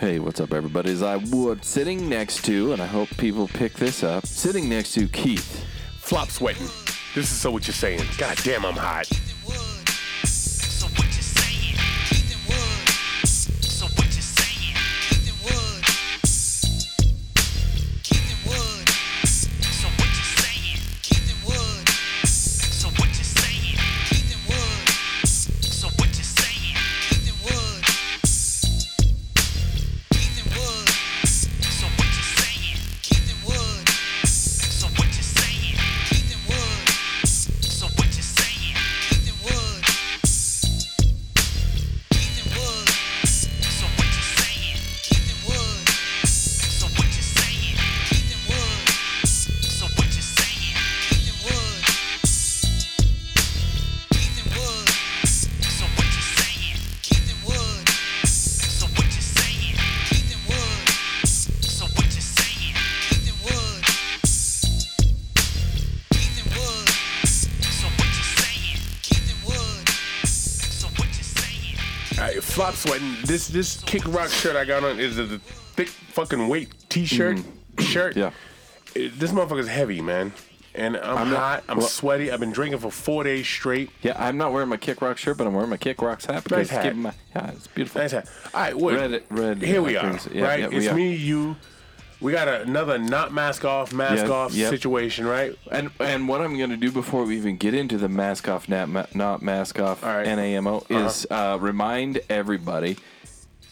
Hey, 0.00 0.18
what's 0.18 0.40
up, 0.40 0.54
everybody? 0.54 0.92
As 0.92 1.02
I 1.02 1.16
would 1.16 1.62
sitting 1.62 2.08
next 2.08 2.46
to, 2.46 2.72
and 2.72 2.80
I 2.80 2.86
hope 2.86 3.10
people 3.18 3.46
pick 3.48 3.74
this 3.74 4.02
up, 4.02 4.24
sitting 4.24 4.66
next 4.66 4.94
to 4.94 5.06
Keith. 5.06 5.62
Flop 5.98 6.30
sweating. 6.30 6.68
This 7.14 7.30
is 7.30 7.38
so 7.38 7.50
what 7.50 7.66
you're 7.66 7.74
saying. 7.74 8.00
God 8.16 8.38
damn, 8.42 8.64
I'm 8.64 8.72
hot. 8.72 9.10
This 73.30 73.46
this 73.46 73.80
kick 73.84 74.04
rock 74.08 74.28
shirt 74.28 74.56
I 74.56 74.64
got 74.64 74.82
on 74.82 74.98
is 74.98 75.16
a 75.16 75.38
thick 75.38 75.86
fucking 75.86 76.48
weight 76.48 76.68
t-shirt 76.88 77.38
shirt. 77.78 78.16
Yeah. 78.16 78.32
It- 78.96 79.20
this 79.20 79.30
motherfucker's 79.30 79.68
heavy, 79.68 80.00
man. 80.00 80.32
And 80.74 80.96
I'm, 80.96 81.16
I'm 81.18 81.30
not- 81.30 81.38
hot. 81.38 81.64
I'm 81.68 81.78
well- 81.78 81.86
sweaty. 81.86 82.32
I've 82.32 82.40
been 82.40 82.50
drinking 82.50 82.80
for 82.80 82.90
four 82.90 83.22
days 83.22 83.46
straight. 83.46 83.90
Yeah, 84.02 84.14
I'm 84.18 84.36
not 84.36 84.52
wearing 84.52 84.68
my 84.68 84.78
Kick 84.78 85.00
Rock 85.00 85.16
shirt, 85.16 85.38
but 85.38 85.46
I'm 85.46 85.54
wearing 85.54 85.70
my 85.70 85.76
Kick 85.76 86.02
Rocks 86.02 86.24
hat 86.26 86.42
because 86.42 86.56
Nice 86.56 86.66
it's 86.66 86.70
hat. 86.72 86.82
giving 86.82 87.02
my 87.02 87.12
yeah, 87.36 87.50
it's 87.52 87.68
beautiful. 87.68 88.00
Nice 88.00 88.10
hat. 88.10 88.28
All 88.52 88.60
right, 88.62 88.76
what? 88.76 88.94
Red- 88.94 89.22
red, 89.30 89.62
Here 89.62 89.80
uh, 89.80 89.84
we 89.84 89.96
are. 89.96 90.18
Yeah, 90.32 90.44
right? 90.44 90.60
yeah, 90.60 90.66
we 90.68 90.76
it's 90.78 90.86
are. 90.88 90.94
me, 90.94 91.14
you. 91.14 91.54
We 92.20 92.32
got 92.32 92.48
another 92.48 92.98
not 92.98 93.32
mask 93.32 93.64
off, 93.64 93.92
mask 93.94 94.26
Yeah, 94.26 94.30
off 94.32 94.52
yep. 94.52 94.70
situation, 94.70 95.24
right? 95.24 95.54
And 95.70 95.90
and 96.00 96.26
what 96.28 96.40
I'm 96.40 96.58
going 96.58 96.68
to 96.70 96.76
do 96.76 96.90
before 96.90 97.24
we 97.24 97.36
even 97.36 97.56
get 97.56 97.74
into 97.74 97.96
the 97.96 98.08
mask 98.10 98.48
off, 98.48 98.68
not, 98.68 98.88
ma- 98.90 99.06
not 99.14 99.40
mask 99.40 99.78
off, 99.78 100.02
All 100.04 100.10
right. 100.16 100.26
NAMO, 100.26 100.84
is 100.90 101.26
uh, 101.30 101.56
remind 101.60 102.20
everybody 102.28 102.96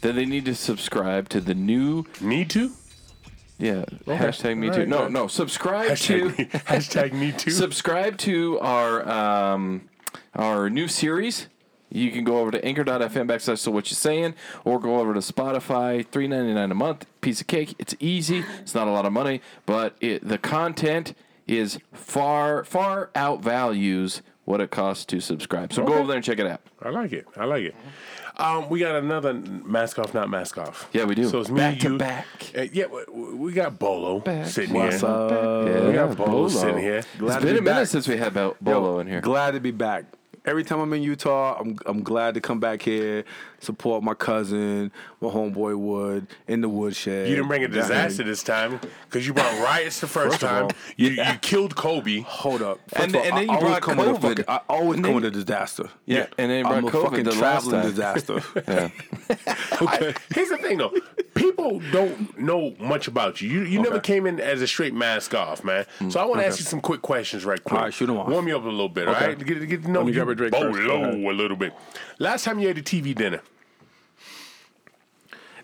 that 0.00 0.14
they 0.14 0.24
need 0.27 0.44
to 0.46 0.54
subscribe 0.54 1.28
to 1.30 1.41
the 1.41 1.54
new 1.54 2.04
Need 2.20 2.50
to? 2.50 2.72
yeah 3.58 3.84
hashtag 4.06 4.56
me 4.56 4.68
All 4.68 4.74
too. 4.74 4.80
right, 4.80 4.88
No, 4.88 5.02
right. 5.02 5.10
no, 5.12 5.27
subscribe 5.27 5.91
Hashtag, 5.91 6.36
to 6.36 6.42
me, 6.42 6.44
hashtag 6.66 7.12
me 7.12 7.32
too. 7.32 7.50
subscribe 7.50 8.16
to 8.19 8.58
our 8.60 9.08
um, 9.08 9.88
our 10.34 10.70
new 10.70 10.86
series. 10.88 11.48
You 11.91 12.10
can 12.10 12.22
go 12.22 12.38
over 12.38 12.50
to 12.50 12.62
anchor.fm 12.64 13.26
backslash 13.28 13.58
so 13.60 13.70
what 13.70 13.91
you 13.91 13.96
saying, 13.96 14.34
or 14.64 14.78
go 14.78 15.00
over 15.00 15.14
to 15.14 15.20
Spotify, 15.20 16.06
three 16.06 16.28
ninety 16.28 16.52
nine 16.54 16.70
a 16.70 16.74
month, 16.74 17.06
piece 17.22 17.41
of 17.41 17.46
cake. 17.46 17.74
It's 17.78 17.94
easy. 17.98 18.44
It's 18.60 18.75
not 18.75 18.87
a 18.88 18.91
lot 18.91 19.06
of 19.06 19.12
money, 19.12 19.41
but 19.66 19.97
it, 20.00 20.26
the 20.28 20.37
content 20.38 21.14
is 21.47 21.78
far 21.94 22.62
far 22.64 23.10
outvalues 23.14 24.20
what 24.44 24.60
it 24.60 24.70
costs 24.70 25.04
to 25.06 25.20
subscribe. 25.20 25.72
So 25.72 25.82
go 25.84 25.94
over 25.94 26.06
there 26.06 26.16
and 26.16 26.25
check 26.25 26.38
it 26.38 26.47
out. 26.47 26.60
I 26.82 26.91
like 26.91 27.12
it. 27.12 27.26
I 27.37 27.44
like 27.47 27.64
it. 27.64 27.75
Um, 28.41 28.69
we 28.69 28.78
got 28.78 28.94
another 28.94 29.34
mask 29.34 29.99
off, 29.99 30.15
not 30.15 30.31
mask 30.31 30.59
off. 30.59 30.88
Yeah, 30.93 31.04
we 31.04 31.16
do. 31.16 31.28
So 31.28 31.41
it's 31.41 31.50
me, 31.50 31.59
Back 31.59 31.78
to 31.81 31.93
you. 31.93 31.99
back. 31.99 32.26
Uh, 32.56 32.62
yeah, 32.72 32.84
we, 32.87 33.34
we 33.34 33.53
got 33.53 33.78
Bolo 33.81 34.22
sitting 34.44 34.75
What's 34.75 35.00
here. 35.00 35.10
up? 35.10 35.65
We 35.87 35.93
got 35.93 36.16
Bolo, 36.16 36.49
sitting 36.49 36.78
here. 36.78 36.99
It's 36.99 37.16
Glad 37.19 37.41
to 37.41 37.47
been 37.47 37.54
be 37.54 37.59
a 37.59 37.62
minute 37.62 37.87
since 37.88 38.06
we 38.06 38.16
had 38.16 38.34
Bo- 38.34 38.56
Bolo 38.60 39.00
in 39.00 39.09
here. 39.09 39.21
Glad 39.21 39.53
to 39.53 39.60
be 39.60 39.72
back. 39.72 40.04
Every 40.44 40.62
time 40.65 40.78
I'm 40.81 40.93
in 40.93 41.03
Utah, 41.03 41.59
I'm 41.60 41.76
I'm 41.84 42.03
glad 42.03 42.34
to 42.34 42.41
come 42.41 42.60
back 42.60 42.81
here, 42.81 43.25
support 43.60 44.02
my 44.02 44.14
cousin, 44.14 44.92
my 45.20 45.28
homeboy 45.28 45.76
Wood 45.78 46.26
in 46.46 46.60
the 46.60 46.69
woodshed. 46.69 47.28
You 47.28 47.36
didn't 47.36 47.48
bring 47.48 47.64
a 47.64 47.69
disaster 47.69 48.22
this 48.22 48.42
time 48.42 48.80
because 49.06 49.26
you 49.26 49.34
brought 49.34 49.52
riots 49.62 50.00
the 50.00 50.06
first, 50.06 50.38
First 50.38 50.41
time. 50.41 50.64
all, 50.64 50.70
you, 50.96 51.10
you 51.10 51.24
killed 51.41 51.74
Kobe. 51.76 52.20
Hold 52.20 52.62
up. 52.62 52.78
First 52.88 53.02
And- 53.04 53.14
of 53.16 53.20
all, 53.20 53.26
and 53.28 53.36
then 53.36 53.50
I 53.50 53.52
you 53.52 53.58
always 53.58 53.62
brought 53.70 53.82
come 53.82 53.98
COVID. 53.98 54.20
fucking- 54.22 54.44
I 54.48 54.60
always 54.69 54.96
And 54.96 55.04
come 55.04 55.14
then- 55.14 55.22
with 55.22 55.24
a 55.36 55.44
disaster. 55.44 55.88
Yeah, 56.06 56.26
and 56.38 56.50
then 56.50 56.64
he 56.64 56.70
I'm 56.70 56.82
brought 56.82 56.94
a 56.94 56.96
COVID 56.96 57.10
fucking 57.10 57.24
the 57.24 57.30
traveling 57.32 57.80
time. 57.82 57.91
disaster. 57.91 58.42
Yeah. 58.69 58.88
I- 59.80 60.14
here's 60.34 60.48
the 60.50 60.58
thing, 60.58 60.78
though. 60.78 60.92
People 61.34 61.80
don't 61.92 62.36
know 62.38 62.75
much 62.80 63.06
about 63.08 63.40
you. 63.40 63.48
You, 63.48 63.62
you 63.62 63.82
never 63.82 64.00
came 64.00 64.26
in 64.26 64.40
as 64.40 64.60
a 64.62 64.66
straight 64.66 64.94
mask 64.94 65.34
off, 65.34 65.62
man. 65.64 65.84
Mm. 66.00 66.12
So 66.12 66.20
I 66.20 66.25
want 66.25 66.40
to 66.40 66.46
ask 66.46 66.58
you 66.58 66.64
some 66.64 66.80
quick 66.80 67.02
questions, 67.02 67.44
right 67.44 67.62
quick. 67.62 67.75
All 67.78 67.84
right, 67.84 67.94
shoot 67.94 68.08
'em 68.08 68.16
off. 68.19 68.28
Warm 68.28 68.48
you 68.48 68.56
up 68.56 68.62
a 68.64 68.69
little 68.69 68.88
bit, 68.88 69.08
Okay. 69.08 69.26
right? 69.28 69.38
Get, 69.46 69.69
get 69.69 69.82
to 69.84 69.90
know 69.90 70.06
you 70.06 70.12
grab 70.14 70.28
a 70.28 70.34
drink 70.34 70.54
first. 70.54 70.78
Go 70.86 71.04
a 71.04 71.32
little 71.32 71.56
bit. 71.56 71.72
Last 72.19 72.44
time 72.44 72.58
you 72.58 72.69
had 72.69 72.78
a 72.78 72.82
TV 72.82 73.14
dinner. 73.14 73.40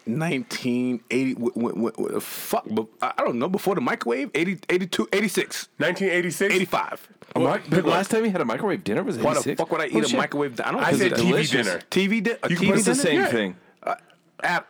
1980. 0.06 1.34
w- 1.34 1.52
w- 1.54 1.90
w- 1.92 2.20
fuck, 2.20 2.64
but 2.70 2.86
I 3.02 3.12
I 3.18 3.24
don't 3.24 3.38
know. 3.38 3.48
Before 3.48 3.74
the 3.74 3.80
microwave, 3.80 4.30
80, 4.34 4.58
82, 4.68 5.08
86, 5.12 5.68
1986? 5.78 6.54
85. 6.54 7.08
Well, 7.36 7.58
the 7.68 7.82
last 7.82 8.10
time 8.10 8.24
you 8.24 8.30
had 8.30 8.40
a 8.40 8.44
microwave 8.44 8.84
dinner 8.84 9.02
was 9.02 9.18
Why 9.18 9.32
86? 9.32 9.44
the 9.58 9.62
fuck 9.64 9.72
would 9.72 9.80
I 9.80 9.86
eat 9.86 9.92
Holy 9.92 10.04
a 10.04 10.08
shit. 10.08 10.18
microwave? 10.18 10.60
I 10.60 10.70
don't 10.72 10.84
I 10.84 10.90
know. 10.92 10.96
said 10.98 11.12
Is 11.12 11.18
it 11.20 11.24
TV 11.24 11.28
delicious. 11.28 11.50
dinner. 11.66 11.80
TV 11.90 12.22
di- 12.22 12.30
a 12.42 12.48
You 12.50 12.56
TV 12.56 12.66
put 12.68 12.76
It's 12.76 12.84
the 12.84 12.94
same 12.94 13.20
Yeah. 13.20 13.26
thing. 13.26 13.56
Uh, 13.82 13.94
at, 14.42 14.66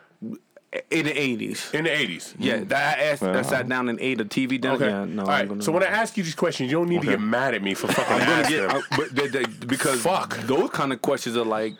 in 0.91 1.05
the 1.05 1.11
80s. 1.13 1.73
In 1.73 1.83
the 1.85 1.89
80s. 1.89 2.33
Yeah, 2.39 2.57
mm. 2.57 2.67
that 2.69 2.97
I, 2.99 3.01
asked, 3.03 3.23
I 3.23 3.41
sat 3.43 3.69
down 3.69 3.87
and 3.87 3.99
ate 4.01 4.19
a 4.19 4.25
TV 4.25 4.59
dinner. 4.59 4.73
Okay. 4.75 4.89
Yeah, 4.89 5.05
no, 5.05 5.23
All 5.23 5.29
I'm 5.29 5.49
right. 5.49 5.63
So 5.63 5.71
when 5.71 5.83
I 5.83 5.87
ask 5.87 6.17
you 6.17 6.23
these 6.23 6.35
questions, 6.35 6.69
you 6.71 6.77
don't 6.77 6.89
need 6.89 7.01
to 7.01 7.07
get 7.07 7.21
mad 7.21 7.53
at 7.53 7.61
me 7.63 7.75
for 7.75 7.87
fucking 7.87 8.13
I'm 8.13 8.19
gonna 8.19 8.31
asking 8.41 8.57
get. 8.57 8.71
I- 8.75 8.97
but 8.97 9.15
they, 9.15 9.27
they, 9.27 9.45
because 9.67 10.01
Fuck. 10.01 10.37
those 10.47 10.69
kind 10.71 10.91
of 10.91 11.01
questions 11.01 11.37
are 11.37 11.45
like, 11.45 11.75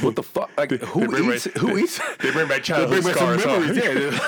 what 0.00 0.16
the 0.16 0.22
fuck? 0.22 0.50
Like 0.56 0.70
who 0.72 1.32
eats? 1.32 1.44
who 1.58 1.76
eats? 1.78 2.00
They 2.20 2.30
bring 2.30 2.48
back 2.48 2.58
They 2.58 2.62
childhood 2.62 3.02
bring 3.02 3.14
scars. 3.14 3.44
memories. 3.46 3.76
Yeah. 3.76 4.18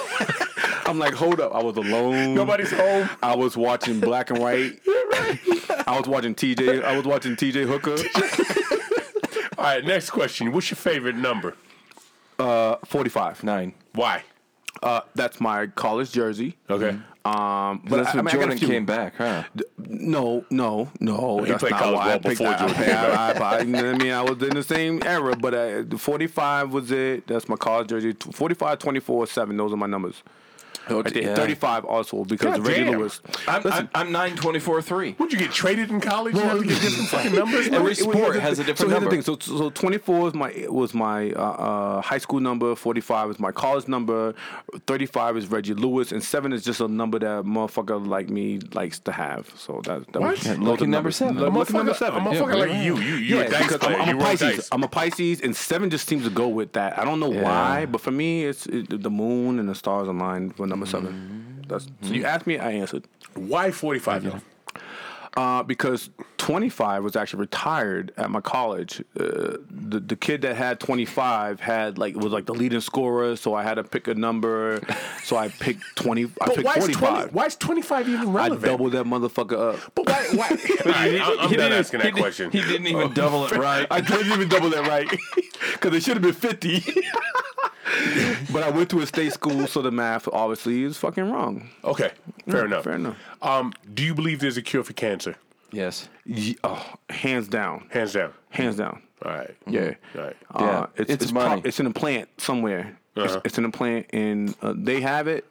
I'm 0.86 0.98
like, 0.98 1.14
hold 1.14 1.40
up. 1.40 1.54
I 1.54 1.62
was 1.62 1.76
alone. 1.76 2.34
Nobody's 2.34 2.70
home. 2.70 3.08
I 3.22 3.34
was 3.34 3.56
watching 3.56 4.00
black 4.00 4.30
and 4.30 4.38
white. 4.38 4.80
right. 4.86 5.38
I 5.86 5.98
was 5.98 6.06
watching 6.06 6.34
TJ. 6.34 6.84
I 6.84 6.94
was 6.96 7.06
watching 7.06 7.36
TJ 7.36 7.64
Hooker. 7.66 7.92
All 9.58 9.64
right. 9.64 9.84
Next 9.84 10.10
question. 10.10 10.52
What's 10.52 10.70
your 10.70 10.76
favorite 10.76 11.16
number? 11.16 11.56
Uh, 12.38 12.76
45. 12.84 13.44
Nine. 13.44 13.72
Why? 13.94 14.22
Uh, 14.82 15.00
that's 15.14 15.40
my 15.40 15.68
college 15.68 16.12
jersey. 16.12 16.56
Okay. 16.68 16.98
Um, 17.24 17.82
But 17.88 18.04
that's 18.04 18.14
I, 18.14 18.16
when 18.18 18.28
I 18.28 18.30
a 18.30 18.34
Jordan 18.34 18.58
few. 18.58 18.68
came 18.68 18.84
back, 18.84 19.14
huh? 19.16 19.44
No, 19.78 20.44
no, 20.50 20.90
no. 21.00 21.38
He 21.42 21.50
that's 21.50 21.60
played 21.62 21.70
not 21.72 21.80
college 21.80 22.22
ball 22.22 22.30
before 22.30 22.46
that. 22.48 22.58
Jordan 22.58 22.76
I, 22.90 22.92
I, 23.14 23.32
I, 23.32 23.56
I, 23.56 23.60
you 23.60 23.66
know 23.72 23.84
what 23.92 23.94
I 23.94 23.98
mean, 23.98 24.12
I 24.12 24.22
was 24.22 24.42
in 24.42 24.54
the 24.54 24.62
same 24.62 25.02
era, 25.04 25.34
but 25.34 25.54
uh, 25.54 25.96
45 25.96 26.72
was 26.72 26.90
it. 26.90 27.26
That's 27.26 27.48
my 27.48 27.56
college 27.56 27.88
jersey. 27.88 28.12
45, 28.12 28.78
24, 28.78 29.26
7. 29.26 29.56
Those 29.56 29.72
are 29.72 29.76
my 29.76 29.86
numbers. 29.86 30.22
Right 30.88 31.04
there. 31.14 31.22
yeah. 31.22 31.34
35 31.34 31.84
also 31.84 32.24
because 32.24 32.56
God 32.58 32.66
Reggie 32.66 32.84
damn. 32.84 32.98
Lewis. 32.98 33.20
I'm, 33.48 33.62
Listen, 33.62 33.88
I'm, 33.94 34.06
I'm 34.08 34.12
9 34.12 34.36
24 34.36 34.82
3. 34.82 35.16
Would 35.18 35.32
you 35.32 35.38
get 35.38 35.50
traded 35.52 35.90
in 35.90 36.00
college? 36.00 36.34
you 36.34 36.40
have 36.42 36.58
to 36.58 36.64
get 36.64 36.80
different 36.80 37.08
fucking 37.08 37.34
numbers. 37.38 37.68
Every 37.68 37.92
it- 37.92 37.98
it- 37.98 38.02
sport 38.02 38.36
it- 38.36 38.42
has 38.42 38.58
a 38.58 38.64
different 38.64 38.78
so 38.78 38.86
number. 38.98 39.10
Here's 39.10 39.24
the 39.26 39.36
thing. 39.36 39.40
So, 39.40 39.58
so 39.58 39.70
24 39.70 40.28
is 40.28 40.34
my 40.34 40.66
was 40.68 40.94
my 40.94 41.30
uh, 41.32 41.40
uh, 41.42 42.00
high 42.02 42.18
school 42.18 42.40
number. 42.40 42.74
45 42.74 43.30
is 43.30 43.38
my 43.38 43.52
college 43.52 43.88
number. 43.88 44.34
35 44.86 45.36
is 45.36 45.50
Reggie 45.50 45.74
Lewis, 45.74 46.12
and 46.12 46.22
seven 46.22 46.52
is 46.52 46.64
just 46.64 46.80
a 46.80 46.88
number 46.88 47.18
that 47.18 47.44
motherfucker 47.44 48.06
like 48.06 48.28
me 48.28 48.58
likes 48.72 48.98
to 49.00 49.12
have. 49.12 49.50
So 49.56 49.80
that, 49.84 50.12
that 50.12 50.20
What? 50.20 50.30
was 50.32 50.46
Yeah, 50.46 50.56
lucky 50.58 50.84
are 50.84 50.86
number 50.88 51.10
seven. 51.10 51.38
A 51.38 51.48
Lucky 51.48 51.72
number 51.72 51.94
seven. 51.94 52.20
a 52.20 52.24
motherfucker 52.30 52.58
yeah. 52.58 52.74
like 52.74 52.84
you. 52.84 52.96
You, 52.98 53.14
you're 53.16 53.38
yeah, 53.40 53.44
a 53.46 53.50
dice 53.50 53.76
player. 53.78 53.96
I'm, 53.96 54.02
I'm 54.02 54.16
you 54.16 54.20
a 54.20 54.24
Pisces. 54.24 54.56
dice. 54.56 54.68
I'm 54.72 54.82
a 54.82 54.88
Pisces, 54.88 55.40
and 55.40 55.54
seven 55.56 55.90
just 55.90 56.08
seems 56.08 56.24
to 56.24 56.30
go 56.30 56.48
with 56.48 56.72
that. 56.72 56.98
I 56.98 57.04
don't 57.04 57.20
know 57.20 57.30
why, 57.30 57.86
but 57.86 58.00
for 58.00 58.10
me, 58.10 58.44
it's 58.44 58.66
it, 58.66 59.02
the 59.02 59.10
moon 59.10 59.58
and 59.58 59.68
the 59.68 59.74
stars 59.74 60.08
align 60.08 60.50
for 60.50 60.66
number 60.74 60.86
seven. 60.86 61.64
That's 61.68 61.84
so 61.84 61.90
you 62.02 62.20
mm-hmm. 62.20 62.26
asked 62.26 62.46
me, 62.46 62.58
I 62.58 62.72
answered. 62.72 63.04
Why 63.34 63.70
45 63.70 64.24
though? 64.24 64.40
Uh, 65.36 65.64
because 65.64 66.10
25 66.38 67.02
was 67.02 67.16
actually 67.16 67.40
retired 67.40 68.12
at 68.16 68.30
my 68.30 68.40
college. 68.40 69.00
Uh, 69.18 69.56
the 69.68 69.98
the 69.98 70.14
kid 70.14 70.42
that 70.42 70.54
had 70.54 70.78
25 70.78 71.58
had 71.58 71.98
like 71.98 72.14
was 72.14 72.32
like 72.32 72.46
the 72.46 72.54
leading 72.54 72.80
scorer, 72.80 73.34
so 73.34 73.52
I 73.52 73.64
had 73.64 73.74
to 73.74 73.82
pick 73.82 74.06
a 74.06 74.14
number. 74.14 74.80
so 75.24 75.36
I 75.36 75.48
picked 75.48 75.82
20. 75.96 76.30
I 76.40 76.46
picked 76.46 76.62
why 76.64 76.74
is, 76.74 76.84
20, 76.84 76.94
45. 76.94 77.34
why 77.34 77.46
is 77.46 77.56
25 77.56 78.08
even 78.08 78.32
relevant? 78.32 78.64
I 78.64 78.68
doubled 78.68 78.92
that 78.92 79.06
motherfucker 79.06 79.74
up. 79.74 79.92
But 79.96 80.06
why? 80.06 80.26
why? 80.34 80.48
All 80.86 80.92
right, 80.92 81.20
I'm, 81.20 81.40
I'm 81.40 81.52
done 81.52 81.72
asking 81.72 82.00
that 82.00 82.12
question. 82.12 82.50
He 82.52 82.60
didn't 82.68 82.86
even 82.86 83.12
double 83.12 83.46
it 83.46 83.52
right. 83.52 83.86
I 83.90 84.00
didn't 84.00 84.32
even 84.32 84.48
double 84.48 84.70
that 84.70 84.86
right 84.86 85.08
because 85.72 85.94
it 85.94 86.02
should 86.04 86.14
have 86.14 86.22
been 86.22 86.32
50. 86.32 86.84
but 88.52 88.62
I 88.62 88.70
went 88.70 88.90
to 88.90 89.00
a 89.00 89.06
state 89.06 89.32
school, 89.32 89.66
so 89.66 89.82
the 89.82 89.90
math 89.90 90.28
obviously 90.32 90.84
is 90.84 90.96
fucking 90.96 91.30
wrong. 91.30 91.70
Okay, 91.84 92.10
fair 92.48 92.60
Yeah, 92.60 92.66
enough. 92.66 92.84
fair 92.84 92.94
enough. 92.94 93.16
Um, 93.44 93.72
do 93.92 94.02
you 94.02 94.14
believe 94.14 94.40
there's 94.40 94.56
a 94.56 94.62
cure 94.62 94.82
for 94.84 94.92
cancer? 94.94 95.36
Yes. 95.70 96.08
Ye- 96.24 96.56
oh, 96.64 96.84
hands 97.10 97.48
down, 97.48 97.86
Hands 97.90 98.12
down. 98.12 98.32
hands 98.50 98.76
down. 98.76 99.02
All 99.24 99.32
right. 99.32 99.54
Yeah. 99.66 99.94
All 100.16 100.22
right. 100.22 100.36
Uh, 100.54 100.58
Yeah, 100.60 100.86
it's 100.96 101.10
it's 101.12 101.24
it's, 101.24 101.32
money. 101.32 101.62
it's 101.64 101.80
in 101.80 101.86
a 101.86 101.90
plant 101.92 102.28
somewhere. 102.38 102.96
It's, 103.16 103.32
Uh-huh. 103.32 103.40
it's 103.44 103.58
in 103.58 103.64
a 103.64 103.70
plant, 103.70 104.06
and 104.12 104.54
uh, 104.62 104.72
they 104.76 105.00
have 105.00 105.28
it, 105.28 105.44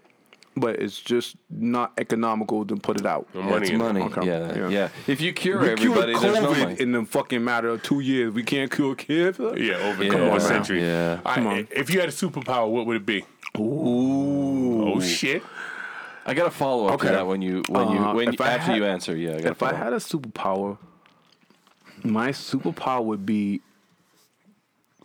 but 0.56 0.80
it's 0.80 1.00
just 1.02 1.36
not 1.50 1.92
economical 1.98 2.66
to 2.66 2.76
put 2.76 3.00
it 3.00 3.06
out. 3.06 3.28
No 3.34 3.42
money 3.42 3.62
it's 3.64 3.70
in 3.72 3.78
money. 3.78 4.02
Okay. 4.02 4.26
Yeah, 4.26 4.56
yeah. 4.58 4.68
Yeah. 4.70 4.90
If 5.08 5.22
you 5.22 5.34
cure 5.34 5.60
We 5.60 5.66
cured 5.76 5.80
everybody, 5.80 6.14
there's 6.14 6.40
no 6.42 6.52
COVID 6.54 6.60
money. 6.64 6.76
in 6.82 6.92
the 6.94 7.06
fucking 7.06 7.44
matter 7.44 7.70
of 7.70 7.84
two 7.84 8.00
years. 8.02 8.34
We 8.34 8.44
can't 8.44 8.72
cure 8.72 8.96
kids. 8.96 9.40
Yeah, 9.40 9.76
over 9.78 10.04
Yeah. 10.04 10.10
come 10.12 10.22
on, 10.22 10.30
Wow. 10.30 10.38
century. 10.40 10.82
Yeah. 10.82 11.20
All 11.26 11.34
Come 11.36 11.46
right, 11.48 11.58
on. 11.60 11.68
If 11.72 11.90
you 11.94 12.00
had 12.00 12.10
a 12.10 12.14
superpower, 12.14 12.70
what 12.70 12.86
would 12.86 12.98
it 12.98 13.06
be? 13.06 13.26
Ooh. 13.60 14.94
Oh 14.96 15.00
shit. 15.02 15.44
I 16.26 16.34
got 16.34 16.48
a 16.48 16.52
follow 16.52 16.88
up 16.88 16.94
Okay. 16.96 17.08
to 17.08 17.14
that 17.14 17.28
when 17.28 17.42
you 17.42 17.64
when 17.70 17.90
you 17.92 17.98
Uh, 18.00 18.14
when 18.14 18.28
you, 18.34 18.38
after 18.40 18.72
had- 18.72 18.78
you 18.78 18.86
answer. 18.86 19.16
Yeah, 19.16 19.36
I 19.36 19.42
got 19.42 19.52
If 19.52 19.64
I 19.64 19.74
had 19.74 19.94
a 19.94 19.98
superpower, 19.98 20.78
my 22.04 22.30
superpower 22.30 23.04
would 23.04 23.26
be 23.26 23.62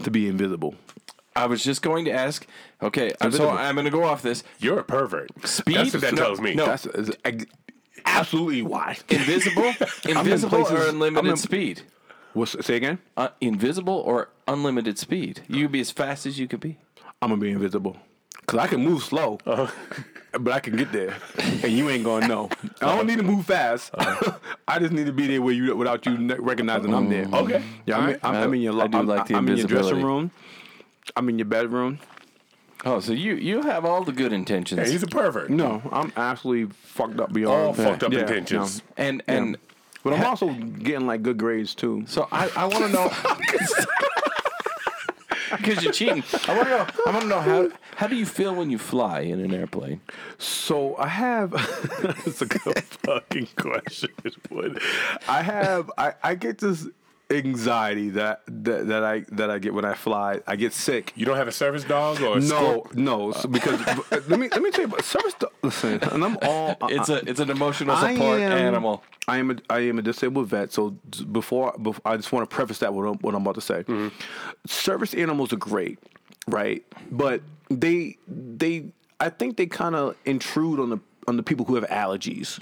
to 0.02 0.10
be 0.10 0.28
invisible. 0.28 0.74
I 1.34 1.46
was 1.46 1.62
just 1.62 1.82
going 1.82 2.04
to 2.06 2.10
ask. 2.12 2.46
Okay, 2.82 3.12
I'm 3.20 3.32
so 3.32 3.48
I'm 3.50 3.74
going 3.74 3.84
to 3.84 3.90
go 3.90 4.04
off 4.04 4.22
this. 4.22 4.42
You're 4.58 4.80
a 4.80 4.84
pervert. 4.84 5.30
Speed? 5.46 5.76
That's 5.76 5.92
what 5.92 6.00
that 6.02 6.14
No, 6.14 6.22
tells 6.22 6.40
me. 6.40 6.54
no. 6.54 6.66
That's 6.66 6.86
is 6.86 7.10
ex- 7.24 7.44
absolutely 8.04 8.62
why. 8.62 8.96
Invisible, 9.08 9.72
invisible, 10.08 10.64
places- 10.64 10.86
or 10.86 10.88
unlimited 10.88 11.30
in- 11.30 11.36
speed. 11.36 11.82
What's 12.34 12.64
say 12.64 12.76
again? 12.76 12.98
Uh, 13.16 13.28
invisible 13.40 13.94
or 13.94 14.28
unlimited 14.46 14.98
speed. 14.98 15.40
You 15.48 15.64
could 15.64 15.72
be 15.72 15.80
as 15.80 15.90
fast 15.90 16.26
as 16.26 16.38
you 16.38 16.46
could 16.46 16.60
be. 16.60 16.76
I'm 17.22 17.30
gonna 17.30 17.40
be 17.40 17.50
invisible. 17.50 17.96
Cause 18.46 18.58
I 18.60 18.66
can 18.68 18.84
move 18.84 19.02
slow, 19.02 19.38
but 20.32 20.52
I 20.52 20.60
can 20.60 20.76
get 20.76 20.92
there, 20.92 21.14
and 21.62 21.72
you 21.72 21.88
ain't 21.90 22.04
gonna 22.04 22.28
know. 22.28 22.48
I 22.82 22.94
don't 22.96 23.06
need 23.06 23.16
to 23.18 23.22
move 23.22 23.46
fast. 23.46 23.90
I 24.68 24.78
just 24.78 24.92
need 24.92 25.06
to 25.06 25.12
be 25.12 25.26
there 25.26 25.40
where 25.42 25.54
you 25.54 25.74
without 25.76 26.04
you 26.06 26.18
ne- 26.18 26.34
recognizing 26.38 26.92
I'm 26.94 27.08
there. 27.08 27.24
Mm. 27.26 27.42
Okay. 27.44 27.64
Yeah, 27.86 27.98
I'm, 27.98 28.08
in, 28.10 28.20
I'm, 28.22 28.34
I'm 28.34 28.54
in 28.54 28.60
your. 28.60 28.80
I 28.82 28.86
do 28.86 28.98
I'm, 28.98 29.06
like 29.06 29.26
the 29.26 29.34
I'm 29.36 29.48
in 29.48 29.56
your 29.56 29.66
dressing 29.66 29.98
invisibility. 29.98 30.04
room. 30.04 30.30
I'm 31.16 31.28
in 31.28 31.38
your 31.38 31.46
bedroom. 31.46 31.98
Oh, 32.84 33.00
so 33.00 33.12
you 33.12 33.34
you 33.34 33.62
have 33.62 33.84
all 33.84 34.04
the 34.04 34.12
good 34.12 34.32
intentions. 34.32 34.80
Hey, 34.86 34.92
he's 34.92 35.02
a 35.02 35.06
pervert. 35.08 35.50
No, 35.50 35.82
I'm 35.90 36.12
absolutely 36.16 36.72
fucked 36.82 37.18
up 37.18 37.32
beyond. 37.32 37.66
All 37.66 37.72
fucked 37.74 38.04
up 38.04 38.12
Yeah, 38.12 38.20
intentions. 38.20 38.82
no. 38.96 39.04
and 39.04 39.22
and 39.26 39.56
But 40.04 40.12
I'm 40.12 40.24
also 40.24 40.50
getting 40.52 41.06
like 41.06 41.22
good 41.22 41.38
grades 41.38 41.74
too. 41.74 42.04
so 42.06 42.28
I, 42.30 42.48
I 42.54 42.66
want 42.66 42.84
to 42.84 42.88
know 42.92 43.10
because 45.56 45.82
you're 45.82 45.92
cheating. 45.92 46.22
I 46.46 46.54
want 46.56 46.68
to 46.68 46.70
know. 46.70 46.86
I 47.06 47.10
want 47.10 47.22
to 47.22 47.28
know 47.28 47.40
how 47.40 47.68
how 47.96 48.06
do 48.06 48.16
you 48.16 48.26
feel 48.26 48.54
when 48.54 48.70
you 48.70 48.78
fly 48.78 49.20
in 49.20 49.40
an 49.40 49.52
airplane? 49.54 50.00
So 50.38 50.96
I 50.96 51.08
have. 51.08 51.50
That's 52.02 52.42
a 52.42 52.46
good 52.46 52.82
fucking 53.04 53.48
question. 53.56 54.10
What- 54.48 54.80
I 55.28 55.42
have. 55.42 55.90
I, 55.98 56.14
I 56.22 56.34
get 56.34 56.58
this 56.58 56.86
anxiety 57.30 58.10
that, 58.10 58.40
that 58.46 58.86
that 58.88 59.04
I 59.04 59.24
that 59.32 59.50
I 59.50 59.58
get 59.58 59.74
when 59.74 59.84
I 59.84 59.94
fly. 59.94 60.40
I 60.46 60.56
get 60.56 60.72
sick. 60.72 61.12
You 61.14 61.26
don't 61.26 61.36
have 61.36 61.48
a 61.48 61.52
service 61.52 61.84
dog 61.84 62.20
or 62.22 62.38
a 62.38 62.40
No, 62.40 62.82
scorp- 62.82 62.94
no. 62.94 63.32
So 63.32 63.48
because 63.48 63.78
let 64.28 64.38
me 64.40 64.48
let 64.48 64.62
me 64.62 64.70
tell 64.70 64.82
you 64.82 64.86
about 64.88 65.04
service. 65.04 65.34
do- 65.34 65.48
Listen, 65.62 65.98
and 66.12 66.24
I'm 66.24 66.38
all. 66.42 66.76
It's 66.82 67.08
a 67.08 67.16
it's 67.28 67.40
an 67.40 67.50
emotional 67.50 67.94
I 67.96 68.14
support 68.14 68.40
am- 68.40 68.52
animal. 68.52 69.02
I 69.26 69.38
am 69.38 69.50
a 69.50 69.56
I 69.68 69.80
am 69.80 69.98
a 69.98 70.02
disabled 70.02 70.48
vet, 70.48 70.72
so 70.72 70.90
before, 71.30 71.74
before 71.82 72.00
I 72.04 72.16
just 72.16 72.32
want 72.32 72.48
to 72.48 72.54
preface 72.54 72.78
that 72.78 72.94
with 72.94 73.04
what 73.04 73.12
I'm, 73.12 73.18
what 73.18 73.34
I'm 73.34 73.42
about 73.42 73.56
to 73.56 73.60
say. 73.60 73.82
Mm-hmm. 73.82 74.08
Service 74.66 75.12
animals 75.14 75.52
are 75.52 75.56
great, 75.58 75.98
right? 76.46 76.82
But 77.10 77.42
they 77.68 78.16
they 78.26 78.86
I 79.20 79.28
think 79.28 79.58
they 79.58 79.66
kind 79.66 79.94
of 79.94 80.16
intrude 80.24 80.80
on 80.80 80.88
the 80.90 80.98
on 81.26 81.36
the 81.36 81.42
people 81.42 81.66
who 81.66 81.74
have 81.74 81.84
allergies. 81.88 82.58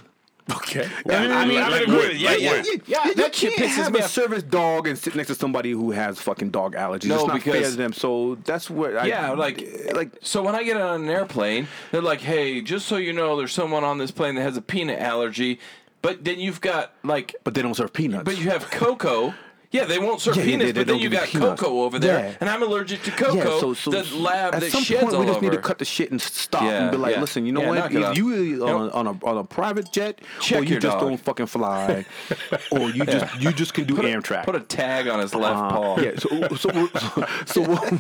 Okay. 0.48 0.88
I 1.10 1.20
mean, 1.22 1.30
I 1.32 1.44
mean, 1.46 1.54
like, 1.60 1.64
I 1.64 1.68
like 1.70 1.88
mean, 1.88 1.96
what? 1.96 2.16
yeah, 2.18 2.30
Like 2.30 2.40
yeah, 2.40 2.50
what? 2.52 2.66
yeah. 2.88 2.98
Yeah, 3.06 3.12
that 3.14 3.34
shit 3.34 3.52
pisses 3.54 3.66
have 3.68 3.92
me 3.92 3.98
a 4.00 4.04
off. 4.04 4.10
service 4.10 4.42
dog 4.44 4.86
and 4.86 4.96
sit 4.96 5.16
next 5.16 5.26
to 5.28 5.34
somebody 5.34 5.72
who 5.72 5.90
has 5.90 6.20
fucking 6.20 6.50
dog 6.50 6.74
allergies. 6.76 7.06
No, 7.06 7.16
it's 7.16 7.26
not 7.26 7.42
fair 7.42 7.52
because- 7.54 7.70
to 7.72 7.76
them. 7.76 7.92
So 7.92 8.36
that's 8.44 8.70
what. 8.70 8.96
I, 8.96 9.06
Yeah, 9.06 9.30
like 9.32 9.60
eh, 9.62 9.92
like 9.92 10.10
so 10.22 10.42
when 10.44 10.54
I 10.54 10.62
get 10.62 10.76
on 10.80 11.02
an 11.02 11.08
airplane, 11.08 11.66
they're 11.90 12.00
like, 12.02 12.20
"Hey, 12.20 12.60
just 12.60 12.86
so 12.86 12.96
you 12.96 13.12
know, 13.12 13.36
there's 13.36 13.52
someone 13.52 13.82
on 13.82 13.98
this 13.98 14.10
plane 14.12 14.36
that 14.36 14.42
has 14.42 14.56
a 14.56 14.62
peanut 14.62 15.00
allergy." 15.00 15.58
But 16.02 16.22
then 16.24 16.38
you've 16.38 16.60
got 16.60 16.92
like, 17.02 17.34
but 17.42 17.54
they 17.54 17.62
don't 17.62 17.74
serve 17.74 17.92
peanuts. 17.92 18.24
but 18.24 18.38
you 18.38 18.50
have 18.50 18.70
cocoa. 18.70 19.34
Yeah, 19.76 19.84
they 19.84 19.98
won't 19.98 20.20
serve 20.20 20.36
Yeah, 20.36 20.42
yeah, 20.42 20.46
peanuts, 20.50 20.66
they- 20.66 20.72
they 20.72 20.80
but 20.80 20.86
then 20.92 21.00
you 21.00 21.08
got 21.10 21.28
peanuts. 21.28 21.60
cocoa 21.60 21.82
over 21.82 21.98
there, 21.98 22.18
Yeah. 22.30 22.36
and 22.40 22.48
I'm 22.50 22.62
allergic 22.62 23.02
to 23.04 23.10
cocoa. 23.10 23.36
Yeah, 23.74 24.00
the 24.02 24.16
lab 24.16 24.54
at 24.54 24.60
that 24.62 24.72
some 24.72 24.82
sheds 24.82 25.02
point 25.02 25.14
all 25.14 25.20
we 25.20 25.26
just 25.26 25.36
over. 25.38 25.46
need 25.46 25.52
to 25.56 25.62
cut 25.62 25.78
the 25.78 25.84
shit 25.84 26.10
and 26.10 26.20
stop 26.20 26.62
Yeah, 26.62 26.82
and 26.82 26.90
be 26.90 26.96
like, 26.96 27.14
yeah. 27.14 27.20
listen, 27.20 27.44
you 27.46 27.52
know 27.52 27.60
Yeah, 27.62 27.68
what? 27.68 27.78
knock 27.78 27.94
it 27.94 28.02
off. 28.02 28.12
If 28.12 28.18
you 28.18 28.66
on, 28.66 28.90
on 28.90 29.06
a 29.06 29.14
on 29.24 29.36
a 29.38 29.44
private 29.44 29.92
jet, 29.92 30.20
Check 30.40 30.60
or 30.60 30.64
you 30.64 30.78
just 30.80 30.98
dog. 30.98 31.00
don't 31.08 31.16
fucking 31.18 31.46
fly, 31.46 32.04
or 32.70 32.90
you 32.90 33.04
just 33.04 33.40
you 33.40 33.52
just 33.52 33.74
can 33.74 33.84
do 33.84 33.94
put 33.96 34.04
a, 34.04 34.08
Amtrak. 34.08 34.44
Put 34.44 34.54
a 34.56 34.60
tag 34.60 35.08
on 35.08 35.20
his 35.20 35.34
left 35.34 35.56
Uh, 35.56 35.70
paw. 35.70 36.00
Yeah. 36.00 36.12
So 36.18 36.28
so 36.56 36.70
so, 36.96 37.26
so 37.46 37.60
what, 37.62 37.92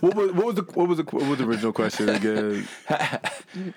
what 0.00 0.14
was 0.16 0.32
what 0.32 0.46
was 0.46 0.54
the 0.56 0.62
what 0.74 0.88
was 0.88 0.98
the 0.98 1.04
what 1.04 1.26
was 1.28 1.38
the 1.38 1.44
original 1.44 1.72
question 1.72 2.08
again? 2.08 2.66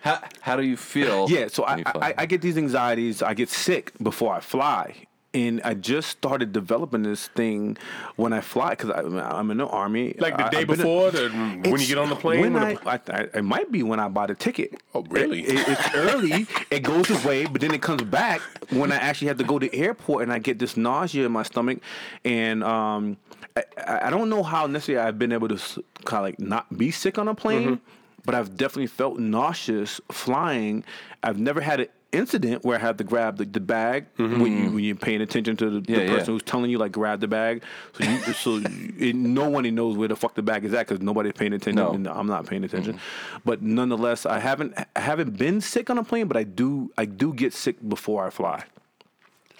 How, 0.01 0.19
how 0.41 0.55
do 0.55 0.63
you 0.63 0.77
feel? 0.77 1.29
Yeah, 1.29 1.47
so 1.49 1.63
I. 1.65 1.83
I 1.95 2.13
I 2.19 2.25
get 2.25 2.41
these 2.41 2.57
anxieties. 2.57 3.21
I 3.21 3.33
get 3.33 3.49
sick 3.49 3.91
before 4.01 4.33
I 4.33 4.39
fly, 4.39 4.93
and 5.37 5.61
I 5.63 5.73
just 5.75 6.09
started 6.09 6.51
developing 6.51 7.03
this 7.03 7.27
thing 7.27 7.77
when 8.15 8.33
I 8.33 8.41
fly 8.41 8.71
because 8.71 8.89
I'm 8.91 9.51
in 9.51 9.57
the 9.57 9.67
army. 9.67 10.15
Like 10.17 10.37
the 10.37 10.49
day 10.49 10.63
a- 10.63 10.65
before, 10.65 11.11
the, 11.11 11.29
when 11.69 11.79
you 11.81 11.87
get 11.87 11.97
on 11.97 12.09
the 12.09 12.15
plane. 12.15 12.41
When 12.41 12.53
when 12.53 12.63
I, 12.63 12.73
the- 12.73 12.89
I, 12.89 12.99
I, 13.19 13.21
it 13.39 13.43
might 13.43 13.71
be 13.71 13.83
when 13.83 13.99
I 13.99 14.07
buy 14.07 14.25
the 14.27 14.35
ticket. 14.35 14.69
Oh, 14.95 15.03
really? 15.09 15.41
It- 15.41 15.59
it- 15.59 15.67
it's 15.69 15.95
early. 16.05 16.47
it 16.71 16.81
goes 16.83 17.09
away, 17.09 17.45
but 17.45 17.61
then 17.61 17.73
it 17.73 17.81
comes 17.81 18.03
back 18.03 18.41
when 18.71 18.91
I 18.91 18.95
actually 18.97 19.27
have 19.27 19.37
to 19.37 19.43
go 19.43 19.59
to 19.59 19.69
the 19.69 19.75
airport 19.77 20.23
and 20.23 20.33
I 20.33 20.39
get 20.39 20.57
this 20.59 20.75
nausea 20.77 21.25
in 21.25 21.31
my 21.31 21.43
stomach, 21.43 21.79
and 22.25 22.63
um, 22.63 23.17
I, 23.55 23.63
I 23.77 24.07
I 24.07 24.09
don't 24.09 24.29
know 24.29 24.43
how 24.43 24.65
necessarily 24.67 25.07
I've 25.07 25.19
been 25.19 25.31
able 25.33 25.49
to 25.49 25.57
kind 26.05 26.19
of 26.19 26.23
like 26.23 26.39
not 26.39 26.65
be 26.77 26.89
sick 26.91 27.17
on 27.17 27.27
a 27.27 27.35
plane, 27.35 27.63
Mm-hmm. 27.77 28.21
but 28.25 28.33
I've 28.35 28.55
definitely 28.57 28.87
felt 28.87 29.19
nauseous 29.19 30.01
flying. 30.11 30.83
I've 31.23 31.39
never 31.39 31.61
had 31.61 31.79
an 31.81 31.87
incident 32.11 32.63
where 32.63 32.77
I 32.77 32.79
had 32.81 32.97
to 32.99 33.03
grab 33.03 33.37
the, 33.37 33.45
the 33.45 33.59
bag 33.59 34.05
when 34.17 34.41
you 34.45 34.71
when 34.71 34.83
you're 34.83 34.95
paying 34.95 35.21
attention 35.21 35.57
to 35.57 35.69
the, 35.69 35.79
Mm-hmm. 35.81 35.91
Yeah, 35.91 35.97
the 35.99 36.05
yeah. 36.05 36.17
person 36.17 36.33
who's 36.33 36.43
telling 36.43 36.71
you 36.71 36.77
like 36.77 36.91
grab 36.91 37.19
the 37.19 37.27
bag. 37.27 37.63
So 37.93 38.03
you, 38.03 38.17
so 38.33 38.61
it, 38.97 39.15
no 39.15 39.49
one 39.49 39.63
knows 39.75 39.97
where 39.97 40.07
the 40.07 40.15
fuck 40.15 40.35
the 40.35 40.41
bag 40.41 40.65
is 40.65 40.73
at 40.73 40.87
because 40.87 41.01
nobody's 41.03 41.33
paying 41.33 41.53
attention. 41.53 41.75
No. 41.83 41.91
and 41.91 42.07
I'm 42.07 42.27
not 42.27 42.45
paying 42.45 42.63
attention. 42.63 42.99
But 43.45 43.61
nonetheless, 43.61 44.25
I 44.25 44.39
haven't 44.39 44.73
I 44.95 44.99
haven't 44.99 45.37
been 45.37 45.61
sick 45.61 45.89
on 45.89 45.97
a 45.97 46.03
plane, 46.03 46.27
but 46.27 46.37
I 46.37 46.43
do 46.43 46.91
I 46.97 47.05
do 47.05 47.33
get 47.33 47.53
sick 47.53 47.77
before 47.87 48.25
I 48.25 48.29
fly. 48.29 48.63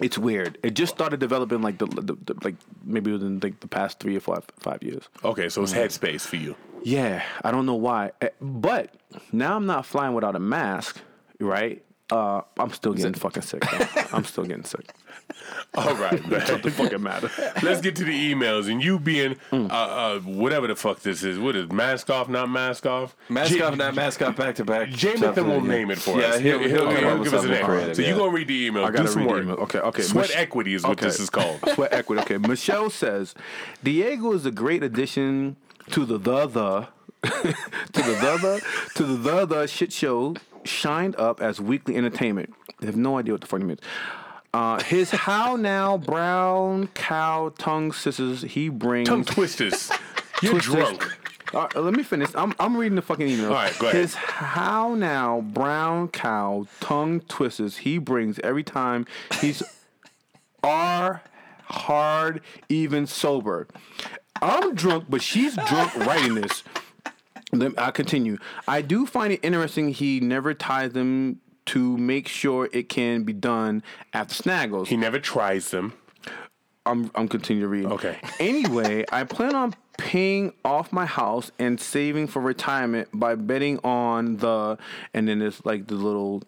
It's 0.00 0.16
weird. 0.16 0.58
It 0.62 0.74
just 0.74 0.94
started 0.94 1.18
developing 1.18 1.60
like 1.60 1.78
the, 1.78 1.86
the, 1.86 2.16
the 2.24 2.34
like 2.44 2.54
maybe 2.84 3.10
within 3.10 3.40
like 3.40 3.58
the 3.60 3.66
past 3.66 3.98
three 3.98 4.16
or 4.16 4.20
five 4.20 4.44
five 4.60 4.82
years. 4.82 5.08
okay, 5.24 5.48
so 5.48 5.62
it's 5.62 5.72
headspace 5.72 6.20
for 6.22 6.36
you. 6.36 6.54
Yeah, 6.84 7.24
I 7.42 7.50
don't 7.50 7.66
know 7.66 7.74
why, 7.74 8.12
Eh, 8.20 8.28
but 8.40 8.94
now 9.32 9.56
I'm 9.56 9.66
not 9.66 9.84
flying 9.84 10.14
without 10.14 10.36
a 10.36 10.38
mask, 10.38 11.00
right? 11.40 11.82
Uh, 12.10 12.40
I'm 12.58 12.72
still 12.72 12.94
getting 12.94 13.12
fucking 13.12 13.42
sick. 13.42 13.62
I'm 14.14 14.24
still 14.24 14.44
getting 14.44 14.64
sick. 14.64 14.92
All 15.74 15.94
right, 15.96 16.20
man. 16.28 16.40
Doesn't 16.40 16.70
fucking 16.70 17.02
matter. 17.02 17.30
Let's 17.62 17.82
get 17.82 17.96
to 17.96 18.04
the 18.04 18.32
emails 18.34 18.70
and 18.70 18.82
you 18.82 18.98
being 18.98 19.36
Mm. 19.52 19.70
uh, 19.70 19.74
uh, 19.74 20.18
whatever 20.20 20.66
the 20.68 20.74
fuck 20.76 21.00
this 21.00 21.22
is. 21.22 21.38
What 21.38 21.54
is 21.54 21.70
mask 21.70 22.08
off, 22.08 22.28
not 22.30 22.48
mask 22.48 22.86
off? 22.86 23.14
mask 23.28 23.52
J- 23.52 23.60
off, 23.60 23.76
not 23.76 23.94
mask 23.94 24.22
off, 24.22 24.36
back 24.36 24.54
to 24.56 24.64
back. 24.64 24.88
Jamathan 24.88 25.44
will 25.46 25.60
name 25.60 25.90
it 25.90 25.98
for 25.98 26.18
yeah, 26.18 26.28
us. 26.28 26.38
He'll, 26.40 26.58
he'll, 26.60 26.82
okay, 26.88 26.94
come 27.00 27.04
up 27.04 27.14
he'll 27.16 27.24
give 27.24 27.34
us 27.34 27.40
a 27.40 27.42
something 27.42 27.50
name. 27.52 27.64
creative. 27.64 27.96
So 27.96 28.02
yeah. 28.02 28.08
you 28.08 28.16
gonna 28.16 28.30
read 28.32 28.48
the 28.48 28.64
email? 28.66 28.84
I 28.84 28.90
gotta 28.90 29.02
Do 29.04 29.08
some 29.10 29.22
read 29.22 29.28
the 29.28 29.32
work. 29.34 29.42
email. 29.44 29.56
Okay, 29.56 29.78
okay. 29.80 30.02
Sweat 30.02 30.28
Mich- 30.28 30.36
equity 30.36 30.74
is 30.74 30.82
what 30.84 30.92
Okay. 30.92 31.06
this 31.06 31.20
is 31.20 31.28
called. 31.30 31.60
Sweat 31.74 31.92
equity. 31.92 32.22
Okay. 32.22 32.38
Michelle 32.38 32.88
says 32.90 33.34
Diego 33.84 34.32
is 34.32 34.46
a 34.46 34.50
great 34.50 34.82
addition 34.82 35.56
to 35.90 36.06
the 36.06 36.16
the 36.18 36.46
the 36.46 36.88
to 37.22 38.02
the 38.02 38.02
the 38.02 38.38
the 38.40 38.62
to 38.94 39.04
the 39.04 39.16
the 39.16 39.46
the 39.46 39.66
shit 39.66 39.92
show 39.92 40.34
shined 40.68 41.16
up 41.16 41.40
as 41.40 41.60
weekly 41.60 41.96
entertainment. 41.96 42.54
I 42.82 42.86
have 42.86 42.96
no 42.96 43.18
idea 43.18 43.34
what 43.34 43.40
the 43.40 43.46
fuck 43.46 43.60
it 43.60 43.64
means. 43.64 43.80
Uh, 44.54 44.82
his 44.82 45.10
how 45.10 45.56
now 45.56 45.98
brown 45.98 46.88
cow 46.88 47.52
tongue 47.58 47.92
scissors 47.92 48.42
he 48.42 48.68
brings 48.68 49.08
Tongue 49.08 49.24
twisters. 49.24 49.90
You're 50.42 50.52
Twisters. 50.54 50.74
drunk. 50.74 51.18
Right, 51.52 51.76
let 51.76 51.94
me 51.94 52.02
finish. 52.02 52.30
I'm, 52.34 52.54
I'm 52.60 52.76
reading 52.76 52.96
the 52.96 53.02
fucking 53.02 53.26
email. 53.26 53.48
All 53.48 53.54
right, 53.54 53.76
go 53.78 53.88
ahead. 53.88 54.00
His 54.00 54.14
how 54.14 54.94
now 54.94 55.40
brown 55.40 56.08
cow 56.08 56.66
tongue 56.80 57.20
twisters 57.20 57.78
he 57.78 57.98
brings 57.98 58.38
every 58.40 58.62
time 58.62 59.06
he's 59.40 59.62
are 60.62 61.22
hard 61.64 62.40
even 62.68 63.06
sober. 63.06 63.66
I'm 64.40 64.74
drunk, 64.74 65.06
but 65.08 65.22
she's 65.22 65.56
drunk 65.56 65.94
writing 65.96 66.34
this. 66.36 66.62
I 67.52 67.90
continue. 67.90 68.38
I 68.66 68.82
do 68.82 69.06
find 69.06 69.32
it 69.32 69.40
interesting 69.42 69.90
he 69.90 70.20
never 70.20 70.54
ties 70.54 70.92
them 70.92 71.40
to 71.66 71.96
make 71.98 72.28
sure 72.28 72.68
it 72.72 72.88
can 72.88 73.24
be 73.24 73.32
done 73.32 73.82
after 74.12 74.34
snaggles. 74.42 74.86
He 74.88 74.96
never 74.96 75.18
tries 75.18 75.70
them. 75.70 75.92
I'm 76.86 77.10
I'm 77.14 77.28
continuing 77.28 77.62
to 77.62 77.68
read. 77.68 77.92
Okay. 77.92 78.16
Anyway, 78.40 79.04
I 79.12 79.24
plan 79.24 79.54
on 79.54 79.74
paying 79.98 80.52
off 80.64 80.92
my 80.92 81.04
house 81.04 81.50
and 81.58 81.80
saving 81.80 82.28
for 82.28 82.40
retirement 82.40 83.08
by 83.12 83.34
betting 83.34 83.78
on 83.84 84.36
the 84.38 84.78
and 85.12 85.28
then 85.28 85.38
there's 85.40 85.64
like 85.64 85.88
the 85.88 85.94
little 85.94 86.42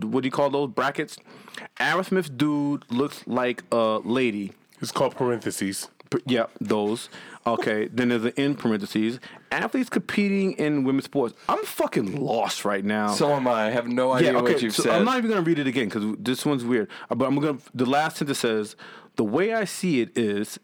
what 0.00 0.22
do 0.22 0.26
you 0.26 0.30
call 0.30 0.50
those 0.50 0.70
brackets? 0.70 1.16
Aerosmith 1.80 2.36
dude 2.36 2.84
looks 2.90 3.26
like 3.26 3.64
a 3.72 4.00
lady. 4.04 4.52
It's 4.80 4.92
called 4.92 5.16
parentheses. 5.16 5.88
Yep, 6.26 6.50
those. 6.60 7.08
Okay, 7.46 7.88
then 7.88 8.10
there's 8.10 8.24
an 8.24 8.32
in 8.36 8.54
parentheses. 8.54 9.18
Athletes 9.50 9.88
competing 9.88 10.52
in 10.52 10.84
women's 10.84 11.04
sports. 11.04 11.34
I'm 11.48 11.64
fucking 11.64 12.20
lost 12.20 12.64
right 12.64 12.84
now. 12.84 13.08
So 13.08 13.32
am 13.32 13.48
I. 13.48 13.66
I 13.66 13.70
have 13.70 13.88
no 13.88 14.12
idea 14.12 14.32
yeah, 14.32 14.38
okay. 14.38 14.52
what 14.52 14.62
you've 14.62 14.74
so 14.74 14.84
said. 14.84 14.94
I'm 14.94 15.04
not 15.04 15.18
even 15.18 15.30
gonna 15.30 15.42
read 15.42 15.58
it 15.58 15.66
again 15.66 15.86
because 15.88 16.04
this 16.18 16.46
one's 16.46 16.64
weird. 16.64 16.88
Uh, 17.10 17.16
But 17.16 17.26
I'm 17.26 17.38
gonna. 17.38 17.58
The 17.74 17.86
last 17.86 18.18
sentence 18.18 18.38
says, 18.38 18.76
"The 19.16 19.24
way 19.24 19.52
I 19.52 19.64
see 19.64 20.00
it 20.00 20.16
is, 20.16 20.58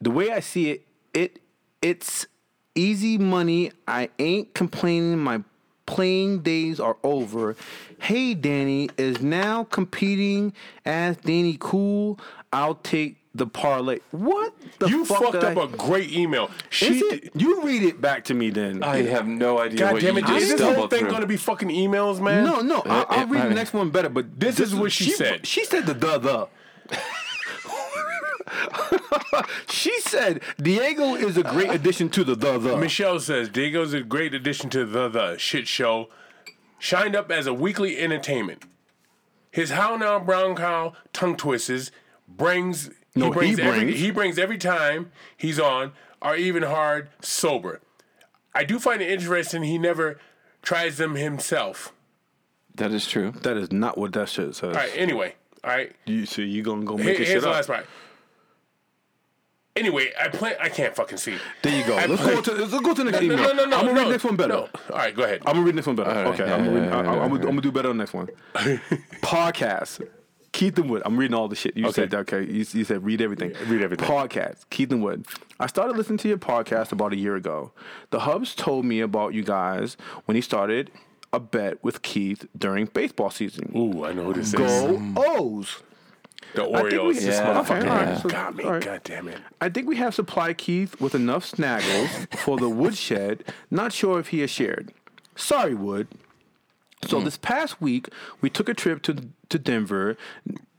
the 0.00 0.10
way 0.10 0.30
I 0.30 0.40
see 0.40 0.70
it, 0.70 0.86
it 1.12 1.40
it's 1.82 2.26
easy 2.74 3.18
money. 3.18 3.72
I 3.86 4.08
ain't 4.18 4.54
complaining. 4.54 5.18
My 5.18 5.42
playing 5.86 6.40
days 6.40 6.80
are 6.80 6.96
over. 7.02 7.56
Hey, 8.00 8.34
Danny 8.34 8.90
is 8.98 9.20
now 9.20 9.64
competing 9.64 10.52
as 10.84 11.16
Danny 11.18 11.56
Cool. 11.58 12.18
I'll 12.52 12.74
take 12.74 13.18
the 13.36 13.46
parlay. 13.46 13.98
What 14.10 14.52
the? 14.78 14.88
You 14.88 15.04
fuck 15.04 15.20
fucked 15.22 15.32
did 15.32 15.44
up 15.44 15.58
I- 15.58 15.64
a 15.64 15.68
great 15.68 16.12
email. 16.12 16.50
She. 16.70 16.96
Is 16.96 17.02
it? 17.12 17.30
You 17.34 17.62
read 17.62 17.82
it 17.82 18.00
back 18.00 18.24
to 18.24 18.34
me 18.34 18.50
then. 18.50 18.82
I 18.82 19.02
have 19.02 19.26
no 19.26 19.58
idea 19.58 19.78
God 19.78 19.92
what 19.94 20.02
damn 20.02 20.16
you 20.16 20.24
it! 20.24 20.26
just 20.26 20.42
Is 20.44 20.50
this 20.52 20.60
whole 20.60 20.88
thing 20.88 21.06
going 21.08 21.20
to 21.20 21.26
be 21.26 21.36
fucking 21.36 21.68
emails, 21.68 22.20
man? 22.20 22.44
No, 22.44 22.60
no, 22.60 22.82
I, 22.86 23.04
I'll 23.08 23.22
it- 23.22 23.28
read 23.30 23.42
I- 23.42 23.48
the 23.48 23.54
next 23.54 23.72
one 23.72 23.90
better. 23.90 24.08
But 24.08 24.38
This 24.40 24.60
is 24.60 24.74
what 24.74 24.92
she 24.92 25.10
said. 25.10 25.46
She 25.46 25.64
said 25.64 25.86
the 25.86 25.94
the 25.94 26.18
the. 26.18 26.48
she 29.68 29.98
said 30.00 30.40
Diego 30.60 31.14
is 31.14 31.36
a 31.36 31.42
great 31.42 31.70
addition 31.70 32.08
to 32.10 32.24
the 32.24 32.34
the 32.34 32.58
the. 32.58 32.76
Michelle 32.76 33.20
says 33.20 33.48
Diego's 33.48 33.92
a 33.92 34.00
great 34.02 34.34
addition 34.34 34.70
to 34.70 34.84
the 34.84 35.08
the 35.08 35.36
shit 35.36 35.68
show. 35.68 36.08
Shined 36.78 37.16
up 37.16 37.30
as 37.30 37.46
a 37.46 37.54
weekly 37.54 37.98
entertainment. 37.98 38.64
His 39.50 39.70
how 39.70 39.96
now 39.96 40.18
brown 40.18 40.56
cow 40.56 40.92
tongue 41.12 41.36
twisters 41.36 41.90
brings 42.28 42.90
No, 43.16 43.26
he 43.26 43.32
brings 43.32 43.56
he 43.58 43.62
every 43.64 43.80
brings. 43.84 43.98
he 44.00 44.10
brings 44.10 44.38
every 44.38 44.58
time 44.58 45.10
he's 45.36 45.58
on 45.58 45.92
or 46.22 46.36
even 46.36 46.62
hard 46.62 47.08
sober. 47.20 47.80
I 48.54 48.64
do 48.64 48.78
find 48.78 49.02
it 49.02 49.10
interesting 49.10 49.62
he 49.64 49.78
never 49.78 50.18
tries 50.62 50.96
them 50.98 51.14
himself. 51.16 51.92
That 52.74 52.92
is 52.92 53.06
true. 53.06 53.32
That 53.42 53.56
is 53.56 53.72
not 53.72 53.96
what 53.98 54.12
that 54.12 54.28
shit 54.28 54.54
says. 54.54 54.62
All 54.76 54.80
right, 54.80 54.90
anyway, 54.94 55.34
all 55.64 55.70
right. 55.70 55.92
You 56.04 56.26
see, 56.26 56.44
you 56.44 56.62
gonna 56.62 56.84
go 56.84 56.96
Here- 56.96 57.06
make 57.06 57.14
it 57.14 57.26
here's 57.26 57.28
shit 57.28 57.42
the 57.42 57.48
up. 57.48 57.54
last 57.54 57.66
part. 57.68 57.86
Anyway, 59.74 60.10
I 60.18 60.28
plan. 60.28 60.56
I 60.58 60.70
can't 60.70 60.96
fucking 60.96 61.18
see. 61.18 61.36
There 61.62 61.78
you 61.78 61.86
go. 61.86 61.96
I 61.98 62.06
Let's 62.06 62.22
play- 62.22 62.34
go 62.34 62.40
to 62.40 62.52
let's 62.54 62.72
go 62.72 62.94
to 62.94 63.04
the 63.04 63.10
next 63.10 63.20
No, 63.26 63.34
email. 63.34 63.36
no, 63.36 63.52
no, 63.52 63.64
no. 63.66 63.76
I'm 63.76 63.84
gonna 63.86 63.92
no, 63.92 63.92
read 63.94 64.06
the 64.06 64.10
next 64.12 64.24
one 64.24 64.36
better. 64.36 64.48
No. 64.54 64.60
All 64.90 64.96
right, 64.96 65.14
go 65.14 65.22
ahead. 65.24 65.42
I'm 65.44 65.52
gonna 65.54 65.66
read 65.66 65.76
this 65.76 65.86
one 65.86 65.96
better. 65.96 66.08
right, 66.10 66.26
okay, 66.28 66.46
yeah, 66.46 66.54
I'm, 66.54 66.64
gonna 66.64 66.80
read, 66.80 66.88
yeah, 66.88 66.96
I, 66.96 67.02
yeah, 67.02 67.08
I'm, 67.10 67.16
gonna, 67.28 67.34
yeah. 67.34 67.40
I'm 67.40 67.40
gonna 67.50 67.60
do 67.60 67.72
better 67.72 67.90
on 67.90 67.98
the 67.98 68.02
next 68.02 68.14
one. 68.14 68.28
Podcast. 69.22 70.06
Keith 70.56 70.78
and 70.78 70.88
Wood. 70.88 71.02
I'm 71.04 71.18
reading 71.18 71.34
all 71.34 71.48
the 71.48 71.54
shit. 71.54 71.76
You 71.76 71.84
Okay. 71.88 71.92
said 72.08 72.14
okay. 72.14 72.40
You, 72.44 72.64
you 72.72 72.84
said 72.84 73.04
read 73.04 73.20
everything. 73.20 73.52
read 73.68 73.82
everything. 73.82 74.08
Podcast. 74.08 74.64
Keith 74.70 74.90
and 74.90 75.02
Wood. 75.04 75.26
I 75.60 75.66
started 75.66 75.96
listening 75.98 76.16
to 76.18 76.28
your 76.28 76.38
podcast 76.38 76.92
about 76.92 77.12
a 77.12 77.16
year 77.16 77.36
ago. 77.36 77.72
The 78.10 78.20
Hubs 78.20 78.54
told 78.54 78.86
me 78.86 79.00
about 79.00 79.34
you 79.34 79.42
guys 79.44 79.98
when 80.24 80.34
he 80.34 80.40
started 80.40 80.90
a 81.32 81.40
bet 81.40 81.84
with 81.84 82.00
Keith 82.00 82.46
during 82.56 82.86
baseball 82.86 83.28
season. 83.30 83.70
Ooh, 83.76 84.04
I 84.06 84.14
know 84.14 84.24
who 84.24 84.32
this 84.32 84.46
is. 84.48 84.54
Go 84.54 85.12
O's. 85.16 85.82
The 86.54 86.62
I 86.62 86.64
think 86.64 86.74
we- 86.76 86.80
Orioles. 86.98 87.16
This 87.16 87.24
Yeah, 87.36 87.46
motherfucker 87.54 87.78
okay, 87.82 87.88
right, 87.88 88.18
so- 88.22 88.28
got 88.30 88.56
me. 88.56 88.64
right. 88.64 88.82
God 88.82 89.00
damn 89.04 89.28
it. 89.28 89.38
I 89.60 89.68
think 89.68 89.86
we 89.86 89.96
have 89.96 90.14
supplied 90.14 90.56
Keith 90.56 90.98
with 91.00 91.14
enough 91.14 91.50
snaggles 91.50 92.34
for 92.38 92.56
the 92.56 92.70
woodshed. 92.70 93.44
Not 93.70 93.92
sure 93.92 94.18
if 94.20 94.28
he 94.28 94.40
has 94.40 94.48
shared. 94.50 94.92
Sorry, 95.34 95.74
Wood. 95.74 96.08
So 97.06 97.16
mm-hmm. 97.16 97.24
this 97.24 97.36
past 97.38 97.80
week, 97.80 98.08
we 98.40 98.50
took 98.50 98.68
a 98.68 98.74
trip 98.74 99.02
to 99.02 99.14
to 99.48 99.58
Denver, 99.58 100.16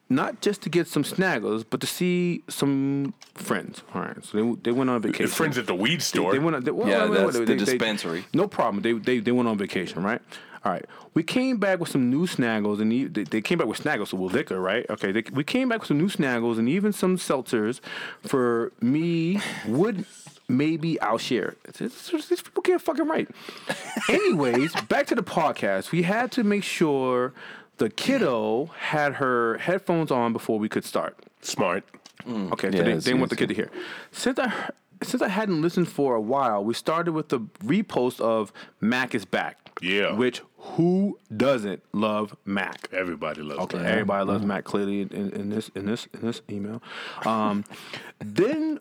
not 0.10 0.42
just 0.42 0.62
to 0.64 0.70
get 0.70 0.88
some 0.88 1.04
snaggles, 1.04 1.64
but 1.70 1.80
to 1.82 1.88
see 1.88 2.44
some 2.48 3.14
friends. 3.34 3.84
All 3.94 4.02
right, 4.02 4.24
so 4.24 4.38
they, 4.38 4.62
they 4.64 4.72
went 4.72 4.90
on 4.90 5.02
vacation. 5.02 5.28
Friends 5.28 5.58
at 5.58 5.68
the 5.68 5.76
weed 5.76 6.02
store. 6.02 6.32
they 6.34 6.40
went 6.40 6.56
on, 6.56 6.64
they, 6.64 6.72
well, 6.72 6.88
Yeah, 6.88 7.04
wait, 7.04 7.10
wait, 7.12 7.18
that's 7.18 7.26
wait, 7.26 7.46
the 7.46 7.46
they- 7.46 7.54
they- 7.60 7.66
dispensary. 7.66 8.26
no 8.34 8.48
problem. 8.48 8.82
They, 8.84 8.94
they 8.94 9.20
they 9.20 9.32
went 9.32 9.48
on 9.50 9.58
vacation, 9.58 10.04
right? 10.04 10.22
All 10.66 10.72
right. 10.74 10.86
We 11.14 11.24
came 11.24 11.58
back 11.58 11.80
with 11.80 11.90
some 11.90 12.10
new 12.10 12.26
snaggles, 12.28 12.82
and 12.82 12.92
e- 12.92 13.06
they, 13.06 13.24
they 13.24 13.42
came 13.42 13.58
back 13.58 13.68
with 13.68 13.82
snaggles, 13.82 14.10
so 14.10 14.18
with 14.18 14.34
liquor, 14.34 14.60
right? 14.60 14.86
Okay. 14.90 15.12
They, 15.14 15.24
we 15.32 15.44
came 15.44 15.70
back 15.70 15.80
with 15.80 15.88
some 15.88 15.98
new 15.98 16.10
snaggles 16.10 16.58
and 16.60 16.68
even 16.68 16.92
some 16.94 17.16
seltzers 17.18 17.80
for 18.22 18.72
me. 18.82 19.40
Would 19.68 20.06
maybe 20.48 21.00
I'll 21.02 21.18
share. 21.18 21.56
These 21.78 22.42
people 22.42 22.62
get 22.64 22.82
fucking 22.82 23.08
write. 23.08 23.30
Anyways, 24.10 24.74
back 24.82 25.08
to 25.08 25.16
the 25.16 25.24
podcast. 25.24 25.92
We 25.92 26.04
had 26.04 26.32
to 26.34 26.44
make 26.44 26.64
sure 26.64 27.34
the 27.78 27.90
kiddo 27.90 28.72
had 28.80 29.16
her 29.16 29.58
headphones 29.60 30.12
on 30.12 30.34
before 30.34 30.58
we 30.60 30.70
could 30.70 30.86
start. 30.86 31.18
Smart. 31.42 31.84
Okay, 32.28 32.72
so 32.72 32.78
Yeah, 32.78 32.84
they, 32.84 32.94
they 32.96 33.14
want 33.14 33.30
the 33.30 33.36
kid 33.36 33.50
to 33.50 33.56
hear. 33.56 33.70
Since 34.12 34.40
I 34.40 34.52
since 35.04 35.22
I 35.22 35.28
hadn't 35.28 35.62
listened 35.62 35.88
for 35.88 36.16
a 36.16 36.22
while, 36.22 36.64
we 36.64 36.74
started 36.74 37.12
with 37.12 37.30
the 37.30 37.40
repost 37.64 38.20
of 38.20 38.52
Mac 38.82 39.14
is 39.14 39.26
back. 39.26 39.60
Yeah. 39.80 40.14
Which 40.16 40.42
who 40.58 41.20
doesn't 41.36 41.84
love 41.94 42.36
Mac? 42.46 42.90
Everybody 42.92 43.44
loves 43.44 43.60
Okay, 43.62 43.78
that. 43.78 43.86
everybody 43.86 44.26
loves 44.26 44.44
Mac 44.44 44.64
clearly 44.64 45.02
in, 45.02 45.12
in 45.34 45.50
this 45.52 45.70
in 45.76 45.86
this 45.86 46.08
in 46.16 46.22
this 46.22 46.42
email. 46.50 46.82
Um, 47.26 47.64
then 48.20 48.80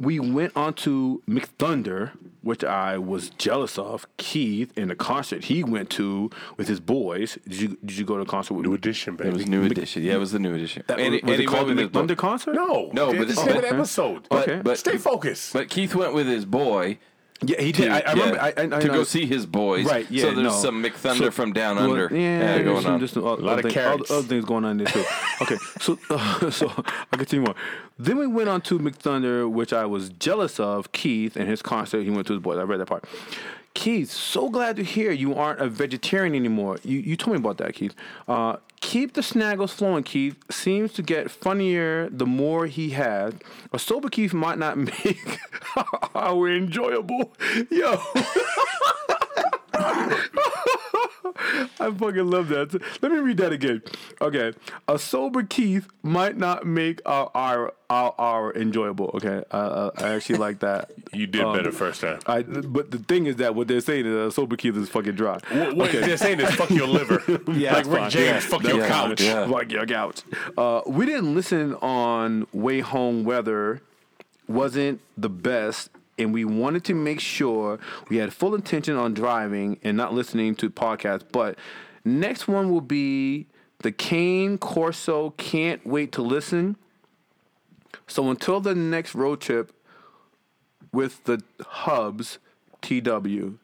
we 0.00 0.18
went 0.18 0.56
on 0.56 0.74
to 0.74 1.22
McThunder, 1.28 2.10
which 2.42 2.64
I 2.64 2.98
was 2.98 3.30
jealous 3.30 3.78
of. 3.78 4.06
Keith 4.16 4.76
in 4.76 4.88
the 4.88 4.94
concert 4.96 5.44
he 5.44 5.62
went 5.64 5.88
to 5.90 6.30
with 6.56 6.68
his 6.68 6.80
boys. 6.80 7.38
Did 7.48 7.60
you 7.60 7.68
did 7.84 7.96
you 7.98 8.04
go 8.04 8.18
to 8.18 8.24
the 8.24 8.30
concert 8.30 8.54
with 8.54 8.66
New 8.66 8.74
edition, 8.74 9.16
baby. 9.16 9.30
It 9.30 9.34
was 9.34 9.46
new 9.46 9.64
edition. 9.64 10.02
Yeah, 10.02 10.14
it 10.14 10.18
was 10.18 10.32
the 10.32 10.38
new 10.38 10.54
edition. 10.54 10.82
That, 10.88 10.98
And- 11.00 11.12
was 11.14 11.22
and 11.22 11.30
it 11.42 11.46
called 11.46 11.68
the 11.68 11.74
McThunder 11.74 12.16
concert? 12.16 12.54
No, 12.54 12.90
No, 12.92 13.12
but 13.12 13.22
it's 13.22 13.32
it's- 13.32 13.38
the 13.38 13.44
name 13.46 13.56
of 13.56 13.62
the 13.62 13.68
okay. 13.68 13.76
episode. 13.76 14.26
But, 14.28 14.48
Okay. 14.48 14.60
but 14.62 14.78
Stay 14.78 14.96
focused. 14.98 15.52
But 15.52 15.68
Keith 15.70 15.94
went 15.94 16.12
with 16.14 16.26
his 16.26 16.44
boy. 16.44 16.98
Yeah, 17.42 17.60
he 17.60 17.72
To, 17.72 17.82
did. 17.82 17.90
I, 17.90 17.98
I 18.00 18.12
remember. 18.12 18.36
yeah, 18.36 18.42
I, 18.44 18.48
I, 18.48 18.62
I 18.62 18.66
to 18.66 18.86
know. 18.86 18.94
go 18.94 19.04
see 19.04 19.26
his 19.26 19.44
boys. 19.44 19.86
Right. 19.86 20.06
Yeah. 20.10 20.22
So 20.22 20.26
there's 20.34 20.42
no. 20.44 20.50
some 20.50 20.82
McThunder 20.82 21.18
So- 21.18 21.30
from 21.30 21.52
down 21.52 21.76
well, 21.76 21.90
under. 21.90 22.08
Yeah. 22.16 22.56
Yeah, 22.56 22.62
going 22.62 22.82
some, 22.82 22.92
on. 22.94 22.98
there's 23.00 23.12
some, 23.12 23.22
lot 23.24 23.38
of 23.40 23.62
thing- 23.62 23.72
carrots. 23.72 24.10
Other, 24.10 24.22
things 24.26 24.44
going 24.44 24.64
on 24.64 24.78
there 24.78 24.86
too. 24.86 25.04
okay. 25.42 25.56
So 25.80 25.98
uh, 26.10 26.50
so 26.50 26.72
I 27.12 27.16
continue 27.16 27.46
on. 27.46 27.54
Then 27.98 28.18
we 28.18 28.26
went 28.26 28.48
on 28.48 28.60
to 28.62 28.78
McThunder, 28.78 29.50
which 29.50 29.72
I 29.72 29.84
was 29.84 30.08
jealous 30.10 30.58
of. 30.60 30.92
Keith 30.92 31.36
and 31.36 31.48
his 31.48 31.60
concert. 31.60 32.02
He 32.04 32.10
went 32.10 32.26
to 32.28 32.32
his 32.34 32.42
boys. 32.42 32.58
I 32.58 32.62
read 32.62 32.80
that 32.80 32.86
part. 32.86 33.04
Keith, 33.74 34.10
so 34.10 34.48
glad 34.48 34.76
to 34.76 34.84
hear 34.84 35.10
you 35.10 35.34
aren't 35.34 35.60
a 35.60 35.68
vegetarian 35.68 36.34
anymore. 36.36 36.78
You 36.84 36.98
you 37.00 37.16
told 37.16 37.34
me 37.36 37.40
about 37.40 37.58
that, 37.58 37.74
Keith. 37.74 37.94
Uh, 38.28 38.56
keep 38.84 39.14
the 39.14 39.22
snaggles 39.22 39.70
flowing, 39.70 40.04
Keith. 40.04 40.36
Seems 40.50 40.92
to 40.92 41.02
get 41.02 41.30
funnier 41.30 42.08
the 42.10 42.26
more 42.26 42.66
he 42.66 42.90
has. 42.90 43.32
A 43.72 43.78
sober 43.78 44.10
Keith 44.10 44.34
might 44.34 44.58
not 44.58 44.76
make 45.00 45.40
our 46.14 46.48
enjoyable. 46.48 47.32
Yo. 47.70 48.00
I 51.80 51.90
fucking 51.96 52.30
love 52.30 52.48
that. 52.48 52.72
Let 53.02 53.12
me 53.12 53.18
read 53.18 53.38
that 53.38 53.52
again. 53.52 53.82
Okay, 54.20 54.52
a 54.88 54.98
sober 54.98 55.42
Keith 55.42 55.88
might 56.02 56.36
not 56.36 56.66
make 56.66 57.00
our 57.06 57.30
our 57.34 57.72
our, 57.90 58.14
our 58.18 58.54
enjoyable. 58.54 59.10
Okay, 59.14 59.42
uh, 59.52 59.56
uh, 59.56 59.90
I 59.98 60.08
actually 60.14 60.38
like 60.38 60.60
that. 60.60 60.90
You 61.14 61.28
did 61.28 61.42
Um, 61.42 61.54
better 61.56 61.70
first 61.70 62.00
time. 62.00 62.18
I, 62.26 62.42
but 62.42 62.90
the 62.90 62.98
thing 62.98 63.26
is 63.26 63.36
that 63.36 63.54
what 63.54 63.68
they're 63.68 63.80
saying 63.80 64.04
is 64.06 64.14
a 64.14 64.30
sober 64.32 64.56
Keith 64.56 64.76
is 64.76 64.88
fucking 64.88 65.14
dry. 65.14 65.38
What, 65.52 65.76
what 65.76 65.92
they're 65.92 66.16
saying 66.16 66.40
is 66.40 66.50
fuck 66.54 66.70
your 66.70 66.88
liver. 66.88 67.22
Yeah, 67.52 67.74
like 67.74 67.84
that's 67.84 67.88
Rick 67.88 67.98
fine. 68.00 68.10
James, 68.10 68.26
Yeah, 68.26 68.40
fuck 68.40 68.62
that's 68.62 68.74
your 68.74 68.84
fine. 68.84 69.08
couch. 69.10 69.20
Yeah. 69.20 69.46
Fuck 69.48 69.70
your 69.72 69.86
couch. 69.86 70.22
Uh, 70.58 70.80
we 70.86 71.06
didn't 71.06 71.34
listen 71.34 71.74
on 71.76 72.46
way 72.52 72.80
home 72.80 73.22
weather 73.24 73.80
wasn't 74.48 75.00
the 75.16 75.28
best 75.28 75.90
and 76.18 76.32
we 76.32 76.44
wanted 76.44 76.84
to 76.84 76.94
make 76.94 77.20
sure 77.20 77.78
we 78.08 78.16
had 78.16 78.32
full 78.32 78.54
intention 78.54 78.96
on 78.96 79.14
driving 79.14 79.78
and 79.82 79.96
not 79.96 80.14
listening 80.14 80.54
to 80.54 80.70
podcasts 80.70 81.24
but 81.32 81.58
next 82.04 82.48
one 82.48 82.70
will 82.70 82.80
be 82.80 83.46
the 83.84 83.92
Cane 83.92 84.56
Corso 84.56 85.30
can't 85.36 85.86
wait 85.86 86.10
to 86.12 86.22
listen. 86.22 86.76
So 88.06 88.30
until 88.30 88.58
the 88.58 88.74
next 88.74 89.14
road 89.14 89.42
trip 89.42 89.72
with 90.90 91.22
the 91.24 91.42
hubs 91.66 92.38
TW 92.80 93.58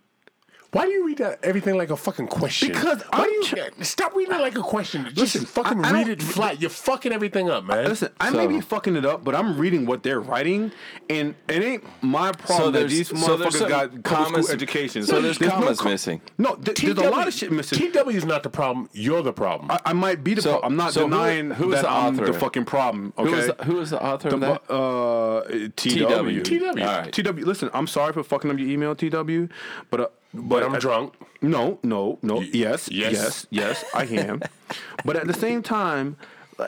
Why 0.73 0.85
do 0.87 0.93
you 0.93 1.05
read 1.05 1.19
that 1.19 1.41
everything 1.43 1.77
like 1.77 1.91
a 1.91 1.97
fucking 1.97 2.29
question? 2.29 2.69
Because 2.69 3.03
why 3.11 3.25
I'm 3.25 3.25
do 3.25 3.31
you 3.33 3.45
tr- 3.45 3.57
stop 3.83 4.15
reading 4.15 4.35
it 4.37 4.41
like 4.41 4.57
a 4.57 4.63
question? 4.63 5.03
Just 5.07 5.17
Listen, 5.17 5.45
fucking 5.45 5.85
I- 5.85 5.89
I 5.89 5.93
read 5.93 6.09
it 6.09 6.23
flat. 6.23 6.61
You're 6.61 6.71
fucking 6.71 7.11
everything 7.11 7.51
up, 7.51 7.65
man. 7.65 7.87
Listen, 7.87 8.11
I 8.21 8.31
may 8.31 8.47
be 8.47 8.61
fucking 8.61 8.95
it 8.95 9.05
up, 9.05 9.25
but 9.25 9.35
I'm 9.35 9.59
reading 9.59 9.85
what 9.85 10.05
they're 10.05 10.21
writing, 10.21 10.71
and 11.09 11.35
it 11.49 11.63
ain't 11.63 11.85
my 12.03 12.31
problem 12.31 12.73
that 12.75 12.89
these 12.89 13.09
so 13.09 13.15
motherfuckers 13.17 13.53
some 13.55 13.69
got 13.69 13.89
public 13.89 14.05
commas- 14.05 14.45
school 14.47 14.55
education. 14.55 15.03
so 15.03 15.21
there's 15.21 15.41
no 15.41 15.49
commas 15.51 15.81
com- 15.81 15.91
missing. 15.91 16.21
No, 16.39 16.55
th- 16.55 16.81
there's 16.81 16.99
a 16.99 17.11
lot 17.11 17.27
of 17.27 17.35
shit 17.35 17.51
missing. 17.51 17.91
TW 17.91 18.09
is 18.11 18.25
not 18.25 18.45
the 18.45 18.51
problem. 18.51 18.89
You're 18.93 19.23
the 19.23 19.33
problem. 19.33 19.73
I, 19.73 19.81
I 19.87 19.93
might 19.93 20.23
be 20.23 20.35
the 20.35 20.43
So- 20.43 20.51
problem. 20.53 20.73
I'm 20.73 20.77
not 20.77 20.93
so 20.93 21.03
who- 21.09 21.11
denying 21.11 21.51
who 21.51 21.71
is 21.73 21.77
that 21.77 21.83
the 21.83 21.91
I'm 21.91 22.15
author? 22.15 22.27
the 22.33 22.39
fucking 22.39 22.67
problem. 22.67 23.13
Okay. 23.19 23.29
Who 23.29 23.37
is 23.37 23.47
the, 23.49 23.65
who 23.65 23.81
is 23.81 23.91
the 23.91 24.01
author 24.05 24.29
The 24.29 24.35
of 24.37 24.41
that? 24.43 24.69
bu- 24.69 24.73
uh, 24.75 25.43
TW. 25.75 26.43
TW. 26.45 26.63
All 26.81 26.87
right. 26.87 27.13
TW. 27.13 27.45
Listen, 27.45 27.71
I'm 27.75 27.89
sorry 27.89 28.13
for 28.13 28.23
fucking 28.23 28.49
up 28.53 28.57
your 28.59 28.69
email, 28.69 28.95
TW, 28.95 29.51
but 29.91 30.01
uh, 30.01 30.07
but 30.35 30.63
I'm 30.63 30.79
drunk. 30.79 31.15
No, 31.43 31.79
no, 31.83 32.19
no. 32.23 32.37
Y- 32.37 32.51
yes, 32.53 32.89
yes. 32.91 33.13
yes, 33.13 33.47
yes, 33.51 33.85
I 33.95 34.05
am. 34.05 34.43
but 35.05 35.17
at 35.17 35.27
the 35.27 35.33
same 35.35 35.63
time, 35.63 36.17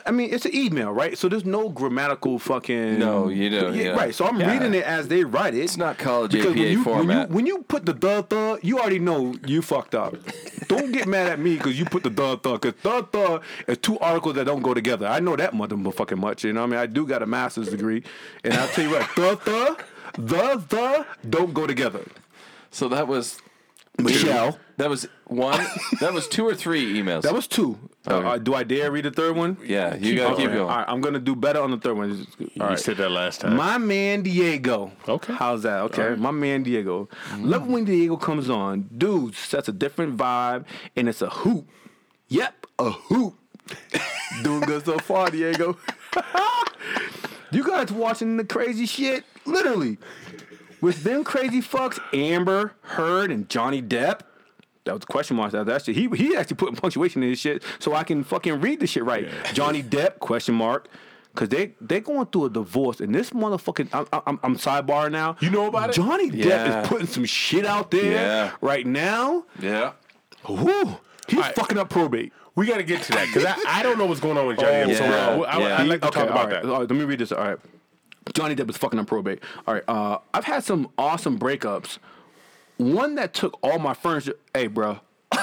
I 0.07 0.09
mean, 0.09 0.33
it's 0.33 0.45
an 0.45 0.55
email, 0.55 0.91
right? 0.91 1.15
So 1.15 1.29
there's 1.29 1.45
no 1.45 1.69
grammatical 1.69 2.39
fucking. 2.39 2.97
No, 2.97 3.27
you 3.29 3.51
don't, 3.51 3.75
yeah. 3.75 3.89
Right. 3.89 4.15
So 4.15 4.25
I'm 4.25 4.39
Yeah. 4.39 4.51
reading 4.51 4.73
it 4.73 4.83
as 4.83 5.07
they 5.07 5.23
write 5.23 5.53
it. 5.53 5.59
It's 5.59 5.77
not 5.77 5.99
college 5.99 6.31
Because 6.31 6.47
APA 6.53 6.59
when 6.59 6.71
you, 6.71 6.83
format. 6.83 7.29
When 7.29 7.45
you, 7.45 7.53
when 7.53 7.59
you 7.59 7.63
put 7.63 7.85
the 7.85 7.93
the 7.93 8.25
the, 8.27 8.59
you 8.63 8.79
already 8.79 8.97
know 8.97 9.35
you 9.45 9.61
fucked 9.61 9.93
up. 9.93 10.15
don't 10.67 10.91
get 10.91 11.05
mad 11.07 11.27
at 11.27 11.39
me 11.39 11.57
because 11.57 11.77
you 11.77 11.85
put 11.85 12.01
the 12.01 12.09
the 12.09 12.37
the 12.41 12.53
because 12.57 12.73
the 12.81 13.07
the 13.11 13.41
is 13.71 13.77
two 13.77 13.99
articles 13.99 14.33
that 14.33 14.45
don't 14.45 14.63
go 14.63 14.73
together. 14.73 15.05
I 15.05 15.19
know 15.19 15.35
that 15.35 15.53
motherfucking 15.53 16.17
much. 16.17 16.43
You 16.43 16.53
know 16.53 16.61
what 16.61 16.67
I 16.67 16.71
mean? 16.71 16.79
I 16.79 16.87
do 16.87 17.05
got 17.05 17.21
a 17.21 17.27
master's 17.27 17.69
degree, 17.69 18.01
and 18.43 18.55
I'll 18.55 18.67
tell 18.69 18.85
you 18.85 18.89
what, 18.89 19.07
the 19.15 19.39
the 19.45 20.21
the 20.23 20.63
the 20.69 21.05
don't 21.29 21.53
go 21.53 21.67
together. 21.67 22.01
so 22.71 22.89
that 22.89 23.07
was 23.07 23.37
Michelle. 23.99 24.57
that 24.77 24.89
was 24.89 25.07
one. 25.27 25.63
that 25.99 26.13
was 26.13 26.27
two 26.27 26.45
or 26.47 26.55
three 26.55 26.93
emails. 26.99 27.21
That 27.21 27.33
was 27.33 27.47
two. 27.47 27.77
Uh, 28.07 28.15
Okay. 28.15 28.27
uh, 28.27 28.37
do 28.37 28.53
I 28.53 28.63
dare 28.63 28.91
read 28.91 29.05
the 29.05 29.11
third 29.11 29.35
one? 29.35 29.55
yeah. 29.63 29.95
You 29.95 30.15
gotta 30.15 30.35
keep 30.35 30.47
going. 30.47 30.59
All 30.61 30.67
right, 30.67 30.85
I'm 30.87 30.99
gonna 30.99 31.19
do 31.19 31.35
better 31.35 31.61
on 31.61 31.71
the 31.71 31.77
third 31.77 31.95
one. 31.95 32.09
All 32.11 32.17
You 32.55 32.61
right. 32.61 32.79
said 32.79 32.97
that 32.97 33.09
last 33.11 33.41
time. 33.41 33.55
My 33.55 33.77
man 33.77 34.23
Diego. 34.23 34.91
Okay. 35.07 35.33
How's 35.33 35.63
that? 35.63 35.79
Okay. 35.83 36.15
My 36.15 36.31
man 36.31 36.63
Diego. 36.63 37.07
Love 37.37 37.67
when 37.67 37.85
Diego 37.85 38.17
comes 38.17 38.49
on. 38.49 38.89
Dude 38.97 39.35
sets 39.35 39.67
a 39.69 39.71
different 39.71 40.17
vibe 40.17 40.65
and 40.95 41.07
it's 41.07 41.21
a 41.21 41.29
hoop. 41.29 41.69
Yep, 42.29 42.65
a 42.79 42.89
hoop. 42.91 43.35
Doing 44.43 44.61
good 44.61 44.83
so 44.85 44.97
far, 44.99 45.29
Diego. 45.29 45.77
you 47.51 47.63
guys 47.63 47.91
watching 47.91 48.37
the 48.37 48.43
crazy 48.43 48.85
shit? 48.85 49.23
Literally. 49.45 49.97
With 50.83 51.03
them 51.03 51.23
crazy 51.23 51.61
fucks, 51.61 51.97
Amber, 52.13 52.73
Heard, 52.81 53.31
and 53.31 53.47
Johnny 53.49 53.81
Depp. 53.81 54.19
That 54.83 54.91
was 54.91 54.99
the 54.99 55.07
question 55.07 55.37
mark 55.37 55.47
after 55.53 55.63
that 55.63 55.85
shit. 55.85 55.95
He 55.95 56.09
he 56.09 56.35
actually 56.35 56.57
put 56.57 56.75
punctuation 56.75 57.23
in 57.23 57.29
his 57.29 57.39
shit 57.39 57.63
so 57.79 57.93
I 57.95 58.03
can 58.03 58.21
fucking 58.23 58.59
read 58.59 58.81
the 58.81 58.87
shit 58.87 59.05
right. 59.05 59.29
Johnny 59.53 59.81
Depp 59.81 60.19
question 60.19 60.55
mark. 60.55 60.89
Cause 61.35 61.47
they 61.49 61.73
they 61.81 61.99
going 62.01 62.25
through 62.27 62.45
a 62.45 62.49
divorce 62.49 62.99
and 62.99 63.15
this 63.15 63.29
motherfucking 63.31 63.87
I'm, 63.93 64.21
I'm, 64.27 64.39
I'm 64.43 64.55
sidebar 64.57 65.09
now. 65.09 65.35
You 65.39 65.49
know 65.51 65.67
about 65.67 65.89
it? 65.89 65.93
Johnny 65.93 66.29
Depp 66.29 66.45
Yeah. 66.45 66.81
is 66.83 66.87
putting 66.89 67.07
some 67.07 67.25
shit 67.25 67.65
out 67.65 67.89
there 67.89 68.11
Yeah. 68.11 68.51
right 68.61 68.85
now. 68.85 69.45
yeah. 69.59 69.93
Whew, 70.45 70.99
he's 71.29 71.39
right. 71.39 71.55
fucking 71.55 71.77
up 71.79 71.89
probate. 71.89 72.33
we 72.55 72.67
got 72.67 72.77
to 72.77 72.83
get 72.83 73.01
to 73.03 73.11
that 73.13 73.27
because 73.27 73.45
I, 73.45 73.55
I 73.79 73.83
don't 73.83 73.97
know 73.97 74.05
what's 74.05 74.19
going 74.19 74.37
on 74.37 74.45
with 74.47 74.59
Johnny. 74.59 74.93
Depp. 74.93 74.97
so 74.97 75.05
yeah, 75.05 75.11
uh, 75.27 75.39
I, 75.47 75.59
yeah. 75.59 75.77
I'd 75.81 75.87
like 75.87 76.01
to 76.01 76.07
Okay, 76.09 76.19
talk 76.19 76.29
about 76.29 76.37
all 76.37 76.51
right, 76.51 76.61
that. 76.63 76.65
all 76.71 76.79
right, 76.81 76.89
let 76.89 76.99
me 76.99 77.05
read 77.05 77.19
this. 77.19 77.31
All 77.31 77.43
right. 77.43 77.57
Johnny 78.33 78.55
Depp 78.55 78.69
is 78.69 78.77
fucking 78.77 78.99
on 78.99 79.05
probate. 79.05 79.39
All 79.67 79.73
right. 79.73 79.83
Uh, 79.87 80.19
I've 80.33 80.45
had 80.45 80.63
some 80.63 80.89
awesome 80.97 81.37
breakups. 81.37 81.97
One 82.77 83.15
that 83.15 83.33
took 83.33 83.57
all 83.61 83.79
my 83.79 83.93
furniture. 83.93 84.35
Hey, 84.53 84.67
bro. 84.67 84.99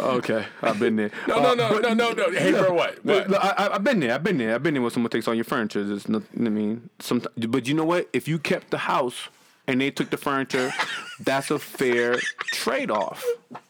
okay, 0.00 0.46
I've 0.62 0.78
been 0.78 0.96
there. 0.96 1.10
No, 1.28 1.36
Uh, 1.36 1.54
no, 1.54 1.54
no, 1.54 1.78
no, 1.78 1.94
no, 1.94 2.12
no. 2.12 2.30
Hey, 2.30 2.52
bro, 2.52 2.72
what? 2.72 3.04
What? 3.04 3.32
I, 3.34 3.74
I've 3.74 3.84
been 3.84 4.00
there. 4.00 4.14
I've 4.14 4.22
been 4.22 4.38
there. 4.38 4.54
I've 4.54 4.62
been 4.62 4.74
there 4.74 4.82
when 4.82 4.90
someone 4.90 5.10
takes 5.10 5.26
all 5.28 5.34
your 5.34 5.44
furniture. 5.44 5.84
There's 5.84 6.08
nothing. 6.08 6.46
I 6.46 6.50
mean, 6.50 6.90
some. 7.00 7.22
But 7.36 7.66
you 7.68 7.74
know 7.74 7.84
what? 7.84 8.08
If 8.12 8.28
you 8.28 8.38
kept 8.38 8.70
the 8.70 8.78
house 8.78 9.28
and 9.66 9.80
they 9.80 9.90
took 9.90 10.10
the 10.10 10.16
furniture, 10.16 10.72
that's 11.20 11.50
a 11.50 11.58
fair 11.58 12.16
trade-off. 12.52 13.24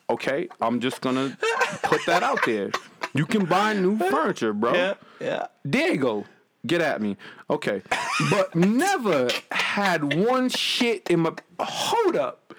Okay, 0.09 0.49
I'm 0.61 0.81
just 0.81 1.01
gonna 1.01 1.37
put 1.83 2.01
that 2.07 2.23
out 2.23 2.45
there. 2.45 2.71
You 3.15 3.27
can 3.27 3.45
buy 3.47 3.73
new 3.75 3.97
furniture, 3.99 4.53
bro. 4.53 4.75
Yeah. 4.75 4.95
Yeah. 5.21 5.47
There 5.65 5.93
you 5.93 5.99
go. 5.99 6.25
Get 6.67 6.81
at 6.83 7.01
me. 7.01 7.17
Okay. 7.49 7.83
But 8.31 8.55
never 8.55 9.29
had 9.51 10.13
one 10.15 10.49
shit 10.51 11.09
in 11.09 11.21
my. 11.21 11.33
Hold 11.59 12.17
up. 12.17 12.53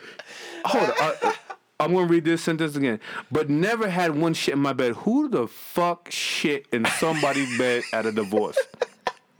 Hold 0.65 0.89
up. 0.89 0.95
I, 1.23 1.35
I'm 1.79 1.93
going 1.93 2.07
to 2.07 2.11
read 2.13 2.25
this 2.25 2.41
sentence 2.43 2.75
again. 2.75 2.99
But 3.31 3.49
never 3.49 3.89
had 3.89 4.15
one 4.15 4.33
shit 4.33 4.53
in 4.55 4.59
my 4.59 4.73
bed. 4.73 4.93
Who 4.97 5.29
the 5.29 5.47
fuck 5.47 6.09
shit 6.11 6.65
in 6.71 6.85
somebody's 6.99 7.55
bed 7.59 7.83
at 7.93 8.05
a 8.05 8.11
divorce? 8.11 8.57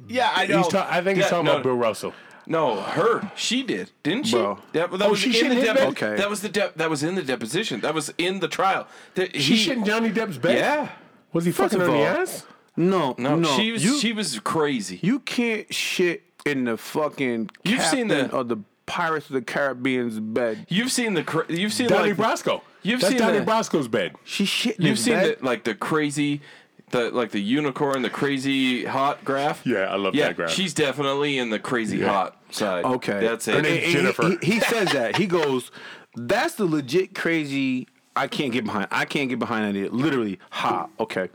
Yeah, 0.08 0.32
I 0.36 0.46
He's 0.48 0.68
ta- 0.68 0.88
I 0.90 1.02
think 1.02 1.18
he's 1.18 1.28
talking 1.28 1.46
no, 1.46 1.54
about 1.54 1.64
Bill 1.64 1.76
Russell. 1.76 2.14
No, 2.48 2.82
her. 2.82 3.32
She 3.36 3.62
did, 3.64 3.92
didn't 4.02 4.26
she? 4.26 4.36
Bro. 4.36 4.58
That, 4.74 4.92
that 4.92 5.02
Oh, 5.04 5.12
was 5.12 5.20
she 5.20 5.28
in 5.30 5.34
shit 5.34 5.44
the 5.44 5.52
in 5.52 5.58
his 5.58 5.70
depo- 5.70 5.76
bed? 5.76 5.88
Okay. 5.90 6.16
That 6.18 6.30
was 6.30 6.42
the 6.42 6.50
de- 6.50 6.72
that 6.76 6.90
was 6.90 7.04
in 7.04 7.14
the 7.16 7.22
deposition. 7.22 7.82
That 7.82 7.94
was 7.94 8.12
in 8.18 8.40
the 8.40 8.48
trial. 8.48 8.88
That 9.14 9.36
She 9.36 9.42
he- 9.54 9.56
shit 9.58 9.78
in 9.78 9.86
Johnny 9.86 10.10
Depp's 10.10 10.38
bed? 10.40 10.58
Yeah. 10.58 10.90
Was 11.34 11.46
he 11.46 11.52
First 11.52 11.74
fucking 11.76 11.84
of 11.88 11.94
on 11.94 11.98
the 11.98 12.04
ass? 12.04 12.46
No, 12.90 13.16
No, 13.18 13.36
no. 13.36 13.58
she 13.58 13.72
was 13.72 13.84
you, 13.84 14.00
she 14.00 14.14
was 14.14 14.40
crazy. 14.40 15.00
you 15.02 15.20
can't 15.20 15.74
shit 15.74 16.24
in 16.46 16.66
the 16.66 16.78
fucking 16.78 17.50
You've 17.64 17.84
seen 17.84 18.08
the- 18.08 18.32
of 18.32 18.48
the 18.48 18.58
Pirates 18.88 19.28
of 19.28 19.34
the 19.34 19.42
Caribbean's 19.42 20.20
bed. 20.20 20.66
You've 20.68 20.92
seen 20.92 21.14
the 21.14 21.24
cra- 21.24 21.46
you've 21.48 21.72
seen 21.72 21.88
Donnie 21.88 22.10
like 22.14 22.18
Brasco. 22.18 22.62
you've 22.84 23.00
That's 23.00 23.12
seen 23.12 23.20
Donnie 23.20 23.40
the- 23.40 23.46
Brasco's 23.46 23.88
bed. 23.88 24.16
She 24.26 24.44
shit 24.46 24.78
in 24.78 24.86
you've 24.88 24.96
his 24.98 25.04
seen 25.06 25.14
bed. 25.14 25.38
the 25.40 25.46
like 25.46 25.64
the 25.64 25.76
crazy 25.76 26.42
the 26.90 27.10
like 27.12 27.32
the 27.32 27.40
unicorn, 27.40 28.02
the 28.02 28.10
crazy 28.10 28.84
hot 28.84 29.24
graph. 29.24 29.66
Yeah, 29.66 29.86
I 29.86 29.96
love 29.96 30.14
yeah, 30.14 30.28
that 30.28 30.36
graph. 30.36 30.50
She's 30.50 30.74
definitely 30.74 31.38
in 31.38 31.50
the 31.52 31.60
crazy 31.60 32.02
hot 32.02 32.36
side. 32.50 32.84
Okay, 32.84 33.20
that's 33.22 33.46
Her 33.46 33.60
it. 33.60 33.62
name's 33.62 33.76
And- 33.78 33.84
and 33.86 33.94
Jennifer. 33.94 34.24
He, 34.24 34.38
he, 34.46 34.54
he 34.56 34.60
says 34.60 34.92
that. 34.92 35.16
He 35.16 35.26
goes, 35.28 35.72
"That's 36.18 36.56
the 36.56 36.66
legit 36.66 37.16
crazy. 37.16 37.88
I 38.18 38.28
can't 38.28 38.52
get 38.52 38.66
behind. 38.66 38.90
I 38.92 39.06
can't 39.06 39.30
get 39.30 39.40
behind 39.40 39.74
that. 39.78 39.94
Literally, 39.94 40.38
ha. 40.50 40.88
Okay, 41.00 41.30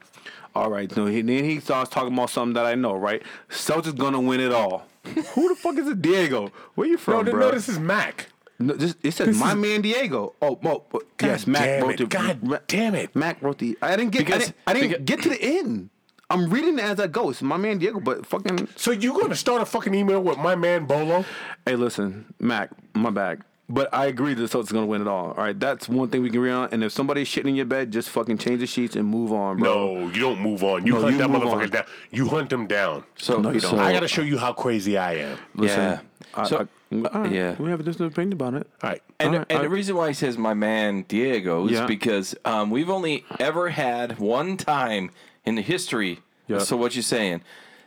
all 0.56 0.70
right. 0.70 0.90
So 0.92 1.06
he, 1.06 1.22
then 1.22 1.44
he 1.44 1.60
starts 1.60 1.90
talking 1.90 2.12
about 2.12 2.30
something 2.30 2.54
that 2.54 2.66
I 2.66 2.74
know. 2.74 2.94
Right, 2.94 3.22
Celtics 3.50 3.96
gonna 3.96 4.20
win 4.20 4.40
it 4.40 4.52
all. 4.52 4.86
Who 5.34 5.48
the 5.48 5.54
fuck 5.56 5.76
is 5.78 5.86
it, 5.88 6.02
Diego? 6.02 6.50
Where 6.74 6.86
you 6.88 6.94
No, 6.94 6.98
from, 6.98 7.24
th- 7.26 7.34
bro? 7.34 7.46
no, 7.48 7.52
this 7.52 7.68
is 7.68 7.78
Mac. 7.78 8.28
No, 8.58 8.74
this, 8.74 8.96
it 9.02 9.12
says 9.12 9.28
this 9.28 9.38
my 9.38 9.50
is- 9.50 9.56
man 9.56 9.82
Diego. 9.82 10.34
Oh, 10.42 10.58
oh, 10.64 10.82
oh, 10.94 11.00
yes, 11.22 11.46
Mac 11.46 11.82
wrote 11.82 11.92
it. 11.92 11.98
the. 11.98 12.06
God 12.06 12.42
Ma- 12.42 12.58
damn 12.66 12.94
it. 12.94 13.14
Mac 13.14 13.40
wrote 13.42 13.58
the. 13.58 13.76
I 13.82 13.96
didn't 13.96 14.12
get. 14.12 14.26
I 14.32 14.38
didn't, 14.38 14.54
I 14.66 14.72
didn't 14.72 14.88
because- 14.90 15.04
get 15.04 15.22
to 15.22 15.28
the 15.28 15.42
end. 15.42 15.90
I'm 16.28 16.50
reading 16.50 16.78
it 16.80 16.84
as 16.84 16.98
I 16.98 17.06
go. 17.06 17.30
It's 17.30 17.40
my 17.40 17.56
man 17.56 17.78
Diego, 17.78 18.00
but 18.00 18.26
fucking. 18.26 18.66
So 18.74 18.90
you 18.90 19.16
to 19.28 19.36
start 19.36 19.62
a 19.62 19.64
fucking 19.64 19.94
email 19.94 20.20
with 20.20 20.38
my 20.38 20.56
man 20.56 20.84
Bolo? 20.86 21.24
Hey, 21.64 21.76
listen, 21.76 22.34
Mac, 22.40 22.70
my 22.94 23.10
bag. 23.10 23.42
But 23.68 23.92
I 23.92 24.06
agree 24.06 24.32
that 24.34 24.40
the 24.40 24.46
Celtics 24.58 24.72
gonna 24.72 24.86
win 24.86 25.00
it 25.02 25.08
all. 25.08 25.28
All 25.32 25.34
right, 25.42 25.58
that's 25.58 25.88
one 25.88 26.08
thing 26.08 26.22
we 26.22 26.28
can 26.30 26.38
agree 26.38 26.52
on. 26.52 26.68
And 26.70 26.84
if 26.84 26.92
somebody's 26.92 27.28
shitting 27.28 27.48
in 27.48 27.56
your 27.56 27.64
bed, 27.64 27.90
just 27.90 28.10
fucking 28.10 28.38
change 28.38 28.60
the 28.60 28.66
sheets 28.66 28.94
and 28.94 29.04
move 29.08 29.32
on, 29.32 29.58
bro. 29.58 29.74
No, 29.96 30.08
you 30.08 30.20
don't 30.20 30.40
move 30.40 30.62
on. 30.62 30.86
You 30.86 30.92
No, 30.94 31.00
hunt 31.00 31.12
you 31.12 31.18
that 31.18 31.28
move 31.30 31.42
motherfucker 31.42 31.62
on. 31.64 31.70
down. 31.70 31.84
You 32.12 32.28
hunt 32.28 32.50
them 32.50 32.68
down. 32.68 33.02
so, 33.16 33.38
No, 33.40 33.50
you 33.50 33.58
don't. 33.58 33.72
so 33.72 33.78
I 33.78 33.92
got 33.92 34.00
to 34.00 34.08
show 34.08 34.22
you 34.22 34.38
how 34.38 34.52
crazy 34.52 34.96
I 34.96 35.14
am. 35.14 35.38
Listen, 35.56 35.80
yeah. 35.80 36.00
I, 36.34 36.44
So- 36.46 36.56
I, 36.92 36.94
all 37.12 37.22
right, 37.22 37.32
yeah. 37.32 37.56
we 37.58 37.68
have 37.70 37.80
a 37.80 37.82
different 37.82 38.12
opinion 38.12 38.34
about 38.34 38.54
it. 38.54 38.68
All 38.84 38.90
right. 38.90 39.02
And, 39.18 39.30
Alright, 39.30 39.46
and 39.50 39.56
the 39.56 39.62
alright. 39.64 39.70
reason 39.72 39.96
why 39.96 40.06
he 40.08 40.14
says 40.14 40.38
my 40.38 40.54
man 40.54 41.04
Diego 41.08 41.66
is 41.66 41.72
Yeah. 41.72 41.86
because 41.86 42.36
um, 42.44 42.70
we've 42.70 42.88
only 42.88 43.24
ever 43.40 43.70
had 43.70 44.20
one 44.20 44.56
time 44.56 45.10
in 45.44 45.56
the 45.56 45.62
history. 45.62 46.20
Yeah. 46.46 46.58
So 46.60 46.76
what 46.76 46.94
you 46.94 47.02
saying 47.02 47.42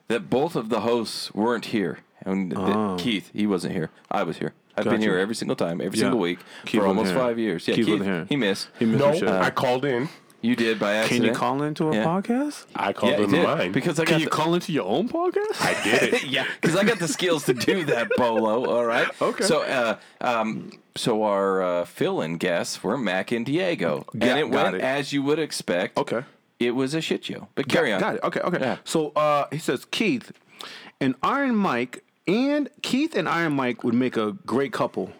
that 0.10 0.30
both 0.30 0.58
of 0.58 0.68
the 0.68 0.82
hosts 0.82 1.34
weren't 1.34 1.65
here, 1.65 2.00
and 2.26 2.52
that 2.52 2.58
Oh. 2.60 2.98
Keith 3.00 3.30
he 3.34 3.48
wasn't 3.48 3.74
here. 3.76 3.89
I 4.12 4.24
was 4.24 4.39
here. 4.39 4.54
I've 4.86 4.92
been 4.92 5.02
here 5.02 5.18
every 5.18 5.36
single 5.36 5.56
time, 5.56 5.82
every 5.82 5.98
Yeah. 5.98 6.04
single 6.04 6.20
week 6.20 6.39
Keith 6.65 6.82
for 6.82 6.88
wasn't 6.88 6.98
almost 6.98 7.12
here. 7.12 7.20
five 7.20 7.39
years. 7.39 7.68
Yeah, 7.68 7.76
Keith 7.76 7.86
Keith, 7.86 8.00
wasn't 8.00 8.10
here. 8.15 8.26
he 8.30 8.36
missed. 8.36 8.68
He 8.80 8.86
missed 8.86 9.00
No, 9.00 9.12
some 9.12 9.20
shit. 9.20 9.30
I 9.30 9.50
called 9.50 9.86
in. 9.86 10.10
You 10.42 10.56
did 10.56 10.80
by 10.80 10.94
asking. 10.94 11.18
Can 11.18 11.30
accident. 11.30 11.36
you 11.36 11.39
call 11.39 11.63
into 11.63 11.89
a 11.89 11.96
Yeah. 11.96 12.04
podcast? 12.06 12.65
I 12.74 12.94
called 12.94 13.12
Yeah, 13.12 13.18
he 13.18 13.24
in 13.26 13.30
did 13.32 13.44
mine. 13.44 13.72
because 13.74 14.00
I 14.00 14.06
got 14.06 14.12
Can 14.12 14.20
you 14.20 14.26
the, 14.26 14.32
call 14.32 14.54
into 14.54 14.72
your 14.72 14.86
own 14.88 15.10
podcast? 15.10 15.60
I 15.62 15.76
did 15.84 16.13
it. 16.13 16.24
yeah, 16.30 16.46
because 16.62 16.78
I 16.78 16.86
got 16.86 16.98
the 17.00 17.10
skills 17.10 17.44
to 17.48 17.54
do 17.54 17.84
that, 17.86 18.08
Bolo. 18.18 18.65
All 18.65 18.86
right. 18.86 19.08
Okay. 19.22 19.44
So, 19.44 19.63
uh, 19.63 19.98
um, 20.22 20.72
so 20.96 21.24
our 21.24 21.62
uh, 21.62 21.86
fill-in 21.86 22.38
guests 22.38 22.82
were 22.82 22.98
Mac 22.98 23.34
and 23.34 23.46
Diego, 23.46 24.06
Got- 24.18 24.30
and 24.30 24.39
it 24.39 24.50
got 24.52 24.63
went 24.63 24.76
it. 24.78 24.82
as 24.82 25.12
you 25.12 25.22
would 25.24 25.39
expect. 25.39 25.98
Okay. 25.98 26.22
It 26.58 26.72
was 26.72 26.94
a 26.94 27.02
shit 27.02 27.26
show. 27.26 27.50
But 27.56 27.68
carry 27.68 27.92
on. 27.92 28.00
Got 28.00 28.15
it. 28.15 28.24
Okay, 28.24 28.39
okay. 28.39 28.60
Yeah. 28.62 28.78
So 28.86 29.10
uh, 29.18 29.48
he 29.52 29.58
says 29.58 29.84
Keith 29.92 30.32
and 31.02 31.15
Iron 31.22 31.56
Mike 31.56 32.04
and 32.30 32.70
Keith 32.82 33.15
and 33.15 33.28
Iron 33.28 33.54
Mike 33.54 33.84
would 33.84 33.94
make 33.96 34.15
a 34.18 34.34
great 34.46 34.72
couple. 34.74 35.12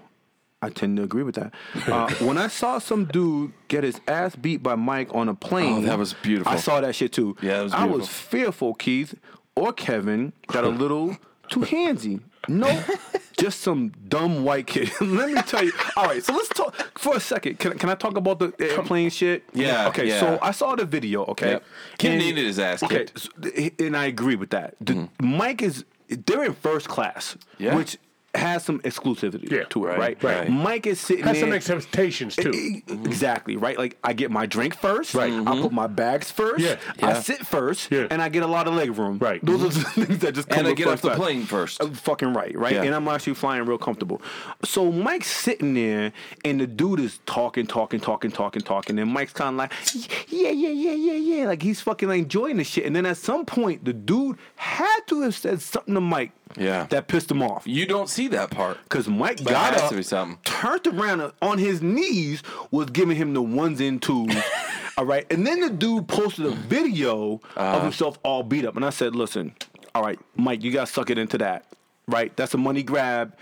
I 0.62 0.69
tend 0.69 0.98
to 0.98 1.04
agree 1.04 1.24
with 1.24 1.36
that. 1.36 1.54
Uh, 1.88 2.10
when 2.26 2.38
I 2.38 2.48
saw 2.48 2.80
some 2.80 3.06
dude 3.06 3.54
get 3.69 3.84
his 3.86 4.00
ass 4.08 4.36
beat 4.36 4.62
by 4.62 4.76
Mike 4.76 5.13
on 5.15 5.30
a 5.30 5.34
plane, 5.34 5.86
Oh, 5.86 5.88
that 5.88 5.98
was 5.98 6.13
beautiful. 6.13 6.52
I 6.52 6.58
saw 6.58 6.82
that 6.82 6.95
shit 6.95 7.13
too. 7.13 7.36
Yeah, 7.41 7.62
was 7.62 7.74
I 7.74 7.86
was 7.86 8.08
fearful 8.10 8.74
Keith 8.74 9.15
or 9.56 9.72
Kevin 9.74 10.34
got 10.48 10.65
a 10.65 10.69
little 10.69 11.15
too 11.50 11.62
handsy. 11.62 12.22
No, 12.48 12.84
just 13.38 13.62
some 13.62 13.89
dumb 14.08 14.43
white 14.43 14.65
kid. 14.67 14.89
Let 15.02 15.30
me 15.32 15.41
tell 15.43 15.63
you. 15.63 15.72
All 15.95 16.06
right, 16.06 16.24
so 16.24 16.34
let's 16.34 16.48
talk 16.50 16.98
for 16.98 17.15
a 17.15 17.19
second. 17.19 17.60
Can, 17.60 17.78
can 17.78 17.89
I 17.89 17.95
talk 17.95 18.17
about 18.17 18.39
the 18.39 18.54
airplane 18.60 19.10
shit? 19.12 19.43
Yeah, 19.54 19.88
Okay, 19.89 20.08
yeah. 20.08 20.19
so 20.19 20.39
I 20.41 20.52
saw 20.52 20.76
the 20.76 20.86
video. 20.86 21.26
Okay, 21.26 21.52
Yep. 21.52 21.63
Kid 22.00 22.17
needed 22.17 22.45
his 22.45 22.58
ass 22.60 22.82
Okay, 22.84 23.06
kicked. 23.06 23.19
so- 23.19 23.30
and 23.86 23.95
I 23.95 24.06
agree 24.06 24.36
with 24.36 24.50
that. 24.52 24.76
The, 24.82 25.10
Mike 25.22 25.62
is 25.62 25.86
they're 26.10 26.43
in 26.43 26.54
first 26.54 26.88
class, 26.88 27.38
Yeah. 27.58 27.76
which 27.76 27.98
has 28.39 28.63
some 28.65 28.80
exclusivity 28.82 29.52
Yeah, 29.52 29.63
to 29.65 29.86
it, 29.86 29.89
right, 29.89 29.99
right? 29.99 30.23
right. 30.23 30.49
Mike 30.49 30.88
is 30.88 30.99
sitting 30.99 31.23
there. 31.25 31.34
Has 31.34 31.41
some 31.41 31.54
expectations 31.54 32.36
too. 32.36 32.52
E- 32.52 32.84
Exactly 32.88 33.56
right. 33.56 33.78
Like 33.78 33.97
I 34.04 34.13
get 34.13 34.32
my 34.32 34.45
drink 34.45 34.75
first. 34.75 35.13
Right. 35.13 35.32
I 35.32 35.62
put 35.62 35.71
my 35.71 35.88
bags 35.88 36.32
first. 36.32 36.63
Yeah. 36.63 36.78
I 37.02 37.19
sit 37.21 37.45
first. 37.45 37.91
Yeah. 37.91 38.08
And 38.10 38.21
I 38.21 38.30
get 38.30 38.43
a 38.43 38.47
lot 38.47 38.67
of 38.67 38.73
leg 38.73 38.97
room. 38.97 39.17
Right. 39.19 39.43
Those 39.45 39.63
are 39.63 39.69
the 39.69 39.84
things 40.06 40.19
that 40.19 40.34
just 40.36 40.49
come 40.49 40.60
And 40.60 40.67
I 40.69 40.73
get 40.73 40.88
off 40.88 41.02
the 41.02 41.12
plane 41.12 41.43
first. 41.45 41.82
Uh, 41.82 41.88
Fucking 41.89 42.34
right, 42.34 42.56
right? 42.58 42.73
Yeah. 42.73 42.84
And 42.84 42.95
I'm 42.95 43.08
actually 43.08 43.34
flying 43.36 43.65
real 43.65 43.78
comfortable. 43.78 44.21
So 44.63 44.91
Mike's 44.91 45.30
sitting 45.32 45.73
there, 45.73 46.12
and 46.45 46.60
the 46.60 46.67
dude 46.67 46.99
is 46.99 47.19
talking, 47.25 47.67
talking, 47.67 47.99
talking, 47.99 48.32
talking, 48.32 48.62
talking, 48.62 48.99
and 48.99 49.12
Mike's 49.12 49.34
kind 49.34 49.49
of 49.49 49.58
like, 49.58 49.73
yeah, 50.32 50.49
yeah, 50.49 50.69
yeah, 50.69 50.91
yeah, 50.91 51.13
yeah, 51.13 51.45
like 51.47 51.62
he's 51.62 51.82
fucking 51.82 52.08
like 52.10 52.19
enjoying 52.19 52.58
the 52.58 52.63
shit. 52.63 52.86
And 52.86 52.95
then 52.95 53.06
at 53.06 53.17
some 53.17 53.45
point, 53.45 53.86
the 53.86 53.93
dude 53.93 54.38
had 54.56 54.99
to 55.08 55.21
have 55.21 55.36
said 55.36 55.62
something 55.62 55.93
to 55.95 56.02
Mike, 56.02 56.32
Yeah. 56.57 56.85
that 56.89 57.07
pissed 57.07 57.29
him 57.31 57.41
off. 57.43 57.63
You 57.65 57.85
don't 57.85 58.09
see 58.09 58.27
that 58.29 58.49
part. 58.49 58.77
Cause 58.89 59.07
Mike 59.07 59.38
But 59.43 59.51
it 59.51 59.53
got 59.53 59.77
up, 59.77 59.89
to 59.89 59.95
be 59.97 60.03
something. 60.03 60.38
turned 60.43 60.88
around 60.88 61.31
on 61.41 61.57
his 61.57 61.81
knees, 61.81 62.41
was 62.71 62.89
giving 62.89 63.15
him 63.15 63.33
the 63.33 63.41
ones 63.41 63.79
and 63.81 64.01
twos. 64.01 64.35
all 64.97 65.05
right, 65.05 65.25
and 65.31 65.45
then 65.45 65.59
the 65.62 65.69
dude 65.69 66.07
posted 66.07 66.45
a 66.47 66.51
video 66.51 67.35
Uh-huh. 67.55 67.77
of 67.77 67.83
himself 67.83 68.17
all 68.23 68.43
beat 68.43 68.65
up, 68.65 68.75
and 68.75 68.83
I 68.85 68.89
said, 68.89 69.15
"Listen, 69.15 69.53
all 69.95 70.03
right, 70.03 70.19
Mike, 70.35 70.63
you 70.63 70.71
got 70.71 70.88
to 70.88 70.93
suck 70.93 71.09
it 71.09 71.17
into 71.17 71.38
that. 71.38 71.65
Right, 72.07 72.35
that's 72.35 72.53
a 72.53 72.57
money 72.57 72.81
grab." 72.83 73.33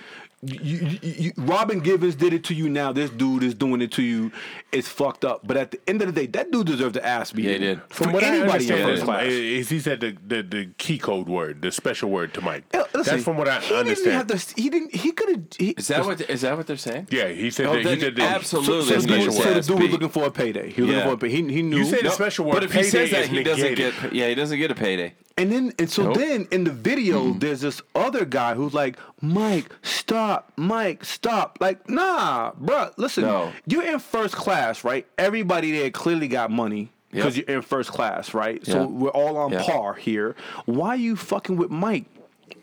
You, 0.44 0.60
you, 0.62 1.00
you, 1.02 1.32
Robin 1.36 1.80
Givens 1.80 2.14
did 2.14 2.32
it 2.32 2.44
to 2.46 2.54
you. 2.54 2.70
Now 2.70 2.92
this 2.92 3.10
dude 3.10 3.42
is 3.42 3.56
doing 3.56 3.82
it 3.82 3.92
to 3.94 4.04
you. 4.04 4.32
It's 4.72 4.88
fucked 4.88 5.26
up. 5.26 5.42
But 5.48 5.58
at 5.58 5.72
the 5.72 5.80
end 5.88 6.04
of 6.04 6.14
the 6.14 6.22
day, 6.22 6.28
that 6.28 6.52
dude 6.52 6.68
deserved 6.68 6.94
to 6.94 7.04
ask 7.04 7.34
me. 7.34 7.44
Yeah, 7.44 7.54
he 7.54 7.58
did. 7.58 7.82
From 7.90 8.08
For 8.10 8.14
what 8.14 8.24
I 8.24 8.28
anybody 8.28 8.44
in 8.68 8.74
understand, 8.74 8.84
first 8.84 8.98
is, 9.00 9.04
class. 9.04 9.24
is 9.26 9.70
he 9.70 9.80
said 9.80 10.00
the, 10.00 10.16
the, 10.28 10.44
the 10.44 10.70
key 10.78 11.00
code 11.00 11.28
word, 11.28 11.64
the 11.64 11.72
special 11.72 12.12
word 12.12 12.36
to 12.36 12.42
Mike. 12.42 12.66
Yeah, 12.72 12.84
listen, 12.94 13.14
That's 13.16 13.24
from 13.24 13.38
what 13.38 13.48
I 13.48 13.56
he 13.62 13.70
Didn't 13.70 13.80
understand. 13.80 14.12
have 14.14 14.28
to, 14.28 14.62
he 14.62 14.70
didn't. 14.70 14.96
He 14.96 15.12
could 15.12 15.30
have. 15.30 15.44
Is 15.76 15.88
that 15.88 16.06
what 16.06 16.22
is 16.30 16.42
that 16.42 16.56
what 16.56 16.68
they're 16.68 16.78
saying? 16.78 17.08
yeah, 17.10 17.30
he 17.30 17.50
said 17.50 17.66
Oh, 17.66 17.74
that. 17.74 17.86
He 17.96 18.00
said 18.00 18.16
that 18.18 18.36
absolutely 18.36 18.84
So, 18.86 18.94
His 18.94 19.06
the 19.08 19.18
dude, 19.18 19.34
so 19.34 19.54
the 19.56 19.62
dude 19.62 19.82
was 19.82 19.92
looking 19.92 20.10
for 20.10 20.26
a 20.26 20.32
payday. 20.32 20.72
He 20.72 20.82
was 20.84 20.92
Yeah. 20.92 20.98
looking 20.98 21.10
for 21.10 21.16
a 21.16 21.30
payday. 21.30 21.36
He, 21.48 21.54
he 21.56 21.62
knew. 21.64 21.78
You 21.78 21.86
said 21.86 22.04
No, 22.04 22.10
the 22.10 22.16
special 22.16 22.46
word 22.46 22.54
but 22.54 22.64
if 22.64 22.74
he 22.74 22.84
says 22.84 23.10
that, 23.10 23.28
he 23.28 23.42
doesn't 23.42 23.74
get. 23.74 24.14
Yeah, 24.14 24.28
he 24.30 24.36
doesn't 24.36 24.60
get 24.60 24.70
a 24.70 24.76
payday. 24.76 25.16
And 25.40 25.52
then 25.52 25.72
and 25.78 25.90
so 25.90 26.04
Nope. 26.06 26.16
then 26.18 26.48
in 26.52 26.64
the 26.64 26.72
video, 26.72 27.34
there's 27.34 27.62
this 27.62 27.82
other 27.94 28.26
guy 28.26 28.56
who's 28.56 28.74
like, 28.74 28.98
Mike, 29.22 29.70
stop, 29.84 30.52
Mike, 30.56 31.06
stop. 31.06 31.60
Like, 31.62 31.88
nah, 31.88 32.54
bruh, 32.54 32.92
listen, 32.98 33.24
No. 33.26 33.54
you're 33.68 33.84
in 33.84 34.00
first 34.00 34.36
class, 34.36 34.84
right? 34.84 35.06
Everybody 35.18 35.72
there 35.74 35.92
clearly 35.92 36.28
got 36.28 36.50
money. 36.50 36.92
Because 37.12 37.38
Yep. 37.38 37.48
you're 37.48 37.58
in 37.58 37.62
first 37.62 37.92
class, 37.92 38.34
right? 38.34 38.66
So 38.66 38.80
Yeah. 38.82 38.86
we're 38.88 39.10
all 39.12 39.38
on 39.38 39.52
Yeah. 39.54 39.64
par 39.64 39.94
here. 39.94 40.36
Why 40.66 40.90
are 40.90 40.96
you 40.98 41.16
fucking 41.16 41.56
with 41.56 41.70
Mike? 41.72 42.06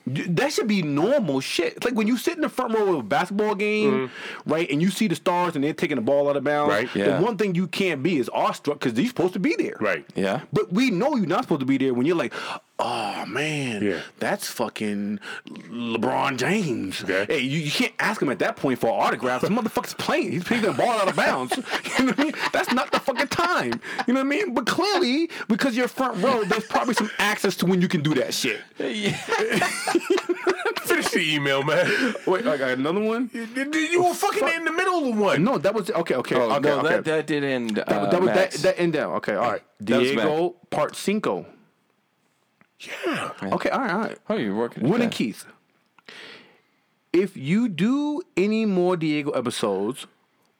Y- 0.07 0.25
That 0.29 0.53
should 0.53 0.69
be 0.69 0.83
normal 0.83 1.41
shit. 1.41 1.75
It's 1.77 1.85
like 1.85 1.95
when 1.95 2.07
you 2.07 2.17
sit 2.17 2.35
in 2.37 2.43
the 2.43 2.49
front 2.49 2.75
row 2.75 2.93
of 2.95 2.99
a 3.01 3.03
basketball 3.03 3.55
game, 3.55 3.93
mm-hmm. 4.09 4.51
right, 4.53 4.71
and 4.71 4.83
you 4.83 4.91
see 4.91 5.09
the 5.09 5.15
stars 5.15 5.55
and 5.55 5.65
they're 5.65 5.73
taking 5.73 5.97
the 5.97 6.03
ball 6.03 6.29
out 6.29 6.37
of 6.37 6.45
bounds. 6.45 6.71
Right. 6.71 6.89
Yeah. 6.95 7.17
The 7.19 7.25
one 7.25 7.37
thing 7.39 7.55
you 7.55 7.67
can't 7.67 8.03
be 8.03 8.19
is 8.19 8.29
awestruck 8.33 8.81
because 8.81 8.99
you're 8.99 9.09
supposed 9.09 9.33
to 9.35 9.39
be 9.39 9.55
there. 9.57 9.77
Right. 9.81 10.05
Yeah. 10.15 10.43
But 10.53 10.73
we 10.73 10.91
know 10.91 11.17
you're 11.17 11.27
not 11.27 11.43
supposed 11.45 11.61
to 11.61 11.67
be 11.67 11.79
there 11.79 11.95
when 11.95 12.05
you're 12.07 12.17
like, 12.17 12.35
oh 12.79 13.25
man, 13.27 13.83
Yeah. 13.83 14.01
that's 14.19 14.49
fucking 14.49 15.21
LeBron 15.71 16.37
James. 16.39 17.03
Okay. 17.05 17.25
Hey, 17.29 17.41
you, 17.41 17.61
you 17.61 17.71
can't 17.71 17.93
ask 17.99 18.21
him 18.21 18.29
at 18.31 18.41
that 18.41 18.57
point 18.57 18.81
for 18.81 18.89
autographs. 18.89 19.15
autograph. 19.15 19.41
This 19.43 19.51
motherfucker's 19.51 19.95
playing. 19.95 20.33
He's 20.33 20.45
taking 20.45 20.67
the 20.71 20.73
ball 20.77 20.91
out 20.91 21.09
of 21.09 21.17
bounds. 21.17 21.57
you 21.99 22.05
know 22.05 22.11
what 22.13 22.19
I 22.19 22.23
mean? 22.25 22.35
That's 22.53 22.73
not 22.73 22.91
the 22.93 22.99
fucking 23.01 23.29
time. 23.29 23.81
You 24.07 24.15
know 24.15 24.21
what 24.21 24.27
I 24.27 24.29
mean? 24.29 24.55
But 24.55 24.67
clearly, 24.67 25.31
because 25.49 25.77
you're 25.77 25.89
front 25.89 26.23
row, 26.23 26.45
there's 26.45 26.67
probably 26.67 26.95
some 26.95 27.11
access 27.19 27.57
to 27.57 27.67
when 27.67 27.81
you 27.81 27.89
can 27.89 28.03
do 28.03 28.13
that 28.15 28.35
shit. 28.35 28.61
Finish 30.83 31.09
the 31.11 31.35
email, 31.35 31.63
man. 31.63 32.15
Wait, 32.27 32.47
I 32.47 32.57
got 32.57 32.71
another 32.73 33.01
one. 33.01 33.31
You, 33.33 33.47
you 33.73 34.03
were 34.05 34.15
fucking 34.15 34.47
in 34.49 34.65
the 34.65 34.73
middle 34.73 35.11
of 35.11 35.19
one. 35.19 35.43
No, 35.45 35.59
that 35.59 35.75
was 35.75 35.91
okay. 35.91 36.15
Okay, 36.17 36.35
Oh 36.37 36.53
okay, 36.53 36.61
no, 36.69 36.79
okay. 36.81 36.89
that 36.89 37.05
that 37.05 37.27
did 37.27 37.45
end. 37.45 37.77
that, 37.77 37.89
uh, 37.89 38.11
that 38.11 38.21
was 38.21 38.29
that, 38.29 38.37
Max. 38.37 38.63
that 38.63 38.79
end 38.79 38.93
down. 38.93 39.13
Okay, 39.15 39.35
all 39.35 39.51
right. 39.53 39.63
That 39.81 40.01
Diego 40.01 40.57
Part 40.71 40.97
Cinco. 40.97 41.47
Yeah. 42.81 43.31
Okay, 43.45 43.71
all 43.71 43.81
right, 43.81 43.91
all 43.91 43.99
right. 44.01 44.19
Oh, 44.29 44.37
you're 44.37 44.55
working. 44.55 44.89
Wood 44.89 45.01
and. 45.01 45.11
Keith. 45.13 45.47
If 47.13 47.37
you 47.37 47.69
do 47.69 48.23
any 48.37 48.67
more 48.67 48.97
Diego 48.97 49.31
episodes, 49.31 50.07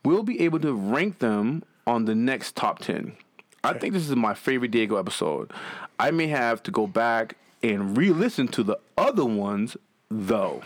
we'll 0.05 0.23
be 0.23 0.41
able 0.43 0.61
to 0.61 0.73
rank 0.73 1.19
them 1.19 1.65
on 1.87 2.05
the 2.05 2.15
next 2.15 2.55
top 2.55 2.79
10. 2.79 3.17
I 3.65 3.73
think 3.73 3.93
this 3.93 4.09
is 4.09 4.15
my 4.15 4.35
favorite 4.35 4.71
Diego 4.71 4.97
episode. 4.97 5.51
I 5.99 6.13
may 6.13 6.29
have 6.29 6.63
to 6.65 6.71
go 6.71 6.87
back 6.87 7.37
and 7.73 7.97
re 7.97 8.11
listen 8.11 8.49
to 8.49 8.63
the 8.63 8.79
other 8.99 9.25
ones, 9.25 9.77
though. 10.11 10.63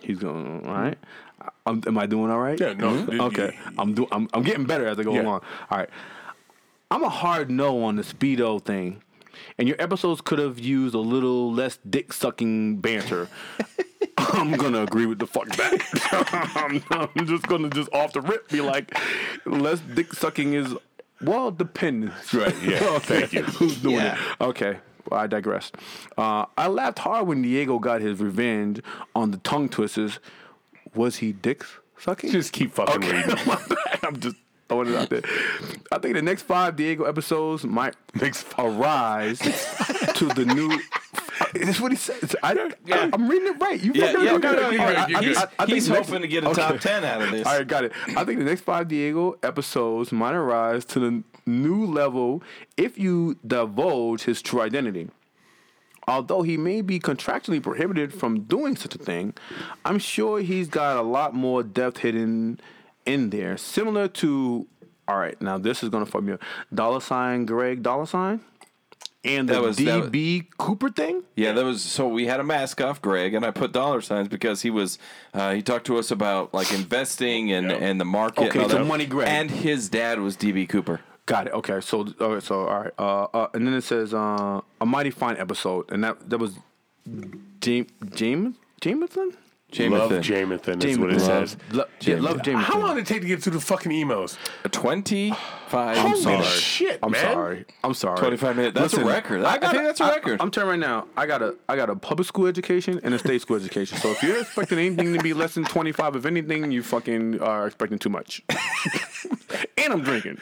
He's 0.00 0.18
going, 0.18 0.66
all 0.66 0.74
right. 0.74 0.98
I'm, 1.66 1.82
am 1.86 1.98
I 1.98 2.06
doing 2.06 2.30
all 2.30 2.38
right? 2.38 2.58
Yeah, 2.58 2.72
no, 2.74 2.90
Mhm. 3.04 3.20
Okay. 3.28 3.56
I'm, 3.78 3.94
do, 3.94 4.06
I'm, 4.12 4.28
I'm 4.32 4.42
getting 4.42 4.64
better 4.64 4.86
as 4.86 4.98
I 4.98 5.02
go 5.02 5.14
Yeah. 5.14 5.22
along. 5.22 5.40
All 5.70 5.78
right. 5.78 5.88
I'm 6.90 7.02
a 7.04 7.08
hard 7.08 7.50
no 7.50 7.82
on 7.84 7.96
the 7.96 8.02
speedo 8.02 8.62
thing, 8.64 9.02
and 9.58 9.68
your 9.68 9.76
episodes 9.80 10.20
could 10.20 10.38
have 10.38 10.58
used 10.58 10.94
a 10.94 10.98
little 11.00 11.52
less 11.52 11.78
dick 11.88 12.12
sucking 12.12 12.78
banter. 12.78 13.28
I'm 14.18 14.52
gonna 14.52 14.82
agree 14.82 15.06
with 15.06 15.18
the 15.18 15.26
fuck 15.26 15.48
back. 15.56 15.80
I'm, 16.56 16.82
I'm 16.90 17.26
just 17.26 17.46
gonna 17.46 17.68
just 17.70 17.92
off 17.92 18.12
the 18.14 18.20
rip 18.20 18.48
be 18.48 18.60
like, 18.60 18.96
less 19.46 19.80
dick 19.80 20.12
sucking 20.14 20.54
is 20.54 20.74
well 21.20 21.50
depends. 21.50 22.12
Right, 22.32 22.54
yeah, 22.62 22.98
thank 23.00 23.32
you. 23.32 23.42
Who's 23.44 23.76
doing 23.80 23.96
Yeah. 23.96 24.14
it? 24.40 24.44
Okay. 24.44 24.78
Well, 25.10 25.20
I 25.20 25.26
digress. 25.26 25.72
Uh, 26.16 26.46
I 26.56 26.68
laughed 26.68 26.98
hard 27.00 27.26
when 27.26 27.42
Diego 27.42 27.78
got 27.78 28.00
his 28.00 28.20
revenge 28.20 28.80
on 29.14 29.30
the 29.30 29.38
tongue 29.38 29.68
twisters. 29.68 30.18
Was 30.94 31.16
he 31.16 31.32
dick 31.32 31.64
sucking? 31.98 32.30
Just 32.30 32.52
keep 32.52 32.72
fucking 32.72 33.00
reading. 33.00 33.36
I'm 34.02 34.18
just 34.20 34.36
throwing 34.68 34.88
it 34.88 34.96
out 34.96 35.10
there. 35.10 35.22
I 35.92 35.98
think 35.98 36.14
the 36.14 36.22
next 36.22 36.42
five 36.42 36.76
Diego 36.76 37.04
episodes 37.04 37.64
might 37.64 37.94
Next 38.14 38.46
arise 38.58 39.38
to 39.38 40.26
the 40.26 40.44
new. 40.44 40.78
That's 41.54 41.80
what 41.80 41.92
he 41.92 41.96
says. 41.96 42.34
I, 42.42 42.54
Yeah. 42.84 43.08
I'm 43.12 43.28
reading 43.28 43.48
it 43.54 43.60
right. 43.60 43.80
You 43.80 43.92
Yeah, 43.94 44.06
fucking 44.12 44.24
yeah, 44.26 44.32
okay. 44.32 44.48
no, 44.48 44.52
no, 44.54 44.62
All 44.64 44.72
you're 44.72 44.80
right, 44.82 45.06
good, 45.06 45.16
I- 45.16 45.18
I- 45.18 45.22
good. 45.22 45.36
I- 45.36 45.42
I 45.42 45.46
think 45.66 45.68
He's 45.70 45.86
the 45.88 45.94
next- 45.94 46.06
hoping 46.08 46.22
to 46.22 46.28
get 46.28 46.44
a 46.44 46.48
okay. 46.48 46.60
top 46.62 46.80
10 46.80 47.04
out 47.04 47.22
of 47.22 47.30
this. 47.30 47.46
All 47.46 47.56
right, 47.56 47.66
got 47.66 47.84
it. 47.84 47.92
I 48.08 48.24
think 48.24 48.38
the 48.40 48.44
next 48.44 48.62
five 48.62 48.88
Diego 48.88 49.38
episodes 49.42 50.10
might 50.12 50.34
arise 50.34 50.84
to 50.86 50.98
the 51.00 51.22
new 51.48 51.84
level 51.84 52.42
if 52.76 52.98
you 52.98 53.36
divulge 53.46 54.22
his 54.22 54.40
true 54.42 54.60
identity. 54.60 55.08
Although 56.06 56.40
he 56.42 56.56
may 56.56 56.80
be 56.80 56.98
contractually 56.98 57.62
prohibited 57.62 58.14
from 58.14 58.40
doing 58.44 58.76
such 58.76 58.94
a 58.94 58.98
thing, 58.98 59.34
I'm 59.84 59.98
sure 59.98 60.40
he's 60.40 60.68
got 60.68 60.96
a 60.96 61.02
lot 61.02 61.34
more 61.34 61.62
depth 61.62 61.98
hidden 61.98 62.60
in 63.04 63.28
there. 63.30 63.58
Similar 63.58 64.08
to, 64.08 64.66
all 65.06 65.18
right, 65.18 65.40
now 65.42 65.58
this 65.58 65.82
is 65.82 65.90
gonna 65.90 66.06
fuck 66.06 66.22
me 66.22 66.32
up. 66.32 66.40
Dollar 66.72 67.00
sign 67.00 67.44
Greg 67.44 67.82
Dollar 67.82 68.06
sign, 68.06 68.40
and 69.22 69.50
the 69.50 69.52
That 69.54 69.62
was- 69.62 69.76
that 69.76 70.00
was- 70.00 70.10
DB 70.10 70.46
Cooper 70.56 70.88
thing. 70.88 71.24
Yeah, 71.36 71.52
that 71.52 71.64
was 71.64 71.82
so 71.82 72.08
we 72.08 72.24
had 72.24 72.40
a 72.40 72.44
mask 72.44 72.80
off 72.80 73.02
Greg, 73.02 73.34
and 73.34 73.44
I 73.44 73.50
put 73.50 73.72
dollar 73.72 74.00
signs 74.00 74.28
because 74.28 74.62
he 74.62 74.70
was 74.70 74.98
uh, 75.34 75.52
he 75.52 75.60
talked 75.60 75.84
to 75.88 75.98
us 75.98 76.10
about 76.10 76.54
like 76.54 76.72
investing 76.72 77.52
and 77.52 77.70
and 77.70 78.00
the 78.00 78.06
market. 78.06 78.48
Okay, 78.48 78.62
and 78.62 78.70
so. 78.70 78.82
Money 78.82 79.04
Greg. 79.04 79.28
and 79.28 79.50
his 79.50 79.90
dad 79.90 80.20
was 80.20 80.38
DB 80.38 80.66
Cooper. 80.66 81.00
Got 81.28 81.48
it. 81.48 81.52
Okay, 81.52 81.82
so 81.82 82.08
okay, 82.18 82.42
so 82.44 82.66
all 82.66 82.80
right, 82.84 82.92
uh, 82.98 83.24
uh, 83.34 83.48
and 83.52 83.66
then 83.66 83.74
it 83.74 83.82
says 83.82 84.14
uh, 84.14 84.62
a 84.80 84.86
mighty 84.86 85.10
fine 85.10 85.36
episode, 85.36 85.84
and 85.92 86.02
that 86.02 86.30
that 86.30 86.38
was 86.38 86.54
James 87.60 87.90
James 88.14 88.56
Jameson. 88.80 89.36
Love 89.70 90.22
Jameson. 90.22 90.22
Jamathan 90.22 90.82
is 90.84 90.98
what 90.98 91.10
it 91.10 91.18
Jameson. 91.18 91.46
says. 91.46 91.56
Lo- 91.72 91.84
yeah, 92.00 92.16
love 92.20 92.42
Jameson. 92.42 92.64
How 92.72 92.78
long 92.80 92.96
did 92.96 93.02
it 93.02 93.06
take 93.06 93.20
to 93.20 93.28
get 93.28 93.42
through 93.42 93.52
the 93.52 93.60
fucking 93.60 93.92
emails? 93.92 94.38
Twenty 94.70 95.30
five. 95.66 95.98
Holy 95.98 96.22
sorry. 96.22 96.42
shit, 96.46 96.98
I'm 97.02 97.10
man. 97.12 97.20
sorry. 97.34 97.64
I'm 97.84 97.92
sorry. 97.92 98.18
25 98.18 98.56
minutes. 98.56 98.74
That's 98.80 98.94
a 98.94 99.04
record. 99.04 99.44
I- 99.44 99.52
I 99.54 99.58
got 99.58 99.72
think 99.72 99.84
that's 99.84 100.00
a 100.00 100.06
record. 100.06 100.40
I'm 100.40 100.50
telling 100.50 100.80
you 100.80 100.86
right 100.86 100.90
now. 100.90 101.06
I 101.18 101.26
got 101.26 101.42
a 101.42 101.54
I 101.68 101.76
got 101.76 101.90
a 101.90 101.96
public 101.96 102.26
school 102.26 102.46
education 102.46 102.98
and 103.02 103.12
a 103.12 103.18
state 103.18 103.42
school 103.42 103.56
education. 103.56 103.98
So 103.98 104.10
if 104.10 104.22
you're 104.22 104.40
expecting 104.40 104.78
anything 104.78 105.12
to 105.12 105.22
be 105.22 105.34
less 105.34 105.54
than 105.54 105.64
25, 105.64 106.16
if 106.16 106.24
anything, 106.24 106.72
you 106.72 106.82
fucking 106.82 107.40
are 107.42 107.66
expecting 107.66 107.98
too 107.98 108.08
much. 108.08 108.42
and 109.76 109.92
I'm 109.92 110.02
drinking. 110.02 110.38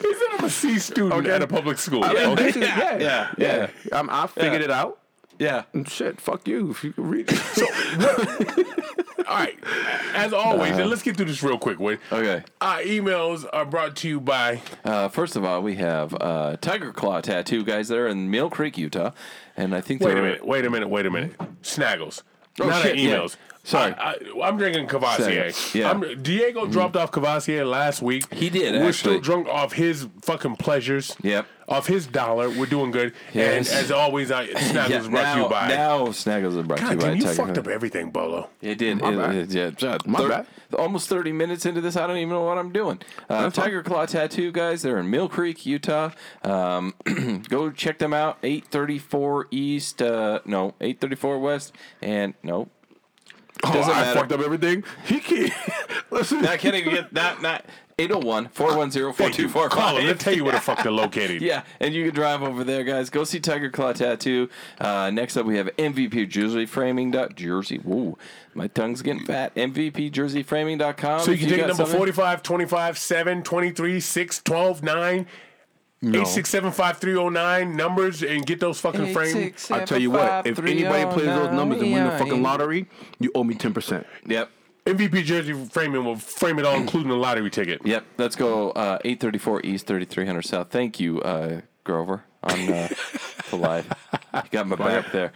He 0.00 0.14
said 0.14 0.26
I'm 0.38 0.44
a 0.44 0.50
C 0.50 0.78
student 0.78 1.14
Okay. 1.14 1.30
at 1.32 1.42
a 1.42 1.48
public 1.48 1.78
school. 1.78 2.04
I 2.04 2.12
mean, 2.12 2.22
Okay. 2.28 2.42
basically, 2.44 2.68
yeah, 2.68 2.98
yeah, 2.98 3.30
yeah. 3.38 3.70
I'm, 3.92 4.08
um, 4.08 4.10
I 4.22 4.26
figured 4.28 4.60
Yeah. 4.60 4.66
it 4.66 4.70
out. 4.70 4.98
Yeah. 5.38 5.64
And 5.72 5.88
shit, 5.88 6.20
fuck 6.20 6.46
you 6.48 6.70
if 6.70 6.82
you 6.84 6.92
can 6.92 7.08
read 7.08 7.26
it. 7.28 8.68
All 9.28 9.34
right. 9.36 9.58
As 10.14 10.32
always, 10.32 10.72
and 10.76 10.88
let's 10.88 11.02
get 11.02 11.16
through 11.16 11.26
this 11.26 11.42
real 11.42 11.58
quick. 11.58 11.78
Wait. 11.78 12.00
Okay. 12.10 12.42
Our 12.60 12.80
emails 12.80 13.46
are 13.52 13.64
brought 13.66 13.94
to 13.96 14.08
you 14.08 14.20
by 14.20 14.62
Uh, 14.84 15.08
first 15.08 15.36
of 15.36 15.44
all, 15.44 15.62
we 15.62 15.74
have 15.76 16.14
uh, 16.20 16.56
Tiger 16.60 16.92
Claw 16.92 17.20
tattoo 17.20 17.62
guys 17.64 17.88
that 17.88 17.98
are 17.98 18.08
in 18.08 18.30
Mill 18.30 18.48
Creek, 18.50 18.78
Utah, 18.78 19.10
and 19.56 19.74
I 19.74 19.80
think 19.80 20.00
Wait 20.02 20.16
a 20.16 20.22
minute, 20.22 20.46
wait 20.46 20.64
a 20.64 20.70
minute, 20.70 20.88
wait 20.88 21.06
a 21.06 21.10
minute. 21.10 21.36
Snaggles. 21.62 22.22
Oh, 22.60 22.68
Not 22.68 22.82
shit, 22.82 22.92
our 22.92 22.98
yeah. 22.98 23.26
Sorry. 23.68 23.92
I, 23.92 24.14
I, 24.42 24.48
am 24.48 24.56
drinking 24.56 24.86
Courvoisier. 24.86 25.52
Sorry. 25.52 25.82
Yeah. 25.82 25.90
I'm, 25.90 26.22
Diego 26.22 26.66
dropped 26.66 26.96
off 26.96 27.12
Courvoisier 27.12 27.66
last 27.66 28.00
week. 28.00 28.32
He 28.32 28.48
did, 28.48 28.72
We're 28.72 28.88
actually. 28.88 28.92
still 28.92 29.20
drunk 29.20 29.46
off 29.48 29.74
his 29.74 30.08
fucking 30.22 30.56
pleasures. 30.56 31.14
Yep. 31.22 31.46
Off 31.68 31.86
his 31.86 32.06
dollar. 32.06 32.48
We're 32.48 32.64
doing 32.64 32.90
good. 32.92 33.12
Yes. 33.34 33.68
And 33.70 33.84
as 33.84 33.90
always, 33.90 34.30
I, 34.30 34.46
Snaggles 34.54 34.88
Yeah, 34.88 35.00
brought 35.00 35.12
now, 35.12 35.34
to 35.34 35.40
you 35.42 35.48
by. 35.50 35.68
now 35.68 36.06
Snaggles 36.06 36.56
is 36.58 36.66
brought 36.66 36.78
to 36.78 36.84
you 36.84 36.90
God 36.92 37.00
by 37.00 37.12
you 37.12 37.22
Tiger 37.22 37.34
fucked 37.34 37.58
up 37.58 37.68
everything, 37.68 38.10
Bolo. 38.10 38.48
It 38.62 38.76
did. 38.78 39.02
My 39.02 39.12
It- 39.12 39.16
bad. 39.18 39.34
it- 39.34 39.50
yeah, 39.50 39.70
yeah, 39.78 39.98
My 40.06 40.18
thir- 40.18 40.28
bad. 40.30 40.46
Almost 40.78 41.10
30 41.10 41.32
minutes 41.32 41.66
into 41.66 41.82
this, 41.82 41.96
I 41.96 42.06
don't 42.06 42.16
even 42.16 42.30
know 42.30 42.42
what 42.44 42.56
I'm 42.56 42.72
doing. 42.72 43.00
Uh, 43.28 43.50
Tiger 43.50 43.82
Claw 43.82 44.06
Tattoo, 44.06 44.50
guys. 44.50 44.80
They're 44.80 44.98
in 44.98 45.10
Mill 45.10 45.28
Creek, 45.28 45.66
Utah. 45.66 46.10
Um, 46.42 46.94
go 47.50 47.70
check 47.70 47.98
them 47.98 48.14
out. 48.14 48.38
834 48.42 49.48
East. 49.50 50.00
Uh, 50.00 50.40
no, 50.46 50.68
834 50.80 51.38
West. 51.38 51.74
And 52.00 52.32
no. 52.42 52.68
Oh, 53.64 53.72
Doesn't 53.72 53.92
I 53.92 54.00
matter. 54.02 54.20
fucked 54.20 54.32
up 54.32 54.40
everything. 54.40 54.84
He 55.06 55.20
can't. 55.20 55.52
Listen. 56.10 56.44
I 56.46 56.56
can't 56.56 56.74
even 56.74 56.92
get 56.94 57.12
that. 57.14 57.42
Not 57.42 57.64
801 58.00 58.48
410 58.50 59.12
Thank 59.14 59.38
you. 59.38 59.48
Call 59.48 59.96
him. 59.96 60.06
They'll 60.06 60.14
tell 60.14 60.32
you 60.32 60.44
where 60.44 60.52
the 60.52 60.60
fuck 60.60 60.82
they're 60.84 60.92
located. 60.92 61.42
Yeah, 61.42 61.62
and 61.80 61.92
you 61.92 62.04
can 62.06 62.14
drive 62.14 62.42
over 62.42 62.62
there, 62.62 62.84
guys. 62.84 63.10
Go 63.10 63.24
see 63.24 63.40
Tiger 63.40 63.70
Claw 63.70 63.92
Tattoo. 63.92 64.48
Uh, 64.80 65.10
next 65.10 65.36
up, 65.36 65.46
we 65.46 65.56
have 65.56 65.66
MVP 65.76 66.28
Jersey 66.28 66.64
Framing. 66.66 67.12
Jersey. 67.34 67.78
Woo, 67.82 68.16
my 68.54 68.68
tongue's 68.68 69.02
getting 69.02 69.24
fat. 69.24 69.52
MVP 69.56 70.12
Jersey 70.12 70.44
Framing.com. 70.44 71.20
So 71.22 71.32
you 71.32 71.38
can 71.38 71.48
take 71.48 71.56
got 71.58 71.66
number 71.68 71.82
something- 71.82 71.96
45, 71.96 72.42
25, 72.44 72.98
7, 72.98 73.42
23, 73.42 74.00
6, 74.00 74.42
12, 74.44 74.82
9, 74.84 75.26
No. 76.00 76.20
867 76.20 76.70
5309 76.70 77.76
numbers 77.76 78.22
and 78.22 78.46
get 78.46 78.60
those 78.60 78.78
fucking 78.80 79.12
frames. 79.12 79.70
I 79.70 79.84
tell 79.84 79.98
you 79.98 80.12
what, 80.12 80.46
if 80.46 80.58
anybody 80.60 81.04
plays 81.12 81.26
those 81.26 81.52
numbers 81.52 81.82
and 81.82 81.92
win 81.92 82.04
the 82.04 82.12
fucking 82.12 82.42
lottery, 82.42 82.86
you 83.18 83.32
owe 83.34 83.42
me 83.42 83.54
ten 83.56 83.74
percent. 83.74 84.06
Yep. 84.26 84.50
MVP 84.86 85.24
jersey 85.24 85.52
framing 85.66 86.04
will 86.04 86.16
frame 86.16 86.58
it 86.58 86.64
all, 86.64 86.76
including 86.80 87.10
the 87.10 87.16
lottery 87.16 87.50
ticket. 87.50 87.80
Yep. 87.84 88.04
Let's 88.16 88.36
go 88.36 88.70
uh, 88.70 88.98
834 89.04 89.62
East, 89.66 89.86
3300 89.86 90.42
South. 90.42 90.70
Thank 90.70 90.98
you, 90.98 91.20
uh, 91.20 91.60
Grover, 91.84 92.24
on 92.42 92.72
uh, 92.72 92.88
the 93.50 93.56
live. 93.56 93.92
You 94.34 94.42
got 94.50 94.66
my 94.66 94.76
back 94.76 95.12
there. 95.12 95.32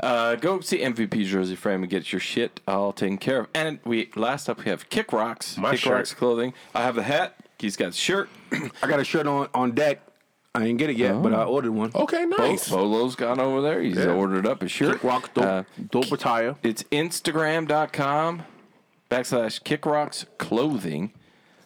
Uh, 0.00 0.34
go 0.36 0.60
see 0.60 0.78
MVP 0.80 1.24
Jersey 1.24 1.54
Frame 1.54 1.82
and 1.82 1.90
get 1.90 2.12
your 2.12 2.20
shit 2.20 2.60
all 2.66 2.92
taken 2.92 3.16
care 3.18 3.40
of. 3.40 3.48
And 3.54 3.78
we 3.84 4.10
last 4.16 4.48
up 4.48 4.58
we 4.58 4.64
have 4.64 4.88
Kick 4.90 5.12
Rocks. 5.12 5.56
My 5.56 5.72
Kick 5.72 5.80
shirt. 5.80 5.92
Rocks 5.94 6.14
clothing. 6.14 6.52
I 6.74 6.82
have 6.82 6.96
the 6.96 7.04
hat. 7.04 7.36
He's 7.64 7.76
got 7.76 7.92
the 7.92 7.96
shirt. 7.96 8.28
I 8.82 8.86
got 8.86 9.00
a 9.00 9.04
shirt 9.04 9.26
on 9.26 9.48
on 9.54 9.72
deck. 9.72 10.00
I 10.54 10.60
didn't 10.60 10.76
get 10.76 10.90
it 10.90 10.96
yet, 10.96 11.20
but 11.22 11.32
I 11.34 11.42
ordered 11.44 11.72
one. 11.72 11.90
Okay, 11.94 12.24
nice. 12.26 12.68
Bolo's 12.68 13.16
gone 13.16 13.40
over 13.40 13.60
there. 13.60 13.80
He's 13.82 13.96
Yeah. 13.96 14.12
ordered 14.12 14.46
up 14.46 14.62
a 14.62 14.68
shirt. 14.68 14.94
Kick 14.94 15.04
Rock 15.04 15.34
dope, 15.34 15.44
Uh, 15.44 15.62
dope 15.90 16.12
attire. 16.12 16.54
it's 16.62 16.84
Instagram.com 16.92 18.42
backslash 19.10 19.64
Kick 19.64 19.84
Rocks 19.86 20.26
Clothing. 20.38 21.12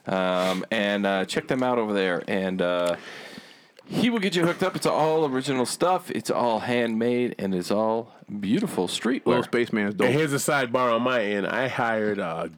Um, 0.06 0.64
and 0.70 1.04
uh, 1.04 1.24
check 1.26 1.48
them 1.48 1.62
out 1.62 1.76
over 1.78 1.92
there. 1.92 2.22
And 2.28 2.62
uh, 2.62 2.96
he 3.84 4.08
will 4.08 4.20
get 4.20 4.34
you 4.34 4.46
hooked 4.46 4.62
up. 4.62 4.74
It's 4.74 4.86
all 4.86 5.26
original 5.26 5.66
stuff. 5.66 6.10
It's 6.10 6.30
all 6.30 6.60
handmade 6.60 7.34
and 7.38 7.54
it's 7.54 7.70
all 7.70 8.14
beautiful 8.40 8.88
streetwear. 8.88 9.26
Little 9.26 9.42
spaceman's 9.42 9.90
And 9.90 9.98
dope. 9.98 10.06
And 10.08 10.16
here's 10.16 10.32
a 10.32 10.36
sidebar 10.36 10.94
on 10.94 11.02
my 11.02 11.22
end. 11.22 11.46
I 11.46 11.68
hired 11.68 12.18
uh, 12.20 12.48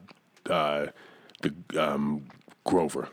uh, 0.49 0.85
the 1.41 1.53
um, 1.77 2.27
Grover, 2.63 3.09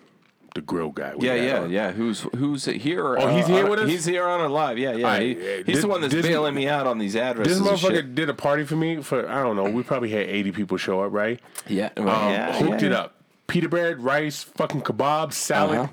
the 0.58 0.66
grill 0.66 0.90
guy. 0.90 1.14
we 1.16 1.26
Yeah, 1.26 1.34
had 1.34 1.44
yeah, 1.44 1.60
on. 1.60 1.70
yeah. 1.70 1.92
Who's 1.92 2.26
who's 2.36 2.64
here? 2.64 3.16
Oh, 3.16 3.28
he's 3.28 3.46
here 3.46 3.64
on- 3.64 3.70
with 3.70 3.78
us? 3.80 3.88
He's 3.88 4.04
here 4.04 4.26
on 4.26 4.40
a 4.40 4.48
live. 4.48 4.76
Yeah, 4.78 4.92
yeah. 4.92 5.06
Alright, 5.06 5.22
He- 5.22 5.34
he's 5.58 5.64
this- 5.66 5.80
the 5.82 5.88
one 5.88 6.00
that's 6.00 6.12
this- 6.14 6.26
bailing 6.26 6.54
me 6.54 6.68
out 6.68 6.86
on 6.86 6.98
these 6.98 7.14
addresses. 7.16 7.58
This 7.60 7.68
and 7.68 7.78
motherfucker 7.78 7.94
shit. 7.96 8.14
did 8.14 8.28
a 8.28 8.34
party 8.34 8.64
for 8.64 8.76
me 8.76 9.00
for 9.02 9.28
I 9.28 9.42
don't 9.42 9.56
know. 9.56 9.64
We 9.64 9.82
probably 9.82 10.10
had 10.10 10.22
80 10.28 10.52
people 10.52 10.76
show 10.76 11.00
up, 11.02 11.12
right? 11.12 11.38
Yeah, 11.68 11.90
Um, 11.96 12.06
yeah, 12.06 12.52
hooked 12.58 12.82
yeah, 12.82 12.86
it 12.88 12.92
yeah. 12.92 12.98
up. 12.98 13.14
Pita 13.46 13.68
bread, 13.68 14.00
rice, 14.02 14.42
fucking 14.42 14.82
kebab, 14.82 15.32
salad. 15.32 15.78
Uh-huh. 15.78 15.88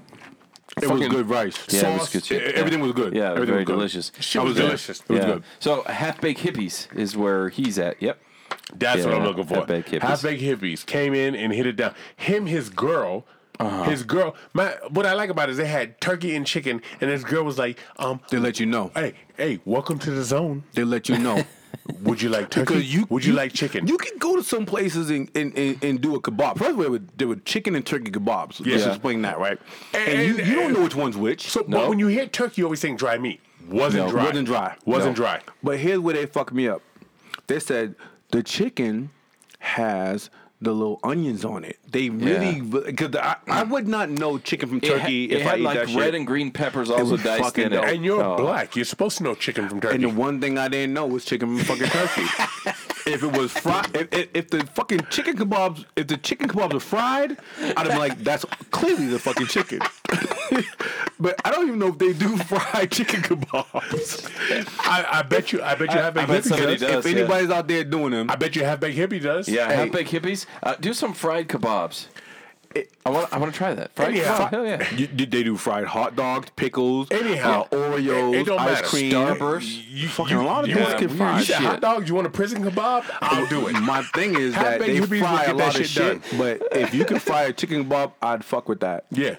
It 0.77 0.81
was 0.89 0.89
fucking- 0.91 1.09
good 1.09 1.29
rice. 1.29 1.55
Yeah, 1.69 1.79
it 1.79 1.93
was 1.93 2.01
sauce, 2.01 2.13
good 2.13 2.25
shit. 2.25 2.41
e- 2.41 2.55
everything 2.57 2.81
was 2.81 2.91
good. 2.91 3.15
Yeah, 3.15 3.31
Everything 3.31 3.45
very 3.47 3.57
was 3.59 3.65
good. 3.67 3.73
delicious. 3.73 4.11
Shit 4.19 4.41
was 4.41 4.53
was 4.55 4.57
delicious. 4.61 4.99
It 5.01 5.09
was 5.09 5.19
yeah. 5.19 5.25
good. 5.25 5.43
So 5.59 5.83
half 5.83 6.19
baked 6.19 6.41
hippies 6.41 6.93
is 6.97 7.15
where 7.15 7.49
he's 7.49 7.77
at. 7.79 8.01
Yep. 8.01 8.19
That's 8.77 9.03
what 9.05 9.11
Yeah, 9.11 9.17
I'm 9.19 9.23
looking 9.25 9.45
for. 9.45 9.55
half-baked 9.55 9.91
hippies. 9.91 10.01
Half 10.01 10.23
baked 10.23 10.41
hippies 10.41 10.85
came 10.85 11.13
in 11.13 11.35
and 11.35 11.53
hit 11.53 11.67
it 11.67 11.75
down. 11.75 11.93
Him, 12.15 12.47
his 12.47 12.69
girl. 12.69 13.25
Uh-huh. 13.59 13.83
His 13.89 14.03
girl. 14.03 14.35
My 14.53 14.75
what 14.89 15.05
I 15.05 15.13
like 15.13 15.29
about 15.29 15.49
it 15.49 15.53
is 15.53 15.57
they 15.57 15.65
had 15.67 15.99
turkey 16.01 16.35
and 16.35 16.45
chicken, 16.45 16.81
and 17.01 17.09
his 17.09 17.23
girl 17.23 17.43
was 17.43 17.57
like, 17.57 17.79
um, 17.97 18.19
They 18.29 18.37
let 18.37 18.59
you 18.59 18.65
know. 18.65 18.91
hey, 18.95 19.13
hey, 19.37 19.59
welcome 19.65 19.97
to 19.99 20.11
the 20.11 20.23
zone. 20.23 20.63
They 20.73 20.83
let 20.83 21.07
you 21.09 21.17
know. 21.17 21.43
Would 22.01 22.19
you 22.21 22.29
like 22.29 22.49
turkey? 22.49 22.83
You 22.83 23.05
Would 23.09 23.23
you, 23.25 23.33
like 23.33 23.53
chicken? 23.53 23.85
You 23.87 23.97
can 23.97 24.17
go 24.17 24.35
to 24.35 24.43
some 24.43 24.65
places 24.65 25.11
and, 25.11 25.29
and, 25.35 25.55
and, 25.55 25.83
and 25.83 26.01
do 26.01 26.15
a 26.15 26.21
kebab. 26.21 26.57
First, 26.57 26.77
they 26.79 26.87
were, 26.89 26.99
they 27.15 27.25
were 27.25 27.35
chicken 27.37 27.75
and 27.75 27.85
turkey 27.85 28.09
kebabs. 28.09 28.65
Let's 28.65 28.85
explain 28.85 29.21
that, 29.21 29.37
right? 29.37 29.59
And, 29.93 30.07
And- 30.19 30.27
you, 30.39 30.43
you 30.43 30.55
don't 30.55 30.73
know 30.73 30.81
which 30.81 30.95
one's 30.95 31.15
which. 31.15 31.47
so, 31.47 31.63
No. 31.67 31.77
but 31.81 31.89
when 31.89 31.99
you 31.99 32.07
hear 32.07 32.25
turkey, 32.25 32.61
you 32.61 32.65
always 32.65 32.81
think 32.81 32.97
dry 32.97 33.17
meat. 33.19 33.39
Wasn't 33.69 34.05
No, 34.05 34.11
dry. 34.11 34.23
wasn't 34.25 34.47
dry. 34.47 34.75
Wasn't 34.85 35.11
No. 35.17 35.23
dry. 35.23 35.41
But 35.61 35.77
here's 35.77 35.99
where 35.99 36.15
they 36.15 36.25
fucked 36.25 36.53
me 36.53 36.67
up. 36.67 36.81
They 37.47 37.59
said 37.59 37.93
the 38.31 38.41
chicken 38.41 39.11
has 39.59 40.31
the 40.65 40.73
little 40.73 40.99
onions 41.03 41.45
on 41.45 41.63
it. 41.63 41.79
They 41.89 42.09
really 42.09 42.59
because 42.59 43.15
I, 43.15 43.37
I 43.47 43.63
would 43.63 43.87
not 43.87 44.09
know 44.09 44.37
chicken 44.37 44.67
from 44.67 44.77
It 44.79 44.85
ha- 44.89 44.97
turkey 44.97 45.25
it 45.25 45.37
if 45.37 45.41
had 45.43 45.53
I 45.53 45.57
eat 45.57 45.63
like 45.63 45.77
red 45.77 45.89
shit. 45.89 46.15
and 46.15 46.27
green 46.27 46.51
peppers 46.51 46.89
also 46.89 47.15
diced 47.17 47.57
in 47.57 47.71
it. 47.71 47.83
And 47.83 48.03
you're 48.03 48.21
Oh. 48.23 48.35
black. 48.37 48.75
You're 48.75 48.83
supposed 48.85 49.17
to 49.19 49.23
know 49.23 49.35
chicken 49.35 49.69
from 49.69 49.79
turkey. 49.79 49.95
And 49.95 50.03
the 50.03 50.09
one 50.09 50.41
thing 50.41 50.57
I 50.57 50.67
didn't 50.67 50.93
know 50.93 51.05
was 51.07 51.23
chicken 51.23 51.57
from 51.57 51.77
fucking 51.77 51.87
turkey. 51.87 52.73
if 53.05 53.23
it 53.23 53.37
was 53.37 53.51
fried, 53.51 53.95
if, 53.95 54.07
if, 54.13 54.29
if 54.33 54.49
the 54.49 54.65
fucking 54.73 55.01
chicken 55.09 55.37
kebabs, 55.37 55.85
if 55.95 56.07
the 56.07 56.17
chicken 56.17 56.49
kebabs 56.49 56.73
were 56.73 56.79
fried, 56.79 57.37
I'd 57.61 57.77
have 57.77 57.87
been 57.87 57.97
like, 57.99 58.23
that's 58.23 58.45
clearly 58.71 59.07
the 59.07 59.19
fucking 59.19 59.47
chicken. 59.47 59.79
but 61.19 61.39
I 61.45 61.51
don't 61.51 61.67
even 61.67 61.79
know 61.79 61.87
if 61.87 61.97
they 61.97 62.13
do 62.13 62.37
fried 62.37 62.91
chicken 62.91 63.21
kebabs. 63.21 64.29
I, 64.79 65.05
I 65.19 65.21
bet 65.23 65.51
you. 65.53 65.61
I 65.61 65.75
bet 65.75 65.91
you 65.93 65.99
have 65.99 66.17
I 66.17 66.21
baked 66.25 66.29
bet 66.29 66.43
somebody 66.45 66.77
does. 66.77 66.81
does. 66.81 67.05
if 67.05 67.11
yeah. 67.11 67.19
anybody's 67.19 67.49
out 67.49 67.67
there 67.67 67.83
doing 67.83 68.11
them, 68.11 68.29
I 68.29 68.35
bet 68.35 68.55
you 68.55 68.63
have 68.63 68.79
baked 68.79 68.97
hippie 68.97 69.21
does. 69.21 69.47
Yeah, 69.47 69.67
Hey. 69.67 69.75
half 69.75 69.91
baked 69.91 70.11
hippies. 70.11 70.45
Uh, 70.63 70.75
do 70.79 70.93
some 70.93 71.13
fried 71.13 71.47
kebabs. 71.47 72.07
I 73.05 73.09
want. 73.09 73.31
I 73.33 73.37
want 73.37 73.53
to 73.53 73.57
try 73.57 73.73
that. 73.73 73.91
Fried 73.95 74.09
Anyhow. 74.09 74.37
kebab. 74.37 74.49
Hell 74.49 74.65
yeah. 74.65 74.95
You, 74.95 75.07
you- 75.15 75.25
they 75.25 75.43
do 75.43 75.55
fried 75.55 75.85
hot 75.85 76.15
dogs, 76.15 76.49
pickles, 76.55 77.07
Anyhow, 77.11 77.67
uh, 77.71 77.75
Oreos, 77.75 78.33
it- 78.33 78.39
it 78.41 78.45
don't 78.45 78.59
ice 78.59 78.75
matter. 78.75 78.87
cream, 78.87 79.11
Starburst. 79.11 79.83
You, 79.89 80.07
Fucking 80.09 80.35
a 80.37 80.43
lot 80.45 80.63
of 80.63 80.69
you 80.69 80.75
things 80.75 80.87
want- 80.89 81.01
You 81.01 81.09
fried. 81.09 81.43
said 81.45 81.57
Shit. 81.57 81.65
hot 81.65 81.81
dogs. 81.81 82.09
You 82.09 82.15
want 82.15 82.27
a 82.27 82.31
prison 82.31 82.63
kebab? 82.63 83.03
I'll 83.21 83.45
do 83.47 83.67
it. 83.67 83.73
My 83.79 84.01
thing 84.13 84.35
is 84.37 84.53
that 84.55 84.79
baked 84.79 84.91
they 84.91 84.99
hippies 84.99 85.09
will 85.21 85.27
fry 85.27 85.45
get 85.45 85.55
a 85.55 85.57
that 85.57 85.63
lot 85.65 85.75
of 85.79 85.85
shit 85.85 85.89
shit, 85.89 86.21
but 86.37 86.67
if 86.77 86.93
you 86.93 87.05
can 87.05 87.19
fry 87.19 87.43
a 87.43 87.53
chicken 87.53 87.85
kebab, 87.85 88.11
I'd 88.21 88.43
fuck 88.43 88.67
with 88.67 88.81
that. 88.81 89.05
Yeah. 89.11 89.35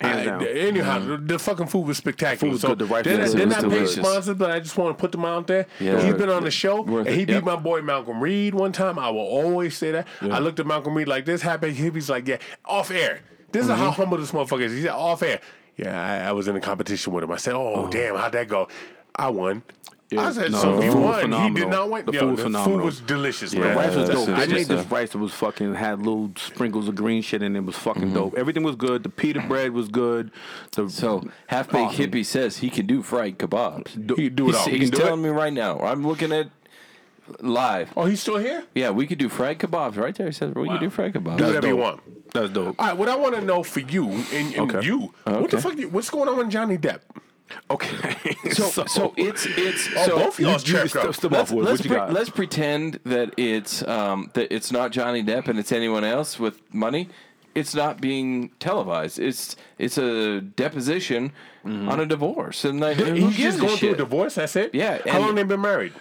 Hands 0.00 0.20
I- 0.20 0.24
down. 0.24 0.42
anyhow, 0.46 0.98
the, 0.98 1.16
the 1.18 1.38
fucking 1.38 1.66
food 1.68 1.86
was 1.86 1.98
spectacular. 1.98 2.36
Food 2.38 2.52
was 2.52 2.60
so 2.62 2.68
good, 2.68 2.78
the 2.80 2.84
rice 2.86 3.04
they're, 3.04 3.18
not- 3.18 3.30
they're 3.30 3.46
not 3.46 3.70
paid 3.70 3.88
sponsors, 3.88 4.36
but 4.36 4.50
I 4.50 4.58
just 4.60 4.76
want 4.76 4.96
to 4.96 5.00
put 5.00 5.12
them 5.12 5.24
out 5.24 5.46
there. 5.46 5.66
Yeah. 5.78 6.00
He's 6.04 6.14
been 6.14 6.28
on 6.28 6.42
the 6.44 6.50
show, 6.50 6.82
Worth 6.82 7.06
and 7.06 7.14
he 7.14 7.22
it, 7.22 7.26
beat 7.26 7.32
yep. 7.34 7.44
my 7.44 7.56
boy 7.56 7.80
Malcolm 7.80 8.20
Reed 8.20 8.54
one 8.54 8.72
time. 8.72 8.98
I 8.98 9.08
will 9.10 9.20
always 9.20 9.76
say 9.76 9.92
that. 9.92 10.06
I 10.20 10.40
looked 10.40 10.58
at 10.60 10.66
Malcolm 10.66 10.94
Reed 10.94 11.06
like 11.08 11.24
this, 11.26 11.42
happy. 11.42 11.70
He's 11.72 12.10
like, 12.10 12.26
yeah, 12.26 12.38
off 12.64 12.90
air. 12.90 13.20
This 13.52 13.64
is 13.64 13.70
how 13.70 13.76
Mm-hmm. 13.76 13.90
humble 13.92 14.18
this 14.18 14.32
motherfucker 14.32 14.62
is. 14.62 14.72
He 14.72 14.82
said, 14.82 14.90
off 14.90 15.22
air. 15.22 15.40
Yeah, 15.76 16.24
I, 16.26 16.28
I 16.28 16.32
was 16.32 16.48
in 16.48 16.56
a 16.56 16.60
competition 16.60 17.12
with 17.12 17.22
him. 17.24 17.30
I 17.30 17.36
said, 17.36 17.54
oh, 17.54 17.88
damn, 17.90 18.16
how'd 18.16 18.32
that 18.32 18.48
go? 18.48 18.66
I 19.14 19.28
won. 19.28 19.62
I 20.16 20.30
said, 20.32 20.52
no, 20.52 20.58
so 20.58 20.76
the 20.76 20.82
he 20.82 20.90
food 20.90 21.00
was 21.02 21.22
won. 21.28 21.48
He 21.54 21.60
did 21.60 21.68
not 21.68 21.90
win. 21.90 22.06
The 22.06 22.12
Yo, 22.12 22.20
food 22.20 22.30
was 22.30 22.36
the 22.38 22.42
phenomenal. 22.44 22.78
food 22.78 22.84
was 22.84 23.00
delicious, 23.00 23.52
Yeah, 23.52 23.60
The 23.60 23.66
man. 23.68 23.76
rice 23.76 23.96
was 23.96 24.08
dope. 24.08 24.14
just- 24.14 24.26
They 24.26 24.32
made 24.46 24.48
just, 24.50 24.68
this 24.68 24.86
rice 24.90 25.10
that 25.10 25.18
was 25.18 25.32
fucking 25.34 25.74
had 25.74 25.98
little 25.98 26.30
sprinkles 26.36 26.86
of 26.88 26.94
green 26.94 27.22
shit 27.22 27.42
in 27.42 27.56
it. 27.56 27.58
It 27.58 27.64
was 27.64 27.76
fucking 27.76 28.02
Mm-hmm. 28.04 28.14
dope. 28.14 28.34
Everything 28.36 28.62
was 28.62 28.76
good. 28.76 29.02
The 29.02 29.08
pita 29.08 29.40
bread 29.48 29.72
was 29.72 29.88
good. 29.88 30.30
The 30.72 30.88
So 30.88 31.26
half 31.48 31.68
baked 31.70 31.92
Awesome. 31.94 32.04
hippie 32.12 32.24
says 32.24 32.58
he 32.58 32.70
can 32.70 32.86
do 32.86 33.02
fried 33.02 33.38
kebabs. 33.38 33.88
He 34.16 34.28
can 34.28 34.34
do 34.36 34.44
it 34.44 34.46
He's, 34.52 34.54
all. 34.56 34.64
he's 34.66 34.72
He 34.72 34.78
can 34.80 34.90
do 34.90 34.98
telling 34.98 35.20
it? 35.20 35.22
me 35.24 35.28
right 35.30 35.52
now. 35.52 35.80
I'm 35.80 36.06
looking 36.06 36.30
at 36.32 36.48
live. 37.40 37.90
Oh, 37.96 38.04
he's 38.04 38.20
still 38.20 38.36
here? 38.38 38.64
Yeah, 38.74 38.90
we 38.90 39.06
could 39.06 39.18
do 39.18 39.28
fried 39.28 39.58
kebabs 39.58 39.96
right 39.96 40.14
there. 40.14 40.26
He 40.26 40.32
says 40.32 40.54
we 40.54 40.68
Wow. 40.68 40.74
could 40.74 40.80
do 40.84 40.90
fried 40.90 41.14
kebabs. 41.14 41.38
Do 41.38 41.44
whatever 41.46 41.66
you 41.66 41.76
want. 41.76 42.00
That's 42.32 42.50
dope. 42.50 42.76
All 42.78 42.86
right, 42.88 42.96
what 42.96 43.08
I 43.08 43.16
want 43.16 43.34
to 43.36 43.40
know 43.40 43.62
for 43.62 43.80
you 43.80 44.08
and, 44.10 44.54
and 44.54 44.70
Okay. 44.76 44.86
you, 44.86 45.14
what 45.24 45.50
the 45.50 45.60
fuck? 45.60 45.76
you- 45.78 45.88
What's 45.88 46.10
going 46.10 46.28
on 46.28 46.36
with 46.36 46.50
Johnny 46.50 46.76
Depp? 46.76 47.00
Okay. 47.70 48.16
So, 48.54 48.84
so, 48.86 49.14
it's 49.16 49.46
it's 49.46 49.88
Oh, 49.96 50.06
so 50.06 50.18
both 50.18 50.38
y'all's 50.40 50.68
you- 50.68 50.78
you 50.78 50.88
check 50.88 51.04
up. 51.04 51.14
step 51.14 51.30
let's, 51.32 51.50
let's, 51.50 51.82
pre- 51.82 51.96
let's 51.98 52.30
pretend 52.30 53.00
that 53.04 53.32
it's 53.36 53.82
um, 53.88 54.30
that 54.34 54.52
it's 54.54 54.70
not 54.70 54.92
Johnny 54.92 55.24
Depp 55.24 55.48
and 55.48 55.58
it's 55.58 55.72
anyone 55.72 56.04
else 56.04 56.38
with 56.38 56.60
money. 56.72 57.08
It's 57.54 57.74
not 57.74 58.00
being 58.00 58.50
televised. 58.60 59.18
It's 59.18 59.56
it's 59.78 59.98
a 59.98 60.40
deposition 60.40 61.32
on 61.64 61.98
a 62.00 62.06
divorce, 62.06 62.64
and 62.64 62.78
like, 62.80 62.96
who 62.98 63.12
He's 63.14 63.36
just 63.36 63.58
going 63.60 63.76
through 63.76 63.94
a 63.94 63.96
divorce. 63.96 64.34
That's 64.36 64.54
it. 64.56 64.74
Yeah, 64.74 64.98
How 65.10 65.20
long 65.20 65.34
they 65.34 65.42
been 65.42 65.60
married? 65.62 65.92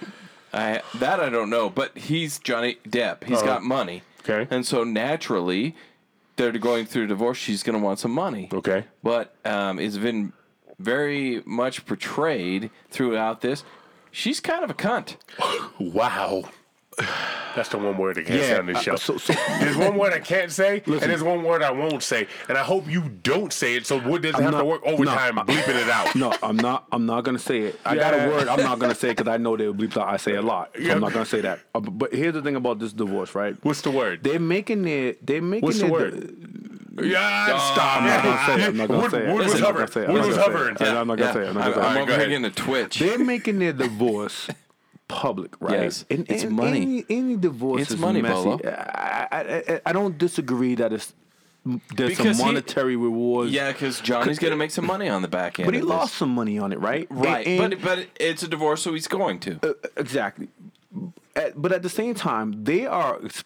I, 0.53 0.81
that 0.95 1.19
I 1.19 1.29
don't 1.29 1.49
know, 1.49 1.69
but 1.69 1.97
he's 1.97 2.37
Johnny 2.39 2.77
Depp. 2.87 3.23
He's 3.23 3.37
Uh-huh. 3.37 3.45
got 3.47 3.63
money. 3.63 4.03
Okay. 4.27 4.47
And 4.53 4.65
so 4.67 4.83
naturally, 4.83 5.75
they're 6.35 6.51
going 6.51 6.85
through 6.85 7.05
a 7.05 7.07
divorce. 7.07 7.37
She's 7.37 7.63
going 7.63 7.77
to 7.79 7.83
want 7.83 7.97
some 7.99 8.11
money. 8.11 8.49
Okay. 8.53 8.83
But 9.01 9.33
um, 9.45 9.79
it's 9.79 9.97
been 9.97 10.33
very 10.79 11.41
much 11.45 11.85
portrayed 11.85 12.69
throughout 12.89 13.41
this. 13.41 13.63
She's 14.11 14.39
kind 14.39 14.63
of 14.63 14.69
a 14.69 14.73
cunt. 14.75 15.15
Wow. 15.79 16.43
That's 17.55 17.69
the 17.69 17.77
one 17.79 17.97
word 17.97 18.19
I 18.19 18.21
can't 18.23 18.41
say 18.41 18.57
on 18.57 18.65
this 18.67 18.77
uh, 18.77 18.81
show. 18.81 18.95
so- 18.97 19.17
so- 19.17 19.33
there's 19.59 19.75
one 19.75 19.97
word 19.97 20.13
I 20.13 20.19
can't 20.19 20.51
say, 20.51 20.83
and 20.85 20.99
there's 21.01 21.23
one 21.23 21.43
word 21.43 21.63
I 21.63 21.71
won't 21.71 22.03
say. 22.03 22.27
And 22.47 22.55
I 22.57 22.61
hope 22.63 22.87
you 22.87 23.01
don't 23.23 23.51
say 23.51 23.75
it, 23.75 23.87
so 23.87 23.97
Wood 23.97 24.21
doesn't 24.21 24.35
I'm 24.37 24.43
have 24.43 24.51
to 24.53 24.57
not- 24.59 24.67
work 24.67 24.81
overtime 24.85 25.35
no. 25.35 25.41
bleeping 25.43 25.75
it 25.81 25.89
out. 25.89 26.15
No, 26.15 26.33
I'm 26.43 26.55
not. 26.55 26.85
I'm 26.91 27.07
not 27.07 27.23
gonna 27.23 27.39
say 27.39 27.61
it. 27.61 27.79
I 27.83 27.95
got 27.95 28.13
a 28.13 28.27
word. 28.29 28.47
I'm 28.47 28.59
not 28.59 28.77
gonna 28.77 28.93
say 28.95 29.09
it 29.09 29.17
because 29.17 29.31
I 29.31 29.37
know 29.37 29.57
they 29.57 29.65
will 29.67 29.73
bleep 29.73 29.97
out. 29.97 30.07
I 30.07 30.17
say 30.17 30.35
a 30.35 30.41
lot. 30.43 30.69
So 30.75 30.81
Yeah. 30.81 30.93
I'm 30.93 31.01
not 31.01 31.13
gonna 31.13 31.25
say 31.25 31.41
that. 31.41 31.59
Uh, 31.73 31.79
but 31.79 31.97
but 31.97 32.13
here's 32.13 32.33
the 32.35 32.41
thing 32.43 32.55
about 32.55 32.77
this 32.77 32.93
divorce, 32.93 33.33
right? 33.33 33.55
What's 33.63 33.81
the 33.81 33.91
word? 33.91 34.23
They're 34.23 34.39
making 34.39 34.87
it. 34.87 35.25
They're 35.25 35.41
making 35.41 35.65
What's 35.65 35.79
the 35.79 35.87
it. 35.87 35.91
word? 35.91 36.72
Yeah, 37.01 37.57
stop. 37.73 38.01
I'm 38.01 38.05
not 38.07 38.23
gonna 38.23 38.45
say 38.45 38.63
it. 38.63 38.67
I'm 38.69 38.77
not 38.77 38.87
gonna 38.87 39.09
say 39.09 39.17
it. 39.25 39.27
Wood 39.33 39.37
was 39.37 39.47
Listen, 39.47 39.65
I'm 39.65 39.73
not 39.75 39.79
hovering. 39.79 39.85
gonna 39.85 39.91
say 39.91 40.03
it. 40.03 40.09
Wood 40.13 40.25
was 40.27 40.37
not 40.37 40.51
gonna 40.51 40.77
say 40.77 40.85
hovering. 40.85 40.97
I'm 40.97 41.07
not 41.07 41.17
gonna 41.17 41.33
say 41.33 41.39
it. 41.41 41.47
I'm 41.47 41.53
not 41.55 41.63
gonna 41.73 41.75
say 41.75 41.89
I'm 41.89 41.97
over 42.03 42.11
here 42.11 42.19
getting 42.27 42.41
the 42.43 42.49
twitch. 42.51 42.99
They're 42.99 43.17
making 43.19 43.59
their 43.59 43.73
divorce 43.73 44.47
public, 45.07 45.59
right? 45.59 45.81
Yes, 45.81 46.05
it's 46.09 46.43
money. 46.45 46.81
Any, 46.81 47.05
any 47.09 47.35
divorce 47.37 47.81
It's 47.83 47.91
is 47.91 47.99
money, 47.99 48.21
messy. 48.21 48.43
Bolo. 48.43 48.59
I, 48.63 49.27
I, 49.31 49.39
I, 49.75 49.81
I 49.87 49.93
don't 49.93 50.17
disagree 50.17 50.75
that 50.75 50.93
it's 50.93 51.13
there's 51.95 52.09
Because 52.17 52.37
some 52.37 52.45
he- 52.47 52.51
monetary 52.53 52.95
rewards. 52.97 53.51
yeah, 53.51 53.71
because 53.71 54.01
Johnny's 54.01 54.37
gonna 54.37 54.57
make 54.57 54.71
some 54.71 54.85
money 54.85 55.07
on 55.09 55.21
the 55.21 55.27
back 55.29 55.59
end. 55.59 55.65
but 55.65 55.73
he 55.73 55.79
of 55.79 55.87
this. 55.87 55.95
lost 55.95 56.15
some 56.15 56.29
money 56.29 56.59
on 56.59 56.73
it, 56.73 56.79
right? 56.79 57.07
right? 57.09 57.47
And- 57.47 57.71
but 57.71 57.81
but 57.81 58.07
it's 58.19 58.43
a 58.43 58.47
divorce, 58.47 58.81
so 58.83 58.93
he's 58.93 59.07
going 59.07 59.39
to. 59.41 59.59
Uh, 59.63 59.73
exactly. 59.97 60.49
At, 61.35 61.59
but 61.59 61.71
at 61.71 61.81
the 61.81 61.89
same 61.89 62.13
time, 62.15 62.65
they 62.65 62.85
are 62.85 63.23
s- 63.25 63.43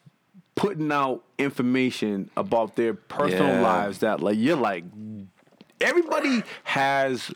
putting 0.57 0.91
out 0.91 1.23
information 1.37 2.29
about 2.35 2.75
their 2.75 2.93
personal 2.93 3.47
Yeah. 3.47 3.61
lives 3.61 3.99
that, 3.99 4.19
like, 4.21 4.37
you're 4.37 4.57
like, 4.57 4.83
everybody 5.79 6.43
has 6.65 7.31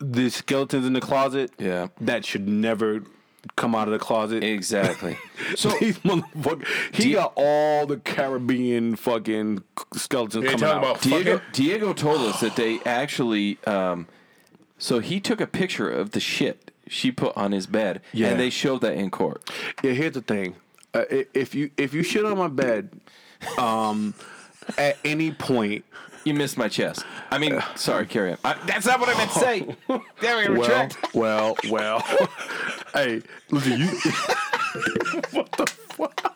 the 0.00 0.30
skeletons 0.30 0.86
in 0.86 0.92
the 0.94 1.00
closet. 1.00 1.52
Yeah. 1.58 1.88
That 2.00 2.24
should 2.24 2.48
never 2.48 3.02
come 3.56 3.74
out 3.74 3.86
of 3.88 3.92
the 3.92 3.98
closet. 3.98 4.42
exactly. 4.42 5.16
So 5.56 5.70
these 5.80 5.98
motherfuckers, 6.00 6.66
he 6.92 7.10
you- 7.10 7.14
got 7.16 7.32
all 7.36 7.86
the 7.86 7.98
Caribbean 7.98 8.96
fucking 8.96 9.62
skeletons 9.94 10.44
coming 10.44 10.58
talking 10.58 10.64
out. 10.76 10.78
about 10.78 11.00
Diego 11.02 11.38
fucking. 11.38 11.52
Diego 11.52 11.92
told 11.92 12.20
us 12.22 12.40
that 12.40 12.56
they 12.56 12.80
actually. 12.84 13.58
Um, 13.66 14.08
so 14.78 14.98
he 15.00 15.20
took 15.20 15.40
a 15.40 15.46
picture 15.46 15.88
of 15.90 16.10
the 16.12 16.20
shit 16.20 16.70
she 16.88 17.10
put 17.12 17.36
on 17.36 17.52
his 17.52 17.66
bed, 17.66 18.00
Yeah. 18.12 18.28
and 18.28 18.40
they 18.40 18.50
showed 18.50 18.80
that 18.82 18.94
in 18.94 19.10
court. 19.10 19.48
Yeah, 19.82 19.92
here's 19.92 20.12
the 20.14 20.20
thing. 20.22 20.56
Uh, 20.94 21.04
if 21.34 21.54
you 21.54 21.70
if 21.76 21.92
you 21.94 22.02
shit 22.02 22.24
on 22.24 22.38
my 22.38 22.48
bed, 22.48 22.90
um, 23.58 24.14
at 24.78 24.96
any 25.04 25.32
point, 25.32 25.84
You 26.24 26.34
missed 26.34 26.56
my 26.58 26.68
chest. 26.68 27.04
I 27.30 27.38
mean, 27.38 27.62
sorry, 27.76 28.06
carry 28.06 28.32
on. 28.32 28.38
I, 28.44 28.54
that's 28.66 28.86
not 28.86 29.00
what 29.00 29.08
I 29.08 29.14
meant 29.16 29.30
to 29.32 29.38
say. 29.38 29.76
There 30.20 30.48
we 30.50 30.58
well, 30.58 30.60
retract. 30.68 31.14
well, 31.14 31.56
well. 31.70 32.00
hey, 32.92 33.22
listen, 33.50 33.80
you. 33.80 33.86
What 35.30 35.52
the 35.52 35.66
fuck? 35.66 36.34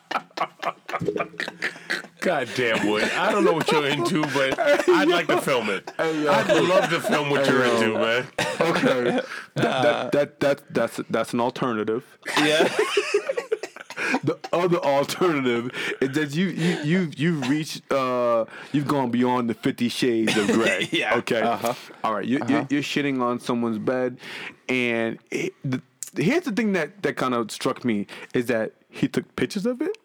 God 2.21 2.49
damn 2.55 2.87
Wood. 2.87 3.03
I 3.03 3.33
don't 3.33 3.45
know 3.45 3.53
what 3.53 3.71
you're 3.73 3.89
into, 3.89 4.23
but 4.23 4.57
I'd 4.89 5.09
like 5.09 5.27
to 5.27 5.41
film 5.41 5.69
it. 5.71 5.91
I'd 5.99 6.63
love 6.63 6.89
to 6.91 7.01
film 7.01 7.31
what 7.31 7.47
you're 7.49 7.65
into, 7.65 7.95
man. 7.95 8.27
Okay, 8.61 9.21
that, 9.21 9.25
that 9.57 10.13
that 10.13 10.41
that 10.41 10.75
that's 10.75 11.01
that's 11.11 11.33
an 11.33 11.41
alternative. 11.41 12.05
Yeah. 12.39 12.69
The 14.25 14.39
other 14.53 14.79
alternative 14.79 15.71
is 16.01 16.11
that 16.13 16.35
you 16.35 16.47
you 16.49 16.79
you 16.83 17.11
you've 17.17 17.49
reached 17.49 17.91
uh 17.93 18.45
you've 18.73 18.87
gone 18.89 19.11
beyond 19.11 19.49
the 19.51 19.55
Fifty 19.55 19.89
Shades 19.89 20.37
of 20.37 20.47
Grey. 20.49 20.89
Yeah. 20.93 21.17
Okay. 21.17 21.41
Uh-huh. 21.41 21.75
All 22.05 22.15
right. 22.15 22.25
You, 22.27 22.41
you're, 22.49 22.67
you're 22.71 22.83
shitting 22.83 23.21
on 23.23 23.41
someone's 23.41 23.79
bed, 23.79 24.19
and 24.69 25.19
it, 25.31 25.55
the, 25.65 25.81
here's 26.17 26.45
the 26.45 26.53
thing 26.53 26.73
that 26.75 27.03
that 27.03 27.17
kind 27.17 27.35
of 27.35 27.51
struck 27.51 27.85
me 27.85 28.07
is 28.35 28.47
that 28.47 28.73
he 28.89 29.09
took 29.09 29.35
pictures 29.37 29.67
of 29.67 29.81
it. 29.81 29.97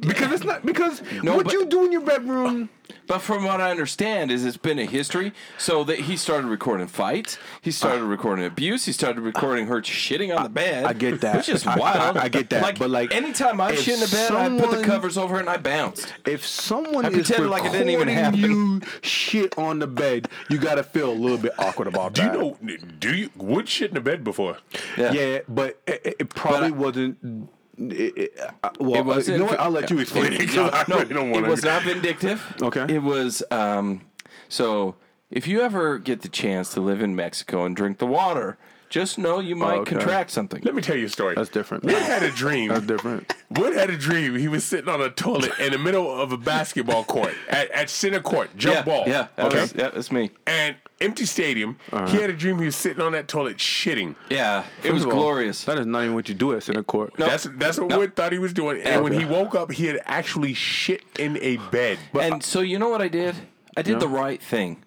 Because 0.00 0.32
it's 0.32 0.44
not 0.44 0.66
because 0.66 1.02
No, 1.22 1.34
what 1.36 1.44
but- 1.44 1.52
you 1.54 1.64
do 1.66 1.84
in 1.86 1.92
your 1.92 2.02
bedroom. 2.02 2.68
But 3.06 3.20
from 3.20 3.42
what 3.44 3.60
I 3.60 3.70
understand, 3.70 4.30
is 4.30 4.44
it's 4.44 4.56
been 4.58 4.78
a 4.78 4.84
history. 4.84 5.32
So 5.58 5.82
that 5.84 6.00
he 6.00 6.16
started 6.16 6.46
recording 6.48 6.86
fights. 6.86 7.38
He 7.62 7.70
started 7.70 8.04
recording 8.04 8.44
abuse. 8.44 8.84
He 8.84 8.92
started 8.92 9.22
recording 9.22 9.66
her 9.66 9.80
shitting 9.80 10.34
on 10.36 10.42
the 10.44 10.48
bed. 10.50 10.84
I 10.84 10.92
get 10.92 11.20
that. 11.22 11.36
Which 11.36 11.48
is 11.48 11.66
I- 11.66 11.72
I- 11.74 11.78
wild. 11.78 12.16
I 12.18 12.28
get 12.28 12.50
that, 12.50 12.62
like, 12.62 12.78
but, 12.78 12.90
like, 12.90 13.14
anytime 13.14 13.60
I 13.60 13.74
shit 13.74 13.94
in 13.94 14.00
the 14.00 14.08
bed, 14.08 14.30
I 14.32 14.48
put 14.60 14.78
the 14.78 14.84
covers 14.84 15.16
over 15.16 15.36
it 15.36 15.40
and 15.40 15.48
I 15.50 15.56
bounced. 15.56 16.12
If 16.26 16.46
someone 16.46 17.04
I 17.06 17.08
is 17.08 17.14
pretended 17.14 17.48
like 17.50 17.64
it 17.64 17.72
didn't 17.72 17.88
even 17.90 18.08
recording 18.08 18.24
happen. 18.24 18.40
you 18.40 18.80
shit 19.00 19.56
on 19.58 19.78
the 19.78 19.86
bed, 19.86 20.28
you 20.50 20.58
gotta 20.58 20.82
feel 20.82 21.10
a 21.10 21.14
little 21.14 21.38
bit 21.38 21.52
awkward 21.58 21.88
about 21.88 22.14
that. 22.14 22.32
Do 22.32 22.38
you 22.38 22.44
know? 22.44 22.76
Do 23.00 23.14
you 23.14 23.30
Wood 23.36 23.68
shit 23.68 23.88
in 23.90 23.94
the 23.94 24.00
bed 24.00 24.22
before? 24.22 24.58
Yeah. 24.98 25.12
Yeah, 25.12 25.38
but 25.48 25.80
it, 25.86 26.00
it- 26.04 26.16
it 26.20 26.28
probably 26.34 26.68
I- 26.68 26.70
wasn't. 26.72 27.48
It, 27.78 28.16
it, 28.18 28.38
uh, 28.62 28.70
well, 28.80 29.00
It 29.00 29.04
wasn't- 29.06 29.38
you 29.38 29.44
know 29.44 29.50
what? 29.50 29.60
I'll 29.60 29.70
let 29.70 29.90
you 29.90 29.98
explain 29.98 30.32
it. 30.34 30.38
'cause 30.46 30.54
No, 30.56 30.68
I 30.70 30.84
no, 30.88 30.98
really 30.98 31.14
don't 31.14 31.30
want 31.30 31.46
it 31.46 31.48
was 31.50 31.64
not 31.64 31.82
vindictive. 31.84 32.54
Okay. 32.60 32.86
It 32.94 33.02
was 33.02 33.42
um, 33.50 34.02
so 34.48 34.96
if 35.30 35.46
you 35.46 35.60
ever 35.62 35.98
get 35.98 36.20
the 36.22 36.28
chance 36.28 36.72
to 36.74 36.80
live 36.80 37.00
in 37.00 37.16
Mexico 37.16 37.64
and 37.64 37.74
drink 37.74 37.98
the 37.98 38.06
water, 38.06 38.58
just 38.92 39.16
know 39.16 39.40
you 39.40 39.56
might 39.56 39.78
okay. 39.78 39.96
contract 39.96 40.30
something. 40.30 40.60
Let 40.62 40.74
me 40.74 40.82
tell 40.82 40.96
you 40.96 41.06
a 41.06 41.08
story. 41.08 41.34
That's 41.34 41.48
different. 41.48 41.82
Wood 41.84 41.94
had 41.94 42.22
a 42.22 42.30
dream. 42.30 42.68
That's 42.68 42.84
different. 42.86 43.34
Wood 43.50 43.74
had 43.74 43.88
a 43.88 43.96
dream. 43.96 44.36
He 44.36 44.48
was 44.48 44.64
sitting 44.64 44.88
on 44.88 45.00
a 45.00 45.08
toilet 45.08 45.58
in 45.58 45.72
the 45.72 45.78
middle 45.78 46.08
of 46.20 46.30
a 46.30 46.36
basketball 46.36 47.02
court 47.04 47.34
at, 47.48 47.70
at 47.70 47.88
center 47.88 48.20
court, 48.20 48.54
jump 48.56 48.74
yeah, 48.76 48.82
ball. 48.82 49.04
yeah, 49.08 49.28
that 49.36 49.46
Okay. 49.46 49.60
was- 49.62 49.74
yeah, 49.74 49.88
that's 49.88 50.12
me. 50.12 50.30
and 50.46 50.76
empty 51.00 51.24
stadium. 51.24 51.78
Uh-huh. 51.90 52.06
He 52.06 52.18
had 52.18 52.28
a 52.28 52.34
dream. 52.34 52.58
He 52.58 52.66
was 52.66 52.76
sitting 52.76 53.02
on 53.02 53.12
that 53.12 53.28
toilet 53.28 53.56
shitting. 53.56 54.14
Yeah, 54.28 54.64
it 54.84 54.92
was 54.92 55.04
all, 55.06 55.10
glorious. 55.10 55.64
That 55.64 55.78
is 55.78 55.86
not 55.86 56.02
even 56.02 56.14
what 56.14 56.28
you 56.28 56.34
do 56.34 56.52
at 56.54 56.62
center 56.62 56.82
court. 56.84 57.18
No. 57.18 57.26
That's 57.26 57.44
that's 57.54 57.78
what 57.78 57.88
No. 57.88 57.98
Wood 57.98 58.14
thought 58.14 58.30
he 58.32 58.38
was 58.38 58.52
doing. 58.52 58.82
And 58.82 59.02
when 59.02 59.14
he 59.14 59.24
woke 59.24 59.54
up, 59.54 59.72
he 59.72 59.86
had 59.86 60.00
actually 60.04 60.52
shit 60.54 61.02
in 61.18 61.38
a 61.38 61.56
bed. 61.70 61.98
and 62.20 62.42
so 62.44 62.60
you 62.60 62.78
know 62.78 62.90
what 62.90 63.00
I 63.00 63.08
did? 63.08 63.34
I 63.74 63.80
did 63.80 64.00
the 64.00 64.08
right 64.08 64.40
thing. 64.42 64.84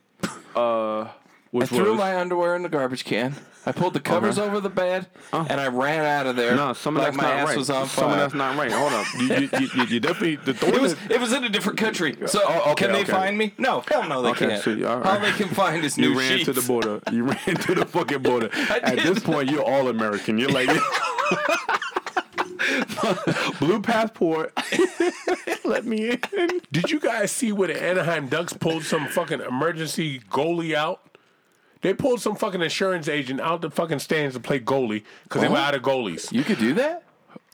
I 0.56 1.10
Which 1.52 1.70
threw 1.70 1.92
was- 1.92 1.98
my 2.00 2.16
underwear 2.20 2.56
in 2.56 2.62
the 2.64 2.70
garbage 2.70 3.04
can. 3.04 3.36
I 3.66 3.72
pulled 3.72 3.94
the 3.94 4.00
covers 4.00 4.38
over 4.38 4.60
the 4.60 4.70
bed, 4.70 5.08
oh. 5.34 5.46
and 5.50 5.60
I 5.60 5.68
ran 5.68 6.06
out 6.06 6.28
of 6.28 6.36
there. 6.36 6.56
No, 6.56 6.74
some 6.74 6.96
of 6.98 7.04
like 7.04 7.14
that's 7.14 7.18
my 7.18 7.30
not 7.30 7.34
ass 7.40 7.48
right. 7.48 7.58
was 7.58 7.70
on 7.70 7.88
some 7.88 8.06
of 8.06 8.12
fire. 8.12 8.20
that's 8.20 8.34
not 8.34 8.58
right. 8.58 8.72
Hold 8.72 8.94
up. 8.94 9.06
You, 9.18 9.26
you, 9.28 9.50
you, 9.60 9.70
you- 9.76 9.86
you 9.96 10.00
definitely 10.00 10.36
the 10.38 10.52
It 10.68 10.82
was 10.82 10.96
it 11.10 11.20
was 11.20 11.34
in 11.34 11.44
a 11.44 11.50
different 11.50 11.80
country. 11.80 12.16
So 12.28 12.42
Oh, 12.46 12.72
okay, 12.74 12.86
can 12.86 12.94
they 12.94 13.02
okay. 13.02 13.12
find 13.12 13.38
me? 13.38 13.54
No, 13.58 13.84
hell 13.88 14.08
no, 14.08 14.22
they 14.22 14.30
Okay, 14.30 14.48
can't. 14.50 14.64
so 14.64 14.70
you- 14.72 14.88
all 14.88 14.98
All 14.98 15.02
right. 15.02 15.22
they 15.22 15.32
can 15.32 15.54
find 15.54 15.84
is 15.84 15.98
new 16.00 16.12
You 16.12 16.20
ran 16.20 16.32
sheets. 16.38 16.46
to 16.46 16.54
the 16.54 16.62
border. 16.62 17.00
You 17.12 17.24
ran 17.24 17.56
to 17.56 17.76
the 17.76 17.86
fucking 17.86 18.22
border. 18.22 18.50
At 18.70 18.98
did. 18.98 19.00
this 19.16 19.24
point, 19.24 19.50
you're 19.50 19.64
all 19.64 19.88
American. 19.90 20.38
You're 20.38 20.50
like 20.52 20.70
blue 23.60 23.82
passport. 23.82 24.54
Let 25.64 25.86
me 25.86 26.12
in. 26.12 26.62
Did 26.72 26.92
you 26.92 27.00
guys 27.00 27.32
see 27.32 27.52
where 27.52 27.68
the 27.68 27.82
Anaheim 27.82 28.28
Ducks 28.28 28.54
pulled 28.54 28.84
some 28.84 29.08
fucking 29.08 29.42
emergency 29.42 30.20
goalie 30.32 30.74
out? 30.76 31.02
They 31.86 31.94
pulled 31.94 32.20
some 32.20 32.36
fucking 32.36 32.64
insurance 32.64 33.08
agent 33.08 33.40
out 33.40 33.62
the 33.62 33.70
fucking 33.70 34.00
stands 34.00 34.34
to 34.34 34.40
play 34.40 34.60
goalie 34.60 35.04
because 35.24 35.44
they 35.44 35.48
were 35.48 35.56
oh. 35.56 35.60
out 35.60 35.76
of 35.76 35.84
goalies. 35.84 36.32
You 36.32 36.44
could 36.44 36.58
do 36.58 36.74
that. 36.74 37.04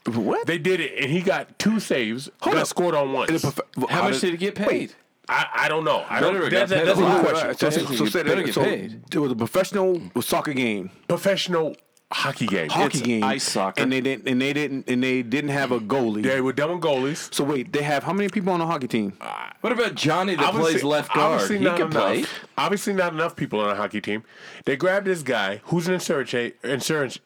What? 0.06 0.46
They 0.46 0.56
did 0.56 0.80
it, 0.80 0.98
and 0.98 1.10
he 1.10 1.20
got 1.20 1.58
two 1.58 1.78
saves. 1.78 2.30
Hold 2.40 2.54
got 2.54 2.62
up. 2.62 2.66
scored 2.66 2.94
on 2.94 3.12
once. 3.12 3.42
How, 3.90 4.04
much 4.08 4.22
did 4.22 4.30
he 4.30 4.38
get 4.38 4.54
paid? 4.54 4.94
I, 5.28 5.46
I 5.54 5.68
don't 5.68 5.84
know. 5.84 6.06
I 6.08 6.20
don't. 6.20 6.32
Better 6.32 6.48
That's, 6.48 6.70
that's 6.70 6.98
a 6.98 7.04
a 7.04 7.06
good 7.06 7.20
question. 7.26 7.46
right. 7.48 7.60
So, 7.60 7.68
so, 7.68 7.84
so, 7.84 8.04
You 8.04 8.10
say 8.10 8.22
better 8.22 8.36
that- 8.36 8.46
get 8.46 8.54
so 8.54 8.64
paid. 8.64 9.02
it 9.12 9.18
was 9.18 9.32
a 9.32 9.36
professional 9.36 10.00
soccer 10.22 10.54
game, 10.54 10.90
Professional 11.08 11.76
hockey 12.12 12.46
game. 12.46 12.68
hockey 12.68 12.98
It's 12.98 13.06
game, 13.06 13.24
ice 13.24 13.44
soccer. 13.44 13.82
and 13.82 13.90
they 13.92 14.00
didn't, 14.00 14.28
and 14.28 14.40
they 14.40 14.52
didn't, 14.52 14.88
and 14.88 15.02
they 15.02 15.22
didn't 15.22 15.50
have 15.50 15.72
a 15.72 15.80
goalie. 15.80 16.22
They 16.22 16.40
were 16.40 16.52
done 16.52 16.70
with 16.72 16.80
goalies. 16.80 17.32
So 17.34 17.44
wait, 17.44 17.72
they 17.72 17.82
have 17.82 18.04
how 18.04 18.12
many 18.12 18.28
people 18.28 18.52
on 18.52 18.60
the 18.60 18.66
hockey 18.66 18.88
team? 18.88 19.14
Uh, 19.20 19.50
what 19.60 19.72
about 19.72 19.94
Johnny 19.94 20.34
that 20.34 20.44
Obviously- 20.44 20.72
plays 20.72 20.84
left 20.84 21.14
guard? 21.14 21.32
obviously 21.32 21.58
He 21.58 21.64
not 21.64 21.76
can 21.76 21.86
enough. 21.88 22.02
play. 22.02 22.24
Obviously, 22.58 22.92
not 22.92 23.12
enough 23.12 23.34
people 23.36 23.60
on 23.60 23.70
a 23.70 23.74
hockey 23.74 24.00
team. 24.00 24.22
They 24.64 24.76
grabbed 24.76 25.06
this 25.06 25.22
guy 25.22 25.60
who's 25.64 25.88
an 25.88 25.94
insurance 25.94 26.32
a- 26.34 26.52
insurance 26.64 27.18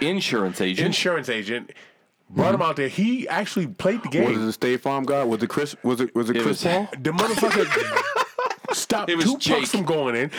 Insurance 0.00 0.60
agent. 0.60 0.86
insurance 0.86 1.28
agent. 1.28 1.72
Brought 2.28 2.54
him 2.54 2.62
out 2.62 2.76
there. 2.76 2.88
He 2.88 3.26
actually 3.28 3.66
played 3.66 4.02
the 4.04 4.08
game. 4.08 4.22
Was 4.24 4.32
it 4.32 4.36
game. 4.36 4.46
the 4.46 4.52
State 4.52 4.80
Farm 4.82 5.04
guy? 5.04 5.24
Was 5.24 5.42
it 5.42 5.48
Chris? 5.48 5.74
Was 5.82 6.00
it 6.00 6.14
was 6.14 6.30
it, 6.30 6.36
It 6.36 6.42
Chris 6.42 6.64
was- 6.64 6.72
Paul? 6.72 6.88
The 7.00 7.10
motherfucker 7.10 7.64
stopped 8.72 9.10
It 9.10 9.16
was 9.16 9.26
two 9.26 9.38
Jake. 9.38 9.66
from 9.66 9.84
going 9.84 10.16
in. 10.16 10.30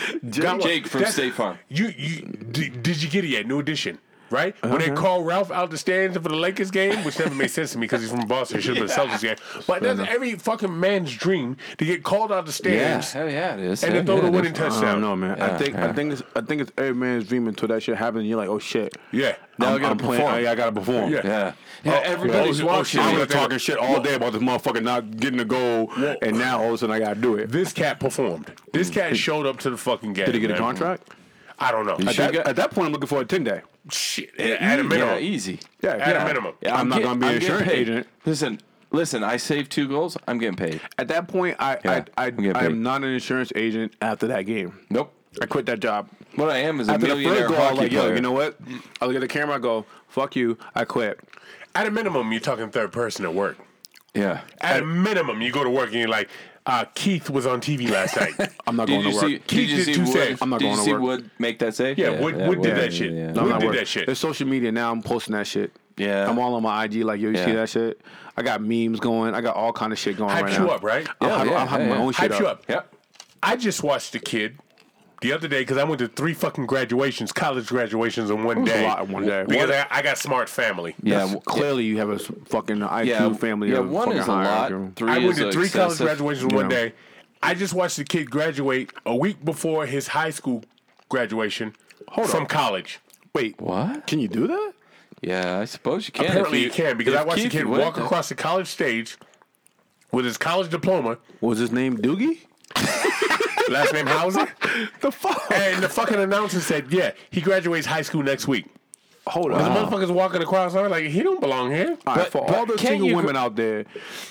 One- 0.44 0.60
Jake 0.60 0.86
from 0.86 1.04
State 1.06 1.34
Farm. 1.34 1.58
You, 1.68 1.92
you 1.96 2.22
did, 2.22 2.82
did 2.82 3.02
you 3.02 3.08
get 3.08 3.24
it 3.24 3.28
yet? 3.28 3.46
New 3.46 3.58
edition. 3.60 3.98
Right 4.32 4.54
when 4.62 4.72
Uh-huh. 4.72 4.78
they 4.84 4.90
call 4.90 5.22
Ralph 5.22 5.50
out 5.50 5.70
the 5.70 5.76
stands 5.78 6.16
for 6.16 6.22
the 6.28 6.34
Lakers 6.34 6.70
game, 6.70 7.04
which 7.04 7.18
never 7.18 7.34
made 7.34 7.50
sense 7.50 7.72
to 7.72 7.78
me 7.78 7.82
because 7.82 8.00
he's 8.00 8.10
from 8.10 8.26
Boston. 8.26 8.58
It 8.58 8.62
should 8.62 8.76
have 8.78 8.86
been 8.88 8.96
the 8.96 9.02
Celtics 9.16 9.20
game. 9.22 9.36
But 9.66 9.82
that's 9.82 10.00
every 10.08 10.34
fucking 10.36 10.80
man's 10.80 11.14
dream 11.14 11.56
to 11.78 11.84
get 11.84 12.02
called 12.02 12.32
out 12.32 12.46
the 12.46 12.52
stands. 12.52 12.76
yeah, 12.80 13.00
stands 13.00 13.12
hell 13.12 13.30
yeah, 13.30 13.54
it 13.54 13.60
is. 13.60 13.84
and 13.84 13.92
Yeah, 13.94 14.00
to 14.00 14.06
throw 14.06 14.16
yeah, 14.16 14.22
the 14.22 14.30
winning 14.30 14.52
is. 14.54 14.58
I 14.60 14.68
touchdown. 14.70 14.82
don't 14.92 15.00
know, 15.02 15.16
man. 15.16 15.40
I 15.40 15.56
think 15.58 15.74
yeah. 15.74 15.86
I 15.86 15.92
think 15.92 16.12
it's 16.14 16.22
I 16.34 16.40
think 16.40 16.62
it's 16.62 16.72
every 16.78 16.94
man's 16.94 17.28
dream 17.28 17.46
until 17.46 17.68
that 17.68 17.82
shit 17.82 17.96
happens. 17.96 18.20
and 18.20 18.28
You're 18.28 18.38
like, 18.38 18.48
oh 18.48 18.58
shit. 18.58 18.96
Yeah. 19.12 19.36
Now 19.58 19.68
I 19.68 19.74
I'm, 19.74 19.80
gotta 19.82 19.90
I'm 19.92 19.98
playing. 19.98 20.22
perform. 20.22 20.34
I, 20.34 20.50
I 20.50 20.54
gotta 20.54 20.72
perform. 20.72 21.12
Yeah. 21.12 21.20
Yeah, 21.24 21.52
yeah. 21.84 21.92
Oh, 21.98 22.00
everybody's 22.04 22.60
oh, 22.62 22.66
watching. 22.66 23.00
I 23.00 23.10
shit. 23.10 23.18
was 23.20 23.28
talking 23.28 23.58
shit 23.58 23.76
all 23.76 24.00
day 24.00 24.14
about 24.14 24.32
this 24.32 24.42
motherfucker 24.42 24.82
not 24.82 25.18
getting 25.18 25.40
a 25.40 25.44
goal, 25.44 25.92
and 26.22 26.38
now 26.38 26.58
all 26.60 26.68
of 26.68 26.74
a 26.74 26.78
sudden 26.78 26.96
I 26.96 26.98
gotta 27.00 27.20
do 27.20 27.34
it. 27.36 27.50
This 27.50 27.72
cat 27.72 28.00
performed. 28.00 28.50
This 28.72 28.88
cat 28.88 29.14
showed 29.16 29.44
up 29.46 29.58
to 29.60 29.68
the 29.70 29.76
fucking 29.76 30.14
game. 30.14 30.24
Did 30.26 30.34
he 30.34 30.40
get 30.40 30.50
a 30.50 30.54
man. 30.54 30.62
contract? 30.62 31.10
I 31.62 31.70
don't 31.70 31.86
know. 31.86 31.94
At 32.08 32.16
that, 32.16 32.32
got- 32.32 32.46
at 32.46 32.56
that 32.56 32.70
point, 32.72 32.86
I'm 32.86 32.92
looking 32.92 33.06
for 33.08 33.20
a 33.20 33.24
10 33.24 33.44
day. 33.44 33.60
Shit, 33.90 34.38
at 34.38 34.78
a 34.78 34.84
minimum. 34.84 35.14
Yeah, 35.14 35.18
easy. 35.18 35.60
Yeah, 35.82 35.90
At 35.96 36.16
a 36.16 36.24
minimum. 36.24 36.54
Yeah, 36.60 36.76
I'm 36.76 36.88
not 36.88 36.98
get- 36.98 37.04
gonna 37.04 37.16
be 37.20 37.26
an 37.26 37.32
I'm 37.32 37.38
getting 37.38 37.42
insurance 37.42 37.68
paid. 37.72 37.78
agent. 37.88 38.06
Listen, 38.24 38.60
listen. 38.90 39.24
I 39.24 39.36
saved 39.36 39.72
two 39.72 39.88
goals. 39.88 40.16
I'm 40.28 40.38
getting 40.38 40.56
paid. 40.56 40.80
At 40.98 41.08
that 41.08 41.26
point, 41.28 41.56
I 41.58 41.78
Yeah, 41.84 41.90
I, 42.16 42.22
I, 42.24 42.26
I'm 42.26 42.36
getting 42.36 42.56
I 42.56 42.60
paid. 42.60 42.66
am 42.66 42.82
not 42.82 43.02
an 43.02 43.10
insurance 43.10 43.52
agent 43.56 43.94
after 44.00 44.26
that 44.28 44.42
game. 44.42 44.78
Nope. 44.90 45.12
I 45.40 45.46
quit 45.46 45.66
that 45.66 45.80
job. 45.80 46.08
What 46.36 46.50
I 46.50 46.58
am 46.58 46.78
is 46.80 46.88
a 46.88 46.92
After 46.92 47.06
the 47.06 47.14
millionaire 47.14 47.48
first 47.48 47.48
goal, 47.54 47.56
I 47.56 47.60
was 47.60 47.68
hockey 47.70 47.80
like, 47.82 47.92
yo, 47.92 48.00
player. 48.02 48.14
you 48.16 48.20
know 48.20 48.32
what? 48.32 48.56
I 49.00 49.06
look 49.06 49.14
at 49.16 49.20
the 49.20 49.28
camera, 49.28 49.56
I 49.56 49.58
go, 49.58 49.86
fuck 50.08 50.36
you, 50.36 50.58
I 50.74 50.84
quit. 50.84 51.18
At 51.74 51.86
a 51.86 51.90
minimum, 51.90 52.30
you're 52.32 52.40
talking 52.40 52.70
third 52.70 52.92
person 52.92 53.24
at 53.24 53.32
work. 53.34 53.56
yeah. 54.14 54.42
At 54.60 54.82
a 54.82 54.86
minimum, 54.86 55.40
you 55.40 55.50
go 55.50 55.64
to 55.64 55.70
work 55.70 55.86
and 55.86 55.94
you're 55.96 56.08
like, 56.08 56.28
uh, 56.66 56.84
Keith 56.94 57.28
was 57.30 57.46
on 57.46 57.60
TV 57.60 57.90
last 57.90 58.16
night. 58.16 58.34
I'm 58.66 58.76
not 58.76 58.86
Did 58.86 58.94
going 59.02 59.06
you 59.06 59.10
to 59.12 59.16
work. 59.16 59.26
see? 59.26 59.38
Keith 59.40 59.68
Did 59.70 59.76
did 59.76 59.84
see 59.86 59.94
two 59.94 60.00
Wood? 60.04 60.12
saves. 60.12 60.42
I'm 60.42 60.50
not 60.50 60.60
did 60.60 60.66
going 60.66 60.74
you 60.76 60.80
to 60.80 60.84
see 60.84 60.92
work. 60.92 61.02
Wood 61.02 61.30
make 61.38 61.58
that 61.58 61.74
save? 61.74 61.98
Yeah, 61.98 62.20
Wood- 62.20 62.36
Wood 62.36 62.62
did 62.62 62.76
that 62.76 62.92
shit. 62.92 63.12
Yeah, 63.12 63.32
No, 63.32 63.40
I'm 63.40 63.46
We 63.46 63.50
not 63.52 63.60
did 63.60 63.66
working. 63.66 63.80
that 63.80 63.88
shit. 63.88 64.08
It's 64.08 64.20
social 64.20 64.46
media 64.46 64.70
now. 64.72 64.90
I'm 64.92 65.02
posting 65.02 65.34
that 65.34 65.46
shit. 65.46 65.72
Yeah. 65.96 66.28
I'm 66.28 66.38
all 66.38 66.54
on 66.54 66.62
my 66.62 66.84
IG. 66.84 67.04
Like, 67.04 67.20
yo, 67.20 67.30
you 67.30 67.36
see 67.36 67.52
that 67.52 67.68
shit? 67.68 68.00
I 68.36 68.42
got 68.42 68.62
memes 68.62 68.98
going. 69.00 69.34
I 69.34 69.40
got 69.40 69.56
all 69.56 69.72
kind 69.72 69.92
of 69.92 69.98
shit 69.98 70.16
going 70.16 70.30
Hype 70.30 70.44
right 70.44 70.52
you 70.52 70.60
now. 70.60 70.68
up, 70.70 70.82
right? 70.82 71.06
I'm, 71.20 71.28
Yeah, 71.28 71.36
hype- 71.38 71.46
yeah, 71.48 71.56
I'm 71.58 71.68
having 71.68 71.86
yeah, 71.88 71.92
my 71.92 71.98
yeah. 71.98 72.04
own 72.06 72.12
shit 72.12 72.30
Hype 72.32 72.40
you 72.40 72.46
up. 72.46 72.58
up. 72.60 72.68
Yep. 72.68 72.94
I 73.42 73.56
just 73.56 73.82
watched 73.82 74.14
a 74.14 74.18
kid 74.20 74.56
the 75.22 75.32
other 75.32 75.48
day 75.48 75.60
because 75.60 75.78
I 75.78 75.84
went 75.84 75.98
to 76.00 76.08
three 76.08 76.34
fucking 76.34 76.66
graduations, 76.66 77.32
college 77.32 77.66
graduations 77.68 78.28
in 78.30 78.44
one 78.44 78.64
day. 78.64 78.84
a 78.84 78.88
lot 78.88 79.04
in 79.06 79.12
one 79.12 79.24
day. 79.24 79.44
Because 79.48 79.70
I, 79.70 79.86
I 79.90 80.02
got 80.02 80.18
smart 80.18 80.48
family. 80.48 80.94
Yeah. 81.02 81.14
That's- 81.18 81.32
w- 81.34 81.42
clearly 81.46 81.84
you 81.84 81.98
have 81.98 82.10
a 82.10 82.14
s- 82.16 82.30
fucking 82.46 82.78
IQ 82.80 83.06
Yeah. 83.06 83.32
family. 83.34 83.70
Yeah. 83.70 83.78
of 83.78 83.90
One 83.90 84.06
fucking 84.08 84.20
is 84.20 84.28
a 84.28 84.32
high 84.32 84.44
lot. 84.44 84.70
IQ. 84.72 84.96
Three 84.96 85.10
I 85.10 85.18
went 85.18 85.30
is 85.30 85.36
to 85.38 85.52
three 85.52 85.68
college 85.70 85.92
excessive. 85.92 86.06
graduations 86.06 86.50
in 86.52 86.56
one 86.56 86.70
Yeah. 86.70 86.76
day. 86.76 86.92
I 87.42 87.54
just 87.54 87.72
watched 87.74 87.96
the 87.96 88.04
kid 88.04 88.30
graduate 88.30 88.90
a 89.06 89.16
week 89.16 89.44
before 89.44 89.86
his 89.86 90.08
high 90.08 90.30
school 90.30 90.62
graduation 91.08 91.74
Hold 92.08 92.28
from 92.30 92.42
up. 92.44 92.48
college. 92.48 93.00
Wait, 93.34 93.60
What? 93.60 94.06
can 94.06 94.18
you 94.20 94.28
do 94.28 94.46
that? 94.46 94.72
Yeah, 95.22 95.58
I 95.58 95.64
suppose 95.64 96.06
you 96.06 96.12
can. 96.12 96.26
Apparently, 96.26 96.64
if 96.64 96.76
you 96.78 96.84
can 96.84 96.96
because 96.98 97.14
if 97.14 97.20
I 97.20 97.24
watched 97.24 97.38
the 97.38 97.48
Keith 97.48 97.52
kid 97.52 97.66
went 97.66 97.82
walk 97.84 97.94
there. 97.94 98.04
across 98.04 98.28
the 98.28 98.34
college 98.34 98.66
stage 98.68 99.16
with 100.10 100.24
his 100.24 100.36
college 100.36 100.68
diploma, 100.70 101.18
Was 101.40 101.58
his 101.58 101.70
name 101.72 101.96
Doogie? 101.98 102.38
last 103.68 103.92
name 103.92 104.06
Howser, 104.06 104.48
The 105.00 105.12
fuck? 105.12 105.50
and 105.52 105.82
the 105.82 105.88
fucking 105.88 106.16
announcer 106.18 106.60
said, 106.60 106.92
"Yeah, 106.92 107.12
he 107.30 107.40
graduates 107.40 107.86
high 107.86 108.02
school 108.02 108.22
next 108.22 108.48
week." 108.48 108.66
Hold 109.28 109.52
The 109.52 109.56
on. 109.56 109.76
motherfuckers 109.88 110.10
walking 110.10 110.42
across, 110.42 110.74
I 110.74 110.82
was 110.82 110.90
like, 110.90 111.04
"He 111.04 111.22
don't 111.22 111.40
belong 111.40 111.70
here." 111.70 111.96
All 112.06 112.14
right, 112.16 112.24
But- 112.24 112.32
for 112.32 112.44
but 112.44 112.56
all 112.56 112.66
the 112.66 112.76
single 112.76 113.08
you- 113.08 113.14
women 113.16 113.36
out 113.36 113.54
there 113.54 113.84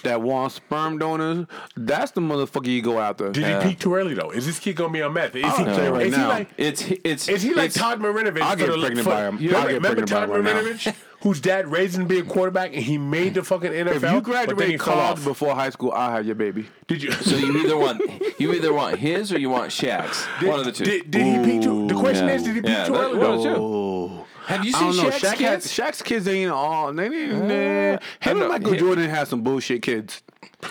that 0.04 0.22
want 0.22 0.52
sperm 0.52 0.98
donors, 0.98 1.46
that's 1.78 2.12
the 2.12 2.20
motherfucker 2.20 2.68
you 2.68 2.82
go 2.82 3.00
after. 3.00 3.30
Did 3.32 3.46
he 3.64 3.70
peak 3.70 3.80
too 3.80 3.96
early 3.96 4.14
though? 4.16 4.32
Is 4.32 4.46
this 4.46 4.60
kid 4.60 4.76
gonna 4.76 4.92
be 4.92 5.02
on 5.02 5.14
meth? 5.14 5.34
Is 5.36 5.44
he, 5.44 5.48
I'll 5.50 5.64
tell 5.66 5.84
you 5.86 5.90
right 5.92 6.08
is 6.08 6.14
he 6.16 6.20
now. 6.22 6.28
like 6.30 6.50
It's 6.58 6.84
it's 7.06 7.30
Is 7.30 7.42
he 7.42 7.54
like 7.54 7.68
it's, 7.68 7.78
Todd 7.78 8.02
Marinovich? 8.02 8.42
I'll 8.42 8.56
get 8.58 8.68
the- 8.70 8.78
pregnant 8.80 9.00
for- 9.06 9.10
by 9.12 9.22
him. 9.28 9.38
You 9.40 9.56
I'll 9.56 9.66
remember, 9.66 9.68
get 9.68 9.76
remember 9.76 9.88
pregnant 9.88 10.10
by 10.12 10.20
Todd 10.20 10.30
right. 10.30 10.66
Marinovich, 10.66 10.94
whose 11.22 11.40
dad 11.40 11.72
raised 11.72 11.96
him 11.96 12.02
to 12.04 12.08
be 12.10 12.20
a 12.20 12.24
quarterback, 12.24 12.74
and 12.74 12.84
he 12.84 12.98
made 12.98 13.36
the 13.36 13.44
fucking 13.44 13.72
NFL. 13.72 13.96
if 13.96 14.12
you 14.12 14.22
but 14.22 14.24
graduate 14.24 14.78
college 14.80 15.24
before 15.24 15.56
high 15.56 15.70
school, 15.70 15.94
I'll 15.94 16.12
have 16.12 16.26
your 16.26 16.36
baby. 16.36 16.66
did 16.88 17.02
you? 17.02 17.12
So 17.14 17.38
you 17.38 17.64
either 17.64 17.78
want 17.78 18.02
you 18.40 18.52
either 18.54 18.74
want 18.74 18.98
his 18.98 19.32
or 19.32 19.40
you 19.40 19.50
want 19.50 19.70
Shaq's. 19.72 20.26
One 20.46 20.60
of 20.60 20.66
the 20.66 20.74
two. 20.74 20.84
Did, 20.84 21.10
did 21.12 21.22
he 21.24 21.46
peak 21.54 21.62
too? 21.62 21.88
The 21.88 21.94
question 21.94 22.28
Yeah. 22.28 22.34
is, 22.36 22.44
did 22.44 22.56
he 22.56 22.62
peak 22.62 22.72
Yeah, 22.72 22.86
too 22.86 22.96
early? 22.96 23.18
well, 23.18 23.38
though? 23.42 23.56
too. 23.56 23.62
Oh. 23.62 23.81
Have 24.52 24.66
you 24.66 24.74
seen 24.74 24.94
don't. 24.96 25.12
Shaq's 25.12 25.24
Shaq 25.24 25.28
had, 25.30 25.38
kids? 25.62 25.68
Shaq's 25.72 26.02
kids 26.02 26.28
ain't 26.28 26.52
all. 26.52 26.94
They 26.94 27.10
didn't. 27.10 27.42
Uh, 27.52 28.00
him 28.20 28.42
and. 28.42 28.50
Michael 28.50 28.74
He- 28.74 28.80
Jordan 28.80 29.10
had 29.10 29.28
some 29.28 29.42
bullshit 29.42 29.82
kids. 29.82 30.22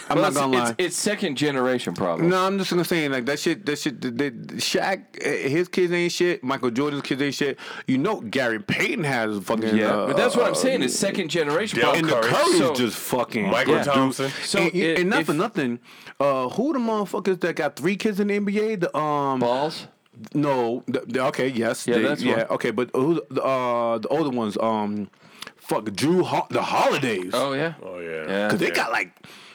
I'm 0.08 0.16
Well, 0.16 0.22
not 0.22 0.28
it's, 0.28 0.36
gonna 0.38 0.56
lie. 0.56 0.68
it's, 0.70 0.74
it's 0.78 0.96
second 0.96 1.34
generation 1.36 1.94
problem. 1.94 2.28
no, 2.28 2.46
I'm 2.46 2.58
just 2.58 2.70
gonna 2.70 2.84
say 2.84 3.08
like 3.08 3.26
that 3.26 3.40
shit. 3.40 3.66
That 3.66 3.76
shit. 3.76 4.00
That, 4.00 4.18
that, 4.18 4.46
Shaq, 4.58 5.02
eh, 5.20 5.48
his 5.48 5.66
kids 5.66 5.92
ain't 5.92 6.12
shit. 6.12 6.44
Michael 6.44 6.70
Jordan's 6.70 7.02
kids 7.02 7.20
ain't 7.20 7.34
shit. 7.34 7.58
You 7.88 7.98
know, 7.98 8.20
Gary 8.20 8.60
Payton 8.60 9.02
has 9.02 9.42
fucking. 9.42 9.76
Yeah, 9.76 9.88
uh, 9.92 10.06
but 10.08 10.16
that's 10.16 10.36
what 10.36 10.46
I'm 10.46 10.52
uh, 10.52 10.56
saying. 10.56 10.82
It's 10.84 10.94
second 10.96 11.28
generation 11.28 11.80
Dell 11.80 11.90
problem. 11.92 12.04
And 12.04 12.24
the 12.24 12.28
Curry. 12.28 12.32
Curry's 12.44 12.58
So- 12.58 12.74
just 12.74 12.96
fucking. 12.98 13.50
Michael 13.50 13.74
Yeah. 13.74 13.82
Thompson. 13.82 14.30
So 14.44 14.60
and, 14.60 14.72
and- 14.74 14.82
i- 14.82 15.00
and 15.00 15.10
not 15.10 15.20
if- 15.20 15.26
for 15.26 15.34
nothing, 15.34 15.80
uh, 16.20 16.48
who 16.50 16.72
the 16.72 16.78
motherfuckers 16.78 17.40
that 17.40 17.56
got 17.56 17.74
three 17.74 17.96
kids 17.96 18.20
in 18.20 18.28
the 18.28 18.38
NBA? 18.38 18.76
The 18.80 18.96
um, 18.96 19.40
balls. 19.40 19.88
No, 20.34 20.82
the, 20.86 21.00
the- 21.06 21.24
okay, 21.26 21.48
yes, 21.48 21.86
Yeah, 21.86 21.96
they- 21.96 22.02
that's 22.02 22.22
yeah, 22.22 22.36
one. 22.38 22.46
okay, 22.56 22.70
but 22.70 22.90
who 22.94 23.22
the 23.30 23.42
uh 23.42 23.98
the 23.98 24.08
older 24.08 24.30
ones? 24.30 24.56
Um, 24.60 25.08
fuck, 25.56 25.84
Jrue, 25.84 26.22
Ho- 26.24 26.46
the 26.50 26.62
Holidays. 26.62 27.30
Oh 27.34 27.52
yeah. 27.54 27.74
Oh 27.82 27.98
yeah. 28.00 28.24
Yeah. 28.28 28.50
Cause 28.50 28.58
they 28.60 28.70
got 28.70 28.90
like 28.92 29.12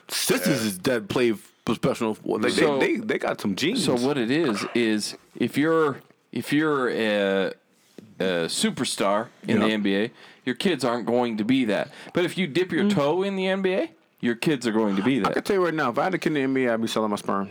sisters 0.08 0.78
that 0.80 1.08
play 1.10 1.34
professional. 1.66 2.18
Like 2.24 2.52
So- 2.52 2.80
they, 2.80 2.96
they 2.98 3.06
they 3.06 3.18
got 3.18 3.42
some 3.42 3.56
genes. 3.56 3.84
So 3.86 3.96
what 3.96 4.18
it 4.18 4.32
is 4.32 4.66
is 4.74 5.16
if 5.36 5.58
you're 5.58 5.98
if 6.32 6.52
you're 6.52 6.90
a, 6.90 7.48
a 8.20 8.24
superstar 8.48 9.28
in 9.48 9.62
Yeah. 9.62 9.68
the 9.68 9.74
NBA, 9.78 10.12
your 10.46 10.56
kids 10.56 10.84
aren't 10.84 11.06
going 11.06 11.38
to 11.38 11.44
be 11.44 11.66
that. 11.66 11.90
But 12.14 12.26
if 12.26 12.38
you 12.38 12.48
dip 12.48 12.72
your 12.72 12.90
toe 12.90 13.24
in 13.24 13.36
the 13.36 13.46
NBA, 13.46 13.90
your 14.22 14.36
kids 14.36 14.66
are 14.68 14.72
going 14.72 14.96
to 14.96 15.02
be 15.04 15.20
that. 15.20 15.30
I 15.30 15.34
can 15.34 15.44
tell 15.44 15.56
you 15.58 15.64
right 15.66 15.74
now, 15.74 15.90
if 15.92 15.98
I 15.98 16.04
had 16.06 16.14
a 16.14 16.18
kid 16.18 16.36
in 16.36 16.54
the 16.54 16.60
NBA, 16.62 16.74
I'd 16.74 16.82
be 16.82 16.88
selling 16.88 17.10
my 17.10 17.16
sperm. 17.16 17.50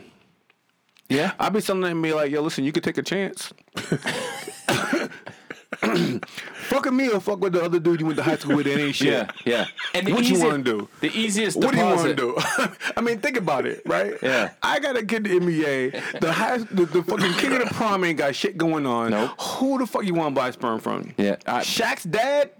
Yeah. 1.08 1.32
I'd 1.38 1.52
be 1.52 1.60
selling 1.60 1.82
them 1.82 1.92
and 1.92 2.02
be 2.02 2.12
like, 2.12 2.30
yo, 2.30 2.40
listen, 2.42 2.64
you 2.64 2.72
could 2.72 2.84
take 2.84 2.98
a 2.98 3.02
chance. 3.02 3.52
fuck 5.80 6.84
with 6.84 6.94
me 6.94 7.08
or 7.10 7.20
fuck 7.20 7.40
with 7.40 7.52
the 7.52 7.62
other 7.62 7.78
dude 7.78 8.00
you 8.00 8.06
went 8.06 8.16
to 8.16 8.22
high 8.22 8.36
school 8.36 8.56
with 8.56 8.66
that 8.66 8.78
ain't 8.78 8.94
shit. 8.94 9.08
Yeah, 9.08 9.30
yeah. 9.44 9.66
And 9.92 10.06
the 10.06 10.12
What 10.12 10.24
you 10.24 10.40
wanna 10.42 10.62
do? 10.62 10.88
The 11.00 11.10
easiest 11.16 11.56
What 11.58 11.72
do 11.72 11.78
you 11.78 11.84
want 11.84 12.02
to 12.08 12.14
do? 12.14 12.34
I 12.96 13.00
mean, 13.02 13.18
think 13.18 13.36
about 13.36 13.66
it, 13.66 13.82
right? 13.86 14.14
Yeah. 14.22 14.50
I 14.62 14.78
got 14.80 14.96
a 14.96 15.04
kid 15.04 15.26
in 15.26 15.44
the 15.44 15.62
NBA. 15.62 16.20
The 16.20 16.32
high, 16.32 16.58
the, 16.58 16.86
the 16.86 17.02
fucking 17.02 17.32
king 17.34 17.52
of 17.52 17.68
the 17.68 17.74
prom 17.74 18.04
ain't 18.04 18.18
got 18.18 18.34
shit 18.34 18.56
going 18.56 18.86
on. 18.86 19.10
Nope. 19.10 19.30
Who 19.40 19.78
the 19.78 19.86
fuck 19.86 20.04
you 20.04 20.14
want 20.14 20.34
to 20.34 20.40
buy 20.40 20.50
sperm 20.52 20.80
from? 20.80 21.12
Yeah, 21.18 21.36
I- 21.46 21.60
Shaq's 21.60 22.04
dad. 22.04 22.50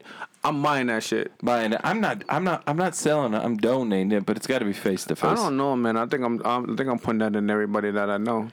I'm 0.45 0.63
buying 0.63 0.89
that 0.89 1.03
shit. 1.03 1.33
Buying 1.43 1.73
it. 1.73 1.81
I'm 1.83 2.01
not. 2.01 2.23
I'm 2.29 2.45
not. 2.45 2.63
I'm 2.67 2.77
not 2.77 2.95
selling 2.95 3.33
it. 3.35 3.39
I'm 3.39 3.57
donating 3.57 4.13
it, 4.13 4.27
but 4.27 4.37
it's 4.37 4.47
got 4.47 4.59
to 4.59 4.65
be 4.65 4.73
face 4.75 5.05
to 5.05 5.17
face. 5.17 5.31
I 5.31 5.35
don't 5.35 5.57
know, 5.57 5.75
man. 5.75 5.97
I 5.97 6.07
think 6.07 6.23
I'm, 6.23 6.41
I'm 6.45 6.71
I 6.73 6.77
think 6.77 6.89
I'm 6.91 6.99
putting 6.99 7.21
that 7.21 7.35
in 7.35 7.49
everybody 7.49 7.91
that 7.91 8.11
I 8.11 8.19
know. 8.19 8.49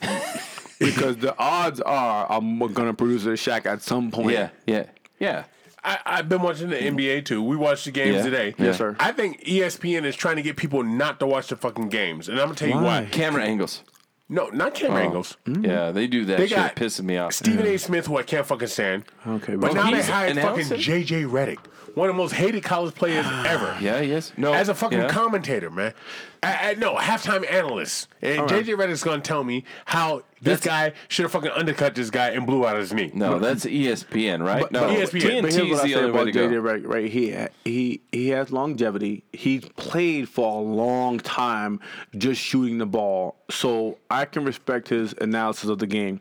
because 0.78 1.16
the 1.16 1.34
odds 1.38 1.80
are 1.80 2.26
I'm 2.30 2.58
gonna 2.72 2.94
produce 2.94 3.24
a 3.26 3.30
Shaq 3.30 3.66
at 3.66 3.82
some 3.82 4.10
point. 4.10 4.32
Yeah, 4.32 4.50
yeah, 4.66 4.86
yeah. 5.18 5.44
I, 5.84 5.98
I've 6.04 6.28
been 6.28 6.42
watching 6.42 6.70
the 6.70 6.76
NBA 6.76 7.24
too. 7.24 7.42
We 7.42 7.56
watched 7.56 7.84
the 7.84 7.92
games 7.92 8.16
Yeah. 8.16 8.22
today. 8.24 8.54
Yes, 8.58 8.78
sir. 8.78 8.96
I 8.98 9.12
think 9.12 9.42
ESPN 9.44 10.04
is 10.04 10.16
trying 10.16 10.36
to 10.36 10.42
get 10.42 10.56
people 10.56 10.82
not 10.82 11.20
to 11.20 11.26
watch 11.26 11.48
the 11.48 11.56
fucking 11.56 11.88
games, 11.88 12.28
and 12.28 12.38
I'm 12.38 12.46
gonna 12.46 12.56
tell 12.56 12.68
you 12.68 12.74
Why? 12.74 13.02
why. 13.02 13.08
Camera 13.10 13.44
angles. 13.44 13.82
No, 14.30 14.48
not 14.48 14.74
camera 14.74 15.02
angles. 15.02 15.38
Yeah, 15.46 15.90
they 15.90 16.06
do 16.06 16.26
that. 16.26 16.36
They 16.36 16.48
shit 16.48 16.56
got 16.56 16.76
pisses 16.76 17.02
me 17.02 17.16
off. 17.16 17.32
Stephen 17.32 17.66
A. 17.66 17.78
Smith, 17.78 18.06
who 18.06 18.18
I 18.18 18.22
can't 18.22 18.46
fucking 18.46 18.68
stand. 18.68 19.04
Okay, 19.26 19.56
but 19.56 19.72
but 19.72 19.74
now 19.74 19.90
they 19.90 19.96
he's 19.96 20.08
hired 20.08 20.36
fucking 20.36 20.60
announcing? 20.66 20.78
JJ 20.78 21.30
Redick, 21.30 21.58
one 21.94 22.08
of 22.08 22.14
the 22.16 22.22
most 22.22 22.32
hated 22.32 22.62
college 22.62 22.94
players 22.94 23.26
ever. 23.46 23.76
Yeah, 23.80 24.00
yes. 24.00 24.32
No. 24.36 24.52
As 24.52 24.68
a 24.68 24.74
fucking 24.74 24.98
yeah. 24.98 25.08
commentator, 25.08 25.70
man. 25.70 25.94
I, 26.42 26.70
I, 26.70 26.74
no, 26.74 26.94
halftime 26.94 27.50
analyst. 27.50 28.08
And 28.22 28.42
JJ 28.48 28.76
Redick's 28.76 29.02
gonna 29.02 29.20
tell 29.20 29.42
me 29.42 29.64
how 29.86 30.22
this 30.40 30.60
That's- 30.60 30.92
guy 30.92 30.96
should 31.08 31.24
have 31.24 31.32
fucking 31.32 31.50
undercut 31.50 31.96
this 31.96 32.10
guy 32.10 32.28
and 32.30 32.46
blew 32.46 32.64
out 32.64 32.76
his 32.76 32.92
knee. 32.92 33.10
No, 33.12 33.40
that's 33.40 33.64
ESPN, 33.64 34.44
right? 34.46 34.62
But- 34.62 34.72
no, 34.72 34.82
but 34.82 34.90
ESPN. 34.90 35.42
But 35.42 35.50
TNT 35.50 35.52
here's 35.52 35.56
is 35.56 35.70
what 35.70 35.80
I 35.80 35.82
the 35.82 35.88
say 35.88 35.94
other 35.94 36.04
way 36.04 36.10
about 36.10 36.24
to 36.26 36.32
go. 36.32 36.48
JJ 36.48 36.62
Redick, 36.62 36.86
right? 36.86 37.10
He 37.10 37.36
he 37.64 38.00
he 38.12 38.28
has 38.28 38.52
longevity. 38.52 39.24
He's 39.32 39.64
played 39.76 40.28
for 40.28 40.60
a 40.60 40.62
long 40.62 41.18
time, 41.18 41.80
just 42.16 42.40
shooting 42.40 42.78
the 42.78 42.86
ball. 42.86 43.34
So 43.50 43.98
I 44.10 44.24
can 44.26 44.44
respect 44.44 44.88
his 44.88 45.14
analysis 45.20 45.68
of 45.68 45.78
the 45.80 45.86
game. 45.88 46.20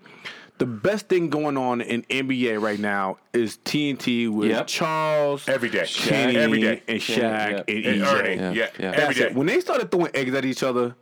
The 0.57 0.65
best 0.65 1.07
thing 1.07 1.29
going 1.29 1.55
on 1.55 1.81
in 1.81 2.01
NBA 2.03 2.59
right 2.59 2.79
now 2.79 3.17
is 3.31 3.57
TNT 3.63 4.27
with 4.27 4.49
Yep. 4.49 4.67
Charles, 4.67 5.47
Every 5.47 5.69
day. 5.69 5.85
Kenny, 5.87 6.35
Every 6.35 6.61
day. 6.61 6.81
and 6.87 6.99
Kenny, 6.99 6.99
Shaq, 6.99 7.21
yeah. 7.21 7.63
and 7.67 7.85
And 7.85 8.01
EJ. 8.01 8.13
Ernie. 8.13 8.35
Yeah, 8.35 8.51
Yeah, 8.51 8.67
yeah. 8.79 8.85
every 8.87 8.97
That's 8.97 9.17
day. 9.19 9.25
it. 9.27 9.35
When 9.35 9.45
they 9.47 9.59
started 9.59 9.91
throwing 9.91 10.09
eggs 10.15 10.33
at 10.33 10.45
each 10.45 10.63
other 10.63 10.95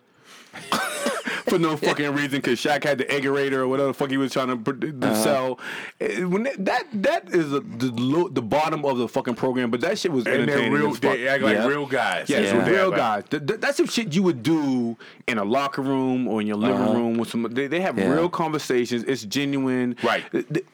for 1.47 1.57
no 1.59 1.77
fucking 1.77 2.13
reason, 2.13 2.39
because 2.41 2.59
Shaq 2.59 2.83
had 2.83 2.97
the 2.97 3.05
eggerator 3.05 3.53
or 3.53 3.67
whatever 3.67 3.87
the 3.87 3.93
fuck 3.93 4.09
he 4.09 4.17
was 4.17 4.31
trying 4.33 4.47
to, 4.47 4.57
produ- 4.57 4.99
to 5.01 5.15
sell. 5.15 5.59
eh, 6.01 6.23
When 6.23 6.43
they- 6.43 6.55
that 6.59 6.85
that 6.93 7.29
is 7.33 7.53
a, 7.53 7.59
the 7.61 7.91
low, 7.95 8.27
the 8.27 8.41
bottom 8.41 8.83
of 8.85 8.97
the 8.97 9.07
fucking 9.07 9.35
program, 9.35 9.71
but 9.71 9.81
that 9.81 9.97
shit 9.99 10.11
was 10.11 10.25
and 10.25 10.47
they're 10.47 10.71
real. 10.71 10.87
as 10.89 10.93
fuck. 10.97 11.13
They 11.13 11.27
act 11.27 11.43
like 11.43 11.55
Yeah. 11.57 11.67
real 11.67 11.85
guys. 11.85 12.29
Yeah, 12.29 12.41
That's 12.41 12.51
some 12.51 12.65
real 12.65 12.91
guys. 12.91 13.23
Th- 13.29 13.45
th- 13.45 13.59
that's 13.59 13.77
some 13.77 13.87
shit 13.87 14.13
you 14.15 14.23
would 14.23 14.43
do 14.43 14.97
in 15.27 15.37
a 15.37 15.43
locker 15.43 15.81
room 15.81 16.27
or 16.27 16.41
in 16.41 16.47
your 16.47 16.57
living 16.57 16.93
room 16.93 17.17
with 17.17 17.29
some. 17.29 17.43
They, 17.51 17.67
they 17.67 17.81
have 17.81 17.97
Yeah. 17.97 18.09
real 18.11 18.29
conversations. 18.29 19.03
It's 19.03 19.23
genuine. 19.23 19.95
Right. 20.03 20.23
Th- 20.31 20.45
th- 20.51 20.65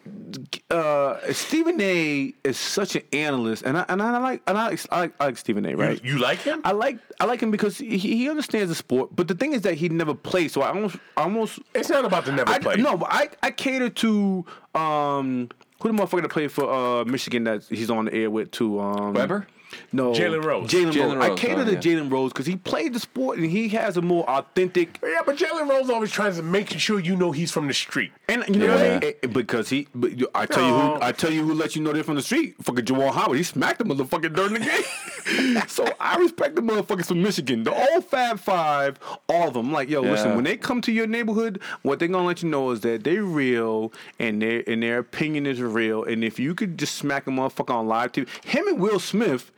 Uh, 0.69 1.17
Stephen 1.33 1.79
A. 1.81 2.33
is 2.45 2.57
such 2.57 2.95
an 2.95 3.01
analyst, 3.11 3.63
and 3.65 3.77
I 3.77 3.85
and 3.89 4.01
I 4.01 4.17
like 4.19 4.41
and 4.47 4.57
I 4.57 4.67
like, 4.69 4.79
I 4.89 4.99
like, 5.01 5.13
I 5.19 5.25
like 5.25 5.37
Stephen 5.37 5.65
A. 5.65 5.75
Right. 5.75 6.01
You, 6.03 6.13
you 6.13 6.19
like 6.19 6.39
him? 6.39 6.61
I 6.63 6.71
like 6.71 6.97
I 7.19 7.25
like 7.25 7.41
him 7.41 7.51
because 7.51 7.77
he, 7.77 7.97
he 7.97 8.29
understands 8.29 8.69
the 8.69 8.75
sport. 8.75 9.09
But 9.13 9.27
the 9.27 9.35
thing 9.35 9.51
is 9.53 9.61
that 9.63 9.73
he 9.75 9.89
never 9.89 10.13
played, 10.13 10.51
so 10.51 10.60
I 10.65 10.69
almost 10.75 10.95
I 11.17 11.23
almost 11.23 11.59
it's 11.73 11.89
not 11.89 12.05
about 12.05 12.25
the 12.25 12.31
never 12.31 12.51
I, 12.51 12.59
play. 12.59 12.75
no, 12.77 12.97
but 12.97 13.09
I 13.11 13.29
I 13.43 13.51
cater 13.51 13.89
to 13.89 14.45
um 14.75 15.49
Who 15.81 15.91
the 15.91 15.97
motherfucker 15.97 16.21
that 16.21 16.31
played 16.31 16.51
for 16.51 16.71
uh, 16.71 17.05
Michigan 17.05 17.43
that 17.45 17.63
he's 17.63 17.89
on 17.89 18.05
the 18.05 18.13
air 18.13 18.29
with 18.29 18.51
too? 18.51 18.79
Um, 18.79 19.13
Webber? 19.13 19.47
No, 19.91 20.11
Jalen 20.13 20.43
Rose. 20.43 20.69
Jalen 20.69 20.91
Jalen 20.91 21.15
Rose. 21.15 21.23
I 21.23 21.27
Rose, 21.29 21.39
cater 21.39 21.61
oh, 21.61 21.65
to 21.65 21.71
yeah. 21.73 21.79
Jalen 21.79 22.11
Rose 22.11 22.31
because 22.33 22.45
he 22.45 22.55
played 22.55 22.93
the 22.93 22.99
sport 22.99 23.37
and 23.37 23.49
he 23.49 23.69
has 23.69 23.97
a 23.97 24.01
more 24.01 24.29
authentic. 24.29 24.99
Yeah, 25.03 25.21
but 25.25 25.37
Jalen 25.37 25.69
Rose 25.69 25.89
always 25.89 26.11
tries 26.11 26.37
to 26.37 26.43
make 26.43 26.69
sure 26.79 26.99
you 26.99 27.15
know 27.15 27.31
he's 27.31 27.51
from 27.51 27.67
the 27.67 27.73
street. 27.73 28.11
And 28.27 28.43
you 28.47 28.55
know 28.55 28.65
Yeah. 28.67 28.75
what 28.75 28.85
I 28.85 28.89
mean? 28.89 29.03
Eh, 29.03 29.11
eh, 29.23 29.27
Because 29.27 29.69
he, 29.69 29.87
but 29.93 30.11
I 30.35 30.45
tell 30.45 30.65
you 30.65 30.73
who, 30.73 30.97
I 31.01 31.11
tell 31.11 31.31
you 31.31 31.45
who 31.45 31.53
let 31.53 31.75
you 31.75 31.81
know 31.81 31.91
they're 31.93 32.03
from 32.03 32.15
the 32.15 32.21
street. 32.21 32.55
Fucking 32.61 32.85
Juwan 32.85 33.13
Howard, 33.13 33.37
he 33.37 33.43
smacked 33.43 33.79
the 33.79 33.85
motherfucker 33.85 34.33
during 34.33 34.53
the 34.53 34.59
game. 34.59 35.61
so 35.67 35.85
I 35.99 36.17
respect 36.17 36.55
the 36.55 36.61
motherfuckers 36.61 37.05
from 37.07 37.21
Michigan, 37.21 37.63
the 37.63 37.73
old 37.73 38.05
Fab 38.05 38.39
Five, 38.39 38.99
all 39.29 39.47
of 39.49 39.53
them. 39.53 39.71
Like, 39.71 39.89
yo, 39.89 40.01
listen, 40.01 40.35
when 40.35 40.43
they 40.43 40.57
come 40.57 40.81
to 40.81 40.91
your 40.91 41.07
neighborhood, 41.07 41.61
what 41.83 41.99
they're 41.99 42.07
gonna 42.07 42.25
let 42.25 42.41
you 42.43 42.49
know 42.49 42.71
is 42.71 42.81
that 42.81 43.03
they 43.03 43.17
real 43.19 43.91
and 44.19 44.41
their 44.41 44.63
and 44.67 44.81
their 44.83 44.99
opinion 44.99 45.45
is 45.45 45.61
real. 45.61 46.03
And 46.03 46.23
if 46.23 46.39
you 46.39 46.55
could 46.55 46.77
just 46.77 46.95
smack 46.95 47.27
a 47.27 47.29
motherfucker 47.29 47.73
on 47.73 47.87
live 47.87 48.11
TV, 48.11 48.27
him 48.45 48.67
and 48.67 48.79
Will 48.79 48.99
Smith. 48.99 49.51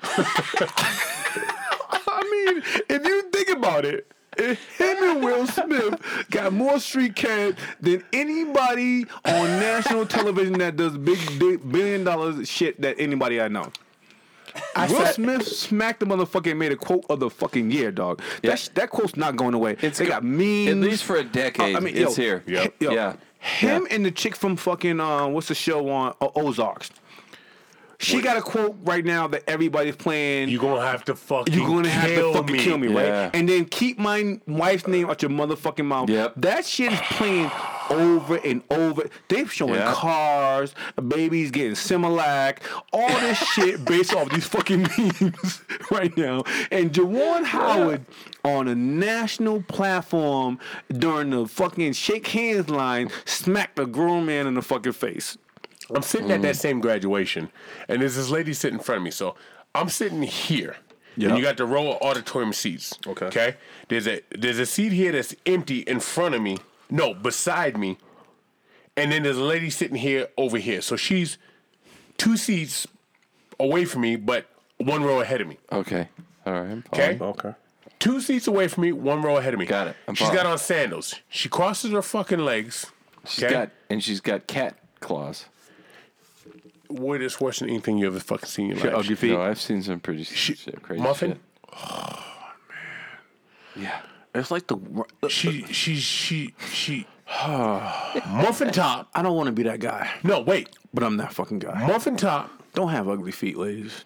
I 2.06 2.22
mean, 2.32 2.64
if 2.90 3.06
you 3.06 3.22
think 3.32 3.50
about 3.50 3.86
it, 3.86 4.08
him 4.38 4.58
and 5.04 5.24
Will 5.24 5.46
Smith 5.48 6.00
got 6.32 6.54
more 6.54 6.80
street 6.80 7.16
cred 7.16 7.56
than 7.80 8.04
anybody 8.14 9.06
on 9.26 9.46
national 9.60 10.06
television 10.06 10.54
that 10.54 10.76
does 10.76 10.98
big, 10.98 11.20
big 11.40 11.72
billion 11.72 12.04
dollars 12.04 12.48
shit 12.50 12.82
that 12.82 12.96
anybody 13.00 13.40
I 13.40 13.48
know. 13.48 13.72
Will 14.78 15.06
Smith 15.08 15.48
smacked 15.48 16.00
the 16.00 16.06
motherfucker 16.06 16.52
and 16.52 16.60
made 16.60 16.72
a 16.72 16.76
quote 16.76 17.06
of 17.10 17.20
the 17.20 17.30
fucking 17.30 17.72
year, 17.72 17.92
dog. 17.92 18.22
That 18.44 18.60
sh- 18.60 18.68
that 18.76 18.90
quote's 18.92 19.16
not 19.16 19.36
going 19.36 19.54
away. 19.56 19.78
It's 19.82 19.98
they 19.98 20.06
go- 20.06 20.12
got 20.12 20.24
memes. 20.24 20.70
At 20.70 20.78
least 20.78 21.04
for 21.06 21.16
a 21.16 21.24
decade, 21.24 21.74
Uh, 21.76 21.78
I 21.78 21.82
mean, 21.82 21.96
it's 21.98 22.18
yo, 22.18 22.24
here. 22.24 22.44
Yep. 22.48 22.76
Yo, 22.80 22.92
Yeah. 22.92 23.14
Him 23.40 23.82
Yeah. 23.90 23.96
and 23.96 24.06
the 24.06 24.12
chick 24.12 24.36
from 24.36 24.56
fucking 24.56 25.00
uh, 25.00 25.28
what's 25.28 25.48
the 25.48 25.56
show 25.56 25.90
on 25.90 26.14
uh, 26.22 26.28
Ozarks? 26.36 26.92
She 28.00 28.22
got 28.22 28.38
a 28.38 28.42
quote 28.42 28.76
right 28.84 29.06
now 29.06 29.28
that 29.28 29.44
everybody's 29.48 29.96
playing. 29.96 30.50
You're 30.50 30.62
gonna 30.62 30.86
have 30.86 31.06
to 31.06 31.16
fucking 31.16 31.54
You're 31.54 31.68
gonna 31.68 31.90
have 31.90 32.10
to 32.10 32.34
fucking 32.34 32.54
me. 32.56 32.60
kill 32.64 32.78
me, 32.78 32.90
Yeah. 32.94 33.24
right? 33.26 33.32
And 33.36 33.48
then 33.48 33.66
keep 33.66 33.98
my 33.98 34.40
wife's 34.48 34.88
name 34.88 35.10
out 35.10 35.22
your 35.22 35.32
motherfucking 35.32 35.86
mouth. 35.86 36.10
Yep. 36.10 36.34
That 36.38 36.66
shit 36.66 36.92
is 36.92 37.00
playing 37.12 37.50
over 37.90 38.38
and 38.44 38.62
over. 38.72 39.04
They're 39.30 39.48
showing 39.48 39.76
Yeah. 39.76 39.94
cars, 39.94 40.74
babies 41.08 41.52
getting 41.52 41.74
Similac, 41.74 42.58
all 42.92 43.08
this 43.20 43.38
shit 43.54 43.86
based 43.86 44.14
off 44.14 44.30
these 44.30 44.46
fucking 44.46 44.82
memes 44.98 45.62
right 45.92 46.16
now. 46.18 46.44
And 46.72 46.92
Juwan 46.92 47.46
Howard 47.46 48.06
on 48.44 48.68
a 48.68 48.76
national 48.76 49.62
platform 49.64 50.60
during 50.92 51.30
the 51.30 51.48
fucking 51.48 51.94
shake 51.94 52.28
hands 52.28 52.70
line 52.70 53.10
smacked 53.26 53.80
a 53.80 53.86
grown 53.86 54.26
man 54.26 54.48
in 54.48 54.56
the 54.56 54.62
fucking 54.62 54.92
face. 54.94 55.38
I'm 55.94 56.02
sitting 56.02 56.32
at 56.32 56.42
that 56.42 56.56
mm. 56.56 56.60
same 56.60 56.80
graduation, 56.80 57.50
and 57.88 58.02
there's 58.02 58.16
this 58.16 58.30
lady 58.30 58.54
sitting 58.54 58.80
in 58.80 58.84
front 58.84 58.98
of 58.98 59.04
me. 59.04 59.12
So 59.12 59.36
I'm 59.76 59.90
sitting 59.90 60.22
here, 60.24 60.78
Yeah. 61.16 61.30
and 61.30 61.38
you 61.38 61.44
got 61.44 61.58
the 61.58 61.66
row 61.66 61.94
of 61.94 62.02
auditorium 62.02 62.54
seats. 62.54 62.98
Okay. 63.06 63.26
Okay. 63.28 63.56
There's 63.90 64.08
a 64.08 64.22
there's 64.32 64.60
a 64.60 64.66
seat 64.66 64.92
here 64.92 65.12
that's 65.12 65.36
empty 65.46 65.80
in 65.80 66.00
front 66.00 66.36
of 66.36 66.42
me. 66.42 66.60
No, 66.90 67.14
beside 67.14 67.78
me, 67.78 67.98
and 68.96 69.12
then 69.12 69.24
there's 69.24 69.38
a 69.38 69.44
lady 69.44 69.70
sitting 69.70 69.98
here 69.98 70.28
over 70.38 70.58
here. 70.58 70.82
So 70.82 70.96
she's 70.96 71.38
two 72.18 72.38
seats 72.38 72.88
away 73.60 73.86
from 73.86 74.02
me, 74.02 74.16
but 74.16 74.48
one 74.78 75.04
row 75.04 75.22
ahead 75.22 75.42
of 75.42 75.48
me. 75.48 75.58
Okay. 75.72 76.10
All 76.46 76.54
right. 76.54 76.84
Okay. 76.94 77.18
Okay. 77.20 77.54
Two 78.00 78.20
seats 78.20 78.48
away 78.48 78.68
from 78.68 78.84
me, 78.84 78.92
one 78.92 79.22
row 79.22 79.38
ahead 79.38 79.54
of 79.54 79.60
me. 79.60 79.66
Got 79.66 79.88
it. 79.88 79.96
I'm 80.08 80.14
She's 80.14 80.28
following. 80.28 80.44
got 80.44 80.52
on 80.52 80.58
sandals. 80.58 81.16
She 81.30 81.48
crosses 81.48 81.92
her 81.92 82.02
fucking 82.02 82.40
legs. 82.40 82.88
She's 83.26 83.46
okay? 83.46 83.54
got 83.54 83.70
and 83.90 84.04
she's 84.04 84.20
got 84.20 84.46
cat 84.46 84.76
claws. 85.00 85.46
What 87.00 87.22
is 87.22 87.40
worse 87.42 87.60
than 87.60 87.70
anything 87.70 87.98
you 87.98 88.08
ever 88.08 88.20
fucking 88.20 88.48
seen 88.50 88.72
in 88.72 88.78
your 88.78 88.92
life? 88.92 89.00
Ugly 89.06 89.16
feet. 89.16 89.32
No, 89.32 89.42
I've 89.42 89.60
seen 89.62 89.82
some 89.82 90.00
pretty 90.00 90.24
She- 90.24 90.56
shit, 90.56 90.82
crazy 90.82 91.02
muffin. 91.02 91.32
shit. 91.32 91.42
Oh 91.74 92.24
man. 92.70 93.84
Yeah. 93.84 94.00
It's 94.36 94.52
like 94.52 94.68
the. 94.68 94.78
She 95.30 95.64
she 95.74 95.96
she 95.98 96.54
she 96.72 97.08
muffin 97.48 98.72
top. 98.72 99.10
I 99.14 99.22
don't 99.22 99.36
want 99.36 99.48
to 99.48 99.52
be 99.54 99.64
that 99.64 99.80
guy, 99.80 100.10
No, 100.24 100.42
wait. 100.42 100.70
but 100.94 101.04
I'm 101.04 101.18
that 101.18 101.34
fucking 101.34 101.60
guy. 101.60 101.86
Muffin 101.88 102.18
top 102.18 102.50
Don't 102.74 102.90
have 102.90 103.08
ugly 103.10 103.32
feet, 103.32 103.58
ladies. 103.58 104.06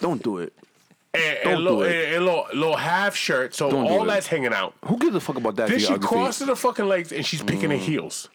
don't 0.00 0.22
do 0.22 0.38
it. 0.38 0.52
and, 1.14 1.22
and, 1.24 1.44
Don't 1.44 1.64
little, 1.64 1.78
do 1.80 1.84
and, 1.86 1.92
it. 1.94 2.14
and 2.14 2.24
little, 2.24 2.46
little 2.54 2.76
half 2.76 3.16
shirt, 3.16 3.52
so 3.54 3.68
Don't 3.70 3.84
do 3.86 3.92
all 3.92 4.04
it. 4.04 4.06
that's 4.06 4.28
hanging 4.28 4.52
out. 4.52 4.74
Who 4.84 4.96
gives 4.96 5.16
a 5.16 5.20
fuck 5.20 5.36
about 5.36 5.56
that? 5.56 5.66
Then 5.68 5.76
if 5.78 5.82
she 5.86 5.98
crosses 5.98 6.46
her 6.46 6.54
fucking 6.54 6.86
legs 6.86 7.10
and 7.12 7.26
she's 7.26 7.42
picking 7.42 7.70
her 7.70 7.76
Mm. 7.76 7.80
heels. 7.80 8.28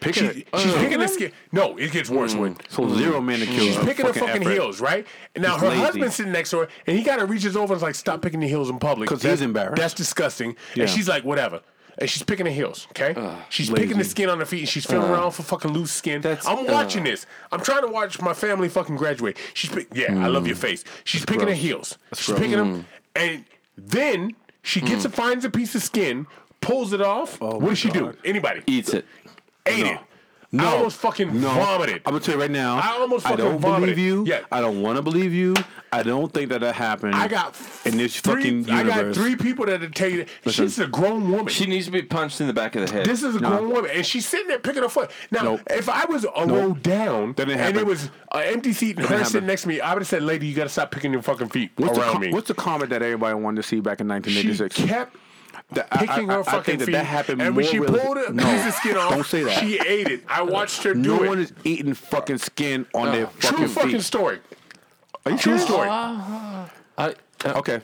Picking 0.00 0.30
She, 0.32 0.40
it. 0.40 0.48
she's 0.58 0.74
Uh, 0.74 0.78
picking 0.80 0.98
the 1.00 1.08
skin. 1.08 1.32
No, 1.52 1.76
it 1.76 1.90
gets 1.92 2.08
worse 2.10 2.34
when. 2.34 2.56
So 2.68 2.88
zero 2.94 3.20
manicure. 3.20 3.58
She's 3.60 3.76
picking 3.78 4.06
her 4.06 4.12
fucking 4.12 4.42
effort. 4.42 4.50
heels, 4.52 4.80
right? 4.80 5.06
And 5.34 5.42
now 5.42 5.58
her 5.58 5.68
lazy. 5.68 5.80
husband's 5.80 6.14
sitting 6.16 6.32
next 6.32 6.50
to 6.50 6.58
her, 6.60 6.68
and 6.86 6.98
he 6.98 7.04
kind 7.04 7.20
of 7.20 7.30
reaches 7.30 7.56
over 7.56 7.72
and 7.74 7.78
is 7.78 7.82
like, 7.82 7.94
"Stop 7.94 8.22
picking 8.22 8.40
the 8.40 8.48
heels 8.48 8.68
in 8.70 8.78
public." 8.78 9.08
Because 9.08 9.22
he's 9.22 9.40
embarrassed. 9.42 9.76
That's 9.80 9.94
disgusting. 9.94 10.56
Yeah. 10.74 10.82
And 10.82 10.90
she's 10.90 11.08
like, 11.08 11.24
"Whatever." 11.24 11.60
And 11.98 12.10
she's 12.10 12.22
picking 12.22 12.44
the 12.44 12.52
heels. 12.52 12.86
Okay, 12.90 13.14
she's 13.48 13.70
picking 13.70 13.96
the 13.96 14.04
skin 14.04 14.28
on 14.28 14.38
her 14.38 14.44
feet, 14.44 14.60
and 14.60 14.68
she's 14.68 14.84
feeling 14.84 15.08
around 15.10 15.30
for 15.30 15.42
fucking 15.42 15.72
loose 15.72 15.92
skin. 15.92 16.20
That's- 16.20 16.46
I'm 16.46 16.66
watching 16.66 17.04
this. 17.04 17.24
I'm 17.50 17.60
trying 17.62 17.80
to 17.82 17.88
watch 17.88 18.20
my 18.20 18.34
family 18.34 18.68
fucking 18.68 18.96
graduate. 18.96 19.38
She's 19.54 19.70
pick, 19.70 19.88
yeah, 19.94 20.22
I 20.22 20.26
love 20.28 20.46
your 20.46 20.56
face. 20.56 20.84
She's 21.04 21.24
picking 21.24 21.40
her 21.40 21.46
gross. 21.46 21.58
heels. 21.58 21.98
she's 22.14 22.26
gross. 22.26 22.38
picking 22.38 22.58
them, 22.58 22.86
and 23.14 23.44
then 23.78 24.32
she 24.62 24.82
gets 24.82 25.06
and 25.06 25.14
finds 25.14 25.46
a 25.46 25.50
piece 25.50 25.74
of 25.74 25.82
skin, 25.82 26.26
pulls 26.60 26.92
it 26.92 27.00
off. 27.00 27.40
what 27.40 27.60
does 27.64 27.78
she 27.78 27.88
do? 27.88 28.12
Anybody? 28.26 28.60
Eats 28.66 28.92
it. 28.92 29.06
Ate 29.66 29.86
it. 29.86 29.98
No, 30.52 30.64
I 30.64 30.76
almost 30.76 30.98
fucking 30.98 31.40
no. 31.40 31.48
vomited. 31.50 32.02
I'm 32.06 32.12
gonna 32.12 32.20
tell 32.20 32.36
you 32.36 32.40
right 32.40 32.50
now. 32.50 32.76
I 32.78 32.96
almost 33.00 33.24
fucking 33.26 33.40
I 33.40 33.48
fucking 33.48 33.60
don't 33.60 33.60
vomited. 33.60 33.96
believe 33.96 33.98
you. 33.98 34.24
Yeah. 34.26 34.40
I 34.52 34.60
don't 34.60 34.80
want 34.80 34.96
to 34.96 35.02
believe 35.02 35.34
you. 35.34 35.54
I 35.92 36.04
don't 36.04 36.32
think 36.32 36.50
that 36.50 36.60
that 36.60 36.76
happened. 36.76 37.16
I 37.16 37.26
got 37.26 37.56
in 37.84 37.96
this 37.98 38.20
three, 38.20 38.34
fucking 38.64 38.70
I 38.70 38.84
got 38.84 39.12
three 39.12 39.34
people 39.34 39.66
that 39.66 39.92
tell 39.94 40.08
you 40.08 40.18
that 40.18 40.28
Listen. 40.44 40.66
she's 40.66 40.78
a 40.78 40.86
grown 40.86 41.30
woman. 41.32 41.48
She 41.48 41.66
needs 41.66 41.86
to 41.86 41.92
be 41.92 42.02
punched 42.02 42.40
in 42.40 42.46
the 42.46 42.52
back 42.52 42.76
of 42.76 42.86
the 42.86 42.92
head. 42.92 43.06
this 43.06 43.24
is 43.24 43.34
a 43.36 43.38
grown 43.40 43.70
woman, 43.70 43.90
and 43.92 44.06
she's 44.06 44.24
sitting 44.26 44.46
there 44.46 44.60
picking 44.60 44.82
her 44.84 44.88
foot. 44.88 45.10
Now, 45.32 45.42
Nope. 45.42 45.60
if 45.68 45.88
I 45.88 46.04
was 46.04 46.24
a 46.24 46.46
row 46.46 46.74
down 46.74 47.32
That 47.34 47.46
didn't 47.48 47.60
and 47.60 47.76
it 47.76 47.84
was 47.84 48.04
an 48.32 48.42
empty 48.44 48.72
seat 48.72 48.96
and 48.98 49.06
her 49.06 49.16
happen. 49.16 49.30
sitting 49.32 49.46
next 49.48 49.62
to 49.62 49.68
me, 49.68 49.80
I 49.80 49.92
would 49.94 50.02
have 50.02 50.08
said, 50.08 50.22
"Lady, 50.22 50.46
you 50.46 50.54
got 50.54 50.62
to 50.64 50.68
stop 50.70 50.92
picking 50.92 51.12
your 51.12 51.22
fucking 51.22 51.48
feet 51.48 51.72
What's 51.76 51.94
the, 51.98 52.02
around 52.02 52.12
com- 52.12 52.20
me." 52.22 52.32
what's 52.32 52.48
the 52.48 52.54
comment 52.54 52.90
that 52.90 53.02
everybody 53.02 53.34
wanted 53.34 53.56
to 53.56 53.62
see 53.64 53.80
back 53.80 54.00
in 54.00 54.06
1986? 54.06 54.76
she 54.76 54.82
1986? 54.84 54.88
kept 54.88 55.16
That- 55.72 55.88
I- 55.90 56.06
picking 56.06 56.30
I- 56.30 56.34
her 56.34 56.40
I 56.40 56.42
fucking 56.44 56.62
think 56.62 56.78
that 56.80 56.86
feet, 56.86 56.92
that 56.92 57.04
happened 57.04 57.42
and 57.42 57.56
when 57.56 57.66
she 57.66 57.80
realistic- 57.80 58.06
pulled 58.06 58.18
a 58.18 58.32
No, 58.32 58.44
piece 58.44 58.66
of 58.66 58.74
skin 58.74 58.96
off, 58.96 59.10
don't 59.10 59.26
say 59.26 59.42
that. 59.44 59.58
she 59.58 59.78
ate 59.80 60.06
it. 60.08 60.22
I 60.28 60.42
watched 60.42 60.84
her 60.84 60.94
do 60.94 61.00
no 61.00 61.16
it. 61.16 61.22
No 61.22 61.28
one 61.28 61.38
is 61.40 61.52
eating 61.64 61.92
fucking 61.94 62.38
skin 62.38 62.86
on 62.94 63.10
their 63.12 63.26
fucking 63.26 63.40
True 63.40 63.50
fucking 63.50 63.68
fucking 63.74 63.90
feet. 63.92 64.02
story. 64.04 64.38
Are 65.24 65.32
you 65.32 65.38
True 65.38 65.58
serious? 65.58 65.64
story. 65.64 65.88
I, 65.88 66.62
uh, 66.98 67.12
Okay. 67.46 67.80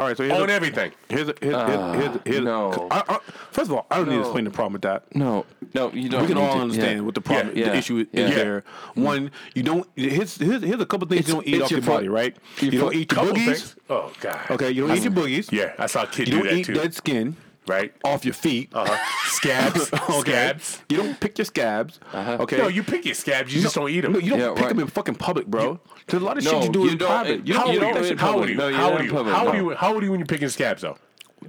All 0.00 0.08
right. 0.08 0.16
So 0.16 0.24
here's 0.24 0.38
On 0.38 0.50
a, 0.50 0.52
everything. 0.52 0.92
here's 1.08 1.28
a, 1.28 1.34
here's, 1.40 1.54
here's, 1.54 1.54
ah, 1.54 1.92
here's, 1.92 2.18
here's 2.24 2.44
no. 2.44 2.88
I, 2.90 3.02
I, 3.08 3.18
first 3.52 3.70
of 3.70 3.76
all, 3.76 3.86
I 3.90 3.96
don't 3.98 4.08
need 4.08 4.16
to 4.16 4.20
explain 4.22 4.44
the 4.44 4.50
problem 4.50 4.72
with 4.74 4.82
that. 4.82 5.04
no, 5.14 5.46
no, 5.74 5.92
you 5.92 6.08
don't. 6.08 6.22
we 6.22 6.28
can 6.28 6.36
all 6.38 6.54
to- 6.54 6.60
understand 6.60 6.98
yeah. 6.98 7.04
what 7.04 7.14
the 7.14 7.20
problem, 7.20 7.56
Yeah, 7.56 7.66
the 7.66 7.70
yeah, 7.72 7.78
issue 7.78 7.98
is 7.98 8.06
yeah. 8.12 8.34
there. 8.34 8.64
One, 8.94 9.30
you 9.54 9.62
don't. 9.62 9.88
Here's 9.94 10.36
here's, 10.36 10.62
here's 10.62 10.80
a 10.80 10.86
couple 10.86 11.06
things 11.08 11.20
It's- 11.20 11.28
you 11.28 11.34
don't 11.34 11.46
eat 11.46 11.62
off 11.62 11.70
your 11.70 11.80
your 11.80 11.86
body, 11.88 12.06
foot. 12.08 12.12
right? 12.14 12.36
Your 12.60 12.72
you 12.72 12.78
don't 12.80 12.88
foot- 12.90 12.96
eat 12.96 13.12
your 13.12 13.24
boogies. 13.24 13.44
things. 13.44 13.76
Oh 13.88 14.12
God. 14.20 14.50
Okay, 14.50 14.70
you 14.72 14.86
don't 14.86 14.96
eat 14.96 15.02
your 15.04 15.12
boogies. 15.12 15.52
Yeah, 15.52 15.72
I 15.78 15.86
saw 15.86 16.02
a 16.02 16.06
kid 16.08 16.26
You 16.28 16.34
do 16.34 16.38
don't 16.38 16.46
that 16.48 16.54
eat 16.58 16.66
too. 16.66 16.74
dead 16.74 16.94
skin 16.94 17.36
Right. 17.66 17.94
off 18.04 18.24
your 18.24 18.34
feet. 18.34 18.70
Uh-huh. 18.74 18.96
Scabs. 19.30 19.90
Okay. 20.10 20.30
Scabs. 20.32 20.82
You 20.88 20.96
don't 20.98 21.18
pick 21.18 21.38
your 21.38 21.44
scabs. 21.46 21.98
Okay. 22.14 22.58
No, 22.58 22.68
you 22.68 22.82
pick 22.82 23.04
your 23.04 23.14
scabs. 23.14 23.54
You 23.54 23.62
just 23.62 23.74
don't 23.74 23.88
eat 23.90 24.02
them. 24.02 24.12
No, 24.12 24.18
you 24.18 24.30
don't 24.30 24.38
Yeah, 24.40 24.48
pick 24.52 24.60
right. 24.64 24.68
them 24.68 24.80
in 24.80 24.86
fucking 24.86 25.14
public, 25.16 25.46
bro. 25.46 25.80
There's 26.06 26.22
a 26.22 26.26
lot 26.26 26.36
of 26.38 26.44
No, 26.44 26.50
shit 26.50 26.64
you 26.64 26.70
do 26.72 26.80
you 26.80 26.90
in 26.90 26.98
don't- 26.98 27.08
private. 27.08 27.46
You 27.46 27.54
how 27.54 27.60
don't, 27.60 27.68
old 27.70 27.74
you 27.74 27.80
are 27.88 27.92
don't 27.94 28.02
you? 28.02 28.08
shit 28.08 28.20
How 28.20 28.32
old 28.34 28.42
are 28.44 28.46
you? 28.46 28.52
you? 28.52 28.56
No, 28.58 28.68
you're 28.68 28.76
How 28.78 28.82
not 28.90 28.92
old 28.92 29.00
are 29.00 29.04
you? 29.04 29.10
How 29.32 29.46
old 29.46 29.54
are 29.54 29.56
you? 29.56 29.74
How 29.74 29.92
old 29.94 30.02
are 30.02 30.04
you 30.04 30.10
when 30.10 30.20
you're 30.20 30.26
picking 30.26 30.48
scabs 30.48 30.82
though? 30.82 30.96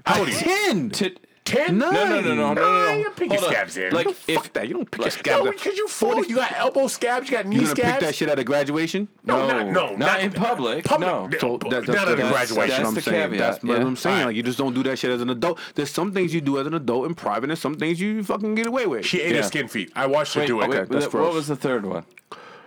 How 0.06 0.20
old 0.20 0.28
are 0.28 0.32
you? 0.32 0.38
Ten. 0.38 0.90
Tit- 0.90 1.20
Ten? 1.46 1.78
No. 1.78 1.92
no, 1.92 2.06
no, 2.10 2.22
no, 2.22 2.22
no, 2.22 2.36
no, 2.36 2.54
no, 2.56 2.62
Nah, 2.62 2.86
no. 2.86 2.98
you 2.98 3.10
pick 3.12 3.32
your 3.32 3.40
Hold 3.40 3.52
scabs 3.52 3.78
in. 3.78 3.94
Like 3.94 4.08
Fuck 4.10 4.30
if 4.46 4.54
that. 4.54 4.68
You 4.68 4.74
don't 4.74 4.90
pick 4.90 5.26
your 5.28 5.44
No, 5.46 5.52
because 5.52 5.78
you 5.78 5.88
full. 5.88 6.26
You 6.26 6.38
got 6.38 6.52
elbow 6.54 6.88
scabs. 6.88 7.30
You 7.30 7.38
got 7.38 7.46
knee 7.46 7.58
scabs. 7.66 7.70
You 7.78 7.84
gonna 7.84 7.94
pick 7.94 8.02
that 8.08 8.16
shit 8.16 8.30
at 8.30 8.40
a 8.40 8.44
graduation? 8.44 9.08
No, 9.24 9.48
No, 9.48 9.60
not, 9.64 9.72
no, 9.72 9.96
not 9.96 10.20
in 10.22 10.32
public, 10.32 10.90
no. 11.00 11.30
So 11.40 11.58
that, 11.58 11.70
that's, 11.70 11.88
not 11.88 12.08
at 12.08 12.14
a 12.14 12.16
graduation. 12.30 12.56
That's, 12.56 12.70
That's 12.78 12.88
I'm 12.90 12.94
the 12.96 13.02
saying. 13.02 13.22
caveat, 13.30 13.40
That's 13.40 13.64
what. 13.64 13.80
I'm 13.80 13.96
saying. 13.96 14.14
Alright. 14.16 14.28
Like 14.30 14.36
you 14.38 14.42
just 14.44 14.58
don't 14.58 14.74
do 14.74 14.82
that 14.84 14.98
shit 14.98 15.12
as 15.12 15.22
an 15.22 15.30
adult. 15.30 15.60
There's 15.76 15.92
some 15.92 16.12
things 16.14 16.34
you 16.34 16.42
do 16.42 16.58
as 16.60 16.66
an 16.66 16.74
adult 16.74 17.06
in 17.06 17.14
private, 17.14 17.52
and 17.52 17.60
some 17.60 17.76
things 17.76 18.02
you 18.02 18.24
fucking 18.24 18.56
get 18.56 18.66
away 18.66 18.88
with. 18.88 19.06
She 19.06 19.22
ate 19.22 19.32
Yeah. 19.36 19.38
her 19.38 19.44
skin 19.44 19.68
feet. 19.68 19.92
I 19.96 20.08
watched 20.08 20.34
her 20.34 20.48
do 20.48 20.62
it. 20.62 20.70
okay. 20.70 20.80
wait, 20.80 20.90
that's 20.90 21.14
what 21.14 21.32
was 21.32 21.48
the 21.48 21.56
third 21.56 21.86
one? 21.86 22.06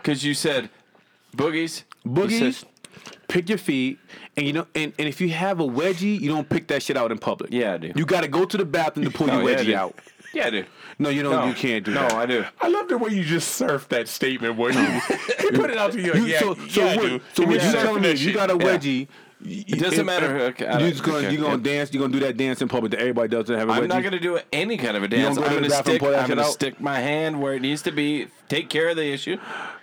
Because 0.01 0.25
you 0.25 0.35
said 0.35 0.71
boogies. 1.37 1.83
Boogies. 2.07 2.65
Said- 3.29 3.35
Pick 3.35 3.49
your 3.49 3.59
feet, 3.59 3.99
and 4.37 4.47
you 4.47 4.53
know, 4.53 4.67
and, 4.75 4.93
and 4.99 5.07
if 5.09 5.21
you 5.21 5.29
have 5.31 5.61
a 5.61 5.65
wedgie, 5.67 6.19
you 6.21 6.29
don't 6.29 6.49
pick 6.49 6.69
that 6.69 6.83
shit 6.83 6.97
out 6.97 7.13
in 7.13 7.19
public. 7.19 7.53
Yeah, 7.53 7.75
I 7.75 7.77
do. 7.79 7.93
You 7.95 8.07
got 8.07 8.23
to 8.23 8.29
go 8.29 8.45
to 8.45 8.57
the 8.57 8.65
bathroom 8.65 9.05
to 9.07 9.11
pull 9.13 9.27
No, 9.27 9.35
oh, 9.41 9.41
your 9.41 9.51
yeah, 9.51 9.57
wedgie 9.59 9.67
do. 9.67 9.77
out. 9.77 9.99
Yeah, 10.35 10.47
I 10.47 10.51
do. 10.51 10.65
No, 10.99 11.09
you 11.11 11.23
don't. 11.23 11.33
No, 11.33 11.47
You 11.47 11.55
can't 11.55 11.85
do 11.85 11.93
no, 11.95 12.01
that. 12.03 12.13
No, 12.13 12.19
I 12.19 12.27
do. 12.27 12.45
I 12.61 12.69
love 12.69 12.89
the 12.89 12.99
way 12.99 13.11
you 13.11 13.25
just 13.25 13.61
surfed 13.61 13.89
that 13.89 14.09
statement. 14.09 14.57
Where 14.57 14.73
you 14.73 15.01
he 15.41 15.51
put 15.53 15.71
it 15.71 15.79
out 15.79 15.93
to 15.93 16.01
you. 16.01 16.13
Like, 16.13 16.21
You- 16.23 16.27
yeah, 16.27 16.39
so, 16.41 16.55
so 16.55 16.85
yeah, 16.85 16.87
I 16.93 16.97
what, 16.97 17.03
do. 17.03 17.21
so 17.35 17.43
And 17.45 17.53
what 17.53 17.61
you 17.63 17.67
you 17.69 17.75
surfing 17.75 17.83
telling 17.83 18.03
me? 18.03 18.09
that 18.09 18.19
You 18.21 18.33
got 18.35 18.51
a 18.51 18.55
Yeah. 18.55 18.59
wedgie. 18.79 19.09
It 19.45 19.79
doesn't 19.79 20.05
matter. 20.05 20.27
Okay, 20.41 20.65
You 20.67 20.79
don't- 20.79 20.91
just 20.91 21.03
gonna 21.05 21.19
okay, 21.19 21.31
you 21.33 21.39
gonna 21.39 21.57
yeah. 21.57 21.63
dance. 21.79 21.95
You 21.95 22.01
gonna 22.01 22.13
do 22.13 22.19
that 22.21 22.37
dance 22.37 22.61
in 22.61 22.69
public 22.69 22.91
that 22.93 23.01
everybody 23.01 23.29
does 23.29 23.45
to 23.47 23.57
have 23.59 23.69
a 23.69 23.73
wedgie. 23.73 23.83
I'm 23.83 23.89
not 23.89 24.01
going 24.03 24.13
to 24.13 24.19
do 24.19 24.39
any 24.53 24.77
kind 24.77 24.97
of 24.97 25.03
a 25.05 25.09
dance. 25.09 25.39
go 25.39 25.45
I'm 25.45 25.51
to 25.63 25.69
gonna, 25.69 25.71
stick. 25.71 26.03
I'm 26.03 26.27
going 26.27 26.39
to 26.39 26.45
stick 26.45 26.81
my 26.81 26.99
hand 26.99 27.41
where 27.41 27.55
it 27.55 27.63
needs 27.63 27.83
to 27.83 27.93
be. 27.93 28.27
Take 28.49 28.69
care 28.69 28.89
of 28.89 28.97
the 28.97 29.05
issue. 29.07 29.39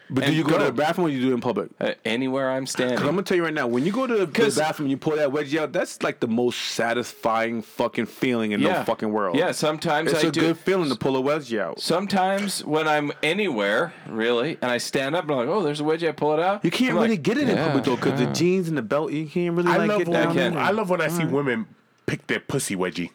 But 0.10 0.26
do 0.26 0.34
you 0.34 0.44
go, 0.44 0.58
to 0.58 0.66
the 0.66 0.72
bathroom 0.72 1.08
or 1.08 1.10
you 1.10 1.20
do 1.22 1.32
it 1.32 1.34
in 1.34 1.42
public? 1.42 1.70
Uh, 1.80 1.94
anywhere 2.04 2.52
I'm 2.52 2.68
standing. 2.68 2.98
Cause 2.98 3.08
I'm 3.08 3.14
gonna 3.16 3.24
tell 3.24 3.38
you 3.38 3.44
right 3.44 3.54
now, 3.54 3.68
when 3.68 3.86
you 3.86 3.92
go 3.92 4.06
to 4.06 4.26
the 4.26 4.28
bathroom, 4.28 4.86
and 4.86 4.92
you 4.92 4.98
pull 4.98 5.16
that 5.16 5.30
wedgie 5.30 5.60
out. 5.60 5.72
That's 5.72 6.04
like 6.04 6.20
the 6.20 6.28
most 6.28 6.60
satisfying 6.60 7.62
fucking 7.62 8.06
feeling 8.06 8.52
in 8.52 8.62
the 8.62 8.84
fucking 8.86 9.12
world. 9.12 9.38
Yeah, 9.38 9.52
sometimes 9.52 10.12
it's 10.12 10.24
I 10.24 10.28
a 10.28 10.32
do. 10.32 10.42
good 10.42 10.58
feeling 10.58 10.90
to 10.90 10.96
pull 10.96 11.18
a 11.18 11.22
wedgie 11.22 11.60
out. 11.60 11.80
Sometimes 11.80 12.64
when 12.64 12.88
I'm 12.88 13.12
anywhere, 13.24 13.94
really, 14.08 14.58
and 14.62 14.72
I 14.72 14.78
stand 14.78 15.16
up 15.16 15.24
and 15.24 15.32
I'm 15.32 15.38
like, 15.38 15.48
oh, 15.48 15.64
there's 15.64 15.82
a 15.82 15.84
wedgie, 15.84 16.08
I 16.08 16.12
pull 16.12 16.34
it 16.34 16.40
out. 16.40 16.64
You 16.64 16.72
can't 16.72 16.92
I'm 16.92 16.98
really 16.98 17.10
like, 17.10 17.24
get 17.24 17.38
it 17.38 17.50
in 17.50 17.56
yeah, 17.56 17.66
public 17.66 17.86
though, 17.86 17.96
because 17.96 18.20
the 18.20 18.28
jeans 18.28 18.68
and 18.68 18.78
the 18.78 18.82
belt, 18.82 19.12
you 19.12 19.28
can't 19.28 19.56
really 19.56 19.72
I 19.72 19.78
like 19.78 19.90
love 19.90 20.00
get 20.00 20.08
when 20.08 20.24
down. 20.24 20.34
can. 20.34 20.58
I 20.58 20.72
love 20.72 20.90
when 20.90 21.02
I 21.02 21.08
see 21.08 21.26
women 21.26 21.68
pick 22.06 22.28
their 22.28 22.40
pussy 22.40 22.76
wedgie. 22.76 23.10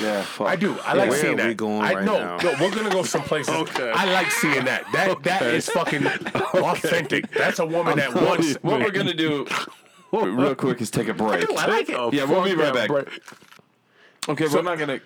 Yeah, 0.00 0.22
fuck. 0.22 0.46
I 0.46 0.56
do. 0.56 0.78
I 0.80 0.94
like 0.94 1.10
Where 1.10 1.18
seeing 1.20 1.34
are 1.34 1.36
that. 1.38 1.48
we 1.48 1.54
going 1.54 1.82
I, 1.82 1.94
right 1.94 2.04
no, 2.04 2.18
now? 2.18 2.36
no, 2.38 2.54
we're 2.60 2.70
gonna 2.74 2.90
go 2.90 3.02
someplace. 3.02 3.48
Okay. 3.48 3.90
I 3.90 4.12
like 4.12 4.30
seeing 4.30 4.64
that. 4.66 4.84
That 4.92 5.22
that 5.24 5.42
is 5.42 5.68
fucking 5.68 6.06
authentic. 6.54 7.30
That's 7.32 7.58
a 7.58 7.66
woman 7.66 7.98
that 7.98 8.14
wants. 8.14 8.54
What 8.62 8.80
we're 8.80 8.92
gonna 8.92 9.14
do 9.14 9.46
real 10.12 10.54
quick 10.54 10.80
is 10.80 10.90
take 10.90 11.08
a 11.08 11.14
break. 11.14 11.50
I 11.58 11.66
like 11.66 11.88
it. 11.88 12.14
Yeah, 12.14 12.24
we'll 12.24 12.44
be 12.44 12.54
right 12.54 12.74
Fuck 12.74 12.88
back. 12.88 13.06
that 13.06 14.28
Okay, 14.28 14.46
So- 14.46 14.56
we're 14.58 14.62
not 14.62 14.78
gonna 14.78 15.00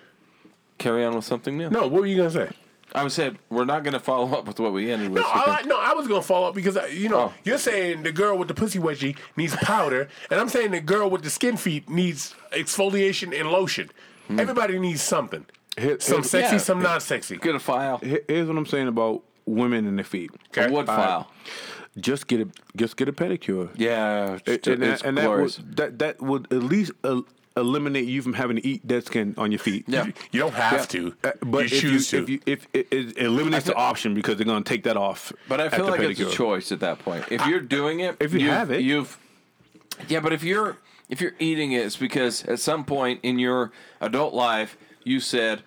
carry 0.77 1.03
on 1.03 1.15
with 1.15 1.25
something 1.25 1.57
new. 1.57 1.69
No, 1.69 1.83
what 1.87 2.01
were 2.01 2.05
you 2.05 2.17
gonna 2.17 2.29
say? 2.31 2.49
I 2.93 3.03
was 3.03 3.13
said 3.13 3.37
we're 3.49 3.65
not 3.65 3.83
gonna 3.83 3.99
follow 3.99 4.37
up 4.37 4.45
with 4.47 4.59
what 4.59 4.71
we 4.71 4.91
ended 4.91 5.09
with. 5.11 5.23
No, 5.23 5.27
I, 5.27 5.63
no, 5.63 5.79
I 5.79 5.93
was 5.93 6.07
gonna 6.07 6.21
follow 6.21 6.47
up 6.49 6.55
because 6.55 6.77
uh, 6.77 6.85
you 6.85 7.09
know 7.09 7.19
Oh. 7.19 7.33
you're 7.43 7.57
saying 7.57 8.03
the 8.03 8.11
girl 8.11 8.37
with 8.37 8.47
the 8.47 8.53
pussy 8.53 8.77
wedgie 8.79 9.17
needs 9.35 9.55
powder, 9.57 10.07
and 10.29 10.39
I'm 10.39 10.47
saying 10.47 10.71
the 10.71 10.79
girl 10.79 11.09
with 11.09 11.23
the 11.23 11.29
skin 11.31 11.57
feet 11.57 11.89
needs 11.89 12.35
exfoliation 12.51 13.37
and 13.37 13.49
lotion. 13.49 13.89
Everybody 14.29 14.79
needs 14.79 15.01
something. 15.01 15.45
Here- 15.77 15.99
some 15.99 16.23
sexy, 16.23 16.55
yeah. 16.55 16.59
some 16.61 16.81
not 16.81 17.01
sexy. 17.03 17.37
Get 17.37 17.55
a 17.55 17.59
file. 17.59 17.99
Here's 17.99 18.47
what 18.47 18.57
I'm 18.57 18.65
saying 18.65 18.87
about 18.87 19.23
women 19.45 19.85
and 19.87 19.97
their 19.97 20.05
feet. 20.05 20.31
Okay. 20.49 20.65
A 20.65 20.71
wood 20.71 20.87
All 20.89 20.97
right. 20.97 21.05
file. 21.05 21.31
Just 21.97 22.27
get 22.27 22.41
a 22.41 22.47
just 22.75 22.97
get 22.97 23.07
a 23.07 23.13
pedicure. 23.13 23.69
Yeah, 23.75 24.39
it's, 24.45 24.67
and, 24.67 24.83
it's 24.83 25.01
and 25.03 25.17
that 25.17 25.25
glorious. 25.25 25.57
would 25.59 25.77
that 25.77 25.99
that 25.99 26.21
would 26.21 26.51
at 26.51 26.63
least 26.63 26.91
uh, 27.05 27.21
eliminate 27.55 28.05
you 28.05 28.21
from 28.21 28.33
having 28.33 28.57
to 28.57 28.67
eat 28.67 28.85
dead 28.85 29.05
skin 29.05 29.33
on 29.37 29.49
your 29.51 29.59
feet. 29.59 29.85
Yeah. 29.87 30.07
You 30.31 30.39
don't 30.41 30.53
have 30.53 30.73
Yeah. 30.73 30.85
to, 30.85 31.15
Uh, 31.23 31.31
but 31.41 31.59
you 31.59 31.63
if 31.75 31.81
choose 31.81 32.11
you, 32.11 32.19
to. 32.19 32.23
if 32.23 32.29
you 32.29 32.39
if 32.45 32.67
it, 32.73 32.87
it 32.91 33.17
eliminates 33.17 33.65
I 33.69 33.71
the 33.71 33.75
option 33.77 34.13
because 34.13 34.35
they're 34.35 34.45
gonna 34.45 34.65
take 34.65 34.83
that 34.83 34.97
off. 34.97 35.31
But 35.47 35.61
I 35.61 35.65
at 35.67 35.75
feel 35.75 35.85
the 35.85 35.91
like 35.91 36.01
it's 36.01 36.19
a 36.19 36.29
choice 36.31 36.73
at 36.73 36.81
that 36.81 36.99
point. 36.99 37.23
If 37.31 37.45
you're 37.47 37.61
doing 37.61 38.01
it, 38.01 38.17
If 38.19 38.33
you 38.33 38.39
you've- 38.39 38.51
have 38.51 38.71
it. 38.71 38.81
you've 38.81 39.17
yeah. 40.09 40.19
But 40.19 40.33
if 40.33 40.43
you're 40.43 40.75
if 41.09 41.21
you're 41.21 41.33
eating 41.39 41.71
it, 41.73 41.85
it's 41.85 41.95
because 41.97 42.43
at 42.45 42.59
some 42.59 42.83
point 42.85 43.19
in 43.23 43.39
your 43.39 43.71
adult 44.01 44.33
life 44.33 44.77
you 45.03 45.19
said, 45.19 45.61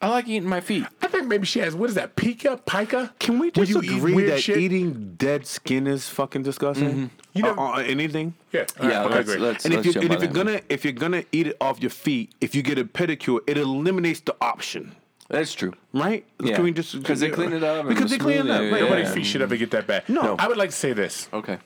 "I 0.00 0.08
like 0.08 0.26
eating 0.28 0.48
my 0.48 0.60
feet." 0.60 0.84
I 1.00 1.06
think 1.06 1.26
maybe 1.28 1.46
she 1.46 1.60
has 1.60 1.74
what 1.76 1.88
is 1.90 1.94
that? 1.94 2.16
Pica, 2.16 2.58
pica? 2.66 3.12
Can 3.20 3.38
we 3.38 3.50
Where 3.50 3.64
just 3.66 3.70
you 3.70 3.82
eat 3.92 3.98
agree 3.98 4.14
weird 4.14 4.30
that 4.32 4.40
shit? 4.42 4.56
eating 4.58 5.14
dead 5.16 5.46
skin 5.46 5.86
is 5.86 6.08
fucking 6.08 6.42
disgusting? 6.42 7.10
You 7.34 7.42
know- 7.44 7.54
Uh, 7.56 7.76
uh, 7.76 7.84
anything. 7.86 8.34
Yeah, 8.52 8.64
Yeah, 8.82 9.02
I 9.02 9.06
let's, 9.06 9.28
agree. 9.30 9.40
let's, 9.40 9.64
And 9.64 9.72
if 9.74 9.78
let's 9.78 9.86
you 9.86 9.92
jump 9.94 10.04
and 10.04 10.12
on 10.12 10.16
if 10.16 10.22
you're 10.22 10.44
one. 10.44 10.52
gonna 10.54 10.60
if 10.68 10.84
you're 10.84 10.92
gonna 10.92 11.24
eat 11.32 11.46
it 11.46 11.56
off 11.60 11.80
your 11.80 11.90
feet, 11.90 12.32
if 12.40 12.54
you 12.54 12.62
get 12.62 12.78
a 12.78 12.84
pedicure, 12.84 13.40
it 13.46 13.56
eliminates 13.56 14.20
the 14.20 14.34
option, 14.40 14.94
that's 15.28 15.54
true. 15.54 15.72
right? 15.94 16.26
Yeah. 16.42 16.56
Can 16.56 16.64
we 16.64 16.72
just 16.72 17.02
'Cause 17.04 17.20
they 17.20 17.30
clean 17.30 17.52
it 17.52 17.62
up 17.62 17.86
and 17.86 17.94
Because 17.94 18.10
they 18.10 18.18
clean 18.18 18.38
it 18.38 18.40
smooth 18.42 18.50
up. 18.56 18.60
it, 18.62 18.72
Right. 18.72 18.82
yeah. 18.82 18.88
Nobody's 18.88 19.14
feet 19.14 19.24
should 19.26 19.40
ever 19.42 19.56
get 19.56 19.70
that 19.70 19.86
bad. 19.86 20.08
No. 20.08 20.36
I 20.38 20.48
would 20.48 20.56
like 20.58 20.70
to 20.70 20.76
say 20.76 20.92
this. 20.92 21.28
Okay, 21.32 21.58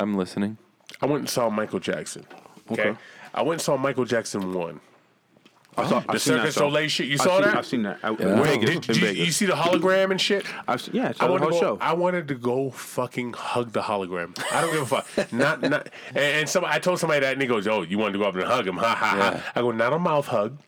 I'm 0.00 0.14
listening. 0.16 0.56
I 1.02 1.06
went 1.06 1.20
and 1.20 1.30
saw 1.30 1.50
Michael 1.50 1.80
Jackson. 1.80 2.24
Okay. 2.70 2.90
Okay. 2.90 2.98
I 3.34 3.42
went 3.42 3.54
and 3.60 3.62
saw 3.62 3.76
Michael 3.76 4.04
Jackson 4.04 4.52
one. 4.52 4.80
Oh, 5.76 5.82
I 5.84 5.88
saw, 5.88 6.00
The 6.00 6.12
I've 6.12 6.42
that. 6.44 6.52
Soleil 6.52 6.86
shit. 6.88 7.06
You 7.06 7.14
I've 7.14 7.20
saw 7.20 7.36
seen- 7.40 7.44
that? 7.48 7.56
I've 7.56 7.66
seen 7.66 7.82
that. 7.84 7.98
I, 8.02 8.10
Yeah. 8.10 8.16
in 8.34 8.40
Wait, 8.40 8.60
Vegas, 8.60 8.70
did, 8.70 8.80
did 8.82 8.96
you, 9.16 9.24
you 9.24 9.32
see 9.32 9.46
the 9.46 9.54
hologram 9.54 10.10
and 10.10 10.20
shit? 10.20 10.44
I've 10.68 10.82
seen, 10.82 10.94
yeah, 10.94 11.04
I 11.04 11.08
I 11.08 11.12
saw 11.12 11.26
the 11.26 11.32
wanted, 11.32 11.42
whole 11.44 11.50
to 11.52 11.54
go, 11.54 11.60
show. 11.60 11.78
I 11.80 11.92
wanted 11.94 12.28
to 12.28 12.34
go 12.34 12.70
fucking 12.70 13.32
hug 13.32 13.72
the 13.72 13.80
hologram. 13.80 14.38
I 14.52 14.60
don't 14.60 14.72
give 14.72 14.82
a 14.92 15.00
fuck. 15.00 15.32
not, 15.32 15.62
not. 15.62 15.88
And, 16.08 16.18
and 16.18 16.48
some, 16.48 16.64
I 16.66 16.78
told 16.78 17.00
somebody 17.00 17.20
that, 17.20 17.32
and 17.32 17.40
he 17.40 17.48
goes, 17.48 17.66
"Oh, 17.66 17.82
you 17.82 17.96
wanted 17.96 18.12
to 18.12 18.18
go 18.18 18.26
up 18.26 18.34
and 18.34 18.44
hug 18.44 18.66
him? 18.68 18.76
Ha 18.76 18.94
ha 18.94 19.16
Yeah. 19.16 19.38
ha!" 19.38 19.52
I 19.56 19.60
go, 19.62 19.70
"Not 19.70 19.94
a 19.94 19.98
mouth 19.98 20.26
hug. 20.26 20.58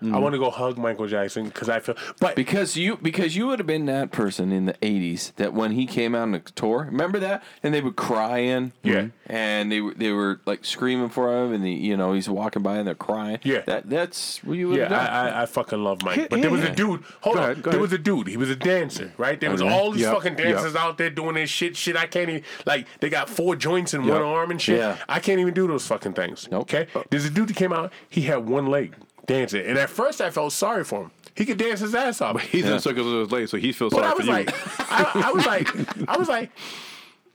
I 0.00 0.04
mm. 0.04 0.20
want 0.20 0.32
to 0.34 0.38
go 0.38 0.50
hug 0.50 0.78
Michael 0.78 1.06
Jackson 1.06 1.44
because 1.46 1.68
I 1.68 1.80
feel." 1.80 1.96
But 2.20 2.36
Because 2.36 2.76
you 2.76 2.96
because 2.96 3.36
you 3.36 3.46
would 3.48 3.58
have 3.58 3.66
been 3.66 3.86
that 3.86 4.12
person 4.12 4.52
in 4.52 4.66
the 4.66 4.74
'80s 4.74 5.34
that 5.36 5.52
when 5.52 5.72
he 5.72 5.86
came 5.86 6.14
out 6.14 6.22
on 6.22 6.32
the 6.32 6.38
tour, 6.40 6.84
remember 6.90 7.18
that, 7.18 7.42
and 7.62 7.74
they 7.74 7.80
would 7.80 7.96
cry 7.96 8.38
in, 8.38 8.72
Yeah. 8.82 9.08
and 9.26 9.70
they 9.72 9.80
were 9.80 9.94
they 9.94 10.12
were 10.12 10.40
like 10.46 10.64
screaming 10.64 11.08
for 11.08 11.36
him, 11.36 11.52
and 11.52 11.64
the, 11.64 11.70
you 11.72 11.96
know 11.96 12.12
he's 12.12 12.28
walking 12.28 12.62
by 12.62 12.76
and 12.78 12.86
they're 12.86 12.94
crying. 12.94 13.38
Yeah. 13.42 13.62
that 13.66 13.88
that's 13.90 14.42
what 14.44 14.56
you 14.56 14.68
would 14.68 14.76
Yeah, 14.76 14.88
have 14.88 14.90
done. 14.90 15.06
I, 15.06 15.28
I, 15.30 15.42
I 15.42 15.46
fucking 15.46 15.82
love 15.82 16.02
Mike. 16.02 16.14
Here- 16.16 16.26
But 16.30 16.42
there 16.42 16.50
was 16.50 16.62
here- 16.62 16.72
a 16.72 16.74
dude. 16.76 17.02
Hold 17.22 17.36
Go 17.36 17.42
on. 17.42 17.50
ahead, 17.50 17.62
go 17.62 17.70
there 17.70 17.78
ahead. 17.78 17.82
was 17.82 17.92
a 17.92 17.98
dude. 17.98 18.28
He 18.28 18.36
was 18.36 18.50
a 18.50 18.56
dancer, 18.56 19.12
right? 19.18 19.40
There 19.40 19.50
was 19.50 19.62
Okay. 19.62 19.72
all 19.72 19.90
these 19.90 20.02
Yep, 20.02 20.14
fucking 20.14 20.38
yep. 20.38 20.48
dancers 20.54 20.76
out 20.76 20.98
there 20.98 21.10
doing 21.10 21.34
this 21.34 21.50
shit. 21.50 21.76
Shit, 21.76 21.96
I 21.96 22.06
can't 22.06 22.28
even. 22.30 22.42
Like, 22.66 22.86
they 23.00 23.08
got 23.08 23.28
four 23.28 23.56
joints 23.56 23.94
in 23.94 24.04
Yep. 24.04 24.12
one 24.12 24.22
arm 24.22 24.50
and 24.50 24.60
shit. 24.60 24.78
Yeah. 24.78 24.96
I 25.08 25.18
can't 25.20 25.40
even 25.40 25.54
do 25.54 25.66
those 25.66 25.86
fucking 25.86 26.12
things. 26.12 26.48
Nope. 26.50 26.62
Okay? 26.62 26.86
Oh. 26.94 27.02
There's 27.10 27.24
a 27.24 27.30
dude 27.30 27.48
that 27.48 27.56
came 27.56 27.72
out. 27.72 27.92
He 28.08 28.22
had 28.22 28.48
one 28.48 28.66
leg 28.66 28.94
dancing. 29.28 29.64
And 29.64 29.78
at 29.78 29.88
first, 29.90 30.20
I 30.20 30.30
felt 30.30 30.52
sorry 30.52 30.82
for 30.82 31.02
him. 31.02 31.10
He 31.36 31.44
could 31.46 31.58
dance 31.58 31.78
his 31.78 31.94
ass 31.94 32.20
off. 32.20 32.32
But 32.34 32.42
He's 32.42 32.64
in 32.66 32.80
circles 32.80 33.06
with 33.06 33.20
his 33.20 33.30
legs, 33.30 33.50
so 33.52 33.56
he 33.58 33.70
feels 33.70 33.92
But 33.94 34.00
sorry 34.00 34.08
I 34.08 34.10
for 34.12 34.16
was 34.18 34.26
you. 34.26 34.32
like, 34.32 34.90
I, 34.90 35.22
I 35.28 35.32
was 35.32 35.46
like, 35.46 36.08
I 36.08 36.16
was 36.16 36.28
like, 36.28 36.50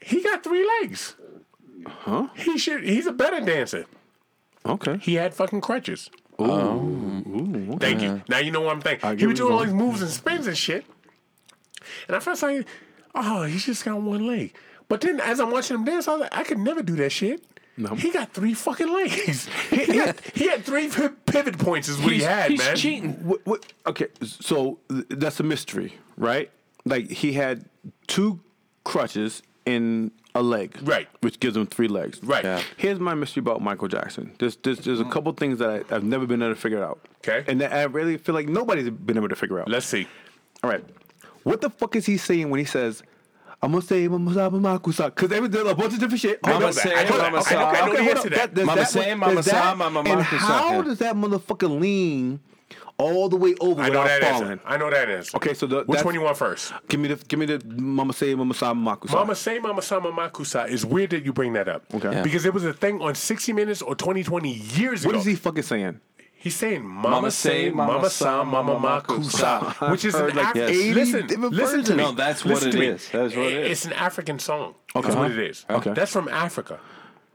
he 0.01 0.21
got 0.21 0.43
three 0.43 0.67
legs. 0.81 1.15
huh? 1.87 2.27
He 2.35 2.57
should. 2.57 2.83
He's 2.83 3.07
a 3.07 3.13
better 3.13 3.39
dancer. 3.39 3.85
Okay. 4.65 4.97
He 4.97 5.15
had 5.15 5.33
fucking 5.33 5.61
crutches. 5.61 6.09
Ooh, 6.41 7.77
Thank 7.79 8.01
you. 8.01 8.21
Now 8.27 8.39
you 8.39 8.51
know 8.51 8.61
what 8.61 8.75
I'm 8.75 8.81
thinking. 8.81 9.07
I 9.07 9.11
He 9.11 9.17
get 9.17 9.27
was 9.27 9.37
doing 9.39 9.53
all 9.53 9.63
these 9.63 9.73
moves 9.73 10.01
and 10.01 10.11
spins 10.11 10.47
and 10.47 10.57
shit. 10.57 10.85
And 12.07 12.15
I 12.15 12.19
first 12.19 12.41
like, 12.43 12.65
oh, 13.15 13.43
he's 13.43 13.65
just 13.65 13.85
got 13.85 14.01
one 14.01 14.25
leg. 14.27 14.53
But 14.89 15.01
then 15.01 15.19
as 15.21 15.39
I'm 15.39 15.51
watching 15.51 15.77
him 15.77 15.85
dance, 15.85 16.07
I 16.07 16.13
was 16.13 16.21
like, 16.21 16.35
I 16.37 16.43
could 16.43 16.57
never 16.59 16.81
do 16.81 16.95
that 16.97 17.11
shit. 17.11 17.43
No. 17.75 17.95
He 17.95 18.11
got 18.11 18.31
three 18.31 18.53
fucking 18.53 18.91
legs. 18.91 19.47
he, 19.69 19.97
had, 19.97 20.21
he 20.35 20.47
had 20.47 20.63
three 20.63 20.89
pi- 20.89 21.09
pivot 21.25 21.57
points, 21.57 21.87
is 21.87 21.97
what 21.97 22.09
he 22.09 22.15
he's, 22.15 22.25
had, 22.25 22.51
he's 22.51 22.59
man. 22.59 22.75
cheating. 22.75 23.13
What, 23.25 23.45
what, 23.45 23.73
okay, 23.87 24.07
so 24.21 24.79
th- 24.89 25.05
that's 25.09 25.39
a 25.39 25.43
mystery, 25.43 25.97
right? 26.15 26.51
Like 26.85 27.09
he 27.09 27.33
had 27.33 27.65
two 28.07 28.39
crutches 28.83 29.41
in 29.65 30.11
a 30.35 30.41
leg, 30.41 30.77
Right. 30.83 31.07
Which 31.21 31.39
gives 31.39 31.55
him 31.55 31.65
three 31.65 31.87
legs, 31.87 32.21
Right. 32.23 32.43
Yeah. 32.43 32.61
Here's 32.77 32.99
my 32.99 33.13
mystery 33.13 33.41
about 33.41 33.61
Michael 33.61 33.87
Jackson. 33.87 34.33
There's 34.39 34.55
there's, 34.57 34.79
there's 34.79 34.99
a 34.99 35.05
mm. 35.05 35.11
couple 35.11 35.31
things 35.33 35.59
that 35.59 35.69
I, 35.69 35.95
I've 35.95 36.03
never 36.03 36.25
been 36.25 36.41
able 36.41 36.53
to 36.55 36.59
figure 36.59 36.83
out. 36.83 36.99
Okay. 37.27 37.43
and 37.49 37.61
that 37.61 37.71
I 37.71 37.83
really 37.83 38.17
feel 38.17 38.35
like 38.35 38.49
nobody's 38.49 38.89
been 38.89 39.17
able 39.17 39.29
to 39.29 39.35
figure 39.35 39.59
out. 39.59 39.69
Let's 39.69 39.85
see. 39.85 40.07
All 40.63 40.69
right, 40.69 40.83
what 41.43 41.61
the 41.61 41.69
fuck 41.69 41.95
is 41.95 42.05
he 42.05 42.17
saying 42.17 42.49
when 42.49 42.59
he 42.59 42.65
says? 42.65 43.03
I'm 43.63 43.71
gonna 43.71 43.81
say 43.81 44.07
Mama 44.09 44.33
sama 44.33 44.59
Makusa 44.59 45.05
because 45.05 45.29
they 45.29 45.39
did 45.39 45.55
a 45.65 45.73
bunch 45.73 45.93
of 45.93 45.99
different 45.99 46.19
shit. 46.19 46.39
Mama 46.45 46.59
know 46.59 46.65
that. 46.67 46.73
say, 46.73 46.93
I 46.93 47.03
know 47.09 47.17
that. 47.17 47.31
Mama 47.31 47.37
I 47.37 47.41
sa. 47.41 47.53
know- 47.59 47.65
I 47.65 47.85
know 47.85 47.91
the 47.93 48.03
hold 48.03 48.09
answer 48.09 48.17
up. 48.17 48.23
to 48.23 48.29
that. 48.31 48.55
there's 48.55 48.67
Mama 48.67 48.85
say, 48.85 49.09
one- 49.11 49.19
Mama 49.19 49.33
there's 49.35 49.45
sa, 49.45 49.51
that, 49.51 49.77
Mama 49.77 49.99
And 50.01 50.21
how 50.21 50.71
yeah. 50.73 50.81
does 50.81 50.99
that 50.99 51.15
motherfucker 51.15 51.79
lean 51.79 52.39
all 52.97 53.27
the 53.29 53.37
way 53.37 53.55
over 53.59 53.81
I 53.81 53.87
know 53.89 54.01
without 54.01 54.19
that 54.21 54.31
falling? 54.33 54.51
answer. 54.51 54.63
I 54.67 54.77
know 54.77 54.89
that 54.89 55.09
answer. 55.09 55.37
Okay, 55.37 55.53
so 55.53 55.65
the- 55.65 55.77
which 55.77 55.87
that's- 55.87 56.05
one 56.05 56.13
you 56.13 56.21
want 56.21 56.37
first? 56.37 56.73
Give 56.89 56.99
me 56.99 57.07
the 57.07 57.15
give 57.15 57.39
me 57.39 57.45
the 57.45 57.61
Mama 57.65 58.11
say 58.13 58.35
Mama 58.35 58.53
Sama 58.53 58.97
Makusa. 58.97 59.13
Mama 59.13 59.33
say 59.35 59.59
Mama 59.59 59.81
Sama 59.81 60.11
Makusa 60.11 60.67
is 60.67 60.85
weird 60.85 61.11
that 61.11 61.23
you 61.23 61.31
bring 61.31 61.53
that 61.53 61.69
up. 61.69 61.85
Okay. 61.93 62.11
Yeah. 62.11 62.21
Because 62.21 62.45
it 62.45 62.53
was 62.53 62.65
a 62.65 62.73
thing 62.73 63.01
on 63.01 63.15
60 63.15 63.53
Minutes 63.53 63.81
or 63.81 63.95
20, 63.95 64.23
20 64.23 64.49
years 64.51 65.05
What 65.05 65.11
ago. 65.11 65.17
What 65.19 65.21
is 65.21 65.25
he 65.25 65.35
fucking 65.35 65.63
saying? 65.63 65.99
He's 66.43 66.55
saying 66.57 66.83
Mama, 66.85 67.09
Mama 67.09 67.31
say, 67.31 67.65
say, 67.65 67.69
Mama, 67.69 67.93
Mama 67.93 68.09
sa, 68.09 68.25
sa, 68.25 68.43
Mama 68.43 68.73
Mama 68.73 69.01
makusa, 69.07 69.59
makusa. 69.61 69.91
which 69.91 70.03
is 70.03 70.13
I've 70.13 70.21
an 70.23 70.27
heard 70.31 70.35
like 70.35 70.45
African. 70.47 70.69
80 70.75 70.93
listen, 70.93 71.27
listen 71.51 71.83
to 71.85 71.91
me. 71.95 72.03
No, 72.03 72.11
that's 72.11 72.43
what 72.43 72.61
to 72.63 72.67
it 72.69 72.99
That's 73.13 73.13
what 73.13 73.45
it 73.45 73.53
is. 73.53 73.71
It's 73.71 73.85
an 73.85 73.93
African 73.93 74.39
song. 74.39 74.75
Okay. 74.93 75.05
That's 75.07 75.15
what 75.15 75.31
it 75.31 75.39
is. 75.39 75.65
Okay. 75.69 75.93
That's 75.93 76.11
from 76.11 76.27
Africa. 76.27 76.81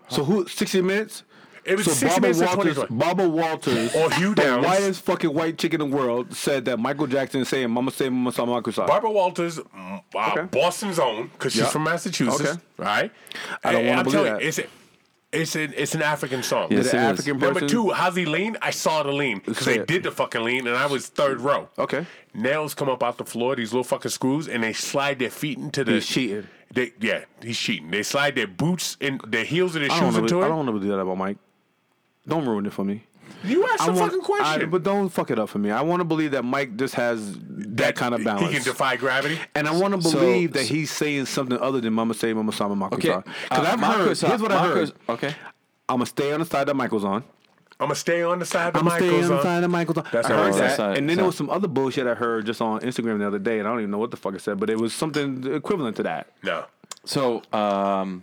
So 0.08 0.24
who? 0.24 0.46
Sixty 0.46 0.82
minutes. 0.82 1.22
It 1.64 1.76
was 1.76 1.86
so 1.86 1.92
60 1.92 2.08
Barbara 2.20 2.28
Minutes 2.34 2.40
or 2.40 2.56
Walters, 2.56 2.74
2020. 2.76 2.98
Barbara 2.98 3.28
Walters, 3.28 3.94
Or 3.96 4.10
Hugh 4.12 4.34
the 4.34 4.42
Downs. 4.42 4.64
whitest 4.66 5.02
fucking 5.02 5.34
white 5.34 5.58
chick 5.58 5.74
in 5.74 5.80
the 5.80 5.86
world, 5.86 6.34
said 6.34 6.64
that 6.66 6.78
Michael 6.78 7.06
Jackson 7.06 7.40
is 7.42 7.48
saying 7.48 7.70
"Mama 7.70 7.90
say 7.90 8.08
Mama 8.10 8.32
Sama 8.32 8.60
Makusa." 8.62 8.86
Barbara 8.86 9.10
Walters, 9.10 9.58
uh, 9.58 9.98
Okay. 10.14 10.42
Boston's 10.50 10.98
own, 10.98 11.28
because 11.28 11.52
she's 11.54 11.62
Yeah. 11.62 11.68
from 11.68 11.84
Massachusetts, 11.84 12.50
Okay. 12.50 12.60
right? 12.78 13.10
I 13.64 13.72
don't 13.72 13.86
wanna 13.86 13.98
I'm 14.00 14.04
believe 14.04 14.12
telling 14.26 14.32
that. 14.34 14.42
you, 14.42 14.48
it's 15.32 15.54
an 15.56 15.74
it's 15.76 15.94
an 15.94 16.02
African 16.02 16.42
song. 16.42 16.68
Yes, 16.70 16.86
Did 16.90 16.94
an 16.94 17.00
it 17.00 17.04
is. 17.04 17.12
African 17.20 17.38
Number 17.38 17.60
person- 17.60 17.68
two, 17.68 17.90
how's 17.90 18.16
he 18.16 18.24
lean? 18.24 18.56
I 18.62 18.70
saw 18.70 19.02
the 19.02 19.12
lean 19.12 19.42
because 19.44 19.66
they 19.66 19.78
it. 19.80 19.86
did 19.86 20.02
the 20.02 20.10
fucking 20.10 20.42
lean, 20.42 20.66
and 20.66 20.76
I 20.76 20.86
was 20.86 21.06
third 21.08 21.40
row. 21.40 21.68
Okay. 21.78 22.06
Nails 22.34 22.74
come 22.74 22.88
up 22.88 23.02
out 23.02 23.18
the 23.18 23.24
floor, 23.24 23.56
these 23.56 23.72
little 23.72 23.84
fucking 23.84 24.10
screws, 24.10 24.48
and 24.48 24.62
they 24.62 24.72
slide 24.72 25.18
their 25.18 25.30
feet 25.30 25.58
into 25.58 25.84
the. 25.84 25.92
He's 25.92 26.06
cheating. 26.06 26.46
They, 26.72 26.92
yeah, 27.00 27.24
he's 27.42 27.58
cheating. 27.58 27.90
They 27.90 28.02
slide 28.02 28.34
their 28.34 28.46
boots 28.46 28.96
and 29.00 29.20
their 29.26 29.44
heels 29.44 29.74
of 29.74 29.80
their 29.82 29.90
I 29.90 29.98
don't 30.00 30.08
shoes 30.10 30.16
know. 30.18 30.22
into 30.24 30.38
I 30.38 30.42
it. 30.42 30.44
I 30.44 30.48
don't 30.48 30.66
want 30.66 30.80
to 30.80 30.80
do 30.86 30.88
that 30.92 30.98
about 30.98 31.16
Mike. 31.18 31.38
Don't 32.26 32.46
ruin 32.46 32.66
it 32.66 32.72
for 32.74 32.84
me. 32.84 33.04
You 33.44 33.64
asked 33.68 33.82
I 33.82 33.86
a 33.86 33.92
want- 33.92 33.98
fucking 34.12 34.20
question. 34.24 34.62
I- 34.62 34.64
but 34.66 34.82
don't 34.82 35.08
fuck 35.08 35.30
it 35.30 35.38
up 35.38 35.48
for 35.48 35.58
me. 35.58 35.70
I 35.70 35.82
want 35.82 36.00
to 36.00 36.04
believe 36.04 36.32
that 36.32 36.44
Mike 36.44 36.76
just 36.76 36.94
has 36.96 37.36
that, 37.40 37.94
kind 37.96 38.14
of 38.14 38.24
balance. 38.24 38.48
He 38.48 38.54
can 38.54 38.64
defy 38.64 38.96
gravity. 38.96 39.38
and 39.54 39.68
I 39.68 39.72
want 39.72 39.94
to 39.94 40.02
So- 40.08 40.18
believe 40.18 40.52
that 40.54 40.64
he's 40.64 40.90
saying 40.90 41.26
something 41.26 41.58
other 41.58 41.80
than 41.80 41.92
"Mama 41.92 42.14
say 42.14 42.32
Mama 42.32 42.52
Sama 42.52 42.74
Makusa." 42.74 42.94
Okay, 42.94 43.08
Because 43.14 43.28
uh, 43.50 43.54
I've 43.62 43.68
heard. 43.68 43.80
Marcus- 43.80 44.20
Here's 44.20 44.42
what 44.42 44.52
I 44.52 44.66
heard. 44.66 44.92
Okay, 45.08 45.34
I'm 45.88 45.96
gonna 45.96 46.06
stay 46.06 46.32
on 46.32 46.40
the 46.40 46.46
side 46.46 46.66
that 46.68 46.74
Michael's 46.74 47.04
on. 47.04 47.22
I'm 47.80 47.86
gonna 47.86 47.94
stay 47.94 48.22
on 48.24 48.40
the 48.40 48.44
side 48.46 48.72
that 48.74 48.82
Michael's 48.82 48.82
on. 48.82 48.82
I'm 48.82 48.84
Mike 48.86 48.98
staying 48.98 49.20
goes 49.20 49.30
on 49.30 49.36
the 49.36 49.42
side 49.42 49.64
of 49.64 49.70
Michael's. 49.70 49.96
That's 50.12 50.26
I 50.28 50.32
heard 50.34 50.54
I 50.54 50.58
that, 50.58 50.76
said. 50.76 50.98
and 50.98 51.08
then 51.08 51.14
So- 51.14 51.20
there 51.20 51.26
was 51.26 51.36
some 51.36 51.50
other 51.50 51.68
bullshit 51.68 52.06
I 52.08 52.14
heard 52.14 52.44
just 52.46 52.60
on 52.60 52.80
Instagram 52.80 53.18
the 53.20 53.26
other 53.28 53.38
day, 53.38 53.60
and 53.60 53.68
I 53.68 53.70
don't 53.70 53.80
even 53.80 53.90
know 53.92 53.98
what 53.98 54.10
the 54.10 54.16
fuck 54.16 54.34
it 54.34 54.40
said, 54.40 54.58
but 54.58 54.68
it 54.68 54.78
was 54.78 54.92
something 54.92 55.44
equivalent 55.54 55.94
to 55.96 56.02
that. 56.02 56.26
No. 56.42 56.64
So, 57.04 57.42
um, 57.52 58.22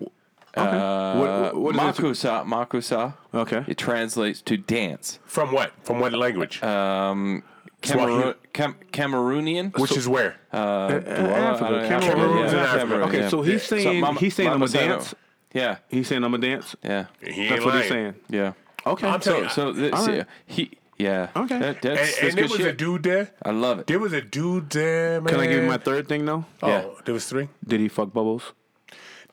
uh, 0.58 1.16
What- 1.16 1.56
what 1.56 1.76
is 1.76 1.82
it? 1.82 2.03
makusa, 2.03 2.45
makusa. 2.45 3.14
Okay. 3.34 3.64
It 3.68 3.78
translates 3.78 4.41
to 4.43 4.58
dance. 4.58 5.20
From 5.26 5.51
what? 5.51 5.72
From 5.84 5.99
what 5.99 6.14
language? 6.14 6.62
Um, 6.64 7.43
Cameroon, 7.82 8.34
Cam- 8.53 8.76
Cameroonian. 8.91 9.78
Which 9.78 9.95
is 9.95 10.08
where? 10.08 10.36
Uh, 10.53 10.58
Africa, 10.58 11.06
well, 11.22 11.36
I 11.36 11.60
don't 11.60 11.60
know. 11.62 11.88
Cameroon. 11.88 12.01
Cameroon's 12.01 12.51
in 12.51 12.58
Yeah, 12.58 12.64
Africa. 12.64 12.80
Cameroon, 12.80 13.01
Okay, 13.10 13.20
yeah. 13.20 13.30
so 13.30 13.41
he's 13.43 13.64
So 13.64 13.78
saying 13.78 13.99
Mama- 14.01 14.20
he's 14.20 14.34
saying 14.36 14.49
I'm 14.49 14.62
a 14.64 14.68
said, 14.68 14.88
dance. 14.89 15.16
Yeah, 15.53 15.78
He's 15.88 16.08
saying 16.08 16.24
I'm 16.24 16.34
a 16.34 16.38
dance. 16.38 16.76
yeah, 16.84 17.06
He 17.22 17.47
That's 17.47 17.64
what 17.64 17.74
lying. 17.76 17.82
he's 17.84 17.91
saying. 17.91 18.14
yeah. 18.30 18.53
Okay. 18.88 19.08
I'm 19.08 19.22
So, 19.22 19.30
telling 19.32 19.43
you. 19.45 19.49
so 19.49 19.72
this, 19.72 19.93
All 19.93 20.06
right. 20.08 20.16
yeah, 20.18 20.24
he, 20.47 20.72
yeah. 20.97 21.28
Okay. 21.36 21.60
That, 21.60 21.82
that's, 21.82 21.86
And, 21.86 21.99
that's 21.99 22.18
and 22.22 22.32
there 22.38 22.47
good 22.47 22.51
was 22.51 22.60
a 22.68 22.74
dude 22.74 23.03
there. 23.03 23.30
I 23.43 23.51
love 23.51 23.80
it. 23.80 23.88
There 23.88 23.99
was 23.99 24.14
a 24.14 24.22
dude 24.22 24.70
there, 24.72 25.22
man. 25.22 25.32
Can 25.32 25.39
I 25.39 25.47
give 25.47 25.64
you 25.64 25.70
my 25.70 25.78
third 25.78 26.08
thing 26.08 26.26
though? 26.26 26.45
Oh, 26.64 26.68
Yeah. 26.68 26.86
there 27.06 27.14
was 27.14 27.26
three. 27.28 27.49
Did 27.66 27.80
he 27.80 27.88
fuck 27.88 28.12
Bubbles? 28.14 28.51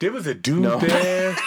There 0.02 0.10
was 0.12 0.26
a 0.26 0.34
dude 0.34 0.62
No. 0.62 0.78
there. 0.78 1.36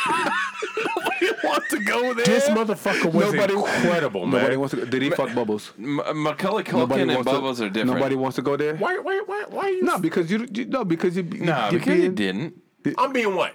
Nobody 0.95 1.31
wants 1.43 1.69
to 1.71 1.79
go 1.83 2.13
there. 2.13 2.25
this 2.25 2.47
motherfucker 2.49 3.11
was 3.11 3.33
Nobody- 3.33 3.53
incredible, 3.53 4.25
man. 4.25 4.39
Nobody 4.41 4.55
wants 4.57 4.73
to. 4.75 4.77
Go. 4.81 4.85
Did 4.85 5.01
he 5.01 5.09
fuck 5.09 5.33
Bubbles? 5.35 5.73
M- 5.77 5.97
Macaulay 6.23 6.63
Culkin 6.63 7.01
and 7.01 7.11
wants 7.11 7.25
to- 7.25 7.31
Bubbles 7.35 7.59
are 7.61 7.69
different. 7.69 7.97
Nobody 7.97 8.15
wants 8.15 8.35
to 8.37 8.41
go 8.41 8.55
there. 8.55 8.75
why, 8.77 8.97
why, 8.99 9.21
why, 9.25 9.43
why 9.49 9.63
are 9.65 9.69
you? 9.69 9.83
No, 9.83 9.99
because 9.99 10.31
you, 10.31 10.47
you 10.53 10.65
no, 10.65 10.85
because 10.85 11.17
you. 11.17 11.23
No, 11.23 11.65
you 11.69 11.79
because 11.79 11.99
being- 11.99 12.15
didn't. 12.15 12.61
I'm 12.97 13.13
being 13.13 13.35
what? 13.35 13.53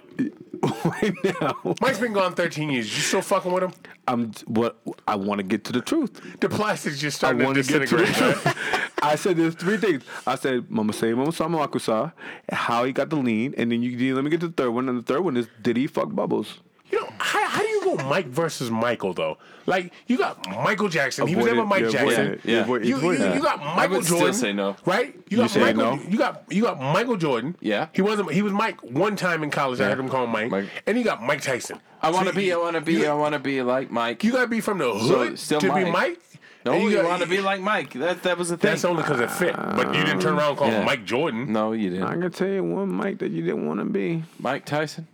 right 0.85 1.13
now. 1.41 1.57
Mike's 1.81 1.99
been 1.99 2.13
gone 2.13 2.33
13 2.33 2.69
years. 2.69 2.95
You 2.95 3.01
still 3.01 3.21
fucking 3.21 3.51
with 3.51 3.63
him? 3.63 3.71
I'm 4.07 4.31
what 4.45 4.77
I 5.07 5.15
want 5.15 5.39
to 5.39 5.43
get 5.43 5.63
to 5.65 5.71
the 5.71 5.81
truth. 5.81 6.39
The 6.39 6.49
plastic's 6.49 6.99
just 6.99 7.23
I 7.23 7.33
to 7.33 7.43
want 7.43 7.57
to 7.57 7.63
get 7.63 7.87
to 7.87 7.97
the 7.97 8.05
truth. 8.05 8.91
I 9.03 9.15
said 9.15 9.37
there's 9.37 9.55
three 9.55 9.77
things. 9.77 10.03
I 10.27 10.35
said 10.35 10.69
Mama 10.69 10.93
say 10.93 11.13
Mama 11.13 11.31
Sama 11.31 11.67
Akusa, 11.67 12.13
how 12.51 12.83
he 12.83 12.91
got 12.91 13.09
the 13.09 13.15
lean, 13.15 13.53
and 13.57 13.71
then 13.71 13.81
you 13.81 13.91
you 13.91 14.15
let 14.15 14.23
me 14.23 14.29
get 14.29 14.39
to 14.41 14.47
the 14.47 14.53
third 14.53 14.71
one, 14.71 14.89
and 14.89 14.97
the 14.97 15.03
third 15.03 15.21
one 15.21 15.37
is 15.37 15.47
did 15.61 15.77
he 15.77 15.87
fuck 15.87 16.13
Bubbles? 16.13 16.59
You 16.91 16.99
know, 16.99 17.09
how, 17.17 17.47
how 17.47 17.61
do 17.61 17.67
you 17.67 17.80
go 17.97 18.03
Mike 18.09 18.27
versus 18.27 18.69
Michael 18.71 19.13
though? 19.13 19.37
Like 19.65 19.93
you 20.07 20.17
got 20.17 20.47
Michael 20.49 20.89
Jackson. 20.89 21.27
He 21.27 21.35
was 21.35 21.45
never. 21.45 21.65
Mike 21.65 21.83
Yeah, 21.83 21.89
Jackson. 21.89 22.27
it. 22.33 22.41
Yeah. 22.43 22.59
avoid- 22.61 22.85
You, 22.85 22.97
avoid 22.97 23.11
you, 23.13 23.17
that. 23.19 23.35
you 23.35 23.41
got 23.41 23.59
Michael 23.59 23.97
would 23.97 24.05
still 24.05 24.17
Jordan. 24.17 24.33
say 24.35 24.53
no. 24.53 24.75
Right? 24.85 25.13
You, 25.15 25.21
You 25.29 25.37
got 25.37 25.49
say 25.51 25.59
Michael. 25.61 25.97
no? 25.97 26.01
You 26.09 26.17
got 26.17 26.43
you 26.49 26.63
got 26.63 26.79
Michael 26.81 27.17
Jordan. 27.17 27.55
Yeah. 27.61 27.87
He 27.93 28.01
wasn't. 28.01 28.31
He 28.31 28.41
was 28.41 28.53
Mike 28.53 28.81
one 28.81 29.15
time 29.15 29.43
in 29.43 29.51
college. 29.51 29.79
I 29.79 29.89
heard 29.89 29.99
him 29.99 30.09
call 30.09 30.23
him 30.23 30.31
Mike. 30.31 30.49
Mike. 30.51 30.69
And 30.87 30.97
you 30.97 31.03
got 31.03 31.21
Mike 31.21 31.41
Tyson. 31.41 31.79
I 32.01 32.09
want 32.09 32.27
to 32.27 32.33
So 32.33 32.39
be. 32.39 32.51
I 32.51 32.57
want 32.57 32.75
to 32.75 32.81
be. 32.81 33.05
I 33.05 33.13
want 33.13 33.33
to 33.33 33.39
be 33.39 33.61
like 33.61 33.91
Mike. 33.91 34.23
you 34.23 34.31
gotta 34.31 34.47
be 34.47 34.61
from 34.61 34.79
the 34.79 34.91
So, 34.99 35.19
hood 35.19 35.37
still 35.39 35.59
to 35.61 35.67
be 35.73 35.83
Mike. 35.85 35.93
Mike. 35.93 36.19
no, 36.65 36.71
And 36.73 36.83
you, 36.83 36.93
got- 36.95 37.05
want 37.05 37.21
to 37.21 37.27
be 37.27 37.41
like 37.41 37.61
Mike. 37.61 37.93
That 37.93 38.23
that 38.23 38.37
was 38.39 38.49
the 38.49 38.57
thing. 38.57 38.71
That's 38.71 38.83
only 38.85 39.03
because 39.03 39.19
it 39.19 39.29
fit. 39.29 39.55
But 39.55 39.93
you 39.95 40.03
didn't 40.03 40.21
turn 40.21 40.33
around 40.35 40.49
and 40.49 40.57
call 40.57 40.67
Yeah. 40.69 40.79
him 40.79 40.85
Mike 40.85 41.05
Jordan. 41.05 41.51
no, 41.53 41.73
you 41.73 41.91
didn't. 41.91 42.03
I 42.07 42.13
can 42.13 42.31
tell 42.31 42.47
you 42.47 42.63
one 42.63 42.89
Mike 42.91 43.19
that 43.19 43.29
you 43.29 43.43
didn't 43.43 43.67
want 43.67 43.79
to 43.79 43.85
be. 43.85 44.23
Mike 44.39 44.65
Tyson, 44.65 45.07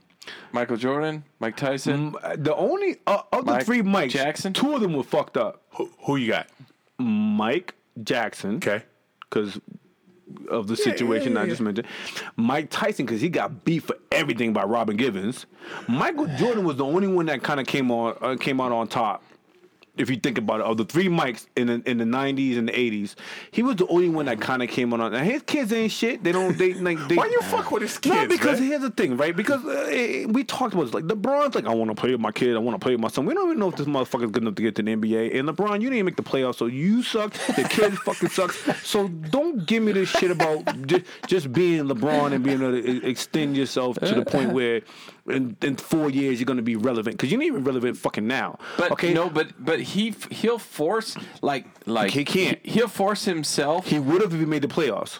Michael 0.52 0.78
Jordan, 0.78 1.24
Mike 1.40 1.56
Tyson. 1.58 2.16
The 2.36 2.56
only 2.56 2.98
uh, 3.08 3.22
of 3.32 3.46
the 3.46 3.52
Mike 3.54 3.66
three 3.66 3.82
Mikes, 3.82 4.14
Jackson? 4.14 4.54
two 4.54 4.74
of 4.76 4.82
them 4.82 4.94
were 4.94 5.04
fucked 5.04 5.38
up. 5.38 5.64
Who, 5.76 5.90
who 6.02 6.16
you 6.18 6.28
got? 6.32 6.48
Mike 6.98 7.76
Jackson, 8.04 8.56
Okay. 8.58 8.84
because 9.30 9.60
of 10.50 10.68
the 10.68 10.76
yeah, 10.76 10.84
situation 10.84 11.34
yeah, 11.34 11.42
I 11.42 11.46
just 11.48 11.62
mentioned. 11.62 11.88
Mike 12.36 12.70
Tyson, 12.70 13.06
because 13.06 13.22
he 13.22 13.30
got 13.30 13.64
beat 13.64 13.84
for 13.84 13.96
everything 14.12 14.54
by 14.54 14.64
Robin 14.64 14.98
Givens. 14.98 15.46
Michael 15.88 16.28
Jordan 16.38 16.64
was 16.66 16.78
the 16.78 16.86
only 16.86 17.08
one 17.08 17.28
that 17.28 17.44
kind 17.44 17.60
of 17.60 17.66
came 17.68 17.92
on 17.92 18.18
uh, 18.22 18.36
came 18.36 18.60
out 18.60 18.72
on 18.72 18.88
top. 18.88 19.24
If 19.98 20.10
you 20.10 20.18
think 20.18 20.38
about 20.38 20.60
it, 20.60 20.66
of 20.66 20.78
the 20.78 20.86
three 20.86 21.08
mics 21.08 21.48
in 21.56 21.68
the, 21.68 21.82
in 21.86 21.98
the 21.98 22.06
'90s 22.06 22.58
and 22.58 22.68
the 22.68 22.74
'80s, 22.74 23.16
he 23.52 23.64
was 23.64 23.76
the 23.78 23.88
only 23.88 24.10
one 24.10 24.26
that 24.26 24.40
kind 24.40 24.64
of 24.64 24.70
came 24.70 24.94
on. 24.94 25.00
Now 25.00 25.20
his 25.20 25.42
kids 25.44 25.72
ain't 25.74 25.92
shit. 25.92 26.24
They 26.24 26.32
don't. 26.32 26.58
They 26.58 26.74
like. 26.74 27.00
They, 27.08 27.16
Why 27.18 27.26
you 27.26 27.42
fuck 27.42 27.72
with 27.72 27.82
his 27.82 27.98
kids? 27.98 28.16
no, 28.16 28.28
because 28.28 28.60
man? 28.60 28.70
here's 28.70 28.82
the 28.82 28.92
thing, 28.92 29.18
right? 29.18 29.36
Because 29.36 29.64
uh, 29.66 29.88
eh, 29.92 30.26
we 30.26 30.44
talked 30.44 30.74
about 30.74 30.86
this. 30.86 30.94
Like 30.94 31.06
LeBron's 31.06 31.56
like, 31.56 31.66
I 31.66 31.74
want 31.74 31.90
to 31.92 31.96
play 31.96 32.12
with 32.12 32.22
my 32.22 32.32
kid. 32.32 32.56
I 32.56 32.60
want 32.60 32.80
to 32.80 32.84
play 32.84 32.94
with 32.94 33.02
my 33.02 33.10
son. 33.10 33.26
We 33.26 33.34
don't 33.34 33.48
even 33.48 33.60
know 33.60 33.70
if 33.70 33.76
this 33.76 33.88
motherfucker's 33.88 34.32
good 34.32 34.44
enough 34.44 34.56
to 34.56 34.62
get 34.62 34.76
to 34.76 34.84
the 34.84 34.96
NBA. 34.96 35.38
And 35.38 35.48
LeBron, 35.50 35.76
you 35.76 35.90
didn't 35.90 35.94
even 35.94 36.06
make 36.06 36.16
the 36.16 36.24
playoffs, 36.24 36.56
so 36.56 36.66
you 36.66 37.04
suck. 37.04 37.34
The 37.34 37.68
kid 37.70 37.98
fucking 38.06 38.30
sucks. 38.30 38.58
So 38.88 39.08
don't 39.08 39.66
give 39.66 39.84
me 39.84 39.92
this 39.92 40.10
shit 40.10 40.32
about 40.32 40.88
just, 40.88 41.06
just 41.28 41.54
being 41.54 41.86
LeBron 41.86 42.34
and 42.34 42.44
being 42.44 42.62
able 42.62 42.82
to 42.82 43.08
extend 43.08 43.58
yourself 43.58 44.00
to 44.00 44.14
the 44.14 44.26
point 44.38 44.52
where 44.54 44.82
in, 45.28 45.58
in 45.62 45.76
four 45.76 46.10
years 46.10 46.40
you're 46.40 46.46
going 46.46 46.58
to 46.58 46.64
be 46.64 46.76
relevant. 46.76 47.18
Because 47.18 47.32
you're 47.32 47.40
not 47.40 47.48
even 47.48 47.64
relevant 47.64 47.98
fucking 47.98 48.28
now. 48.28 48.60
But 48.78 48.92
okay, 48.92 49.14
no, 49.14 49.30
but 49.30 49.54
but 49.60 49.80
he 49.80 50.16
he'll 50.30 50.60
force 50.60 51.16
like 51.42 51.66
like 51.86 52.12
He 52.12 52.26
can't. 52.26 52.60
He'll 52.66 52.88
force 52.88 53.26
himself 53.26 53.88
he 53.88 54.00
would 54.00 54.22
have 54.22 54.34
if 54.34 54.40
he 54.40 54.46
made 54.46 54.62
the 54.62 54.68
playoffs. 54.68 55.20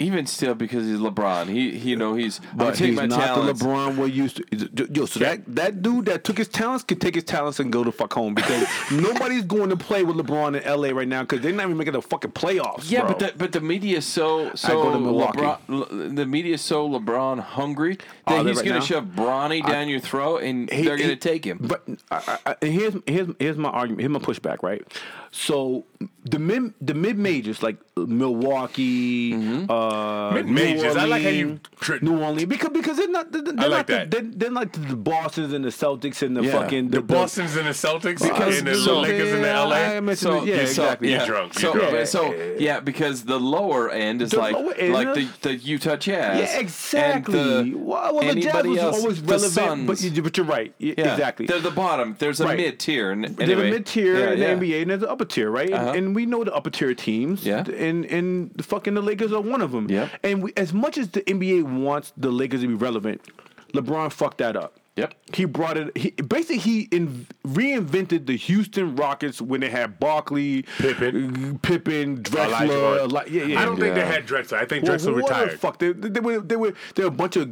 Even 0.00 0.26
still 0.26 0.54
because 0.54 0.86
he's 0.86 0.98
LeBron. 0.98 1.48
He, 1.48 1.76
he 1.78 1.90
you 1.90 1.96
know 1.96 2.14
he's 2.14 2.40
But 2.54 2.78
he's 2.78 2.94
not 2.94 3.10
talents. 3.10 3.60
the 3.60 3.66
LeBron 3.66 3.96
we're 3.96 4.06
used 4.06 4.36
to. 4.36 4.88
Yo, 4.92 5.06
so 5.06 5.20
that, 5.20 5.42
that 5.56 5.82
dude 5.82 6.06
that 6.06 6.22
took 6.22 6.38
his 6.38 6.48
talents 6.48 6.84
can 6.84 6.98
take 6.98 7.14
his 7.16 7.24
talents 7.24 7.58
and 7.58 7.72
go 7.72 7.82
to 7.82 7.90
fuck 7.90 8.12
home 8.12 8.34
because 8.34 8.66
nobody's 8.92 9.42
going 9.44 9.70
to 9.70 9.76
play 9.76 10.04
with 10.04 10.16
LeBron 10.16 10.60
in 10.62 10.80
LA 10.80 10.90
right 10.96 11.08
now 11.08 11.22
because 11.22 11.40
they're 11.40 11.52
not 11.52 11.64
even 11.64 11.76
making 11.76 11.94
the 11.94 12.02
fucking 12.02 12.30
playoffs. 12.32 12.90
Yeah, 12.90 13.00
bro. 13.00 13.08
but 13.08 13.18
the, 13.18 13.32
but 13.36 13.52
the 13.52 13.60
media 13.60 14.00
so 14.00 14.54
so 14.54 14.82
go 14.84 14.92
to 14.92 15.00
Milwaukee. 15.00 15.40
LeBron, 15.40 16.14
the 16.16 16.26
media 16.26 16.54
is 16.54 16.60
so 16.60 16.88
LeBron 16.88 17.40
hungry 17.40 17.96
that 17.96 18.06
oh, 18.26 18.42
they 18.44 18.50
he's 18.50 18.58
right 18.58 18.66
gonna 18.68 18.80
shove 18.80 19.04
Bronny 19.06 19.66
down 19.66 19.88
your 19.88 20.00
throat 20.00 20.42
and 20.42 20.70
He- 20.70 20.82
they're 20.84 20.96
gonna 20.96 21.16
take 21.16 21.44
him. 21.44 21.58
But 21.60 21.82
I, 22.10 22.38
I, 22.46 22.54
I, 22.62 22.66
here's 22.66 22.94
here's 23.06 23.28
here's 23.40 23.56
my 23.56 23.70
argument. 23.70 24.00
Here's 24.02 24.12
my 24.12 24.20
pushback. 24.20 24.62
Right. 24.62 24.86
So 25.30 25.84
the 26.24 26.38
mid 26.38 26.74
the 26.80 26.94
mid 26.94 27.18
majors 27.18 27.62
like 27.62 27.76
Milwaukee, 27.96 29.32
Mm-hmm. 29.32 29.70
uh, 29.70 30.30
Mid-majors. 30.32 30.96
I 30.96 31.04
like 31.04 31.22
how 31.22 31.28
you 31.30 31.44
Orleans- 31.46 31.60
tr- 31.80 31.96
New 32.02 32.18
Orleans 32.22 32.44
because 32.48 32.70
because 32.70 32.96
they're 32.96 33.08
not 33.08 33.32
they're, 33.32 33.42
they're 33.42 33.54
like 33.54 33.70
not 33.70 33.86
that. 33.88 34.10
The, 34.10 34.20
they're, 34.20 34.30
they're 34.34 34.50
like 34.50 34.72
the 34.72 34.96
Boston's 34.96 35.52
and 35.52 35.64
the 35.64 35.68
Celtics 35.70 36.22
and 36.22 36.36
the 36.36 36.42
Yeah. 36.44 36.52
fucking 36.52 36.90
the 36.90 37.00
Boston's 37.02 37.56
and 37.56 37.66
the 37.66 37.70
Celtics 37.72 38.22
Because- 38.22 38.58
and 38.58 38.66
the 38.68 38.74
so- 38.76 39.00
Lakers 39.00 39.32
and 39.32 39.44
the 39.44 39.48
LA. 39.52 39.76
I 40.10 40.14
So 40.14 40.42
it. 40.42 40.46
yeah, 40.48 40.56
so, 40.56 40.62
exactly. 40.62 41.10
Yeah. 41.10 41.18
You're 41.18 41.26
drunk, 41.26 41.54
So, 41.54 41.60
you're 41.60 41.72
drunk. 41.80 41.92
but- 41.96 42.08
so 42.08 42.34
yeah, 42.58 42.80
because 42.80 43.24
the 43.24 43.38
lower 43.40 43.90
end 43.90 44.22
is 44.22 44.30
The 44.30 44.38
like 44.38 44.56
end 44.78 44.92
like 44.94 45.08
of- 45.08 45.14
the, 45.14 45.28
the 45.42 45.54
Utah 45.56 45.96
Jazz. 45.96 46.38
Yeah, 46.40 46.58
exactly. 46.60 47.38
And 47.38 47.72
the, 47.74 47.78
well, 47.78 48.14
well, 48.14 48.34
the 48.34 48.40
Jazz 48.40 48.44
anybody 48.54 48.68
was 48.70 48.78
else, 48.78 48.98
always 49.00 49.22
the 49.22 49.32
relevant, 49.32 49.86
but, 49.86 49.98
Suns. 49.98 50.16
you, 50.16 50.22
but 50.22 50.36
you're 50.36 50.46
right. 50.46 50.72
Y- 50.80 50.94
Yeah, 50.96 51.12
Exactly. 51.12 51.46
They're 51.46 51.60
the 51.60 51.70
bottom. 51.70 52.16
There's 52.18 52.40
a 52.40 52.44
Right. 52.44 52.56
mid 52.56 52.78
tier. 52.78 53.10
And 53.10 53.24
There's 53.24 53.50
a 53.50 53.56
mid 53.56 53.86
tier 53.86 54.18
yeah, 54.18 54.30
in 54.32 54.60
the 54.60 54.66
NBA, 54.66 54.82
and 54.82 54.90
there's 54.90 55.02
an 55.02 55.08
upper 55.18 55.24
tier, 55.24 55.50
right? 55.50 55.66
And- 55.70 55.74
Uh-huh. 55.74 55.92
And, 55.98 56.14
we 56.14 56.26
know 56.26 56.44
the 56.44 56.54
upper 56.54 56.70
tier 56.70 56.94
teams. 56.94 57.44
Yeah. 57.46 57.64
And 57.68 58.04
and 58.06 58.50
the 58.54 58.62
fucking 58.62 58.94
the 58.94 59.02
Lakers 59.02 59.32
are 59.32 59.40
one 59.40 59.60
of 59.60 59.72
them. 59.72 59.90
Yep. 59.90 60.10
And 60.22 60.42
we, 60.42 60.52
as 60.56 60.72
much 60.72 60.96
as 60.98 61.08
the 61.10 61.22
NBA 61.22 61.62
wants 61.62 62.12
the 62.16 62.30
Lakers 62.30 62.60
to 62.62 62.68
be 62.68 62.74
relevant, 62.74 63.20
LeBron 63.74 64.12
fucked 64.12 64.38
that 64.38 64.56
up. 64.56 64.74
Yep. 64.96 65.14
He 65.32 65.44
brought 65.44 65.76
it. 65.76 65.96
He 65.96 66.10
basically 66.10 66.58
he 66.58 66.80
in, 66.90 67.26
reinvented 67.46 68.26
the 68.26 68.36
Houston 68.36 68.96
Rockets 68.96 69.40
when 69.40 69.60
they 69.60 69.70
had 69.70 70.00
Barkley, 70.00 70.62
Pippen. 70.78 71.58
Pippen, 71.60 72.22
Drexler. 72.24 72.68
Olajuwon. 72.68 73.12
Like, 73.12 73.30
yeah, 73.30 73.44
yeah. 73.44 73.60
I 73.60 73.64
don't 73.64 73.78
think 73.78 73.94
they 73.94 74.04
had 74.04 74.26
Drexler. 74.26 74.58
I 74.58 74.64
think 74.64 74.84
Well, 74.84 74.96
Drexler 74.96 75.14
what 75.14 75.26
the 75.28 75.34
retired. 75.40 75.60
fuck? 75.60 75.78
They, 75.78 75.92
they, 75.92 76.20
were 76.20 76.40
they 76.40 76.56
were 76.56 76.74
there 76.96 77.04
were 77.04 77.12
a 77.14 77.16
bunch 77.16 77.36
of 77.36 77.50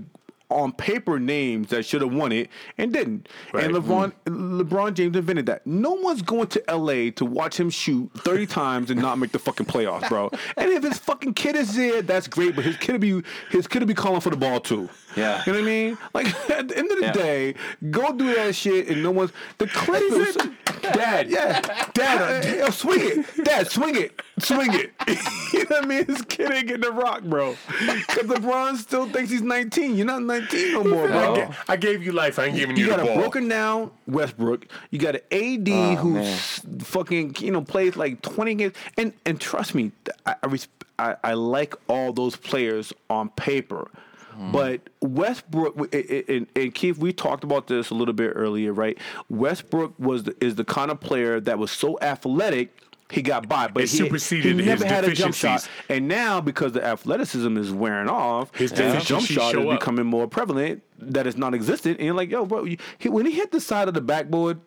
on 0.50 0.72
paper 0.72 1.18
names 1.18 1.68
that 1.68 1.84
should 1.84 2.02
have 2.02 2.12
won 2.12 2.32
it 2.32 2.48
and 2.78 2.92
didn't. 2.92 3.28
And 3.52 3.74
Right. 3.74 3.82
LeBron 3.82 4.12
mm. 4.26 4.62
LeBron 4.62 4.94
James 4.94 5.16
invented 5.16 5.46
that. 5.46 5.66
No 5.66 5.92
one's 5.92 6.22
going 6.22 6.48
to 6.48 6.62
LA 6.68 7.10
to 7.16 7.24
watch 7.24 7.58
him 7.58 7.70
shoot 7.70 8.10
30 8.18 8.46
times 8.46 8.90
and 8.90 9.00
not 9.00 9.18
make 9.18 9.32
the 9.32 9.38
fucking 9.38 9.66
playoffs, 9.66 10.08
bro. 10.08 10.30
and 10.56 10.70
if 10.70 10.82
his 10.82 10.98
fucking 10.98 11.34
kid 11.34 11.56
is 11.56 11.74
there, 11.74 12.02
that's 12.02 12.28
great, 12.28 12.54
but 12.54 12.64
his 12.64 12.76
kid 12.76 12.92
will 12.92 13.20
be 13.20 13.22
his 13.50 13.66
kid 13.66 13.80
will 13.80 13.88
be 13.88 13.94
calling 13.94 14.20
for 14.20 14.30
the 14.30 14.36
ball 14.36 14.60
too. 14.60 14.88
Yeah. 15.16 15.42
You 15.46 15.52
know 15.54 15.58
what 15.60 15.64
I 15.64 15.70
mean? 15.70 15.98
Like 16.14 16.26
at 16.50 16.68
the 16.68 16.78
end 16.78 16.90
of 16.92 16.98
the 16.98 17.04
Yeah. 17.06 17.12
day, 17.12 17.54
go 17.90 18.12
do 18.12 18.34
that 18.34 18.54
shit 18.54 18.88
and 18.88 19.02
no 19.02 19.10
one's 19.10 19.32
the 19.58 19.66
Clippers 19.66 20.36
Dad, 20.82 21.30
yeah. 21.30 21.60
Dad, 21.94 22.44
uh, 22.44 22.56
yo, 22.58 22.70
swing 22.70 23.00
it. 23.02 23.44
Dad, 23.44 23.68
swing 23.70 23.96
it. 23.96 24.20
Swing 24.38 24.72
it. 24.72 24.92
you 25.52 25.60
know 25.60 25.64
what 25.76 25.84
I 25.84 25.86
mean? 25.86 26.04
This 26.04 26.22
kid 26.22 26.52
ain't 26.52 26.68
getting 26.68 26.82
the 26.82 26.92
rock, 26.92 27.22
bro. 27.22 27.56
Because 27.80 28.24
LeBron 28.28 28.76
still 28.76 29.08
thinks 29.08 29.30
he's 29.30 29.42
19. 29.42 29.96
You're 29.96 30.06
not 30.06 30.22
19 30.22 30.72
no 30.74 30.84
more, 30.84 31.04
I, 31.08 31.10
bro. 31.10 31.34
ga- 31.36 31.54
I 31.68 31.76
gave 31.76 32.04
you 32.04 32.12
life. 32.12 32.38
I 32.38 32.44
ain't 32.46 32.56
giving 32.56 32.76
you, 32.76 32.88
ball. 32.88 32.98
You 32.98 33.04
got 33.04 33.06
the 33.06 33.12
a 33.14 33.20
broken 33.20 33.48
down 33.48 33.90
Westbrook. 34.06 34.66
You 34.90 34.98
got 35.00 35.16
an 35.16 35.22
AD 35.32 35.68
Oh, 35.70 35.94
who 35.96 36.10
man. 36.14 36.24
s- 36.24 36.60
fucking 36.80 37.36
you 37.40 37.50
know 37.50 37.62
plays 37.62 37.96
like 37.96 38.22
20 38.22 38.54
games. 38.54 38.74
And 38.96 39.12
and 39.24 39.40
trust 39.40 39.74
me, 39.74 39.90
I 40.24 40.36
I, 40.42 40.46
res- 40.46 40.68
I, 40.98 41.16
I 41.24 41.32
like 41.34 41.74
all 41.88 42.12
those 42.12 42.36
players 42.36 42.92
on 43.10 43.30
paper. 43.30 43.90
Hmm. 44.36 44.52
But 44.52 44.80
Westbrook 45.00 45.94
and, 45.94 46.46
and 46.54 46.74
Keith, 46.74 46.98
we 46.98 47.12
talked 47.12 47.42
about 47.42 47.68
this 47.68 47.90
a 47.90 47.94
little 47.94 48.14
bit 48.14 48.32
earlier, 48.36 48.72
right? 48.72 48.98
Westbrook 49.30 49.94
was 49.98 50.24
the, 50.24 50.36
is 50.44 50.56
the 50.56 50.64
kind 50.64 50.90
of 50.90 51.00
player 51.00 51.40
that 51.40 51.58
was 51.58 51.70
so 51.70 51.98
athletic. 52.00 52.76
He 53.08 53.22
got 53.22 53.48
by, 53.48 53.68
but 53.68 53.84
It 53.84 53.90
he, 53.90 53.98
superseded 53.98 54.44
he 54.44 54.64
his 54.64 54.66
never 54.66 54.84
had 54.84 55.04
a 55.04 55.12
jump 55.14 55.32
shot. 55.34 55.68
And 55.88 56.08
now, 56.08 56.40
because 56.40 56.72
the 56.72 56.84
athleticism 56.84 57.56
is 57.56 57.70
wearing 57.70 58.08
off, 58.08 58.52
His 58.56 58.72
jump 58.72 59.00
shot 59.24 59.54
is 59.54 59.64
up. 59.64 59.78
becoming 59.78 60.06
more 60.06 60.26
prevalent. 60.26 60.82
That 60.98 61.26
is 61.26 61.36
non-existent. 61.36 61.98
And 61.98 62.06
you're 62.06 62.16
like, 62.16 62.30
yo, 62.30 62.44
bro, 62.46 62.64
you, 62.64 62.78
he, 62.98 63.08
when 63.08 63.24
he 63.24 63.32
hit 63.32 63.52
the 63.52 63.60
side 63.60 63.86
of 63.86 63.94
the 63.94 64.00
backboard 64.00 64.58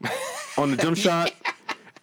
on 0.56 0.70
the 0.70 0.76
jump 0.78 0.96
shot, 0.96 1.32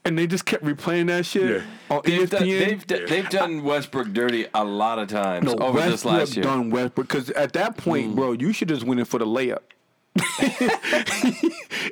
and 0.06 0.18
they 0.18 0.28
just 0.28 0.45
kept 0.45 0.64
replaying 0.64 1.08
that 1.08 1.26
shit 1.26 1.64
Yeah. 1.89 1.95
on 1.95 2.01
They've 2.04 2.30
done, 2.30 2.47
they've, 2.47 2.88
d- 2.88 3.06
they've 3.08 3.30
done 3.30 3.64
Westbrook 3.64 4.12
dirty 4.14 4.47
a 4.54 4.64
lot 4.64 4.99
of 4.99 5.08
times 5.08 5.45
no, 5.45 5.66
over 5.66 5.82
this 5.82 6.06
last 6.06 6.36
year. 6.36 6.43
done 6.43 6.70
Westbrook 6.70 7.08
because 7.08 7.30
at 7.32 7.54
that 7.54 7.78
point, 7.78 8.12
mm. 8.12 8.16
bro, 8.16 8.34
you 8.34 8.54
should 8.54 8.68
just 8.68 8.84
win 8.84 8.99
it 8.99 9.08
for 9.08 9.20
the 9.20 9.26
layup. 9.26 9.60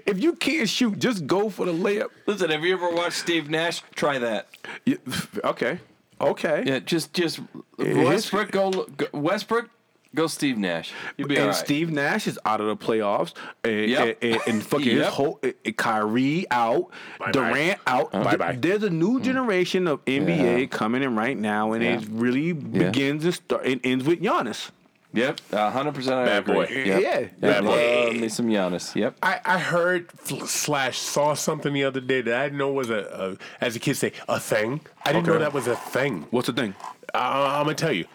if 0.05 0.22
you 0.22 0.34
can't 0.34 0.70
shoot, 0.70 0.99
just 0.99 1.26
go 1.26 1.49
for 1.49 1.66
the 1.66 1.74
layup. 1.74 2.09
Listen, 2.28 2.51
have 2.51 2.64
you 2.64 2.74
ever 2.74 2.89
watched 2.89 3.18
Steve 3.18 3.49
Nash? 3.49 3.82
Try 3.95 4.20
that. 4.20 4.47
Yeah, 4.86 4.97
okay, 5.43 5.80
okay. 6.20 6.64
Yeah, 6.66 6.80
just 6.80 7.14
just 7.14 7.39
Westbrook 7.80 8.51
go, 8.51 8.70
go 8.72 9.07
Westbrook 9.14 9.72
go 10.16 10.28
Steve 10.28 10.57
Nash. 10.57 10.91
You'll 11.18 11.28
be 11.28 11.36
and 11.36 11.43
all 11.45 11.49
right. 11.49 11.55
Steve 11.55 11.91
Nash 11.91 12.28
is 12.28 12.38
out 12.45 12.62
of 12.62 12.68
the 12.68 12.76
playoffs, 12.78 13.34
and, 13.64 13.89
Yep. 13.89 14.18
and, 14.22 14.34
and, 14.34 14.41
and 14.47 14.64
fucking 14.64 14.97
his 14.97 15.07
whole 15.07 15.39
uh, 15.43 15.72
Kyrie 15.78 16.45
out, 16.51 16.89
Bye-bye. 17.20 17.32
Durant 17.32 17.80
out. 17.88 18.12
Bye-bye. 18.12 18.57
There's 18.59 18.84
a 18.84 18.89
new 18.89 19.20
generation 19.22 19.88
of 19.88 20.03
NBA 20.05 20.59
Yeah. 20.62 20.66
coming 20.68 21.03
in 21.03 21.16
right 21.16 21.38
now, 21.38 21.74
and 21.74 21.84
Yeah. 21.84 21.93
it 21.99 22.07
really 22.09 22.51
begins 22.53 23.26
and 23.26 23.34
start 23.34 23.66
and 23.66 23.80
ends 23.84 24.05
with 24.05 24.22
Giannis. 24.22 24.72
Yep, 25.14 25.41
hundred 25.51 25.93
percent. 25.93 26.16
I 26.20 26.26
Bad 26.26 26.38
agree. 26.43 26.53
boy. 26.53 26.68
Yep. 26.72 26.86
Yeah. 27.01 27.20
Yep, 27.20 27.39
Bad 27.41 27.64
boy. 27.66 28.05
love 28.05 28.16
me 28.16 28.30
some 28.30 28.47
Giannis. 28.47 28.95
Yep. 28.95 29.18
I, 29.22 29.41
I 29.43 29.59
heard 29.59 30.09
slash 30.47 30.97
saw 30.99 31.34
something 31.34 31.74
the 31.74 31.84
other 31.84 31.99
day 31.99 32.22
that 32.22 32.34
I 32.34 32.43
didn't 32.45 32.59
know 32.59 32.72
was 32.72 32.89
a, 32.89 33.38
a 33.59 33.64
as 33.66 33.74
the 33.74 33.82
kids 33.82 33.99
say 33.99 34.14
a 34.30 34.39
thing. 34.39 34.80
I 35.05 35.12
didn't 35.12 35.28
know 35.28 35.38
that 35.38 35.51
was 35.51 35.68
a 35.68 35.76
thing. 35.76 36.28
What's 36.32 36.47
the 36.47 36.53
thing? 36.53 36.76
Uh, 37.14 37.18
I'm 37.57 37.66
gonna 37.66 37.76
tell 37.76 37.91
you. 37.91 38.05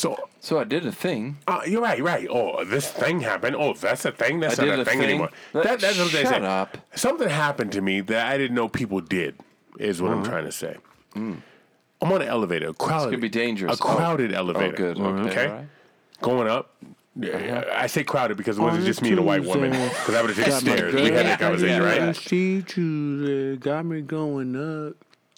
So 0.00 0.16
So 0.40 0.58
I 0.58 0.64
did 0.64 0.86
a 0.86 0.92
thing. 0.92 1.36
uh, 1.46 1.60
you're 1.66 1.82
right, 1.82 2.02
right. 2.02 2.26
Oh, 2.30 2.64
this 2.64 2.90
thing 2.90 3.20
happened. 3.20 3.54
Oh, 3.54 3.74
that's 3.74 4.04
a 4.06 4.12
thing. 4.12 4.40
That's 4.40 4.58
I 4.58 4.64
not 4.64 4.70
did 4.70 4.78
a 4.78 4.82
a 4.82 4.84
thing, 4.86 4.98
thing. 5.00 5.08
anymore. 5.10 5.30
Let- 5.52 5.64
That, 5.64 5.80
that's 5.80 5.98
what 5.98 6.10
they 6.12 6.22
shut 6.22 6.40
say. 6.40 6.46
up. 6.46 6.78
Something 6.94 7.28
happened 7.28 7.72
to 7.72 7.82
me 7.82 8.00
that 8.00 8.26
I 8.32 8.38
didn't 8.38 8.54
know 8.54 8.66
people 8.68 9.00
did. 9.00 9.34
Is 9.78 10.00
what 10.00 10.12
I'm 10.12 10.20
Uh-huh. 10.22 10.30
trying 10.30 10.44
to 10.46 10.52
say. 10.52 10.76
I'm 11.14 11.42
on 12.00 12.22
an 12.22 12.28
elevator, 12.28 12.68
a 12.70 12.72
crowded, 12.72 13.10
could 13.10 13.20
be 13.20 13.28
dangerous. 13.28 13.78
a 13.78 13.82
crowded 13.82 14.32
elevator. 14.32 14.72
Oh, 14.72 14.94
good. 14.94 14.98
Okay. 14.98 15.30
Okay, 15.30 15.46
all 15.48 15.52
right. 15.56 15.66
going 16.22 16.48
up. 16.48 16.74
Yeah, 17.16 17.64
I 17.74 17.86
say 17.86 18.02
crowded 18.04 18.36
because 18.38 18.56
it 18.56 18.62
wasn't 18.62 18.86
just 18.86 19.02
me 19.02 19.10
and 19.10 19.18
a 19.18 19.22
white 19.22 19.44
woman. 19.44 19.70
Because 19.72 20.14
I 20.14 20.22
would 20.22 20.30
have 20.30 20.38
taken 20.42 20.60
stairs. 20.60 20.94
We 20.94 21.10
had 21.10 21.26
that 21.26 21.38
conversation, 21.40 21.82
right? 21.82 22.16
She 22.16 22.62
Tuesday 22.62 23.56
got 23.56 23.84
me 23.84 24.00
going 24.00 24.56
up. 24.56 24.94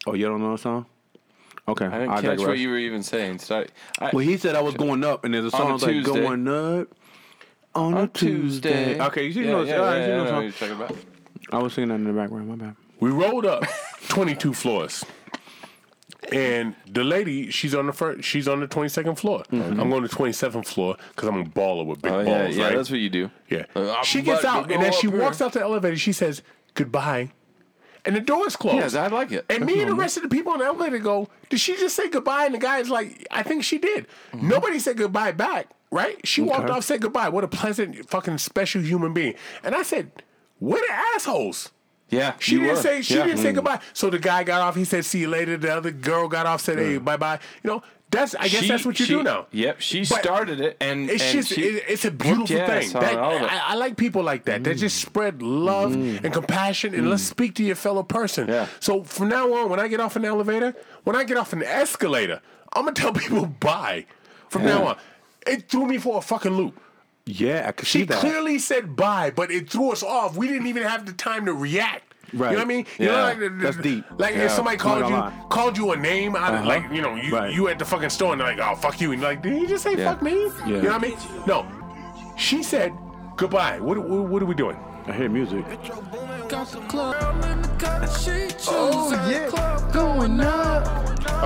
Oh, 0.07 0.15
you 0.15 0.27
don't 0.27 0.41
know 0.41 0.53
the 0.53 0.59
song? 0.59 0.87
Okay, 1.69 1.87
I 1.87 1.99
didn't 2.01 2.21
catch 2.23 2.39
what 2.41 2.59
you 2.59 2.71
were 2.71 2.79
even 2.79 3.03
saying. 3.03 3.39
Sorry. 3.39 3.69
I, 4.01 4.11
Well, 4.13 4.25
he 4.25 4.37
said 4.37 4.57
I 4.57 4.61
was 4.63 4.75
going 4.75 5.05
up, 5.05 5.25
and 5.25 5.33
there's 5.33 5.53
a 5.53 5.57
On 5.57 5.63
a 5.75 5.79
song 5.79 5.89
like 5.89 5.91
Tuesday. 6.05 6.21
going 6.21 6.49
up 6.49 6.89
on, 7.75 7.95
a 7.97 8.07
Tuesday. 8.09 9.01
Okay, 9.01 9.27
you 9.29 9.43
yeah, 9.43 9.51
know, 9.51 9.63
yeah, 9.63 9.77
all 9.77 9.85
right, 9.85 9.99
yeah, 9.99 10.07
you 10.07 10.13
know 10.13 10.23
I 10.23 10.27
know 10.27 10.35
what 10.35 10.43
you're 10.43 10.53
talking 10.53 10.75
about. 10.75 10.97
I 11.53 11.59
was 11.59 11.73
singing 11.75 11.89
that 11.91 11.95
in 11.97 12.05
the 12.05 12.13
background. 12.13 12.49
My 12.49 12.57
bad. 12.57 12.77
We 13.01 13.11
rolled 13.11 13.47
up 13.47 13.65
22 14.09 14.55
floors. 14.55 15.05
And 16.33 16.75
the 16.91 17.05
lady, 17.05 17.51
she's 17.51 17.75
on 17.75 17.87
the 17.87 17.93
first, 17.93 18.25
she's 18.25 18.49
on 18.49 18.61
the 18.61 18.69
22nd 18.69 19.19
floor. 19.19 19.43
I'm 19.51 19.91
going 19.91 20.03
to 20.07 20.09
27th 20.09 20.67
floor 20.67 20.97
because 21.11 21.29
I'm 21.29 21.41
a 21.41 21.45
baller 21.45 21.85
with 21.85 22.01
big 22.01 22.13
Mm-hmm. 22.13 22.29
Oh 22.29 22.33
yeah, 22.33 22.43
balls, 22.45 22.57
yeah. 22.57 22.65
right? 22.65 22.77
That's 22.77 22.91
what 22.91 23.01
you 23.01 23.11
do. 23.11 23.31
yeah. 23.49 23.65
Uh, 23.75 23.93
I'm 23.93 24.05
she 24.05 24.23
gets 24.23 24.45
out, 24.45 24.71
and 24.71 24.81
go 24.81 24.87
as 24.89 24.95
she 24.95 25.09
walks 25.09 25.39
here. 25.39 25.47
out 25.47 25.53
the 25.53 25.61
elevator, 25.61 25.97
she 25.97 26.13
says 26.13 26.43
goodbye, 26.75 27.33
and 28.05 28.17
the 28.17 28.21
door's 28.21 28.57
closed. 28.57 28.95
Yeah, 28.95 29.05
I 29.05 29.07
like 29.09 29.33
it. 29.33 29.45
And 29.49 29.65
me 29.67 29.81
and 29.81 29.91
the 29.91 29.95
rest 29.95 30.17
of 30.17 30.23
the 30.23 30.29
people 30.29 30.53
on 30.53 30.59
the 30.59 30.65
elevator 30.65 30.99
go, 30.99 31.29
"Did 31.51 31.61
she 31.61 31.77
just 31.77 31.95
say 31.97 32.09
goodbye?" 32.09 32.47
And 32.47 32.55
the 32.55 32.59
guy's 32.59 32.89
like, 32.91 33.27
"I 33.31 33.43
think 33.43 33.65
she 33.65 33.79
did." 33.79 34.07
Mm-hmm. 34.33 34.49
Nobody 34.49 34.79
said 34.79 34.97
goodbye 34.97 35.33
back, 35.33 35.69
right? 35.91 36.17
She 36.27 36.41
walked 36.43 36.69
off, 36.71 36.85
said 36.85 37.01
goodbye. 37.01 37.29
What 37.29 37.45
a 37.45 37.49
pleasant, 37.49 38.09
fucking 38.11 38.39
special 38.39 38.83
human 38.83 39.13
being. 39.13 39.35
And 39.63 39.75
I 39.75 39.83
said, 39.83 40.11
"What 40.59 40.83
are 40.89 40.93
assholes." 41.15 41.71
Yeah, 42.11 42.35
She 42.41 42.57
didn't 42.57 42.69
were. 42.69 42.77
say 42.77 43.01
she 43.01 43.15
Yeah. 43.17 43.25
didn't 43.25 43.39
say 43.39 43.53
Mm. 43.53 43.55
goodbye. 43.55 43.81
So 43.95 44.11
the 44.11 44.19
guy 44.19 44.45
got 44.45 44.61
off. 44.61 44.75
He 44.77 44.85
said, 44.85 45.05
"See 45.07 45.21
you 45.21 45.29
later." 45.29 45.57
The 45.57 45.75
other 45.75 45.91
girl 45.91 46.29
got 46.29 46.45
off. 46.45 46.61
Said, 46.61 46.79
"Hey, 46.79 46.99
bye 46.99 47.17
bye." 47.17 47.39
You 47.63 47.71
know, 47.71 47.83
that's 48.13 48.35
I 48.35 48.49
guess 48.49 48.63
She- 48.63 48.69
that's 48.69 48.87
what 48.87 49.01
you 49.01 49.07
she- 49.07 49.15
do 49.15 49.23
now. 49.23 49.47
Yep, 49.51 49.81
she 49.81 50.01
But 50.01 50.21
started 50.21 50.61
it, 50.61 50.77
and 50.81 51.11
It's 51.11 51.23
and 51.23 51.33
just 51.33 51.49
she 51.49 51.63
it, 51.63 51.85
it's 51.89 52.05
a 52.05 52.11
beautiful 52.11 52.47
thing. 52.47 52.93
That- 52.93 53.19
all 53.19 53.37
of 53.37 53.43
it. 53.43 53.53
I, 53.53 53.73
I 53.73 53.75
like 53.75 53.97
people 53.97 54.23
like 54.23 54.45
that. 54.45 54.63
That 54.65 54.77
just 54.77 55.03
mm. 55.03 55.07
spread 55.07 55.43
love 55.43 55.93
mm. 55.93 56.23
and 56.23 56.33
compassion 56.33 56.95
and 56.95 57.11
let's 57.11 57.25
mm. 57.25 57.31
speak 57.31 57.55
to 57.57 57.65
your 57.65 57.75
fellow 57.75 58.03
person. 58.03 58.49
Yeah. 58.49 58.67
So 58.81 59.03
from 59.03 59.31
now 59.31 59.53
on, 59.55 59.71
when 59.71 59.81
I 59.81 59.89
get 59.89 59.99
off 59.99 60.15
an 60.15 60.25
elevator, 60.25 60.75
when 61.05 61.17
I 61.17 61.25
get 61.25 61.37
off 61.39 61.53
an 61.53 61.63
escalator, 61.63 62.41
I'm 62.75 62.85
gonna 62.85 62.95
tell 62.95 63.13
people 63.25 63.47
bye. 63.47 64.07
From 64.49 64.65
now 64.65 64.87
on, 64.87 64.97
it 65.47 65.69
threw 65.71 65.87
me 65.87 65.97
for 65.97 66.19
a 66.19 66.21
fucking 66.21 66.53
loop. 66.53 66.79
Yeah, 67.25 67.65
I 67.69 67.73
could 67.73 67.87
She 67.87 68.01
see 68.01 68.05
that. 68.05 68.19
clearly 68.19 68.59
said 68.59 68.97
bye, 68.97 69.31
but 69.35 69.51
it 69.51 69.71
threw 69.71 69.93
us 69.93 70.03
off. 70.03 70.37
We 70.37 70.49
didn't 70.49 70.67
even 70.67 70.83
have 70.83 71.07
the 71.07 71.13
time 71.13 71.47
to 71.47 71.55
react. 71.55 72.12
Right. 72.35 72.51
You 72.53 72.57
know 72.57 72.63
what 72.65 72.65
I 72.65 72.65
mean? 72.65 72.87
You 72.99 73.07
know, 73.07 73.13
Yeah. 73.13 73.23
like, 73.25 73.39
the- 73.39 73.49
the- 73.51 73.57
That's 73.65 73.77
deep. 73.77 74.05
Like 74.19 74.35
Yeah. 74.35 74.45
if 74.45 74.53
somebody 74.53 74.77
called 74.79 75.01
you 75.09 75.15
lie. 75.17 75.33
called 75.51 75.77
you 75.77 75.93
a 75.93 75.97
name 75.97 76.35
out 76.35 76.55
of 76.55 76.61
Uh-huh. 76.61 76.69
like 76.69 76.85
you 76.93 77.03
know 77.03 77.15
you 77.15 77.37
Right. 77.37 77.53
you 77.53 77.69
at 77.69 77.79
the 77.79 77.85
fucking 77.85 78.11
store 78.11 78.33
and 78.33 78.41
they're 78.41 78.49
like 78.57 78.59
oh 78.61 78.75
fuck 78.77 79.01
you 79.01 79.13
and 79.13 79.21
you're 79.21 79.31
like 79.31 79.43
did 79.43 79.53
he 79.53 79.67
just 79.67 79.83
say 79.85 79.95
Yeah. 79.97 80.11
fuck 80.13 80.23
me? 80.23 80.47
Yeah. 80.61 80.67
You 80.67 80.83
know 80.83 80.93
what 80.93 81.05
I 81.05 81.07
mean? 81.09 81.17
No, 81.47 81.67
she 82.37 82.63
said 82.63 82.93
goodbye. 83.37 83.81
What 83.81 83.99
what, 83.99 84.25
what 84.31 84.43
are 84.43 84.47
we 84.47 84.55
doing? 84.55 84.77
I 85.09 85.13
hear 85.13 85.29
music. 85.29 85.65
Oh 88.69 89.11
yeah, 89.29 89.49
going 89.93 90.41
up. 90.41 90.87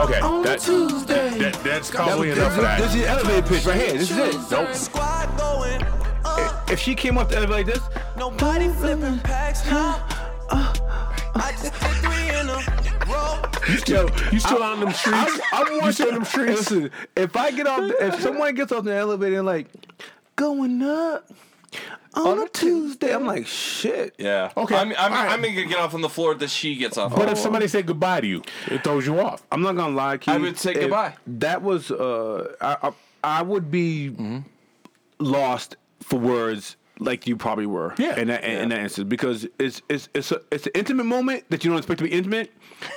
okay. 0.04 0.20
On 0.20 0.42
That, 0.42 0.60
Tuesday. 0.60 1.30
that, 1.38 1.54
that's 1.64 1.90
probably 1.90 2.30
enough 2.32 2.56
of 2.56 2.62
that. 2.62 2.78
This 2.80 2.94
is 2.94 3.00
the 3.02 3.08
elevator 3.08 3.46
pitch 3.46 3.64
right 3.66 3.76
here. 3.80 3.92
This 3.92 4.10
is 4.10 4.18
it. 4.18 4.36
Nope. 4.50 4.74
Squad 4.74 5.36
going 5.38 5.82
up. 6.24 6.70
If 6.70 6.80
she 6.80 6.94
came 6.94 7.16
off 7.18 7.28
the 7.28 7.36
elevator 7.36 7.56
like 7.56 7.66
this, 7.66 7.82
Nobody 8.16 8.68
flipping 8.68 9.18
packs 9.20 9.64
now. 9.66 10.02
I 10.50 11.52
just 11.60 11.62
did 11.62 11.72
three 11.74 12.28
in 12.38 12.48
a 12.48 13.12
row. 13.12 13.42
Yo, 13.86 14.08
you 14.32 14.38
still 14.40 14.62
on 14.62 14.80
them 14.80 14.92
streets? 14.92 15.40
I'm, 15.52 15.66
I'm 15.66 15.78
watching 15.80 16.06
them 16.10 16.24
streets? 16.24 16.70
Listen, 16.70 16.90
if 17.16 17.36
I 17.36 17.50
get 17.50 17.66
off, 17.66 17.80
the, 17.80 18.06
if 18.06 18.20
someone 18.20 18.54
gets 18.54 18.72
off 18.72 18.84
the 18.84 18.94
elevator 18.94 19.36
and 19.38 19.46
like 19.46 19.68
going 20.36 20.82
up 20.82 21.30
on 22.14 22.38
a 22.40 22.48
Tuesday, 22.48 23.14
I'm 23.14 23.26
like 23.26 23.46
shit. 23.46 24.14
Yeah. 24.18 24.50
Okay, 24.56 24.76
I'm, 24.76 24.88
I'm, 24.90 24.96
all 24.98 25.08
right. 25.10 25.30
I'm 25.32 25.40
gonna 25.42 25.64
get 25.66 25.78
off 25.78 25.94
on 25.94 26.00
the 26.00 26.08
floor 26.08 26.34
that 26.34 26.50
she 26.50 26.76
gets 26.76 26.96
off. 26.96 27.12
But 27.14 27.26
on. 27.26 27.28
if 27.30 27.38
somebody 27.38 27.68
said 27.68 27.86
goodbye 27.86 28.20
to 28.22 28.26
you, 28.26 28.42
it 28.68 28.82
throws 28.84 29.06
you 29.06 29.20
off. 29.20 29.42
I'm 29.52 29.62
not 29.62 29.76
gonna 29.76 29.94
lie, 29.94 30.16
Keith, 30.18 30.34
I 30.34 30.38
would 30.38 30.58
say 30.58 30.72
if 30.72 30.80
goodbye. 30.80 31.14
That 31.26 31.62
was 31.62 31.90
uh, 31.90 32.54
I, 32.60 32.88
I 32.88 32.92
I 33.22 33.42
would 33.42 33.70
be 33.70 34.10
Mm-hmm. 34.10 34.38
lost 35.18 35.76
for 36.00 36.18
words 36.18 36.76
like 36.98 37.26
you 37.26 37.36
probably 37.36 37.66
were. 37.66 37.94
Yeah. 37.98 38.16
In 38.16 38.28
that 38.28 38.44
in 38.44 38.68
that 38.70 38.78
instance, 38.80 39.08
because 39.08 39.46
it's 39.58 39.82
it's 39.88 40.08
it's 40.14 40.32
a, 40.32 40.40
it's 40.50 40.66
an 40.66 40.72
intimate 40.74 41.04
moment 41.04 41.44
that 41.50 41.64
you 41.64 41.70
don't 41.70 41.78
expect 41.78 41.98
to 41.98 42.04
be 42.04 42.12
intimate, 42.12 42.50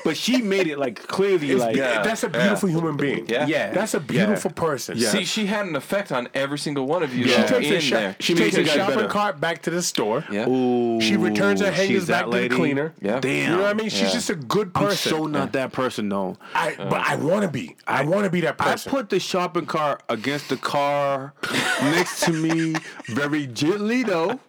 but 0.03 0.15
she 0.17 0.41
made 0.41 0.67
it 0.67 0.78
like 0.78 1.07
clearly 1.07 1.51
It's 1.51 1.59
like 1.61 1.76
Yeah. 1.76 2.01
That's 2.03 2.24
a 2.24 2.30
beautiful 2.30 2.70
human 2.70 2.97
being. 2.97 3.28
Yeah. 3.28 3.47
Yeah. 3.47 3.72
That's 3.72 3.93
a 3.93 3.99
beautiful 3.99 4.51
person. 4.51 4.97
Yeah. 4.97 5.09
See, 5.09 5.26
she 5.26 5.45
had 5.45 5.65
an 5.65 5.76
effect 5.76 6.11
on 6.11 6.28
every 6.34 6.59
single 6.59 6.86
one 6.86 7.01
of 7.03 7.13
you 7.15 7.26
She 7.28 7.32
that 7.32 7.51
were 7.51 7.59
takes 7.59 7.70
a 7.72 7.76
in 7.76 7.82
shop, 7.82 7.99
there. 7.99 8.15
she 8.20 8.36
She 8.36 8.39
takes 8.39 8.57
a 8.57 8.65
shopping 8.65 8.95
better. 8.95 9.07
cart 9.07 9.39
back 9.39 9.61
to 9.63 9.70
the 9.70 9.82
store. 9.82 10.26
Yeah. 10.32 10.47
Ooh, 10.49 10.99
She 11.01 11.15
returns 11.17 11.61
her 11.61 11.67
she's 11.67 11.78
hangers 11.78 12.07
that 12.07 12.26
back 12.30 12.41
to 12.41 12.49
the 12.49 12.55
cleaner. 12.55 12.93
Yeah. 13.01 13.20
Damn. 13.20 13.51
You 13.51 13.57
know 13.57 13.63
what 13.63 13.72
I 13.72 13.74
mean? 13.74 13.89
She's 13.89 14.11
just 14.11 14.30
a 14.30 14.36
good 14.36 14.74
person. 14.74 14.86
I'm 14.86 14.89
person. 14.89 15.11
so 15.11 15.26
not 15.28 15.53
that 15.53 15.72
person 15.72 16.09
though. 16.09 16.38
I, 16.53 16.76
but 16.78 16.93
I 17.07 17.15
want 17.15 17.43
to 17.43 17.47
be. 17.49 17.76
I, 17.88 18.03
want 18.03 18.26
to 18.26 18.30
be 18.30 18.41
that 18.41 18.57
person. 18.57 18.70
I 18.72 18.74
person. 18.74 18.91
put 18.91 19.09
the 19.09 19.20
shopping 19.20 19.65
cart 19.65 20.03
against 20.09 20.49
the 20.49 20.57
car 20.57 21.34
next 21.82 22.22
to 22.24 22.32
me 22.34 22.76
very 23.07 23.47
gently 23.47 24.03
though. 24.03 24.39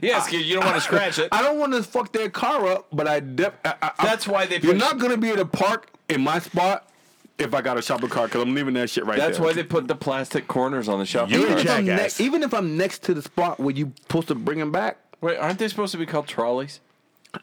Yes, 0.00 0.28
kid, 0.28 0.44
you 0.46 0.54
don't 0.54 0.64
want 0.64 0.76
to 0.76 0.80
scratch 0.90 1.18
it. 1.18 1.28
I 1.32 1.42
don't 1.42 1.58
want 1.58 1.72
to 1.74 1.82
fuck 1.82 2.12
their 2.12 2.30
car 2.30 2.66
up, 2.66 2.86
but 2.92 3.06
I, 3.08 3.20
def- 3.20 3.54
I, 3.64 3.74
I 3.82 3.90
I- 3.98 4.04
That's 4.06 4.26
why 4.26 4.46
they 4.46 4.54
You're 4.60 4.72
put- 4.72 4.76
not 4.78 4.98
gonna 4.98 5.16
be 5.16 5.28
able 5.28 5.38
to 5.38 5.46
park 5.46 5.88
in 6.08 6.22
my 6.22 6.38
spot 6.38 6.88
if 7.38 7.52
I 7.54 7.60
got 7.60 7.76
a 7.78 7.82
shopping 7.82 8.08
cart 8.08 8.30
because 8.30 8.42
I'm 8.42 8.54
leaving 8.54 8.74
that 8.74 8.88
shit 8.90 9.04
right 9.04 9.16
there. 9.18 9.26
That's 9.26 9.38
there. 9.38 9.46
why 9.48 9.52
they 9.52 9.64
put 9.64 9.88
the 9.88 9.94
plastic 9.96 10.46
corners 10.48 10.88
on 10.88 10.98
the 10.98 11.06
shopping 11.06 11.34
You're 11.34 11.42
even 11.42 11.54
a 11.58 11.60
if, 11.60 11.66
cart. 11.66 11.78
I'm 11.80 11.86
jackass. 11.86 12.20
ne- 12.20 12.26
even 12.26 12.42
if 12.42 12.54
I'm 12.54 12.76
next 12.76 13.02
to 13.04 13.14
the 13.14 13.22
spot 13.22 13.58
where 13.58 13.74
you 13.74 13.92
supposed 14.02 14.28
to 14.28 14.34
bring 14.34 14.58
them 14.58 14.70
back, 14.72 14.98
Wait, 15.20 15.36
aren't 15.38 15.58
they 15.58 15.68
supposed 15.68 15.92
to 15.92 15.98
be 15.98 16.06
called 16.06 16.26
trolleys? 16.26 16.80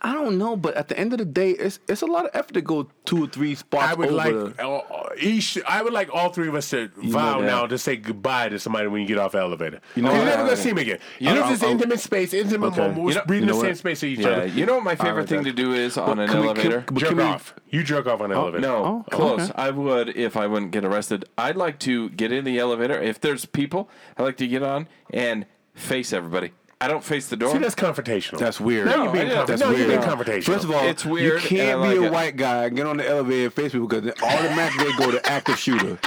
I 0.02 0.14
don't 0.14 0.38
know. 0.38 0.56
But 0.56 0.76
at 0.76 0.88
the 0.88 0.98
end 1.00 1.14
of 1.14 1.20
the 1.20 1.26
day, 1.26 1.52
it's 1.52 1.80
it's 1.88 2.04
a 2.04 2.06
lot 2.06 2.26
of 2.26 2.32
effort 2.36 2.54
to 2.54 2.62
go 2.62 2.88
two 3.06 3.24
or 3.24 3.28
three 3.28 3.56
spots 3.56 3.92
I 3.92 3.94
would 3.96 4.10
over. 4.10 4.16
like 4.16 4.60
uh, 4.60 4.78
uh, 4.78 5.10
each. 5.20 5.58
I 5.68 5.82
would 5.82 5.94
like 5.94 6.14
all 6.14 6.30
three 6.30 6.48
of 6.48 6.54
us 6.54 6.70
to 6.70 6.90
vow 6.98 7.40
now 7.40 7.66
to 7.66 7.76
say 7.78 7.96
goodbye 7.96 8.50
to 8.50 8.60
somebody 8.60 8.88
when 8.88 9.02
you 9.02 9.08
get 9.08 9.18
off 9.18 9.32
the 9.32 9.40
elevator. 9.40 9.82
You 9.96 10.04
know 10.04 10.14
you're 10.14 10.26
never 10.26 10.44
gonna 10.44 10.58
see 10.58 10.70
him 10.70 10.78
again. 10.78 11.00
You 11.18 11.30
You 11.30 11.36
know, 11.36 11.42
know, 11.42 11.50
this 11.50 11.64
intimate 11.64 12.00
space, 12.02 12.34
intimate 12.36 12.68
Okay. 12.68 12.82
moment. 12.82 13.02
We're 13.02 13.10
You 13.10 13.16
know- 13.16 13.26
breathing 13.26 13.48
you 13.48 13.54
know 13.54 13.58
the 13.58 13.62
same 13.62 13.70
what? 13.72 13.78
space 13.80 13.98
as 13.98 14.04
each 14.10 14.20
Yeah. 14.20 14.28
other. 14.30 14.46
You 14.46 14.66
know 14.68 14.76
what 14.76 14.84
my 14.84 14.96
favorite 14.96 15.22
like 15.22 15.30
thing 15.30 15.44
that. 15.44 15.56
to 15.56 15.64
do 15.64 15.74
is 15.74 15.98
on 15.98 16.20
an 16.20 16.30
can 16.30 16.42
we- 16.42 16.46
elevator? 16.46 16.84
but 16.86 16.96
jerk 16.96 17.10
can 17.10 17.18
we- 17.18 17.24
off. 17.24 17.56
You 17.70 17.84
jerk 17.84 18.06
off 18.08 18.22
on 18.22 18.30
the 18.30 18.36
elevator. 18.36 18.62
No, 18.62 18.76
Oh, 18.86 19.06
close. 19.12 19.42
okay. 19.50 19.52
I 19.56 19.72
would 19.72 20.10
if 20.16 20.38
I 20.38 20.46
wouldn't 20.46 20.72
get 20.72 20.86
arrested. 20.86 21.26
I'd 21.38 21.56
like 21.56 21.80
to 21.80 22.10
get 22.10 22.32
in 22.32 22.46
the 22.46 22.60
elevator. 22.60 23.00
If 23.02 23.20
there's 23.22 23.46
people, 23.46 23.90
I 24.20 24.24
like 24.24 24.38
to 24.38 24.48
get 24.48 24.62
on 24.62 24.88
and 25.12 25.48
face 25.74 26.14
everybody. 26.14 26.52
I 26.82 26.88
don't 26.88 27.04
face 27.04 27.28
the 27.28 27.36
door. 27.36 27.52
See, 27.52 27.58
that's 27.58 27.76
confrontational. 27.76 28.40
That's 28.40 28.60
weird. 28.62 28.86
No, 28.86 29.04
you're 29.04 29.12
being, 29.12 29.28
I 29.28 29.34
conf- 29.34 29.48
That's 29.48 29.62
no, 29.62 29.68
weird. 29.70 29.80
you're 29.80 29.88
being 29.90 30.02
confrontational. 30.02 30.44
First 30.46 30.64
of 30.64 30.72
all, 30.72 30.88
It's 30.88 31.06
weird, 31.06 31.44
You 31.44 31.50
can't 31.50 31.82
and 31.82 31.92
be 31.92 32.00
like 32.00 32.06
a 32.06 32.06
it. 32.06 32.12
white 32.14 32.38
guy 32.38 32.66
and 32.68 32.76
get 32.78 32.86
on 32.88 32.96
the 32.98 33.08
elevator 33.10 33.44
and 33.46 33.54
face 33.54 33.74
people 33.74 33.88
because 33.88 34.04
then 34.06 34.14
automatically 34.24 34.86
they 34.86 34.98
go 34.98 35.12
to 35.12 35.30
active 35.30 35.60
shooter. 35.60 35.98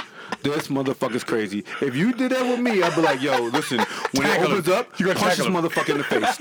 This 0.43 0.67
motherfucker's 0.67 1.23
crazy. 1.23 1.63
If 1.81 1.95
you 1.95 2.13
did 2.13 2.31
that 2.31 2.41
with 2.43 2.59
me, 2.59 2.81
I'd 2.83 2.95
be 2.95 3.01
like, 3.01 3.21
yo, 3.21 3.43
listen, 3.43 3.79
when 4.11 4.23
Tackle 4.27 4.45
it 4.45 4.51
opens 4.51 4.67
him. 4.67 4.73
up, 4.73 4.99
You 4.99 5.05
gotta 5.07 5.19
punch 5.19 5.37
this 5.37 5.45
him. 5.45 5.53
motherfucker 5.53 5.89
in 5.89 5.97
the 5.99 6.03
face. 6.03 6.37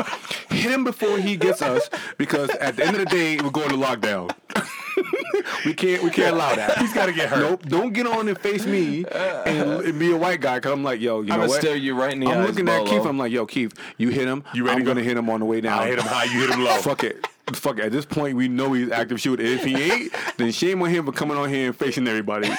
Hit 0.51 0.70
him 0.72 0.85
before 0.85 1.18
he 1.18 1.37
gets 1.37 1.62
us 1.62 1.89
because 2.18 2.51
at 2.51 2.76
the 2.76 2.85
end 2.85 2.97
of 2.97 3.01
the 3.01 3.07
day, 3.07 3.37
we're 3.43 3.51
going 3.51 3.68
to 3.70 3.76
lockdown. 3.76 4.30
we 5.64 5.72
can't 5.74 6.03
we 6.03 6.11
can't 6.11 6.35
allow 6.35 6.55
that. 6.55 6.78
He's 6.78 6.93
got 6.93 7.07
to 7.07 7.12
get 7.12 7.28
hurt. 7.28 7.41
Nope. 7.41 7.62
Don't 7.66 7.93
get 7.93 8.07
on 8.07 8.28
and 8.28 8.39
face 8.39 8.66
me 8.66 9.05
and, 9.47 9.83
and 9.83 9.99
be 9.99 10.11
a 10.12 10.16
white 10.16 10.41
guy. 10.41 10.61
Cause 10.61 10.72
I'm 10.72 10.83
like, 10.85 11.01
yo, 11.01 11.16
you 11.22 11.22
I'm 11.22 11.26
know 11.28 11.37
gonna 11.37 11.49
what? 11.49 11.61
stare 11.61 11.76
you 11.76 11.95
right 11.95 12.12
in 12.12 12.20
the 12.20 12.26
I'm 12.28 12.39
eyes, 12.43 12.49
looking 12.49 12.68
at 12.68 12.87
Keith. 12.87 13.05
I'm 13.07 13.18
like, 13.18 13.33
yo, 13.33 13.47
Keith, 13.47 13.72
you 13.99 14.09
hit 14.11 14.26
him. 14.28 14.45
You 14.55 14.64
ready 14.64 14.74
I'm 14.74 14.78
to 14.80 14.85
go? 14.85 14.91
gonna 14.95 15.05
hit 15.05 15.16
him 15.16 15.30
on 15.30 15.41
the 15.41 15.47
way 15.47 15.61
down. 15.61 15.78
I 15.78 15.87
hit 15.87 15.99
him 15.99 16.05
high, 16.07 16.24
you 16.24 16.41
hit 16.41 16.51
him 16.51 16.64
low. 16.64 16.76
Fuck 16.78 17.05
it. 17.05 17.26
Fuck 17.55 17.78
it. 17.78 17.87
At 17.87 17.93
this 17.93 18.05
point, 18.07 18.37
we 18.37 18.49
know 18.49 18.72
he's 18.72 18.91
active 18.91 19.20
shooter. 19.20 19.43
If 19.43 19.64
he 19.64 19.74
ain't, 19.76 20.12
then 20.39 20.53
shame 20.53 20.83
on 20.83 20.91
him 20.91 21.07
for 21.07 21.12
coming 21.12 21.37
on 21.37 21.49
here 21.49 21.66
and 21.68 21.76
facing 21.76 22.07
everybody. 22.09 22.51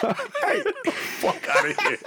Fuck 0.00 1.48
out 1.48 1.70
of 1.70 1.80
here. 1.80 1.98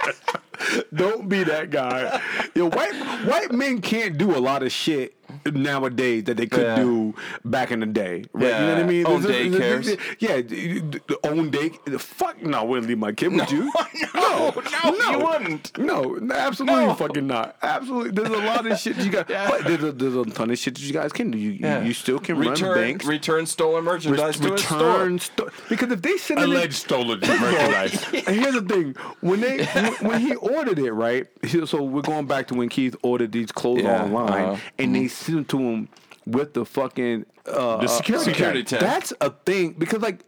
Don't 0.94 1.28
be 1.28 1.44
that 1.44 1.70
guy. 1.70 2.20
Yo, 2.54 2.68
white 2.68 2.94
white 3.24 3.52
men 3.52 3.80
can't 3.80 4.18
do 4.18 4.36
a 4.36 4.38
lot 4.38 4.62
of 4.62 4.72
shit 4.72 5.14
nowadays 5.52 6.24
that 6.24 6.36
they 6.36 6.46
could 6.46 6.62
Yeah. 6.64 6.76
do 6.76 7.14
back 7.44 7.70
in 7.70 7.80
the 7.80 7.86
day. 7.86 8.24
Right? 8.32 8.44
You 8.44 8.48
know 8.50 8.68
what 8.68 8.76
I 8.76 8.80
Yeah. 8.80 8.86
mean? 8.86 9.06
Own 9.06 9.22
There's 9.22 9.36
a- 9.36 9.48
there's 9.48 9.88
a- 9.88 9.96
daycares. 9.96 10.00
Yeah, 10.18 10.40
d- 10.42 10.80
d- 10.80 10.98
the 11.06 11.18
own 11.28 11.50
day. 11.50 11.70
Fuck 11.98 12.42
no, 12.42 12.58
I 12.60 12.62
wouldn't 12.64 12.88
leave 12.88 12.98
my 12.98 13.12
kid 13.12 13.32
with 13.32 13.50
you. 13.50 13.70
no, 14.14 14.52
no, 14.54 14.90
no, 14.90 15.10
you 15.10 15.18
wouldn't. 15.24 15.78
No, 15.78 16.18
absolutely 16.34 16.86
No. 16.86 16.94
fucking 16.94 17.26
not. 17.26 17.56
Absolutely. 17.62 18.10
There's 18.10 18.28
a 18.30 18.44
lot 18.44 18.66
of 18.66 18.78
shit 18.78 18.96
you 18.98 19.10
got. 19.10 19.28
But 19.50 19.64
there's 19.64 19.82
a, 19.82 19.92
there's 19.92 20.14
a 20.16 20.24
ton 20.26 20.50
of 20.50 20.58
shit 20.58 20.74
that 20.74 20.82
you 20.82 20.92
guys 20.92 21.12
can 21.12 21.30
do. 21.30 21.38
You, 21.38 21.52
Yeah. 21.52 21.82
you 21.82 21.92
still 21.94 22.18
can 22.18 22.36
return 22.38 22.68
run 22.70 22.78
banks. 22.78 23.04
return 23.06 23.46
stolen 23.46 23.84
merchandise 23.84 24.38
to 24.40 24.54
a 24.54 24.58
store. 24.58 25.18
sto- 25.18 25.48
because 25.68 25.90
if 25.92 26.02
they 26.02 26.16
send 26.18 26.40
it 26.40 26.44
in- 26.44 26.50
Alleged 26.50 26.74
stolen 26.74 27.20
merchandise. 27.40 28.04
and 28.12 28.36
here's 28.36 28.54
the 28.54 28.62
thing: 28.62 28.94
when 29.20 29.40
they 29.40 29.64
when, 29.66 29.92
when 30.00 30.20
he 30.20 30.34
ordered 30.36 30.78
it, 30.78 30.92
right? 30.92 31.26
So 31.66 31.82
we're 31.82 32.02
going 32.02 32.26
back 32.26 32.48
to 32.48 32.54
when 32.54 32.68
Keith 32.68 32.96
ordered 33.02 33.32
these 33.32 33.50
clothes 33.52 33.82
Yeah, 33.82 34.04
online, 34.04 34.44
uh-huh. 34.44 34.56
and 34.78 34.94
they 34.94 35.08
sent 35.08 35.29
them 35.32 35.44
to 35.46 35.58
him 35.58 35.88
with 36.26 36.54
the 36.54 36.64
fucking 36.64 37.26
uh, 37.46 37.78
The 37.78 37.86
security 37.88 38.30
Security 38.32 38.62
tag. 38.62 38.80
tag. 38.80 38.88
That's 38.88 39.12
a 39.20 39.30
thing 39.30 39.72
because 39.72 40.02
like 40.02 40.24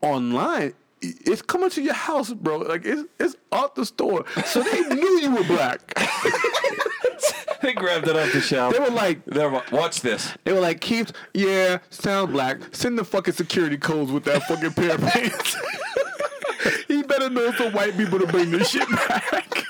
online. 0.00 0.74
It's 1.06 1.42
coming 1.42 1.68
to 1.68 1.82
your 1.82 1.92
house, 1.92 2.32
bro. 2.32 2.58
Like 2.58 2.86
it's 2.86 3.02
it's 3.20 3.36
out 3.52 3.74
the 3.74 3.84
store, 3.84 4.24
so 4.46 4.62
they 4.62 4.80
knew 4.94 5.20
you 5.20 5.34
were 5.34 5.44
black. 5.44 5.80
They 7.62 7.72
grabbed 7.72 8.06
it 8.08 8.14
off 8.14 8.30
the 8.30 8.42
shelf. 8.42 8.74
They 8.74 8.78
were 8.78 8.90
like, 8.90 9.24
They're 9.24 9.48
watch 9.72 10.02
this. 10.02 10.34
They 10.44 10.52
were 10.52 10.60
like, 10.60 10.82
Keith, 10.82 11.12
yeah, 11.32 11.78
sound 11.88 12.32
black. 12.32 12.58
Send 12.72 12.98
the 12.98 13.04
fucking 13.04 13.32
security 13.32 13.78
codes 13.78 14.12
with 14.12 14.24
that 14.24 14.42
fucking 14.42 14.72
pair 14.74 14.94
of 14.96 15.00
pants. 15.00 15.56
he 16.88 17.02
better 17.02 17.30
know 17.30 17.52
some 17.52 17.72
white 17.72 17.96
people 17.96 18.18
to 18.18 18.26
bring 18.26 18.50
this 18.50 18.68
shit 18.68 18.86
back. 18.90 19.64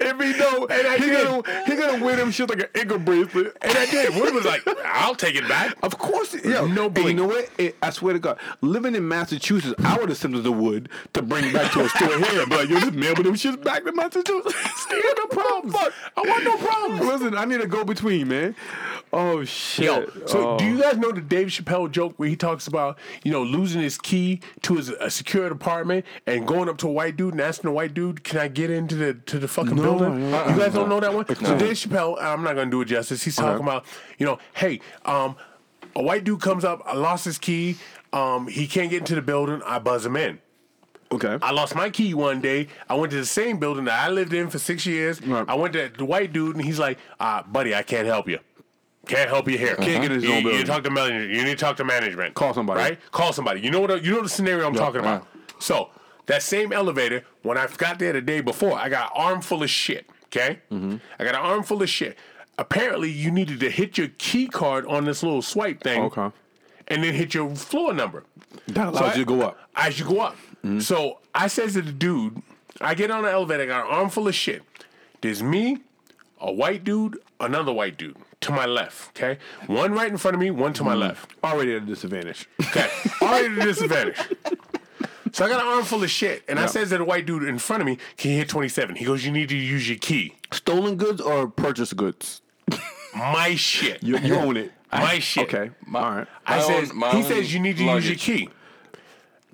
If 0.00 0.20
he 0.20 0.32
don't, 0.38 0.70
And 0.70 0.86
I 0.86 0.96
he 0.98 1.04
did. 1.06 1.26
gonna 1.26 1.64
he 1.66 1.76
gonna 1.76 2.04
wear 2.04 2.16
them 2.16 2.30
shit 2.30 2.48
like 2.48 2.60
an 2.60 2.68
ankle 2.74 2.98
bracelet. 2.98 3.56
And 3.62 3.76
I 3.76 3.86
did. 3.86 4.14
Wood 4.14 4.34
was 4.34 4.44
like, 4.44 4.62
I'll 4.84 5.14
take 5.14 5.34
it 5.36 5.48
back. 5.48 5.76
Of 5.82 5.98
course, 5.98 6.34
yeah. 6.44 6.66
No 6.66 6.90
you 6.96 7.14
know 7.14 7.26
what? 7.26 7.48
It, 7.58 7.76
I 7.82 7.90
swear 7.90 8.12
to 8.14 8.18
God, 8.18 8.38
living 8.60 8.94
in 8.94 9.06
Massachusetts, 9.08 9.74
I 9.84 9.98
would 9.98 10.08
have 10.08 10.18
sent 10.18 10.34
them 10.34 10.42
to 10.44 10.52
Wood 10.52 10.88
to 11.14 11.22
bring 11.22 11.44
it 11.44 11.54
back 11.54 11.72
to 11.72 11.84
a 11.84 11.88
store 11.88 12.18
here. 12.18 12.46
But 12.46 12.68
yo, 12.68 12.80
just 12.80 12.92
mail 12.94 13.14
them 13.14 13.34
shits 13.34 13.62
back 13.62 13.84
to 13.84 13.92
Massachusetts. 13.92 14.54
Stay 14.82 15.00
no 15.16 15.26
problem. 15.26 15.72
Fuck, 15.72 15.92
I 16.16 16.20
want 16.22 16.44
no 16.44 16.56
problems. 16.56 17.00
Listen, 17.06 17.36
I 17.36 17.44
need 17.44 17.60
a 17.60 17.66
go 17.66 17.84
between, 17.84 18.28
man. 18.28 18.54
Oh 19.12 19.44
shit. 19.44 19.86
Yo, 19.86 20.06
so 20.26 20.50
Oh. 20.50 20.58
do 20.58 20.64
you 20.64 20.80
guys 20.80 20.96
know 20.96 21.10
the 21.12 21.20
Dave 21.20 21.48
Chappelle 21.48 21.90
joke 21.90 22.14
where 22.16 22.28
he 22.28 22.36
talks 22.36 22.66
about, 22.66 22.98
you 23.24 23.32
know, 23.32 23.42
losing 23.42 23.80
his 23.82 23.98
key 23.98 24.40
to 24.62 24.76
his 24.76 24.88
a 24.90 25.10
secure 25.10 25.46
apartment 25.46 26.04
and 26.26 26.46
going 26.46 26.68
up 26.68 26.78
to 26.78 26.88
a 26.88 26.92
white 26.92 27.16
dude 27.16 27.32
and 27.34 27.40
asking 27.40 27.68
the 27.68 27.72
white 27.72 27.92
dude, 27.94 28.22
"Can 28.24 28.38
I 28.38 28.48
get 28.48 28.70
into 28.70 28.94
the 28.94 29.14
to 29.14 29.38
the 29.38 29.48
fucking 29.48 29.69
No, 29.76 29.82
building?" 29.82 30.22
You 30.24 30.30
guys 30.30 30.72
don't 30.74 30.88
know 30.88 31.00
that 31.00 31.12
one. 31.12 31.26
So 31.26 31.58
Dave 31.58 31.72
Chappelle, 31.76 32.20
I'm 32.20 32.42
not 32.42 32.54
gonna 32.56 32.70
do 32.70 32.80
it 32.82 32.86
justice. 32.86 33.22
He's 33.22 33.36
talking 33.36 33.62
about, 33.64 33.84
you 34.18 34.26
know, 34.26 34.38
hey, 34.54 34.80
um, 35.04 35.36
a 35.96 36.02
white 36.02 36.24
dude 36.24 36.40
comes 36.40 36.64
up, 36.64 36.82
I 36.86 36.94
lost 36.94 37.24
his 37.24 37.38
key, 37.38 37.76
um, 38.12 38.46
he 38.48 38.66
can't 38.66 38.90
get 38.90 39.00
into 39.00 39.14
the 39.14 39.22
building, 39.22 39.60
I 39.66 39.78
buzz 39.78 40.06
him 40.06 40.16
in. 40.16 40.38
Okay. 41.12 41.38
I 41.42 41.50
lost 41.50 41.74
my 41.74 41.90
key 41.90 42.14
one 42.14 42.40
day. 42.40 42.68
I 42.88 42.94
went 42.94 43.10
to 43.10 43.16
the 43.18 43.26
same 43.26 43.58
building 43.58 43.86
that 43.86 43.98
I 44.06 44.10
lived 44.10 44.32
in 44.32 44.48
for 44.48 44.60
six 44.60 44.86
years. 44.86 45.20
Right. 45.20 45.44
I 45.48 45.56
went 45.56 45.72
to 45.72 45.88
the 45.88 46.04
white 46.04 46.32
dude, 46.32 46.54
and 46.54 46.64
he's 46.64 46.78
like, 46.78 46.98
uh, 47.18 47.42
"Buddy, 47.42 47.74
I 47.74 47.82
can't 47.82 48.06
help 48.06 48.28
you. 48.28 48.38
Can't 49.08 49.28
help 49.28 49.48
you 49.48 49.58
here. 49.58 49.74
Can't 49.74 50.02
get 50.02 50.12
his 50.12 50.22
you, 50.22 50.30
own 50.30 50.36
you 50.42 50.50
building. 50.50 50.66
talk 50.66 50.84
to 50.84 50.90
management. 50.90 51.30
You 51.34 51.42
need 51.42 51.58
to 51.58 51.64
talk 51.64 51.76
to 51.78 51.84
management. 51.84 52.34
Call 52.34 52.54
somebody. 52.54 52.78
Right? 52.80 52.98
Call 53.10 53.32
somebody. 53.32 53.60
You 53.60 53.72
know 53.72 53.80
what? 53.80 54.04
You 54.04 54.12
know 54.12 54.22
the 54.22 54.28
scenario 54.28 54.68
I'm 54.68 54.74
talking 54.74 55.00
about. 55.00 55.26
yeah. 55.34 55.52
So 55.58 55.90
that 56.30 56.42
same 56.42 56.72
elevator, 56.72 57.24
when 57.42 57.58
I 57.58 57.66
got 57.76 57.98
there 57.98 58.12
the 58.12 58.20
day 58.20 58.40
before, 58.40 58.78
I 58.78 58.88
got 58.88 59.06
an 59.14 59.22
arm 59.22 59.40
full 59.42 59.62
of 59.62 59.70
shit. 59.70 60.06
Okay, 60.26 60.60
Mm-hmm. 60.70 60.96
I 61.18 61.24
got 61.24 61.34
an 61.34 61.40
armful 61.40 61.82
of 61.82 61.88
shit. 61.88 62.16
Apparently, 62.56 63.10
you 63.10 63.30
needed 63.32 63.58
to 63.60 63.70
hit 63.70 63.98
your 63.98 64.08
key 64.18 64.46
card 64.46 64.86
on 64.86 65.04
this 65.04 65.22
little 65.24 65.42
swipe 65.42 65.82
thing. 65.82 66.02
Okay. 66.04 66.30
And 66.88 67.02
then 67.04 67.14
hit 67.14 67.34
your 67.34 67.54
floor 67.56 67.92
number. 67.94 68.24
That 68.68 68.88
allows 68.88 69.02
I- 69.02 69.14
you 69.14 69.24
to 69.24 69.28
go 69.28 69.42
up. 69.42 69.58
As 69.74 69.98
you 69.98 70.04
go 70.04 70.20
up. 70.20 70.36
So 70.80 71.18
I 71.34 71.46
says 71.48 71.72
to 71.72 71.82
the 71.82 71.90
dude, 71.92 72.42
I 72.80 72.94
get 72.94 73.10
on 73.10 73.22
the 73.24 73.30
elevator, 73.32 73.62
I 73.62 73.66
got 73.66 73.86
an 73.86 73.92
arm 73.92 74.08
full 74.10 74.28
of 74.28 74.34
shit. 74.34 74.62
There's 75.22 75.42
me, 75.42 75.78
a 76.40 76.52
white 76.52 76.84
dude, 76.84 77.18
another 77.40 77.72
white 77.72 77.96
dude 77.96 78.16
to 78.42 78.52
my 78.52 78.66
left. 78.66 79.18
Okay, 79.20 79.38
one 79.66 79.92
right 79.92 80.10
in 80.10 80.16
front 80.18 80.34
of 80.34 80.40
me, 80.40 80.50
one 80.50 80.72
to 80.74 80.84
my 80.84 80.94
left. 80.94 81.32
Already 81.42 81.74
at 81.76 81.82
a 81.82 81.86
disadvantage. 81.86 82.46
Okay, 82.60 82.88
already 83.22 83.46
at 83.54 83.58
a 83.58 83.64
disadvantage. 83.64 84.18
So 85.32 85.44
I 85.44 85.48
got 85.48 85.60
an 85.62 85.68
arm 85.68 85.84
full 85.84 86.02
of 86.02 86.10
shit, 86.10 86.42
and 86.48 86.58
I 86.58 86.66
says 86.66 86.88
to 86.90 86.98
the 86.98 87.04
white 87.04 87.26
dude 87.26 87.44
in 87.44 87.58
front 87.58 87.82
of 87.82 87.86
me, 87.86 87.98
"Can 88.16 88.32
you 88.32 88.38
hit 88.38 88.48
27?" 88.48 88.96
He 88.96 89.04
goes, 89.04 89.24
"You 89.24 89.30
need 89.32 89.48
to 89.50 89.56
use 89.56 89.88
your 89.88 89.98
key." 89.98 90.34
Stolen 90.52 90.96
goods 90.96 91.20
or 91.20 91.46
purchased 91.48 91.96
goods? 91.96 92.40
My 93.14 93.54
shit. 93.56 94.02
You, 94.02 94.18
you 94.18 94.34
own 94.36 94.56
it. 94.56 94.72
My 94.92 95.18
shit. 95.18 95.44
Okay. 95.52 95.70
All 95.94 96.00
right. 96.10 96.26
I 96.46 96.56
My 96.58 96.62
says 96.62 96.90
own- 96.90 96.96
my 96.98 97.10
he 97.12 97.22
says 97.22 97.52
you 97.54 97.60
need 97.60 97.76
to 97.76 97.84
luggage. 97.84 98.06
use 98.08 98.26
your 98.28 98.36
key. 98.38 98.48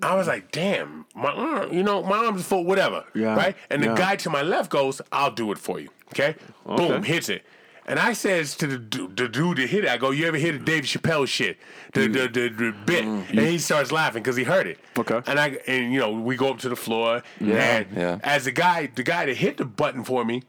I 0.01 0.15
was 0.15 0.27
like, 0.27 0.51
damn, 0.51 1.05
my 1.15 1.31
arm, 1.31 1.73
you 1.73 1.81
know, 1.81 2.03
my 2.03 2.17
arm's 2.25 2.45
full, 2.45 2.63
whatever. 2.65 3.03
Yeah, 3.15 3.35
Right? 3.35 3.55
And 3.71 3.81
the 3.81 3.87
yeah. 3.87 3.95
guy 3.95 4.15
to 4.17 4.29
my 4.29 4.43
left 4.43 4.69
goes, 4.69 5.01
I'll 5.11 5.31
do 5.31 5.51
it 5.51 5.57
for 5.57 5.79
you. 5.79 5.89
Okay? 6.13 6.35
Boom, 6.67 7.01
hits 7.01 7.29
it. 7.29 7.43
And 7.89 7.99
I 7.99 8.11
says 8.13 8.55
to 8.57 8.67
the, 8.67 8.77
du- 8.77 9.07
the 9.07 9.29
dude 9.29 9.57
that 9.57 9.69
hit 9.69 9.85
it, 9.85 9.89
I 9.89 9.95
go, 9.97 10.11
you 10.11 10.27
ever 10.27 10.35
hear 10.37 10.51
the 10.51 10.59
Dave 10.59 10.83
Chappelle 10.83 11.25
shit? 11.27 11.57
The, 11.93 12.01
mm-hmm. 12.01 12.11
the, 12.13 12.27
the, 12.27 12.49
the 12.49 12.71
bit. 12.85 13.05
Mm-hmm. 13.05 13.37
And 13.39 13.47
he 13.47 13.57
starts 13.57 13.91
laughing 13.93 14.21
because 14.23 14.35
he 14.35 14.43
heard 14.43 14.67
it. 14.67 14.77
Okay. 14.97 15.21
And 15.25 15.39
I 15.39 15.57
and 15.67 15.93
you 15.93 15.99
know, 15.99 16.11
we 16.11 16.35
go 16.35 16.49
up 16.49 16.59
to 16.59 16.69
the 16.69 16.75
floor. 16.75 17.23
Yeah, 17.39 17.55
and 17.77 17.87
yeah. 17.95 18.19
as 18.23 18.43
the 18.45 18.51
guy, 18.51 18.87
the 18.93 19.03
guy 19.03 19.25
that 19.27 19.37
hit 19.37 19.55
the 19.57 19.65
button 19.65 20.03
for 20.03 20.25
me, 20.25 20.43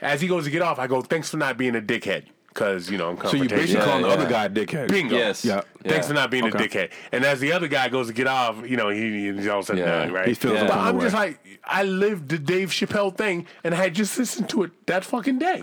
as 0.00 0.22
he 0.22 0.28
goes 0.28 0.44
to 0.44 0.50
get 0.50 0.62
off, 0.62 0.78
I 0.78 0.86
go, 0.86 1.02
thanks 1.02 1.28
for 1.28 1.36
not 1.36 1.58
being 1.58 1.76
a 1.76 1.82
dickhead. 1.82 2.24
Cause 2.54 2.90
you 2.90 2.98
know 2.98 3.10
I'm 3.10 3.18
So 3.28 3.36
you 3.36 3.48
basically 3.48 3.74
Yeah, 3.74 3.84
calling 3.84 4.02
the 4.02 4.08
yeah. 4.08 4.14
other 4.14 4.28
guy 4.28 4.44
a 4.46 4.50
dickhead. 4.50 4.88
Bingo. 4.88 5.14
Yes. 5.14 5.44
Yeah. 5.44 5.60
Thanks 5.84 6.06
Yeah. 6.06 6.08
for 6.08 6.14
not 6.14 6.30
being 6.30 6.44
Okay. 6.46 6.64
a 6.64 6.68
dickhead. 6.68 6.90
And 7.12 7.24
as 7.24 7.38
the 7.38 7.52
other 7.52 7.68
guy 7.68 7.88
goes 7.88 8.08
to 8.08 8.12
get 8.12 8.26
off, 8.26 8.68
you 8.68 8.76
know, 8.76 8.88
he, 8.88 9.30
he's 9.32 9.46
all 9.46 9.60
of 9.60 9.64
a 9.64 9.66
sudden 9.66 9.84
Yeah. 9.84 9.98
done, 10.06 10.12
right? 10.12 10.26
He 10.26 10.34
feels 10.34 10.54
Yeah. 10.54 10.60
some 10.60 10.66
But 10.68 10.74
kind 10.74 10.88
of 10.88 10.94
I'm 10.94 10.96
way. 10.98 11.04
just 11.04 11.14
like, 11.14 11.60
I 11.62 11.84
lived 11.84 12.30
the 12.30 12.38
Dave 12.38 12.70
Chappelle 12.70 13.16
thing, 13.16 13.46
and 13.62 13.74
I 13.74 13.76
had 13.76 13.94
just 13.94 14.18
listened 14.18 14.48
to 14.48 14.64
it 14.64 14.86
that 14.86 15.04
fucking 15.04 15.38
day. 15.38 15.62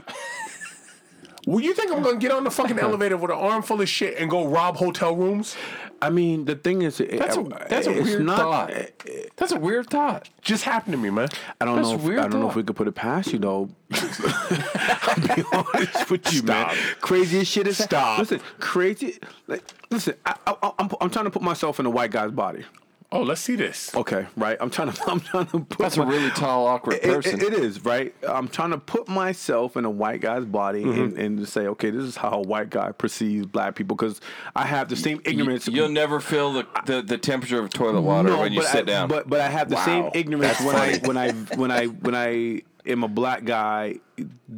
Well, 1.46 1.60
you 1.60 1.74
think 1.74 1.91
I'm 1.91 2.02
gonna 2.02 2.18
get 2.18 2.32
on 2.32 2.43
the 2.43 2.52
fucking 2.52 2.80
elevator 2.80 3.18
with 3.18 3.32
an 3.32 3.38
arm 3.38 3.62
full 3.62 3.82
of 3.82 3.89
shit 3.89 4.18
and 4.18 4.30
go 4.30 4.48
rob 4.48 4.78
hotel 4.78 5.16
rooms? 5.16 5.56
I 6.02 6.10
mean, 6.10 6.46
the 6.46 6.56
thing 6.56 6.82
is, 6.82 6.98
That's 6.98 7.38
a 7.38 7.41
uh, 7.41 7.68
that's 7.68 7.88
a 7.88 7.91
weird 7.91 8.24
not, 8.26 8.38
thought. 8.38 8.72
Uh, 8.72 8.84
that's 9.38 9.52
a 9.52 9.60
weird 9.60 9.89
thought. 9.89 10.30
Just 10.41 10.64
happened 10.64 10.93
to 10.93 10.98
me, 10.98 11.10
man. 11.10 11.30
I 11.60 11.66
don't 11.66 11.78
That's 11.78 11.89
know. 11.89 11.96
If, 11.96 12.20
I 12.20 12.28
don't 12.28 12.41
know 12.41 12.50
if 12.50 12.56
we 12.56 12.64
could 12.64 12.76
put 12.76 12.88
it 12.88 12.96
past 12.96 13.32
you 13.32 13.39
though. 13.39 13.70
I'll 13.91 15.36
be 15.36 15.43
honest 15.54 16.10
with 16.10 16.32
you, 16.34 16.39
Stop. 16.39 16.74
man. 16.74 16.78
Craziest 17.02 17.52
shit 17.52 17.68
is 17.68 17.78
Stop. 17.84 18.20
Listen, 18.20 18.41
crazy. 18.60 19.20
Like, 19.48 19.64
listen, 19.89 20.16
I, 20.26 20.36
I, 20.46 20.72
I'm 20.78 20.89
I'm 21.00 21.10
trying 21.10 21.26
to 21.26 21.32
put 21.32 21.41
myself 21.41 21.80
in 21.80 21.86
a 21.86 21.89
white 21.89 22.12
guy's 22.12 22.32
body. 22.32 22.66
Oh, 23.12 23.22
let's 23.22 23.39
see 23.39 23.56
this. 23.56 23.93
Okay, 23.95 24.26
right. 24.36 24.58
I'm 24.60 24.70
trying 24.70 24.91
to 24.93 25.10
I'm 25.10 25.20
trying 25.22 25.45
to 25.47 25.60
put. 25.60 25.78
That's 25.78 25.97
a 25.97 26.06
really 26.06 26.32
tall, 26.32 26.68
awkward 26.68 26.95
It- 26.95 27.06
it- 27.06 27.14
person. 27.14 27.41
it 27.41 27.53
is 27.53 27.86
right. 27.86 28.14
I'm 28.28 28.47
trying 28.47 28.72
to 28.72 28.78
put 28.78 29.08
myself 29.08 29.78
in 29.78 29.86
a 29.86 29.89
white 29.89 30.22
guy's 30.22 30.43
body 30.45 30.84
Mm-hmm. 30.84 31.01
and, 31.01 31.18
and 31.18 31.38
to 31.39 31.45
say, 31.45 31.68
okay, 31.68 31.89
this 31.91 32.03
is 32.03 32.18
how 32.18 32.32
a 32.32 32.41
white 32.41 32.70
guy 32.70 32.91
perceives 32.91 33.45
black 33.45 33.76
people 33.76 33.95
because 33.95 34.20
I 34.56 34.66
have 34.66 34.89
the 34.89 34.95
same 34.95 35.22
ignorance. 35.24 35.68
You'll 35.68 35.88
never 35.89 36.20
feel 36.20 36.51
the, 36.53 36.68
the, 36.86 37.01
the 37.01 37.18
temperature 37.18 37.60
of 37.60 37.70
toilet 37.70 38.01
water 38.01 38.36
when 38.36 38.51
you 38.53 38.64
sit 38.64 38.82
I, 38.82 38.82
down. 38.84 39.08
But 39.08 39.30
but 39.30 39.39
I 39.39 39.49
have 39.49 39.70
the 39.70 39.84
same 39.86 40.10
ignorance 40.14 40.58
That's 40.60 40.66
when 40.66 40.76
I 40.76 40.97
when 41.08 41.18
I 41.18 41.32
when 41.56 41.72
I 41.72 41.86
when 41.86 42.16
I 42.16 42.62
am 42.86 43.03
a 43.03 43.08
black 43.08 43.45
guy 43.45 43.95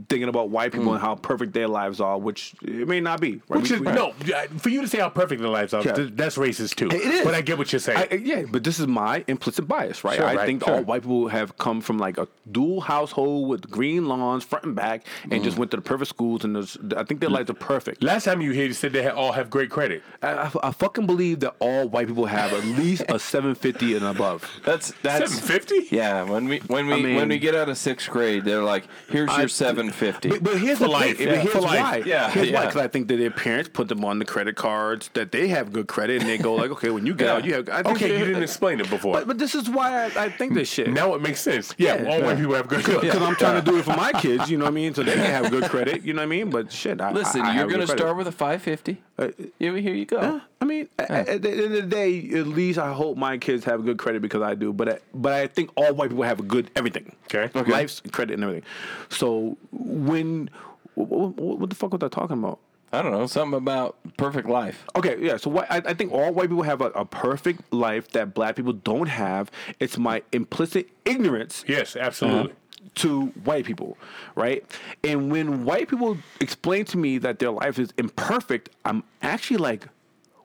thinking 0.10 0.30
about 0.30 0.50
white 0.50 0.72
people 0.72 0.88
hmm. 0.88 0.94
and 0.94 1.02
how 1.02 1.16
perfect 1.16 1.54
their 1.54 1.68
lives 1.68 2.00
are, 2.00 2.18
which 2.18 2.54
it 2.62 2.88
may 2.88 3.00
not 3.00 3.20
be. 3.20 3.42
Right? 3.48 3.62
Which 3.62 3.72
is 3.72 3.80
we- 3.80 3.92
no, 3.92 4.14
for 4.58 4.70
you 4.70 4.82
to 4.82 4.88
say 4.88 5.00
how 5.00 5.10
perfect 5.10 5.42
their 5.42 5.50
lives 5.50 5.74
are, 5.74 5.84
Yeah. 5.84 5.94
th- 5.94 6.12
that's 6.14 6.38
racist 6.38 6.76
too. 6.76 6.88
It 6.88 7.02
is. 7.02 7.26
But 7.26 7.34
I 7.34 7.42
get 7.42 7.58
what 7.58 7.72
you're 7.72 7.80
saying. 7.80 8.08
I, 8.12 8.16
yeah, 8.16 8.44
but 8.50 8.64
this 8.64 8.80
is 8.80 8.88
my 8.88 9.24
implicit 9.28 9.68
bias, 9.68 10.04
right? 10.04 10.18
Sure, 10.18 10.26
I 10.26 10.36
right, 10.36 10.46
think 10.46 10.64
sure. 10.64 10.76
all 10.76 10.84
white 10.84 11.02
people 11.02 11.28
have 11.28 11.58
come 11.58 11.82
from 11.82 11.98
like 11.98 12.18
a 12.18 12.28
dual 12.52 12.82
household 12.82 13.50
with 13.50 13.70
green 13.70 14.08
lawns, 14.08 14.44
front 14.44 14.66
and 14.66 14.76
back, 14.76 15.06
and 15.32 15.44
just 15.44 15.56
mm. 15.56 15.60
went 15.60 15.72
to 15.72 15.78
the 15.78 15.84
perfect 15.84 16.10
schools, 16.10 16.44
and 16.44 16.58
I 16.96 17.04
think 17.04 17.20
their 17.20 17.30
lives 17.30 17.50
are 17.50 17.56
perfect. 17.56 18.04
Last 18.04 18.26
time 18.26 18.42
you 18.42 18.52
here, 18.52 18.66
you 18.66 18.74
said 18.74 18.94
they 18.94 19.04
ha- 19.04 19.16
all 19.16 19.32
have 19.32 19.50
great 19.50 19.70
credit. 19.70 20.04
I, 20.22 20.34
I, 20.34 20.52
I 20.64 20.72
fucking 20.72 21.06
believe 21.06 21.40
that 21.42 21.56
all 21.60 21.88
white 21.88 22.08
people 22.08 22.26
have 22.26 22.54
at 22.54 22.64
least 22.64 23.04
a 23.10 23.20
750 23.28 23.96
and 23.96 24.06
above. 24.06 24.50
that's 24.64 24.94
that's 25.02 25.34
Seven 25.34 25.48
fifty. 25.48 25.96
yeah. 25.96 26.24
When 26.24 26.48
we 26.48 26.60
when 26.60 26.88
we 26.88 26.94
I 26.94 27.02
mean- 27.02 27.16
when 27.16 27.30
we 27.30 27.40
get 27.40 27.56
out 27.56 27.70
of 27.70 27.78
sixth 27.78 28.10
grade, 28.10 28.46
they're 28.46 28.64
like, 28.64 28.88
"Here's 29.10 29.36
your 29.38 29.47
your 29.48 29.50
seven 29.50 29.92
fifty. 29.92 30.30
But, 30.30 30.44
but 30.44 30.58
here's 30.60 30.78
For 30.78 30.84
the 30.86 30.90
life, 30.92 31.18
thing. 31.18 31.28
yeah. 31.28 31.36
Here's 31.36 31.54
For 31.54 31.62
life. 31.62 31.80
why. 31.80 32.04
Yeah, 32.06 32.30
here's 32.30 32.52
why. 32.52 32.66
Because 32.66 32.82
I 32.82 32.88
think 32.88 33.08
that 33.08 33.18
their 33.18 33.32
parents 33.32 33.70
put 33.72 33.88
them 33.88 34.04
on 34.04 34.20
the 34.20 34.26
credit 34.26 34.56
cards 34.56 35.10
that 35.14 35.32
they 35.32 35.48
have 35.48 35.72
good 35.72 35.88
credit, 35.88 36.22
and 36.22 36.30
they 36.30 36.38
go 36.38 36.54
like, 36.56 36.72
okay, 36.72 36.90
when 36.90 37.06
you 37.06 37.14
get 37.16 37.26
Yeah. 37.26 37.34
out, 37.34 37.46
you 37.46 37.54
have. 37.54 37.70
I 37.70 37.84
think 37.84 37.96
Okay, 37.98 38.18
you 38.20 38.26
didn't 38.26 38.44
explain 38.44 38.80
it 38.80 38.90
before. 38.90 39.14
But, 39.14 39.28
but 39.28 39.38
this 39.38 39.56
is 39.56 39.70
why 39.70 40.04
I, 40.06 40.26
I 40.26 40.30
think 40.30 40.54
this 40.54 40.70
shit. 40.70 40.90
now 40.92 41.14
it 41.16 41.22
makes 41.22 41.42
sense. 41.42 41.74
Yeah, 41.78 42.02
Yeah. 42.04 42.10
all 42.12 42.22
white 42.22 42.38
people 42.38 42.56
have 42.56 42.68
good 42.68 42.84
credit. 42.84 43.02
because 43.04 43.22
I'm 43.22 43.36
trying 43.36 43.64
to 43.64 43.72
do 43.72 43.78
it 43.80 43.84
for 43.86 43.96
my 43.96 44.12
kids, 44.22 44.50
you 44.52 44.58
know 44.58 44.66
what 44.66 44.72
I 44.72 44.76
mean, 44.76 44.94
so 44.94 45.04
they 45.04 45.14
can 45.14 45.26
have 45.26 45.50
good 45.50 45.66
credit, 45.66 46.04
you 46.04 46.14
know 46.14 46.20
what 46.22 46.26
I 46.26 46.30
mean. 46.30 46.50
But 46.50 46.72
shit, 46.72 47.00
I, 47.02 47.12
Listen, 47.12 47.42
I, 47.42 47.46
I 47.46 47.48
you're 47.54 47.62
have 47.62 47.70
going 47.70 47.82
to 47.82 47.88
good 47.88 47.98
start 47.98 48.18
with 48.18 48.28
a 48.28 48.32
five 48.32 48.62
fifty. 48.62 49.02
Uh, 49.20 49.30
Yeah, 49.60 49.76
here 49.78 49.96
you 49.96 50.06
go. 50.06 50.22
Yeah, 50.22 50.40
I 50.62 50.66
mean, 50.66 50.88
a- 51.00 51.04
a- 51.04 51.30
at 51.36 51.42
the 51.42 51.50
end 51.52 51.62
of 51.62 51.72
the 51.72 51.82
day, 51.82 52.30
at 52.36 52.48
least 52.48 52.78
I 52.78 52.94
hope 52.94 53.18
my 53.18 53.38
kids 53.38 53.66
have 53.66 53.84
good 53.84 53.98
credit 53.98 54.22
because 54.22 54.42
I 54.42 54.54
do. 54.56 54.72
But 54.74 54.90
I, 54.90 55.00
but 55.14 55.34
I 55.34 55.48
think 55.48 55.72
all 55.76 55.94
white 55.94 56.10
people 56.10 56.24
have 56.24 56.40
a 56.40 56.44
good 56.44 56.70
everything. 56.76 57.16
Okay. 57.26 57.50
Okay. 57.60 57.72
life's 57.72 58.02
credit 58.12 58.36
and 58.36 58.44
everything. 58.44 58.64
So 59.10 59.58
when 59.72 60.50
what, 60.96 61.36
what 61.38 61.70
the 61.70 61.76
fuck 61.76 61.94
was 61.94 62.04
I 62.04 62.10
talking 62.10 62.38
about? 62.38 62.60
I 62.94 63.02
don't 63.02 63.12
know 63.12 63.28
something 63.28 63.58
about 63.58 63.98
perfect 64.16 64.48
life. 64.48 64.86
Okay, 64.96 65.18
yeah. 65.20 65.36
So 65.36 65.50
what, 65.50 65.70
I, 65.70 65.78
I 65.86 65.94
think 65.94 66.14
all 66.14 66.32
white 66.34 66.48
people 66.50 66.64
have 66.64 66.80
a, 66.80 66.86
a 66.92 67.04
perfect 67.04 67.74
life 67.74 68.08
that 68.12 68.34
black 68.34 68.56
people 68.56 68.72
don't 68.72 69.08
have. 69.10 69.52
It's 69.82 69.98
my 69.98 70.24
implicit 70.32 70.88
ignorance 71.04 71.66
Yes, 71.68 71.98
absolutely. 71.98 72.54
To 72.96 73.28
white 73.44 73.66
people, 73.66 73.98
right? 74.36 74.64
And 75.04 75.32
when 75.32 75.66
white 75.66 75.88
people 75.90 76.18
explain 76.42 76.86
to 76.86 76.98
me 76.98 77.18
that 77.20 77.40
their 77.40 77.52
life 77.52 77.80
is 77.80 77.94
imperfect, 77.98 78.70
I'm 78.86 79.04
actually 79.22 79.58
like, 79.58 79.88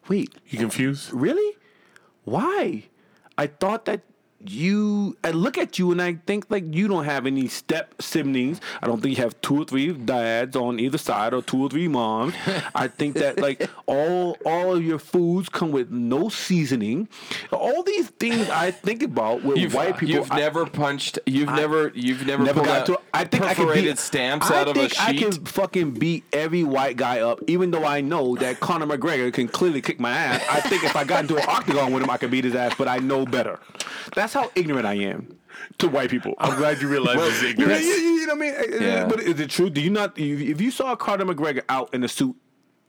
wait, 0.08 0.34
You 0.48 0.58
confused? 0.58 1.12
really? 1.12 1.56
Why? 2.24 2.84
I 3.38 3.46
thought 3.46 3.84
that 3.86 4.02
you 4.46 5.16
I 5.24 5.30
look 5.30 5.58
at 5.58 5.78
you 5.78 5.92
and 5.92 6.00
I 6.02 6.14
think 6.26 6.46
like 6.50 6.64
you 6.74 6.88
don't 6.88 7.04
have 7.04 7.26
any 7.26 7.48
step 7.48 7.94
siblings. 8.00 8.60
I 8.82 8.86
don't 8.86 9.00
think 9.00 9.16
you 9.16 9.22
have 9.22 9.40
two 9.40 9.62
or 9.62 9.64
three 9.64 9.92
dads 9.92 10.56
on 10.56 10.80
either 10.80 10.98
side 10.98 11.34
or 11.34 11.42
two 11.42 11.62
or 11.62 11.68
three 11.68 11.88
moms. 11.88 12.34
I 12.74 12.88
think 12.88 13.16
that 13.16 13.38
like 13.40 13.68
all 13.86 14.36
all 14.44 14.74
of 14.76 14.84
your 14.84 14.98
foods 14.98 15.48
come 15.48 15.70
with 15.72 15.90
no 15.90 16.28
seasoning. 16.28 17.08
All 17.52 17.82
these 17.82 18.08
things 18.10 18.48
I 18.50 18.70
think 18.70 19.02
about 19.02 19.42
with 19.42 19.58
You've, 19.58 19.74
white 19.74 19.98
people. 19.98 20.14
you've 20.16 20.32
I- 20.32 20.38
never 20.38 20.66
punched. 20.66 21.18
You've 21.26 21.48
never. 21.48 21.92
You've 21.94 22.26
never, 22.26 22.42
Never 22.44 22.62
got 22.62 22.86
to. 22.86 22.98
I 23.14 23.24
think 23.24 23.44
I 23.44 23.54
can 23.54 23.66
perforated 23.66 23.92
beat, 23.92 23.98
stamps 23.98 24.50
I 24.50 24.60
out 24.60 24.68
of 24.68 24.76
a 24.76 24.88
think 24.88 25.00
I 25.00 25.12
can 25.14 25.32
fucking 25.44 25.92
beat 25.92 26.24
every 26.32 26.64
white 26.64 26.96
guy 26.96 27.20
up, 27.20 27.40
even 27.46 27.70
though 27.70 27.84
I 27.84 28.00
know 28.00 28.36
that 28.36 28.60
Conor 28.60 28.86
McGregor 28.86 29.32
can 29.32 29.48
clearly 29.48 29.80
kick 29.82 30.00
my 30.00 30.10
ass. 30.10 30.42
I 30.50 30.60
think 30.60 30.84
if 30.84 30.96
I 30.96 31.04
got 31.04 31.22
into 31.22 31.36
an 31.36 31.44
octagon 31.48 31.92
with 31.92 32.02
him, 32.02 32.10
I 32.10 32.16
could 32.16 32.30
beat 32.30 32.44
his 32.44 32.54
ass, 32.54 32.74
but 32.76 32.88
I 32.88 32.98
know 32.98 33.24
better. 33.26 33.58
That's 34.14 34.31
how 34.34 34.50
ignorant 34.54 34.86
I 34.86 34.94
am 34.94 35.38
to 35.78 35.88
white 35.88 36.10
people. 36.10 36.34
I'm 36.38 36.56
glad 36.58 36.80
you 36.80 36.88
realize 36.88 37.16
it's 37.20 37.42
Yeah, 37.42 37.48
ignorance. 37.50 37.84
you, 37.84 37.92
you 37.92 38.26
know 38.26 38.34
what 38.34 38.42
I 38.42 38.46
mean? 38.46 38.54
Uh, 38.54 38.76
uh, 38.76 38.80
yeah. 38.84 39.06
But 39.06 39.20
is 39.20 39.40
it 39.40 39.50
true? 39.50 39.70
Do 39.70 39.80
you 39.80 39.90
not? 39.90 40.18
If 40.18 40.40
if 40.40 40.60
you 40.60 40.70
saw 40.70 40.94
Conor 40.96 41.24
McGregor 41.26 41.62
out 41.68 41.92
in 41.94 42.02
a 42.04 42.08
suit 42.08 42.36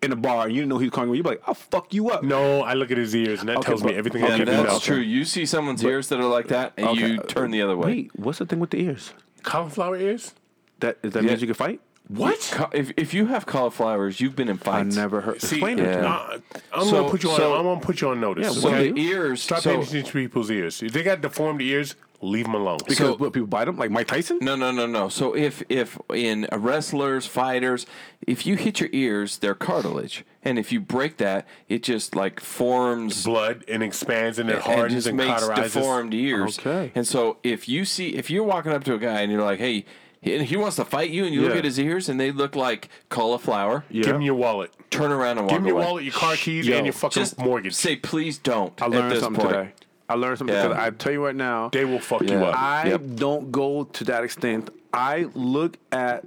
in 0.02 0.12
a 0.12 0.16
bar 0.18 0.46
and 0.48 0.54
you 0.54 0.62
didn't 0.62 0.70
know 0.70 0.78
he 0.80 0.86
was 0.88 0.94
Conor, 0.94 1.16
you'd 1.16 1.24
be 1.24 1.30
like, 1.30 1.42
"I'll 1.48 1.54
fuck 1.54 1.94
you 1.94 2.10
up." 2.10 2.24
No, 2.24 2.62
I 2.62 2.74
look 2.74 2.92
at 2.92 2.98
his 2.98 3.16
ears, 3.16 3.40
and 3.40 3.50
that 3.50 3.58
Okay, 3.58 3.68
tells 3.68 3.84
me 3.84 3.94
everything 3.96 4.22
yeah, 4.22 4.34
I 4.34 4.38
need 4.38 4.46
to 4.46 4.52
that's 4.64 4.80
true. 4.82 4.98
You 4.98 5.24
see 5.26 5.46
someone's 5.46 5.84
ears 5.84 6.10
that 6.10 6.20
are 6.20 6.26
like 6.26 6.48
that, 6.48 6.74
and 6.78 6.88
Okay. 6.88 7.08
you 7.14 7.20
uh, 7.20 7.24
turn 7.24 7.52
the 7.52 7.62
other 7.62 7.78
way. 7.78 7.86
Wait, 7.88 8.12
what's 8.16 8.40
the 8.40 8.46
thing 8.46 8.60
with 8.60 8.72
the 8.72 8.82
ears? 8.82 9.14
Cauliflower 9.44 9.98
ears? 9.98 10.34
That 10.80 10.98
is 11.04 11.14
that 11.14 11.24
Yeah. 11.24 11.30
means 11.30 11.42
you 11.42 11.48
can 11.48 11.54
fight? 11.56 11.80
What? 12.10 12.50
Co- 12.52 12.70
If 12.74 12.92
if 12.98 13.14
you 13.14 13.28
have 13.28 13.46
cauliflowers, 13.46 14.20
you've 14.20 14.36
been 14.36 14.50
in 14.50 14.58
fights. 14.58 14.68
I 14.68 14.84
fights. 14.84 14.96
never 14.98 15.22
heard. 15.22 15.42
See, 15.42 15.56
Explain 15.56 15.80
it. 15.80 15.84
to 15.84 15.98
me. 15.98 16.04
Yeah. 16.04 16.38
I'm 16.74 16.86
So- 16.86 16.92
gonna 16.92 17.10
put 17.10 17.24
you 17.24 17.30
on. 17.32 17.38
so- 17.38 17.56
I'm 17.56 17.64
gonna 17.64 17.80
put 17.80 18.02
you 18.02 18.10
on 18.10 18.20
notice. 18.20 18.44
Yeah, 18.56 18.62
So 18.62 18.68
okay? 18.70 18.92
the 18.92 19.02
ears. 19.02 19.42
Stop 19.42 19.60
so, 19.62 19.70
paying 19.72 19.82
attention 19.84 20.06
to 20.08 20.12
people's 20.12 20.52
ears. 20.52 20.84
If 20.84 20.92
they 20.92 21.02
got 21.02 21.22
deformed 21.22 21.62
ears, 21.62 21.96
leave 22.22 22.46
them 22.46 22.56
alone. 22.56 22.80
Because 22.80 22.98
So- 22.98 23.16
what, 23.16 23.32
people 23.34 23.48
bite 23.48 23.66
them 23.66 23.78
like 23.78 23.90
Mike 23.90 24.08
Tyson? 24.08 24.38
No, 24.42 24.56
no, 24.56 24.72
no, 24.72 24.86
no. 24.86 25.08
So 25.08 25.34
if 25.36 25.64
if 25.70 25.98
in 26.14 26.46
wrestlers, 26.52 27.26
fighters, 27.26 27.86
if 28.28 28.46
you 28.46 28.58
hit 28.58 28.82
your 28.82 28.90
ears, 28.92 29.38
they're 29.38 29.56
cartilage, 29.56 30.26
and 30.44 30.60
if 30.60 30.74
you 30.74 30.82
break 30.82 31.18
that, 31.18 31.48
it 31.70 31.84
just 31.84 32.16
like 32.18 32.42
forms 32.42 33.24
Blood 33.24 33.64
and 33.70 33.82
expands 33.82 34.40
and 34.40 34.50
it 34.50 34.56
and 34.56 34.62
hardens 34.64 34.94
just 34.94 35.08
and, 35.08 35.18
makes 35.18 35.42
cauterizes. 35.42 35.74
deformed 35.74 36.14
ears. 36.14 36.60
Okay. 36.60 36.92
And 36.96 37.08
so 37.08 37.38
if 37.44 37.70
you 37.70 37.86
see 37.86 38.10
if 38.16 38.30
you're 38.30 38.44
walking 38.44 38.74
up 38.74 38.84
to 38.84 38.94
a 38.94 39.00
guy 39.00 39.22
and 39.22 39.32
you're 39.32 39.42
like, 39.42 39.60
hey. 39.60 39.86
And 40.24 40.44
he 40.44 40.56
wants 40.58 40.78
to 40.78 40.86
fight 40.86 41.10
you, 41.10 41.26
and 41.26 41.34
you 41.34 41.42
look 41.42 41.52
Yeah. 41.52 41.58
at 41.60 41.66
his 41.66 41.78
ears, 41.80 42.08
and 42.10 42.20
they 42.20 42.32
look 42.32 42.56
like 42.56 42.88
cauliflower. 43.10 43.84
Yeah. 43.90 44.04
Give 44.04 44.16
him 44.16 44.22
your 44.22 44.36
wallet. 44.36 44.72
Turn 44.90 45.12
around 45.12 45.38
and 45.38 45.48
walk 45.48 45.50
Give 45.50 45.60
him 45.60 45.68
your 45.68 45.78
away. 45.78 45.86
wallet, 45.86 46.04
your 46.06 46.14
car 46.14 46.36
keys, 46.36 46.66
Yo, 46.68 46.78
and 46.78 46.86
your 46.86 46.94
fucking 46.94 47.22
Just 47.22 47.38
mortgage. 47.40 47.74
say, 47.74 47.96
please 47.98 48.38
don't. 48.38 48.80
I 48.82 48.86
at 48.86 48.92
learned 48.92 49.12
this 49.12 49.20
something 49.22 49.44
point. 49.44 49.56
today. 49.56 49.72
I 50.08 50.14
learned 50.16 50.38
something 50.38 50.56
Yeah. 50.56 50.68
because 50.70 50.84
I 50.84 50.90
tell 50.92 51.12
you 51.12 51.26
right 51.26 51.36
now, 51.36 51.70
they 51.74 51.84
will 51.86 52.00
fuck 52.00 52.22
you 52.22 52.30
Yeah. 52.40 52.44
up. 52.46 52.56
I 52.58 52.88
Yep. 52.90 53.02
don't 53.16 53.52
go 53.52 53.84
to 53.86 54.04
that 54.06 54.24
extent. 54.24 54.70
I 54.94 55.28
look 55.34 55.78
at 55.92 56.26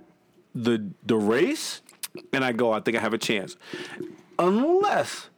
the 0.55 0.83
the 1.05 1.17
race 1.17 1.81
and 2.33 2.45
I 2.45 2.53
go, 2.53 2.73
I 2.73 2.81
think 2.81 2.97
I 2.97 3.01
have 3.01 3.13
a 3.15 3.19
chance. 3.19 3.57
Unless 4.39 5.29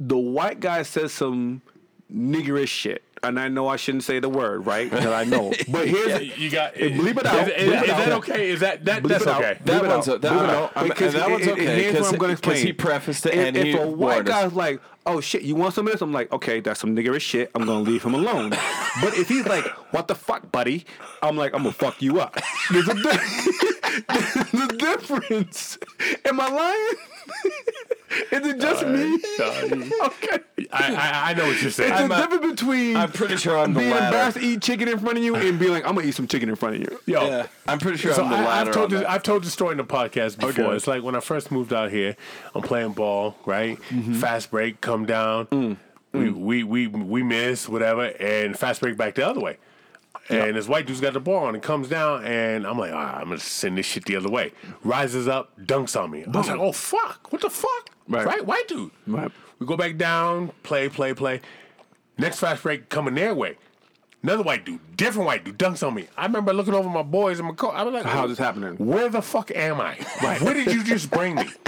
the 0.00 0.16
white 0.18 0.60
guy 0.60 0.82
says 0.82 1.12
some 1.12 1.60
niggerish 2.12 2.68
shit. 2.68 3.02
And 3.22 3.38
I 3.40 3.48
know 3.48 3.66
I 3.68 3.76
shouldn't 3.76 4.04
say 4.04 4.20
the 4.20 4.28
word, 4.28 4.64
right? 4.66 4.88
Because 4.90 5.06
I 5.06 5.24
know. 5.24 5.52
But 5.68 5.88
here's 5.88 6.38
you 6.38 6.50
got 6.50 6.74
Hey, 6.76 6.92
bleep 6.92 7.18
it 7.18 7.26
out. 7.26 7.48
Is, 7.48 7.48
is- 7.48 7.72
Bleep 7.72 7.82
it 7.82 7.88
is 7.90 7.96
that 7.96 8.12
okay? 8.12 8.50
Is 8.50 8.60
that 8.60 8.84
that 8.84 9.02
Bleep 9.02 9.08
that's 9.08 9.22
it 9.22 9.28
out. 9.28 9.42
okay? 9.44 9.58
That 9.64 9.82
Bleep 9.82 9.88
one's 9.88 10.08
out. 10.08 10.20
that 10.20 10.32
Bleep 10.32 10.36
one- 10.36 10.50
out. 10.50 10.72
I'm- 10.76 10.88
Because 10.88 11.12
that 11.14 11.30
one's 11.30 11.42
it- 11.42 11.48
it- 11.48 11.52
okay, 11.52 11.82
Here's 11.82 12.00
what 12.00 12.12
I'm 12.12 12.18
going 12.18 12.28
to 12.28 12.32
explain. 12.32 12.66
he 12.66 12.72
prefaced 12.72 13.26
it 13.26 13.34
If, 13.34 13.46
and 13.48 13.56
if 13.56 13.64
he 13.64 13.72
a 13.76 13.86
white 13.86 14.24
guy's 14.24 14.52
like, 14.52 14.80
"Oh 15.06 15.20
shit, 15.20 15.42
you 15.42 15.54
want 15.56 15.74
some 15.74 15.86
of 15.86 15.92
this?" 15.92 16.00
I'm 16.00 16.12
like, 16.12 16.32
"Okay, 16.32 16.60
that's 16.60 16.80
some 16.80 16.94
niggerish 16.94 17.20
shit. 17.22 17.50
I'm 17.54 17.64
going 17.66 17.84
to 17.84 17.90
leave 17.90 18.02
him 18.04 18.14
alone." 18.14 18.50
but 18.50 19.14
if 19.16 19.28
he's 19.28 19.46
like, 19.46 19.64
"What 19.92 20.06
the 20.08 20.14
fuck, 20.14 20.50
buddy?" 20.52 20.84
I'm 21.22 21.36
like, 21.36 21.54
"I'm 21.54 21.62
gonna 21.62 21.72
fuck 21.72 22.00
you 22.00 22.20
up." 22.20 22.36
There's 22.70 22.88
a, 22.88 22.94
di- 22.94 23.28
There's 24.52 24.64
a 24.64 24.68
difference. 24.76 25.78
Am 26.24 26.40
I 26.40 26.48
lying? 26.48 26.94
Is 28.30 28.46
it 28.46 28.58
just 28.60 28.86
me? 28.86 29.14
okay. 30.06 30.38
I, 30.72 30.94
I 30.94 31.30
I 31.30 31.34
know 31.34 31.46
what 31.46 31.60
you're 31.62 31.70
saying. 31.70 31.92
It's 31.92 32.00
I'm 32.00 32.08
the 32.08 32.14
a- 32.16 32.28
difference 32.28 32.60
between 32.60 32.96
I'm 32.96 33.12
pretty 33.12 33.36
sure 33.36 33.58
I'm 33.58 33.74
the 33.74 33.80
being 33.80 33.90
latter. 33.90 34.06
embarrassed 34.06 34.36
to 34.38 34.42
eat 34.44 34.62
chicken 34.62 34.88
in 34.88 34.98
front 34.98 35.18
of 35.18 35.24
you 35.24 35.34
and 35.36 35.58
being 35.58 35.72
like, 35.72 35.86
"I'm 35.86 35.94
gonna 35.94 36.06
eat 36.06 36.14
some 36.14 36.26
chicken 36.26 36.48
in 36.48 36.56
front 36.56 36.76
of 36.76 36.80
you." 36.82 37.00
Yo, 37.06 37.26
Yeah, 37.26 37.46
I'm 37.66 37.78
pretty 37.78 37.98
sure 37.98 38.14
So 38.14 38.24
I'm 38.24 38.30
the 38.30 38.36
I, 38.36 38.44
latter. 38.44 38.70
I've 38.70 38.74
told 38.74 38.84
on 38.86 38.90
this, 38.92 39.00
that. 39.02 39.10
I've 39.10 39.22
told 39.22 39.44
the 39.44 39.50
story 39.50 39.72
in 39.72 39.78
the 39.78 39.84
podcast 39.84 40.38
before. 40.38 40.64
Okay. 40.64 40.76
It's 40.76 40.86
like 40.86 41.02
when 41.02 41.14
I 41.14 41.20
first 41.20 41.50
moved 41.50 41.72
out 41.72 41.90
here, 41.90 42.16
I'm 42.54 42.62
playing 42.62 42.92
ball, 42.92 43.36
right? 43.46 43.78
Mm-hmm. 43.90 44.14
Fast 44.14 44.50
break, 44.50 44.80
come 44.80 45.04
down. 45.06 45.46
Mm. 45.46 45.76
We, 46.12 46.30
we 46.30 46.64
we 46.64 46.86
we 46.86 47.22
miss 47.22 47.68
whatever, 47.68 48.04
and 48.18 48.58
fast 48.58 48.80
break 48.80 48.96
back 48.96 49.14
the 49.16 49.26
other 49.28 49.40
way. 49.40 49.58
And 50.30 50.56
this 50.56 50.68
white 50.68 50.86
dude's 50.86 51.00
got 51.00 51.14
the 51.14 51.20
ball 51.20 51.48
and 51.48 51.56
it 51.56 51.62
comes 51.62 51.88
down, 51.88 52.24
and 52.24 52.66
I'm 52.66 52.78
like, 52.78 52.92
I'm 52.92 53.24
gonna 53.24 53.38
send 53.38 53.78
this 53.78 53.86
shit 53.86 54.04
the 54.06 54.16
other 54.16 54.28
way. 54.28 54.52
Rises 54.84 55.26
up, 55.28 55.58
dunks 55.58 55.98
on 55.98 56.10
me. 56.10 56.24
I 56.24 56.30
was 56.36 56.48
like, 56.48 56.58
oh 56.58 56.72
fuck, 56.72 57.32
what 57.32 57.40
the 57.42 57.48
fuck? 57.50 57.90
Right. 58.08 58.44
white 58.46 58.66
dude. 58.68 58.90
Right. 59.06 59.30
We 59.58 59.66
go 59.66 59.76
back 59.76 59.96
down, 59.96 60.52
play, 60.62 60.88
play, 60.88 61.14
play. 61.14 61.40
Next 62.16 62.40
fast 62.40 62.62
break 62.62 62.88
coming 62.88 63.14
their 63.14 63.34
way. 63.34 63.56
Another 64.22 64.42
white 64.42 64.64
dude, 64.64 64.80
different 64.96 65.26
white 65.26 65.44
dude, 65.44 65.58
dunks 65.58 65.86
on 65.86 65.94
me. 65.94 66.08
I 66.16 66.26
remember 66.26 66.52
looking 66.52 66.74
over 66.74 66.88
my 66.88 67.02
boys 67.02 67.38
and 67.38 67.46
my 67.48 67.54
coach. 67.54 67.74
I 67.74 67.84
was 67.84 67.94
like, 67.94 68.04
How's 68.04 68.30
this 68.30 68.38
happening? 68.38 68.74
Where 68.76 69.08
the 69.08 69.22
fuck 69.22 69.52
am 69.54 69.80
I? 69.80 69.96
Right. 70.22 70.40
Where 70.40 70.54
did 70.54 70.72
you 70.74 70.82
just 70.82 71.10
bring 71.10 71.34
me? 71.36 71.44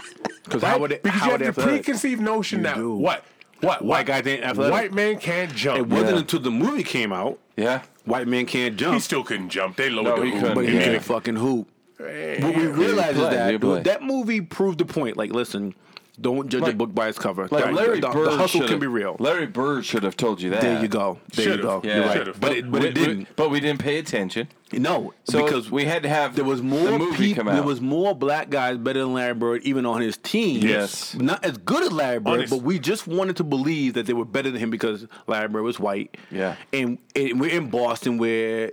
Because 0.44 0.62
Right? 0.62 0.70
how 0.72 0.78
would 0.80 0.90
it? 0.90 1.02
because 1.04 1.20
how 1.20 1.26
you 1.26 1.32
would 1.32 1.40
have 1.42 1.54
the 1.54 1.62
preconceived 1.62 2.20
notion 2.20 2.62
that 2.62 2.74
do. 2.74 2.94
what? 2.94 3.24
What? 3.60 3.82
White 3.84 3.98
what? 3.98 4.06
guys 4.06 4.26
ain't 4.26 4.42
athletic. 4.42 4.72
White 4.72 4.92
man 4.92 5.18
can't 5.20 5.54
jump. 5.54 5.78
It 5.78 5.86
wasn't 5.86 6.10
Yeah. 6.10 6.18
until 6.18 6.40
the 6.40 6.50
movie 6.50 6.82
came 6.82 7.12
out. 7.12 7.38
yeah. 7.56 7.82
White 8.04 8.26
man 8.26 8.46
can't 8.46 8.76
jump. 8.76 8.94
He 8.94 9.00
still 9.00 9.22
couldn't 9.22 9.50
jump. 9.50 9.76
They 9.76 9.90
lowered 9.90 10.18
No, 10.18 10.24
the 10.24 10.40
hoop. 10.40 10.54
but 10.56 10.64
he 10.66 10.74
Yeah. 10.76 10.84
can 10.94 11.00
fucking 11.00 11.36
hoop. 11.36 11.68
What 11.98 12.08
we 12.56 12.66
realize 12.66 13.14
is 13.16 13.20
that 13.28 13.52
he 13.52 13.58
play. 13.58 13.82
that 13.82 14.02
movie 14.02 14.40
proved 14.40 14.78
the 14.78 14.86
point. 14.86 15.16
Like, 15.16 15.30
listen, 15.32 15.74
don't 16.20 16.48
judge 16.48 16.68
a 16.68 16.72
book 16.74 16.94
by 16.94 17.08
its 17.08 17.18
cover. 17.18 17.48
Like 17.50 17.64
the, 17.64 17.72
Larry 17.72 18.00
the, 18.00 18.08
Bird 18.08 18.26
the 18.32 18.36
hustle 18.36 18.60
should 18.60 18.68
can 18.70 18.78
be 18.78 18.86
real. 18.86 19.16
Larry 19.18 19.46
Bird 19.46 19.84
should 19.84 20.02
have 20.02 20.16
told 20.16 20.40
you 20.42 20.50
that. 20.50 20.60
there 20.60 20.82
you 20.82 20.88
go. 20.88 21.18
There 21.34 21.44
Should've. 21.44 21.58
you 21.58 21.62
go. 21.62 21.80
Yeah. 21.84 21.96
You're 21.96 22.04
right. 22.06 22.16
Should've. 22.18 22.40
But 22.40 22.52
it, 22.52 22.70
but 22.70 22.82
we, 22.82 22.88
it 22.88 22.94
didn't. 22.94 23.18
we- 23.20 23.26
but 23.36 23.50
we 23.50 23.60
didn't 23.60 23.80
pay 23.80 23.98
attention. 23.98 24.48
no, 24.72 25.12
So 25.24 25.44
because 25.44 25.70
we 25.70 25.84
had 25.84 26.02
to 26.04 26.08
have 26.08 26.36
there 26.36 26.44
was 26.44 26.60
the 26.60 26.66
more 26.66 26.98
movie 26.98 27.16
people. 27.16 27.42
come 27.44 27.48
out. 27.48 27.54
There 27.54 27.62
was 27.62 27.80
more 27.80 28.14
black 28.14 28.50
guys 28.50 28.76
better 28.78 29.00
than 29.00 29.14
Larry 29.14 29.34
Bird, 29.34 29.62
even 29.62 29.86
on 29.86 30.00
his 30.00 30.16
team. 30.18 30.62
Yes. 30.62 31.14
not 31.14 31.44
as 31.44 31.56
good 31.58 31.82
as 31.82 31.92
Larry 31.92 32.18
Bird, 32.20 32.32
Honest. 32.32 32.50
but 32.52 32.62
we 32.62 32.78
just 32.78 33.06
wanted 33.06 33.36
to 33.36 33.44
believe 33.44 33.94
that 33.94 34.06
they 34.06 34.12
were 34.12 34.24
better 34.24 34.50
than 34.50 34.60
him 34.60 34.70
because 34.70 35.06
Larry 35.26 35.48
Bird 35.48 35.62
was 35.62 35.80
white. 35.80 36.16
Yeah. 36.30 36.56
and, 36.72 36.98
and 37.16 37.40
we're 37.40 37.50
in 37.50 37.70
Boston 37.70 38.18
where 38.18 38.72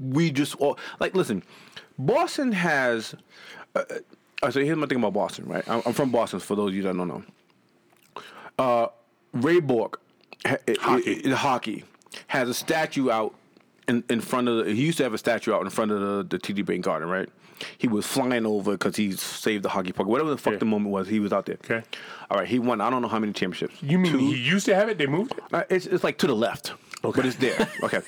we 0.00 0.30
just 0.30 0.54
all 0.56 0.78
like 1.00 1.14
listen. 1.14 1.42
Boston 1.98 2.52
has. 2.52 3.14
Uh, 3.74 3.82
uh, 4.42 4.50
so 4.50 4.60
here's 4.60 4.76
my 4.76 4.86
thing 4.86 4.98
about 4.98 5.12
Boston, 5.14 5.46
right? 5.46 5.66
I'm, 5.68 5.82
I'm 5.86 5.92
from 5.92 6.10
Boston. 6.10 6.40
For 6.40 6.54
those 6.56 6.70
of 6.70 6.74
you 6.74 6.82
that 6.82 6.96
don't 6.96 7.08
know, 7.08 7.22
uh, 8.58 8.86
Ray 9.32 9.60
Bourque, 9.60 10.00
Hockey. 10.46 10.76
i- 10.80 11.30
i- 11.30 11.34
hockey, 11.34 11.84
has 12.28 12.48
a 12.48 12.54
statue 12.54 13.10
out 13.10 13.34
in, 13.88 14.02
in 14.08 14.20
front 14.20 14.48
of. 14.48 14.64
The, 14.66 14.74
he 14.74 14.84
used 14.84 14.98
to 14.98 15.04
have 15.04 15.14
a 15.14 15.18
statue 15.18 15.52
out 15.52 15.62
in 15.62 15.70
front 15.70 15.90
of 15.92 16.00
the, 16.00 16.36
the 16.36 16.38
TD 16.38 16.64
Bank 16.64 16.84
Garden, 16.84 17.08
right? 17.08 17.28
He 17.78 17.88
was 17.88 18.06
flying 18.06 18.44
over 18.44 18.72
because 18.72 18.96
he 18.96 19.12
saved 19.12 19.62
the 19.64 19.70
hockey 19.70 19.90
puck. 19.92 20.06
Whatever 20.06 20.28
the 20.30 20.36
fuck 20.36 20.54
Yeah. 20.54 20.58
the 20.58 20.66
moment 20.66 20.90
was, 20.92 21.08
he 21.08 21.20
was 21.20 21.32
out 21.32 21.46
there. 21.46 21.56
Okay. 21.64 21.82
All 22.30 22.38
right, 22.38 22.46
he 22.46 22.58
won. 22.58 22.80
I 22.82 22.90
don't 22.90 23.00
know 23.00 23.08
how 23.08 23.18
many 23.18 23.32
championships. 23.32 23.82
You 23.82 23.98
mean 23.98 24.12
Two? 24.12 24.18
he 24.18 24.36
used 24.36 24.66
to 24.66 24.74
have 24.74 24.88
it? 24.90 24.98
They 24.98 25.06
moved 25.06 25.32
it? 25.32 25.42
Uh, 25.52 25.64
it's, 25.70 25.86
it's 25.86 26.04
like 26.04 26.18
to 26.18 26.26
the 26.26 26.36
left, 26.36 26.72
Okay. 27.02 27.16
but 27.16 27.24
it's 27.26 27.36
there. 27.36 27.66
okay. 27.82 28.00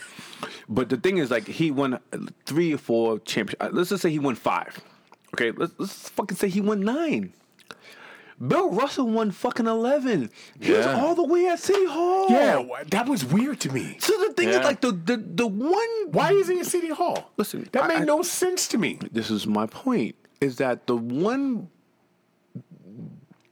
But 0.69 0.91
the 0.91 0.99
thing 0.99 1.17
is, 1.17 1.31
like, 1.31 1.47
he 1.47 1.71
won 1.71 1.99
three 2.45 2.75
or 2.75 2.79
four 2.79 3.21
championships. 3.21 3.73
Let's 3.75 3.89
just 3.89 4.03
say 4.03 4.11
he 4.11 4.19
won 4.19 4.35
five. 4.35 4.79
Okay, 5.35 5.51
let's 5.53 5.73
let's 5.79 6.09
fucking 6.11 6.37
say 6.37 6.49
he 6.49 6.61
won 6.61 6.81
nine. 6.81 7.33
Bill 8.47 8.71
Russell 8.71 9.09
won 9.09 9.33
fucking 9.33 9.67
eleven. 9.67 10.31
He 10.61 10.71
was 10.73 10.87
Yeah. 10.87 11.01
all 11.03 11.15
the 11.17 11.25
way 11.25 11.49
at 11.49 11.59
City 11.59 11.87
Hall. 11.87 12.27
Yeah, 12.31 12.63
wh- 12.63 12.87
that 12.91 13.09
was 13.09 13.25
weird 13.25 13.59
to 13.61 13.73
me. 13.73 13.97
So 13.99 14.13
the 14.29 14.33
thing 14.35 14.49
is, 14.49 14.57
Yeah. 14.57 14.65
like, 14.65 14.81
the 14.81 14.93
the 14.93 15.17
the 15.17 15.47
one. 15.47 15.89
Why 16.13 16.33
is 16.33 16.47
he 16.49 16.59
in 16.59 16.65
City 16.65 16.89
Hall? 16.89 17.33
Listen, 17.37 17.69
that 17.73 17.83
I- 17.85 17.89
made 17.89 18.03
I- 18.03 18.05
no 18.05 18.23
sense 18.23 18.69
to 18.69 18.79
me. 18.79 18.99
This 19.11 19.29
is 19.31 19.47
my 19.47 19.67
point. 19.67 20.15
Is 20.41 20.57
that 20.57 20.87
the 20.87 20.97
one. 20.97 21.69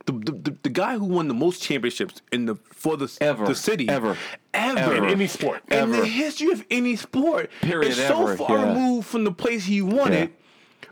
The, 0.07 0.12
the, 0.12 0.32
the, 0.51 0.57
the 0.62 0.69
guy 0.69 0.97
who 0.97 1.05
won 1.07 1.27
the 1.27 1.35
most 1.35 1.61
championships 1.61 2.23
in 2.31 2.47
the 2.47 2.55
for 2.73 2.97
the 2.97 3.12
Ever. 3.20 3.44
the 3.44 3.57
city 3.57 3.89
Ever. 3.89 4.16
ever, 4.55 4.78
Ever. 4.78 4.97
In 4.98 5.05
any 5.07 5.27
sport. 5.27 5.62
in 5.66 5.73
Ever. 5.78 5.97
the 5.97 6.07
history 6.07 6.53
of 6.53 6.65
any 6.70 6.94
sport 6.94 7.51
Period, 7.61 7.90
is 7.90 7.97
so 7.97 8.23
ever, 8.23 8.36
far 8.36 8.57
yeah. 8.57 8.69
removed 8.69 9.09
from 9.09 9.24
the 9.24 9.32
place 9.32 9.65
he 9.65 9.82
won 9.82 10.12
Yeah. 10.12 10.19
it. 10.20 10.40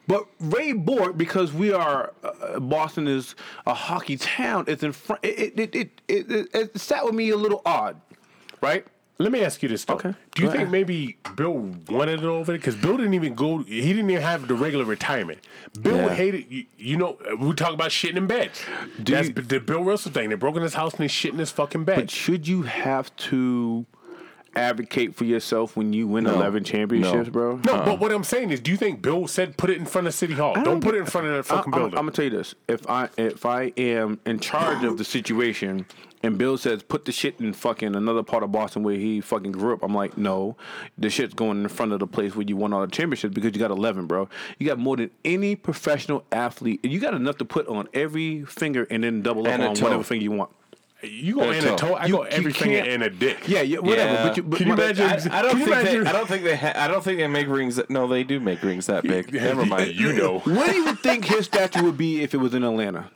But 0.07 0.27
Ray 0.41 0.73
Bourque, 0.73 1.17
because 1.17 1.53
we 1.53 1.73
are 1.73 2.13
uh, 2.23 2.61
Boston 2.61 3.09
is 3.09 3.35
a 3.67 3.75
hockey 3.75 4.17
town, 4.17 4.65
it's 4.69 4.83
in 4.83 4.93
front. 4.93 5.25
It 5.25 5.59
it, 5.59 5.75
it 5.75 6.01
it 6.09 6.31
it 6.31 6.49
it 6.55 6.79
sat 6.81 7.05
with 7.05 7.15
me 7.15 7.31
a 7.31 7.37
little 7.37 7.63
odd, 7.65 8.01
right? 8.61 8.87
Let 9.17 9.31
me 9.31 9.45
ask 9.45 9.63
you 9.63 9.69
this 9.69 9.85
though. 9.85 9.95
Okay, 9.95 10.13
Do 10.35 10.43
you 10.43 10.51
think 10.51 10.71
maybe 10.71 11.19
Bill 11.37 11.53
wanted 11.89 12.19
it 12.19 12.25
over 12.25 12.47
there? 12.51 12.57
Because 12.59 12.75
Bill 12.75 12.97
didn't 12.97 13.15
even 13.15 13.35
go. 13.37 13.59
He 13.59 13.81
didn't 13.81 14.11
even 14.11 14.21
have 14.23 14.49
the 14.49 14.55
regular 14.57 14.85
retirement. 14.85 15.39
Bill 15.81 15.97
Yeah. 15.99 16.09
hated. 16.15 16.47
You, 16.51 16.65
you 16.77 16.97
know, 16.97 17.17
we 17.39 17.55
talk 17.55 17.73
about 17.73 17.91
shitting 17.91 18.17
in 18.17 18.27
beds. 18.27 18.61
That's 18.99 19.29
you- 19.29 19.35
the 19.35 19.61
Bill 19.61 19.85
Russell 19.85 20.11
thing. 20.11 20.31
They 20.31 20.35
broke 20.35 20.57
in 20.57 20.63
his 20.63 20.75
house 20.75 20.95
and 20.95 21.01
they 21.05 21.09
shit 21.09 21.33
in 21.33 21.39
his 21.39 21.53
fucking 21.53 21.85
bed. 21.85 21.95
But 21.97 22.11
should 22.11 22.49
you 22.49 22.63
have 22.63 23.15
to 23.31 23.87
advocate 24.57 25.15
for 25.15 25.25
yourself 25.25 25.77
when 25.77 25.93
you 25.93 26.07
win 26.07 26.27
eleven 26.27 26.65
championships, 26.65 27.27
No. 27.29 27.33
bro? 27.33 27.57
no, 27.57 27.61
but 27.63 27.89
uh-uh. 27.89 27.97
what 27.97 28.13
I'm 28.13 28.25
saying 28.25 28.51
is, 28.51 28.61
do 28.61 28.71
you 28.71 28.77
think 28.77 29.03
Bill 29.03 29.27
said 29.27 29.57
put 29.57 29.71
it 29.71 29.77
in 29.79 29.87
front 29.87 30.07
of 30.07 30.15
City 30.15 30.35
Hall? 30.35 30.55
I 30.57 30.63
Don't, 30.63 30.81
put 30.81 30.93
get- 30.93 30.97
it 30.97 31.01
in 31.01 31.07
front 31.07 31.27
of 31.27 31.33
that 31.35 31.39
I- 31.53 31.57
fucking 31.57 31.73
I'm, 31.75 31.81
building. 31.81 31.99
I'm 31.99 32.05
gonna 32.07 32.13
tell 32.13 32.25
you 32.25 32.31
this: 32.31 32.55
if 32.69 32.89
I 32.89 33.09
if 33.17 33.45
I 33.47 33.73
am 33.77 34.21
in 34.27 34.39
charge 34.41 34.85
of 34.85 34.99
the 34.99 35.05
situation, 35.05 35.87
and 36.23 36.39
Bill 36.39 36.57
says 36.57 36.83
put 36.83 37.05
the 37.05 37.13
shit 37.13 37.39
in 37.41 37.53
fucking 37.53 37.95
another 37.95 38.23
part 38.23 38.43
of 38.43 38.51
Boston 38.53 38.83
where 38.83 38.97
he 38.97 39.21
fucking 39.21 39.53
grew 39.53 39.75
up, 39.75 39.83
I'm 39.83 39.95
like, 39.95 40.17
no, 40.17 40.57
the 40.97 41.11
shit's 41.11 41.35
going 41.35 41.63
in 41.63 41.69
front 41.69 41.93
of 41.93 41.99
the 42.01 42.07
place 42.07 42.35
where 42.35 42.47
you 42.47 42.57
won 42.57 42.73
all 42.73 42.81
the 42.81 42.87
championships 42.87 43.35
because 43.35 43.53
you 43.55 43.59
got 43.59 43.71
11, 43.71 44.07
bro. 44.07 44.29
You 44.59 44.67
got 44.67 44.79
more 44.79 44.97
than 44.97 45.11
any 45.25 45.55
professional 45.55 46.25
athlete, 46.33 46.81
and 46.83 46.93
you 46.93 46.99
got 47.01 47.13
enough 47.15 47.37
to 47.39 47.45
put 47.45 47.67
on 47.69 47.89
every 47.93 48.45
finger 48.45 48.87
and 48.91 49.05
then 49.05 49.21
double 49.23 49.43
up 49.47 49.53
And 49.53 49.63
a 49.63 49.69
on 49.69 49.75
toe. 49.75 49.85
whatever 49.85 50.03
finger 50.03 50.23
you 50.23 50.33
want. 50.33 50.51
You 51.09 51.35
go 51.35 51.41
Good 51.45 51.57
in 51.57 51.65
a 51.65 51.69
toe. 51.69 51.77
toe. 51.77 51.95
I 51.95 52.07
You- 52.07 52.13
go 52.15 52.23
everything 52.23 52.71
can't- 52.73 52.89
in 52.89 53.03
a 53.03 53.11
dick. 53.11 53.47
Yeah, 53.47 53.63
yeah, 53.63 53.79
whatever. 53.79 54.13
Yeah. 54.13 54.23
But 54.29 54.37
you, 54.37 54.43
but 54.43 54.57
Can 54.59 54.67
you 54.69 54.73
imagine- 54.75 55.07
I, 55.07 55.39
I 55.39 55.43
don't 55.43 55.51
Can 55.53 55.59
think 55.61 55.69
imagine- 55.71 56.05
they. 56.05 56.11
I 56.11 56.13
don't 56.13 56.29
think 56.29 56.45
they. 56.45 56.57
Ha- 56.57 56.73
I 56.77 56.89
don't 56.89 57.05
think 57.05 57.19
they 57.19 57.27
make 57.27 57.49
rings. 57.49 57.77
That, 57.77 57.91
no, 57.91 58.07
they 58.09 58.25
do 58.25 58.41
make 58.41 58.63
rings 58.63 58.87
that 58.87 59.03
big. 59.05 59.33
Never 59.33 59.65
mind. 59.67 59.95
you 59.95 60.13
know, 60.13 60.39
What 60.41 60.71
do 60.71 60.77
you 60.77 60.95
think 60.97 61.25
his 61.27 61.47
statue 61.47 61.83
would 61.85 61.97
be 61.99 62.23
if 62.23 62.35
it 62.35 62.39
was 62.39 62.55
in 62.55 62.65
Atlanta? 62.65 63.11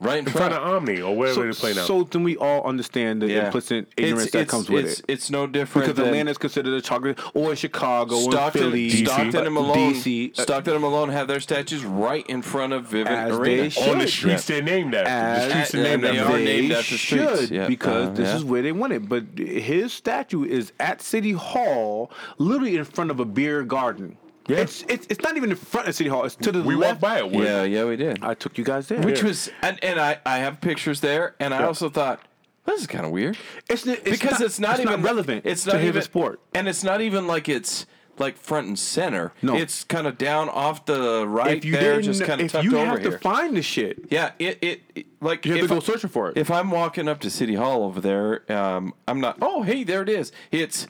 Right 0.00 0.18
in 0.18 0.26
in 0.26 0.32
front 0.32 0.54
front. 0.54 0.64
of 0.66 0.74
Omni 0.76 1.00
or 1.02 1.14
wherever 1.14 1.34
So, 1.34 1.42
they 1.46 1.52
play 1.52 1.74
now. 1.74 1.84
so 1.84 2.04
then 2.04 2.22
we 2.22 2.36
all 2.38 2.62
understand 2.66 3.20
the 3.20 3.28
Yeah. 3.28 3.46
implicit 3.46 3.86
ignorance 3.98 4.30
that 4.30 4.48
comes 4.48 4.70
with 4.70 4.86
it's, 4.86 5.00
it. 5.00 5.04
It's 5.08 5.30
no 5.30 5.46
different 5.46 5.86
Because 5.88 5.96
than 5.98 6.06
Atlanta's 6.06 6.38
considered 6.38 6.72
a 6.72 6.80
chocolate, 6.80 7.18
or 7.34 7.54
Chicago 7.54 8.16
or 8.16 8.32
Stockton, 8.32 8.62
Philly, 8.62 8.88
Stockton 8.90 9.44
and 9.44 9.54
Malone. 9.54 9.92
DC, 9.92 10.32
uh, 10.38 10.42
Stockton 10.42 10.72
and 10.72 10.82
Malone 10.82 11.10
have 11.10 11.28
their 11.28 11.40
statues 11.40 11.84
right 11.84 12.24
in 12.28 12.40
front 12.40 12.72
of 12.72 12.88
Vivint 12.88 13.06
As 13.08 13.36
Arena. 13.36 13.68
they 13.68 13.90
on 13.90 13.98
the 13.98 14.08
streets 14.08 14.46
they're 14.46 14.62
named 14.62 14.94
after. 14.94 15.10
as 15.10 15.44
the 15.44 15.50
streets 15.50 15.74
are 15.74 15.76
and 15.76 15.84
named 15.84 16.04
they 16.04 16.18
after. 16.18 16.34
are 16.34 16.38
named 16.40 16.72
after 16.72 16.96
streets. 16.96 17.48
should 17.48 17.66
because 17.68 18.08
Uh, 18.08 18.12
this 18.12 18.28
yeah. 18.28 18.36
is 18.36 18.44
where 18.44 18.62
they 18.62 18.72
want 18.72 18.92
it. 18.94 19.08
But 19.08 19.24
his 19.36 19.92
statue 19.92 20.44
is 20.44 20.72
at 20.80 21.02
City 21.02 21.32
Hall, 21.32 22.10
literally 22.38 22.76
in 22.76 22.84
front 22.84 23.10
of 23.10 23.20
a 23.20 23.24
beer 23.26 23.62
garden. 23.64 24.16
It's, 24.58 24.82
it's 24.88 25.06
it's 25.08 25.20
not 25.22 25.36
even 25.36 25.50
in 25.50 25.56
front 25.56 25.88
of 25.88 25.94
City 25.94 26.10
Hall. 26.10 26.24
It's 26.24 26.36
to 26.36 26.52
the 26.52 26.62
We 26.62 26.74
left. 26.74 27.00
walked 27.02 27.14
by 27.14 27.18
it. 27.18 27.30
Wood. 27.30 27.44
Yeah, 27.46 27.62
yeah, 27.64 27.84
we 27.84 27.96
did. 27.96 28.22
I 28.22 28.34
took 28.34 28.58
you 28.58 28.64
guys 28.64 28.88
there. 28.88 29.00
Which 29.00 29.20
Yeah. 29.20 29.26
was, 29.28 29.50
and, 29.62 29.82
and 29.82 30.00
I, 30.00 30.18
I 30.26 30.38
have 30.38 30.60
pictures 30.60 31.00
there, 31.00 31.34
and 31.40 31.52
I 31.54 31.64
also 31.64 31.88
thought 31.90 32.20
this 32.66 32.80
is 32.82 32.86
kind 32.86 33.04
of 33.06 33.10
weird 33.10 33.36
it's, 33.68 33.86
it's 33.86 34.02
because 34.04 34.32
not, 34.38 34.42
it's 34.42 34.60
not 34.60 34.80
even 34.80 35.02
relevant. 35.02 35.44
It's 35.46 35.64
to 35.64 35.70
not 35.72 35.80
his 35.80 35.88
even 35.88 36.02
sport. 36.02 36.40
and 36.54 36.68
it's 36.68 36.84
not 36.84 37.00
even 37.00 37.26
like 37.26 37.48
it's 37.48 37.86
like 38.18 38.36
front 38.36 38.66
and 38.66 38.78
center. 38.78 39.32
No. 39.40 39.56
it's 39.56 39.82
kind 39.84 40.06
of 40.06 40.18
down 40.18 40.50
off 40.50 40.84
the 40.84 41.26
right 41.26 41.56
If 41.56 41.64
you 41.64 41.72
there, 41.72 42.02
just 42.02 42.22
kind 42.22 42.42
of 42.42 42.52
tucked 42.52 42.64
if 42.66 42.70
tucked 42.70 42.72
you 42.72 42.74
have 42.76 43.02
to 43.02 43.18
find 43.18 43.56
the 43.56 43.62
shit, 43.62 44.04
yeah, 44.10 44.32
it, 44.38 44.58
it, 44.60 44.82
it- 44.94 45.06
like 45.22 45.44
You 45.46 45.52
have 45.52 45.58
to 45.60 45.64
if 45.64 45.70
go 45.70 45.76
I- 45.76 45.80
searching 45.80 46.10
for 46.10 46.30
it. 46.30 46.36
If 46.36 46.50
I'm 46.50 46.70
walking 46.70 47.08
up 47.08 47.20
to 47.20 47.30
City 47.30 47.54
Hall 47.54 47.82
over 47.84 48.00
there, 48.00 48.50
um, 48.52 48.94
I'm 49.08 49.20
not. 49.20 49.36
Oh, 49.42 49.62
hey, 49.62 49.84
there 49.84 50.02
it 50.02 50.08
is. 50.10 50.32
It's 50.50 50.86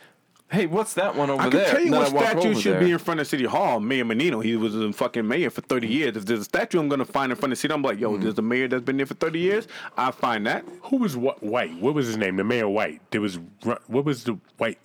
hey, 0.50 0.66
what's 0.66 0.94
that 0.94 1.14
one 1.14 1.30
over 1.30 1.38
there? 1.38 1.46
I 1.48 1.50
can 1.50 1.58
there? 1.60 1.70
tell 1.70 1.80
you 1.80 1.94
And 2.04 2.14
what 2.14 2.28
statue 2.28 2.54
should 2.54 2.72
there. 2.74 2.80
be 2.80 2.90
in 2.90 2.98
front 2.98 3.20
of 3.20 3.26
City 3.26 3.44
Hall. 3.44 3.80
Mayor 3.80 4.04
Menino, 4.04 4.40
he 4.40 4.56
was 4.56 4.74
a 4.74 4.92
fucking 4.92 5.26
mayor 5.26 5.50
for 5.50 5.60
30 5.60 5.86
years. 5.88 6.16
If 6.16 6.26
there's 6.26 6.40
a 6.40 6.44
statue 6.44 6.78
I'm 6.80 6.88
going 6.88 6.98
to 6.98 7.04
find 7.04 7.30
in 7.32 7.36
front 7.36 7.52
of 7.52 7.58
City, 7.58 7.72
I'm 7.72 7.82
like, 7.82 7.98
yo, 8.00 8.16
Hmm. 8.16 8.22
there's 8.22 8.38
a 8.38 8.42
mayor 8.42 8.68
that's 8.68 8.82
been 8.84 8.96
there 8.96 9.06
for 9.06 9.14
30 9.14 9.38
years. 9.38 9.68
I 9.96 10.10
find 10.10 10.46
that. 10.46 10.64
Who 10.84 10.96
was 10.98 11.16
what 11.16 11.42
white? 11.42 11.74
What 11.80 11.94
was 11.94 12.06
his 12.06 12.16
name? 12.16 12.36
The 12.36 12.44
mayor 12.44 12.68
white. 12.68 13.00
There 13.10 13.20
was 13.20 13.38
Ru- 13.64 13.76
what 13.86 14.04
was 14.04 14.24
the 14.24 14.38
white? 14.58 14.78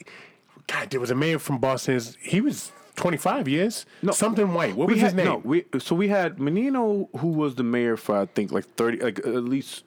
God, 0.68 0.90
there 0.90 1.00
was 1.00 1.12
a 1.12 1.16
mayor 1.16 1.40
from 1.40 1.60
Boston. 1.60 2.00
He 2.22 2.42
was 2.42 2.72
25 2.96 3.48
years. 3.48 3.86
No. 4.02 4.12
something 4.14 4.54
white. 4.54 4.76
What 4.76 4.88
was 4.88 4.96
we 4.96 5.02
his 5.02 5.12
had, 5.12 5.18
name? 5.18 5.26
No, 5.26 5.38
we, 5.44 5.66
so 5.80 5.96
we 5.96 6.08
had 6.08 6.40
Menino, 6.40 7.10
who 7.18 7.28
was 7.30 7.56
the 7.56 7.64
mayor 7.64 7.98
for, 7.98 8.18
I 8.18 8.26
think, 8.26 8.52
like 8.52 8.66
30, 8.76 9.00
like 9.00 9.20
at 9.20 9.44
least 9.44 9.84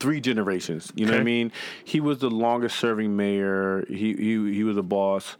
three 0.00 0.20
generations. 0.20 0.90
You 0.96 1.06
know 1.06 1.12
what 1.12 1.20
I 1.20 1.24
mean? 1.24 1.52
He 1.84 2.00
was 2.00 2.18
the 2.18 2.30
longest 2.30 2.78
serving 2.78 3.16
mayor. 3.16 3.84
He 3.88 4.14
he, 4.14 4.52
he 4.54 4.64
was 4.64 4.76
a 4.76 4.82
boss. 4.82 5.36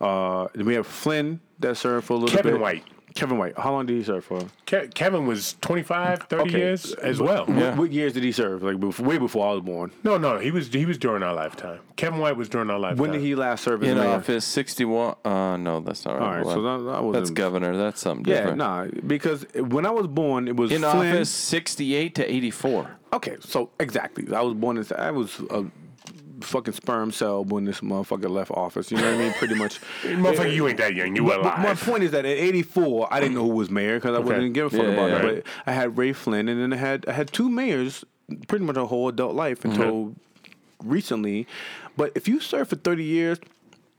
Uh, 0.00 0.48
then 0.54 0.66
we 0.66 0.74
have 0.74 0.86
Flynn 0.86 1.40
that 1.60 1.76
served 1.76 2.06
for 2.06 2.14
a 2.14 2.16
little 2.16 2.28
Kevin 2.36 2.42
bit. 2.44 2.50
Kevin 2.52 2.60
White. 2.62 2.84
Kevin 3.14 3.36
White. 3.36 3.58
How 3.58 3.72
long 3.72 3.84
did 3.84 3.94
he 3.98 4.02
serve 4.02 4.24
for? 4.24 4.40
Ke- 4.64 4.92
Kevin 4.94 5.26
was 5.26 5.54
25, 5.60 6.22
30 6.30 6.42
Okay. 6.44 6.58
years 6.58 6.94
as 6.94 7.18
But 7.18 7.24
well. 7.26 7.44
What, 7.44 7.76
what 7.76 7.92
years 7.92 8.14
did 8.14 8.22
he 8.24 8.32
serve? 8.32 8.62
Like 8.62 8.80
before, 8.80 9.04
way 9.04 9.18
before 9.18 9.46
I 9.46 9.52
was 9.52 9.60
born. 9.60 9.92
No, 10.02 10.16
no, 10.16 10.38
he 10.38 10.50
was 10.50 10.68
he 10.68 10.86
was 10.86 10.96
during 10.96 11.22
our 11.22 11.34
lifetime. 11.34 11.80
Kevin 11.96 12.20
White 12.20 12.38
was 12.38 12.48
during 12.48 12.70
our 12.70 12.78
lifetime. 12.78 13.02
When 13.02 13.12
did 13.12 13.20
he 13.20 13.34
last 13.34 13.64
serve 13.64 13.82
as 13.82 13.90
in 13.90 13.98
mayor? 13.98 14.08
office 14.08 14.46
61. 14.46 15.16
Uh, 15.26 15.58
no, 15.58 15.80
that's 15.80 16.06
not 16.06 16.18
right. 16.18 16.22
All 16.22 16.34
right, 16.36 16.46
so 16.46 16.62
that, 16.62 16.90
that 16.90 17.04
wasn't. 17.04 17.12
that's 17.12 17.30
governor. 17.30 17.76
That's 17.76 18.00
something 18.00 18.26
Yeah, 18.26 18.38
different. 18.38 18.58
nah, 18.58 18.86
because 19.06 19.44
when 19.56 19.84
I 19.84 19.90
was 19.90 20.06
born, 20.06 20.48
it 20.48 20.56
was 20.56 20.72
In 20.72 20.80
Flynn. 20.80 21.12
office 21.14 21.28
68 21.28 22.14
to 22.14 22.32
84. 22.34 22.96
Okay, 23.12 23.36
so 23.40 23.70
exactly, 23.78 24.32
I 24.34 24.40
was 24.40 24.54
born 24.54 24.78
in. 24.78 24.86
I 24.96 25.10
was 25.10 25.38
a 25.50 25.64
fucking 26.40 26.74
sperm 26.74 27.12
cell 27.12 27.44
when 27.44 27.64
this 27.64 27.80
motherfucker 27.80 28.28
left 28.28 28.50
office. 28.50 28.90
You 28.90 28.98
know 28.98 29.04
what 29.04 29.14
I 29.14 29.18
mean? 29.18 29.32
Pretty 29.34 29.54
much. 29.54 29.80
Motherfucker, 30.02 30.54
you 30.54 30.68
ain't 30.68 30.78
that 30.78 30.94
young. 30.94 31.14
You 31.14 31.24
were 31.24 31.42
but 31.42 31.58
my 31.58 31.74
point 31.74 32.02
is 32.02 32.10
that 32.12 32.24
at 32.24 32.38
84, 32.38 33.08
I 33.12 33.20
didn't 33.20 33.34
know 33.34 33.42
who 33.42 33.54
was 33.54 33.70
mayor 33.70 33.98
because 33.98 34.16
I 34.16 34.20
wasn't 34.20 34.52
give 34.54 34.66
a 34.66 34.70
fuck 34.70 34.82
Yeah, 34.82 34.92
about 34.92 35.10
yeah, 35.10 35.16
it. 35.16 35.24
right. 35.24 35.44
But 35.44 35.44
I 35.66 35.72
had 35.72 35.96
Ray 35.96 36.12
Flynn, 36.12 36.48
and 36.48 36.60
then 36.60 36.72
I 36.72 36.76
had 36.76 37.08
I 37.08 37.12
had 37.12 37.32
two 37.32 37.48
mayors, 37.48 38.04
pretty 38.48 38.64
much 38.64 38.76
a 38.76 38.86
whole 38.86 39.08
adult 39.08 39.34
life 39.34 39.60
mm-hmm. 39.60 39.72
until 39.72 40.14
recently. 40.82 41.46
But 41.96 42.12
if 42.14 42.26
you 42.26 42.40
serve 42.40 42.68
for 42.68 42.76
30 42.76 43.04
years, 43.04 43.38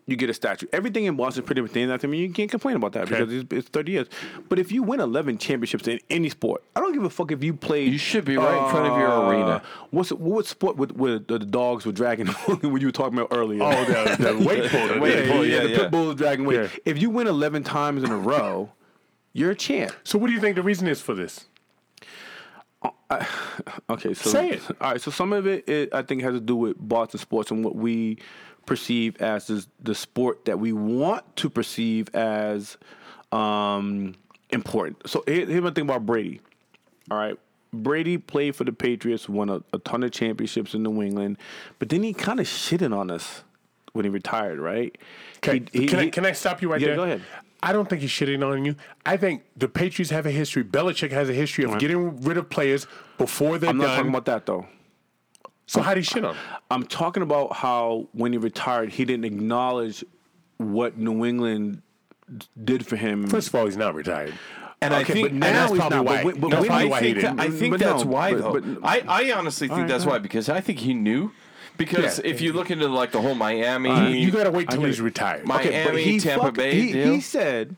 you 0.05 0.15
get 0.15 0.29
a 0.29 0.33
statue. 0.33 0.67
Everything 0.73 1.05
in 1.05 1.15
Boston 1.15 1.43
is 1.43 1.45
pretty 1.45 1.61
much 1.61 1.73
named 1.73 1.91
after 1.91 2.07
me. 2.07 2.19
You 2.19 2.29
can't 2.29 2.51
complain 2.51 2.75
about 2.75 2.91
that 2.93 3.07
because 3.07 3.31
it's, 3.31 3.53
it's 3.53 3.69
30 3.69 3.91
years. 3.91 4.07
But 4.49 4.59
if 4.59 4.71
you 4.71 4.83
win 4.83 4.99
11 4.99 5.37
championships 5.37 5.87
in 5.87 5.99
any 6.09 6.29
sport, 6.29 6.63
I 6.75 6.81
don't 6.81 6.93
give 6.93 7.03
a 7.03 7.09
fuck 7.09 7.31
if 7.31 7.43
you 7.43 7.53
play. 7.53 7.85
You 7.85 7.97
should 7.97 8.25
be 8.25 8.37
right 8.37 8.63
in 8.63 8.69
front 8.69 8.87
of 8.87 8.97
your 8.97 9.09
uh, 9.09 9.29
arena. 9.29 9.63
What's 9.91 10.11
what 10.11 10.45
sport 10.45 10.75
with, 10.75 10.91
with 10.93 11.27
the 11.27 11.39
dogs 11.39 11.85
were 11.85 11.91
dragging 11.91 12.27
when 12.61 12.81
you 12.81 12.87
were 12.87 12.91
talking 12.91 13.17
about 13.17 13.35
earlier? 13.35 13.63
Oh, 13.63 13.85
the, 13.85 14.33
the 14.33 14.37
weight 14.47 14.69
pull. 14.69 14.87
the 14.87 14.99
Weight 14.99 15.15
weight 15.15 15.25
pull, 15.27 15.35
pull, 15.37 15.45
yeah, 15.45 15.61
the 15.61 15.69
yeah. 15.69 15.89
pit 15.89 16.17
dragging 16.17 16.45
weight. 16.45 16.61
Yeah. 16.61 16.69
If 16.85 17.01
you 17.01 17.09
win 17.09 17.27
11 17.27 17.63
times 17.63 18.03
in 18.03 18.11
a 18.11 18.17
row, 18.17 18.71
you're 19.33 19.51
a 19.51 19.55
champ. 19.55 19.93
So 20.03 20.17
what 20.17 20.27
do 20.27 20.33
you 20.33 20.41
think 20.41 20.55
the 20.55 20.63
reason 20.63 20.87
is 20.87 21.01
for 21.01 21.13
this? 21.13 21.45
Uh, 23.09 23.25
okay, 23.89 24.13
so 24.13 24.29
Say 24.29 24.49
it. 24.51 24.61
All 24.81 24.91
right, 24.91 25.01
so 25.01 25.09
some 25.09 25.31
of 25.31 25.47
it, 25.47 25.67
it 25.69 25.93
I 25.93 26.01
think 26.01 26.21
has 26.23 26.33
to 26.33 26.41
do 26.41 26.55
with 26.55 26.75
Boston 26.77 27.19
sports 27.19 27.49
and 27.49 27.63
what 27.63 27.75
we 27.75 28.17
perceive 28.65 29.21
as 29.21 29.47
the, 29.47 29.65
the 29.81 29.95
sport 29.95 30.45
that 30.45 30.59
we 30.59 30.73
want 30.73 31.23
to 31.37 31.49
perceive 31.49 32.13
as 32.15 32.77
um, 33.31 34.15
important. 34.49 35.07
So 35.09 35.23
here, 35.27 35.45
here's 35.45 35.61
my 35.63 35.71
thing 35.71 35.83
about 35.85 36.05
Brady. 36.05 36.41
All 37.11 37.17
right. 37.17 37.37
Brady 37.73 38.17
played 38.19 38.55
for 38.55 38.63
the 38.65 38.71
Patriots, 38.71 39.27
won 39.27 39.49
a, 39.49 39.61
a 39.73 39.79
ton 39.79 40.03
of 40.03 40.11
championships 40.11 40.75
in 40.75 40.83
New 40.83 41.01
England, 41.01 41.37
but 41.79 41.89
then 41.89 42.03
he 42.03 42.13
kind 42.13 42.39
of 42.39 42.45
shitted 42.45 42.95
on 42.95 43.09
us 43.09 43.43
when 43.93 44.05
he 44.05 44.09
retired, 44.09 44.59
right? 44.59 44.95
Okay, 45.37 45.63
He- 45.71 45.81
he- 45.81 45.87
can, 45.87 45.99
I, 45.99 46.09
can 46.09 46.25
I 46.25 46.31
stop 46.33 46.61
you 46.61 46.71
right 46.71 46.79
Yeah, 46.79 46.87
there? 46.89 46.95
go 46.97 47.03
ahead. 47.03 47.21
I 47.63 47.71
don't 47.73 47.89
think 47.89 48.01
he's 48.01 48.11
shitting 48.11 48.45
on 48.47 48.65
you. 48.65 48.75
I 49.05 49.15
think 49.17 49.43
the 49.55 49.67
Patriots 49.69 50.11
have 50.11 50.25
a 50.25 50.31
history. 50.31 50.63
Belichick 50.65 51.11
has 51.11 51.29
a 51.29 51.33
history 51.33 51.63
of 51.63 51.79
getting 51.79 52.21
rid 52.21 52.37
of 52.37 52.49
players 52.49 52.85
before 53.17 53.57
they're 53.57 53.69
I'm 53.69 53.77
not 53.77 53.85
done. 53.85 53.95
talking 53.97 54.09
about 54.09 54.25
that 54.25 54.45
though. 54.45 54.67
So 55.65 55.81
how 55.81 55.93
do 55.93 55.99
you 55.99 56.03
shit 56.03 56.23
on? 56.25 56.35
him? 56.35 56.41
I'm 56.71 56.83
talking 56.85 57.23
about 57.23 57.53
how 57.53 58.07
when 58.13 58.31
he 58.31 58.37
retired, 58.37 58.89
he 58.91 59.05
didn't 59.05 59.25
acknowledge 59.25 60.03
what 60.57 60.97
New 60.97 61.25
England 61.25 61.81
did 62.63 62.85
for 62.85 62.95
him. 62.95 63.27
First 63.27 63.49
of 63.49 63.55
all, 63.55 63.65
he's 63.65 63.77
not 63.77 63.95
retired. 63.95 64.33
And 64.81 64.93
I 64.93 65.03
think 65.03 65.25
but 65.25 65.31
and 65.31 65.39
now 65.39 65.51
that's 65.53 65.71
he's 65.71 65.79
probably 65.79 65.97
not, 65.97 66.05
why. 66.05 66.23
when- 66.23 66.39
but 66.41 66.47
no, 66.49 66.61
when 66.61 66.71
I 66.71 66.83
he 66.83 66.89
think, 66.89 66.95
hated 66.99 67.23
that, 67.23 67.31
him. 67.31 67.39
I 67.39 67.49
think 67.49 67.71
But 67.71 67.79
that's 67.79 68.03
no, 68.03 68.09
why 68.11 68.33
though. 68.33 68.59
but- 68.59 68.63
I, 68.83 69.03
I 69.29 69.31
honestly 69.33 69.67
think 69.69 69.79
right, 69.81 69.87
that's 69.87 70.03
go 70.03 70.11
why 70.11 70.17
because 70.19 70.49
I 70.49 70.59
think 70.59 70.79
he 70.79 70.93
knew 70.93 71.31
because 71.77 72.19
Yeah. 72.19 72.25
if 72.31 72.41
you 72.41 72.51
look 72.53 72.69
into 72.69 72.87
like 72.89 73.11
the 73.11 73.21
whole 73.21 73.33
Miami, 73.35 74.17
You 74.19 74.29
gotta 74.31 74.51
wait 74.51 74.69
till 74.69 74.81
get 74.81 74.87
he's 74.87 74.99
it. 74.99 75.03
retired. 75.03 75.45
My- 75.47 75.63
Miami, 75.63 76.19
Tampa 76.19 76.45
fuck- 76.47 76.55
Bay 76.55 76.79
He, 76.81 76.91
deal? 76.91 77.13
he 77.13 77.21
said, 77.21 77.77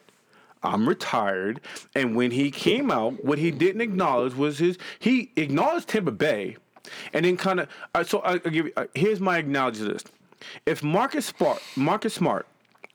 "I'm 0.64 0.90
retired," 0.90 1.62
and 1.96 2.16
when 2.16 2.32
he 2.32 2.50
came 2.50 2.90
out, 2.90 3.24
what 3.24 3.38
he 3.38 3.52
didn't 3.52 3.82
acknowledge 3.82 4.34
was 4.36 4.58
his. 4.58 4.78
He 4.98 5.32
acknowledged 5.36 5.90
Tampa 5.90 6.12
Bay, 6.12 6.58
and 7.14 7.26
then 7.26 7.38
kind 7.38 7.60
of. 7.60 7.68
Uh, 7.94 8.04
so 8.04 8.20
I, 8.20 8.34
I 8.34 8.38
give 8.38 8.68
you. 8.68 8.74
Uh, 8.76 8.86
here's 8.94 9.20
my 9.20 9.38
acknowledge 9.38 9.80
this: 9.80 10.04
If 10.66 10.84
Marcus 10.84 11.28
Smart, 11.28 11.62
Marcus 11.76 12.14
Smart, 12.14 12.48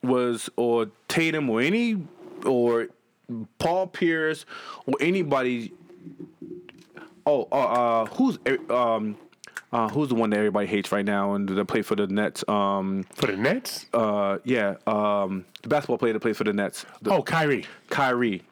was 0.02 0.48
or 0.56 0.90
Tatum 1.08 1.50
or 1.50 1.60
any 1.60 2.02
or 2.44 2.88
Paul 3.58 3.86
Pierce 3.86 4.46
or 4.86 4.94
anybody. 5.00 5.72
Oh, 7.26 7.48
uh, 7.52 7.54
uh 7.54 8.06
who's 8.06 8.38
um. 8.68 9.16
Uh, 9.72 9.88
who's 9.88 10.08
the 10.08 10.16
one 10.16 10.30
that 10.30 10.36
everybody 10.36 10.66
hates 10.66 10.90
right 10.90 11.04
now 11.04 11.34
and 11.34 11.48
that 11.48 11.64
play 11.66 11.80
for 11.80 11.94
the 11.94 12.04
Nets? 12.08 12.42
Um, 12.48 13.04
For 13.14 13.28
the 13.28 13.36
Nets? 13.36 13.86
uh, 13.94 14.38
yeah, 14.42 14.74
um, 14.88 15.44
the 15.62 15.68
basketball 15.68 15.96
player 15.96 16.12
that 16.12 16.18
plays 16.18 16.36
for 16.36 16.42
the 16.42 16.52
Nets, 16.52 16.84
the, 17.02 17.12
oh, 17.12 17.22
Kyrie. 17.22 17.64
Kyrie. 17.88 18.42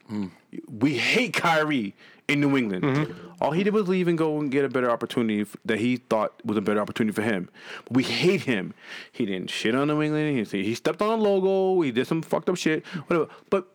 We 0.70 0.96
hate 0.96 1.32
Kyrie 1.34 1.96
in 2.28 2.40
New 2.40 2.56
England. 2.56 2.84
Mm-hmm. 2.84 3.42
All 3.42 3.52
he 3.52 3.64
did 3.64 3.72
was 3.72 3.88
leave 3.88 4.06
and 4.06 4.18
go 4.18 4.38
and 4.38 4.50
get 4.50 4.64
a 4.64 4.68
better 4.68 4.90
opportunity 4.90 5.40
f- 5.40 5.56
that 5.64 5.78
he 5.78 5.96
thought 5.96 6.34
was 6.44 6.56
a 6.56 6.60
better 6.60 6.80
opportunity 6.80 7.14
for 7.14 7.22
him. 7.22 7.48
But 7.84 7.96
we 7.96 8.02
hate 8.02 8.42
him. 8.42 8.74
He 9.10 9.24
didn't 9.26 9.50
shit 9.50 9.74
on 9.74 9.88
New 9.88 10.02
England. 10.02 10.46
He, 10.48 10.62
he 10.62 10.74
stepped 10.74 11.00
on 11.00 11.18
a 11.18 11.22
logo. 11.22 11.80
He 11.80 11.90
did 11.90 12.06
some 12.06 12.20
fucked 12.22 12.48
up 12.48 12.56
shit. 12.56 12.84
Whatever. 13.06 13.28
But 13.48 13.66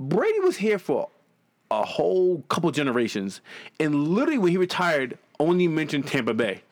Brady 0.00 0.40
was 0.40 0.56
here 0.56 0.78
for 0.78 1.08
a 1.70 1.84
whole 1.84 2.42
couple 2.48 2.70
generations, 2.70 3.40
and 3.78 4.08
literally 4.08 4.38
when 4.38 4.52
he 4.52 4.58
retired, 4.58 5.18
only 5.40 5.68
mentioned 5.68 6.06
Tampa 6.06 6.34
Bay. 6.34 6.62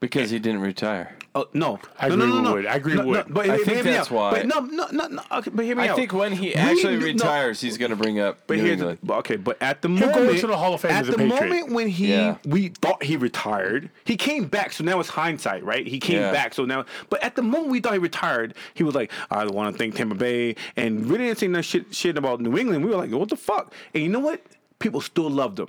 Because 0.00 0.30
he 0.30 0.38
didn't 0.38 0.60
retire. 0.60 1.14
Oh 1.34 1.46
no! 1.52 1.78
I 1.98 2.08
no, 2.08 2.14
agree 2.14 2.26
no, 2.26 2.26
no, 2.26 2.34
with 2.34 2.44
no. 2.44 2.52
Wood. 2.54 2.66
I 2.66 2.74
agree 2.74 2.94
no, 2.94 3.06
with 3.06 3.28
no, 3.28 3.34
but 3.34 3.50
I 3.50 3.58
think 3.58 3.82
that's 3.84 4.08
out. 4.08 4.10
why. 4.10 4.30
But 4.32 4.46
no, 4.46 4.60
no, 4.60 4.86
no, 4.90 5.06
no. 5.06 5.22
Okay, 5.30 5.50
but 5.54 5.64
hear 5.64 5.76
me 5.76 5.84
I 5.84 5.88
out. 5.88 5.96
think 5.96 6.12
when 6.12 6.32
he 6.32 6.46
We- 6.48 6.54
actually 6.54 6.96
no, 6.96 7.04
retires, 7.04 7.60
he's 7.60 7.76
going 7.78 7.90
to 7.90 7.96
bring 7.96 8.18
up 8.18 8.38
But 8.46 8.56
New 8.56 8.64
here's 8.64 8.78
England. 8.80 8.98
the, 9.02 9.14
okay, 9.16 9.36
but 9.36 9.56
at 9.62 9.82
the 9.82 9.88
go 9.88 9.94
moment, 10.06 10.30
into 10.30 10.46
the 10.48 10.56
Hall 10.56 10.74
of 10.74 10.80
Fame 10.80 10.90
at 10.92 11.02
as 11.02 11.08
a 11.08 11.12
the 11.12 11.18
Patriot. 11.18 11.40
moment 11.50 11.72
when 11.72 11.88
he 11.88 12.08
Yeah. 12.12 12.36
we 12.44 12.68
thought 12.68 13.02
he 13.04 13.16
retired, 13.16 13.90
he 14.04 14.16
came 14.16 14.46
back. 14.46 14.72
So 14.72 14.82
now 14.82 14.98
it's 15.00 15.10
hindsight, 15.10 15.62
right? 15.64 15.86
He 15.86 16.00
came 16.00 16.16
Yeah. 16.20 16.32
back. 16.32 16.54
So 16.54 16.64
now, 16.64 16.86
but 17.10 17.22
at 17.22 17.36
the 17.36 17.42
moment 17.42 17.68
we 17.68 17.80
thought 17.80 17.92
he 17.92 17.98
retired, 17.98 18.54
he 18.74 18.82
was 18.82 18.94
like, 18.94 19.12
"I 19.30 19.44
want 19.46 19.72
to 19.74 19.78
thank 19.78 19.94
Tampa 19.94 20.14
Bay," 20.16 20.56
and 20.76 21.06
really 21.08 21.26
didn't 21.26 21.38
say 21.38 21.48
no 21.48 21.60
shit, 21.60 21.94
shit 21.94 22.16
about 22.16 22.40
New 22.40 22.56
England. 22.58 22.84
We 22.84 22.90
were 22.90 22.96
like, 22.96 23.10
"What 23.12 23.28
the 23.28 23.36
fuck?" 23.36 23.72
And 23.94 24.02
you 24.02 24.08
know 24.08 24.20
what? 24.20 24.40
People 24.80 25.00
still 25.00 25.28
loved 25.30 25.60
him. 25.60 25.68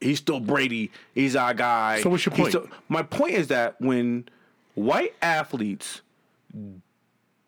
He's 0.00 0.18
still 0.18 0.40
Brady. 0.40 0.90
He's 1.14 1.36
our 1.36 1.54
guy. 1.54 2.00
So 2.02 2.10
what's 2.10 2.26
your 2.26 2.34
point? 2.34 2.50
still- 2.50 2.68
my 2.88 3.02
point 3.02 3.34
is 3.34 3.48
that 3.48 3.80
when 3.80 4.28
white 4.74 5.14
athletes 5.22 6.02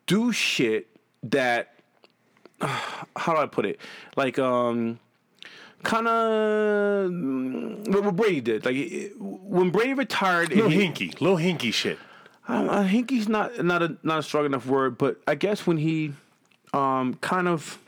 do 0.07 0.31
shit 0.31 0.87
that 1.23 1.73
how 2.61 3.33
do 3.33 3.37
I 3.37 3.45
put 3.45 3.65
it? 3.65 3.79
Like 4.15 4.39
um 4.39 4.99
kind 5.83 6.07
of 6.07 7.11
what 7.93 8.03
what 8.03 8.15
Brady 8.15 8.41
did. 8.41 8.65
Like 8.65 9.13
when 9.19 9.69
Brady 9.69 9.93
retired, 9.93 10.49
Little 10.49 10.69
he, 10.69 10.87
hinky. 10.87 11.19
Little 11.21 11.37
hinky 11.37 11.73
shit. 11.73 11.97
I, 12.47 12.81
I 12.81 12.87
think 12.89 13.09
he's 13.11 13.29
not 13.29 13.63
not 13.63 13.81
a 13.83 13.97
not 14.03 14.19
a 14.19 14.23
strong 14.23 14.45
enough 14.45 14.65
word, 14.65 14.97
but 14.97 15.21
I 15.27 15.35
guess 15.35 15.65
when 15.67 15.77
he 15.77 16.13
um 16.73 17.15
kind 17.21 17.47
of 17.47 17.79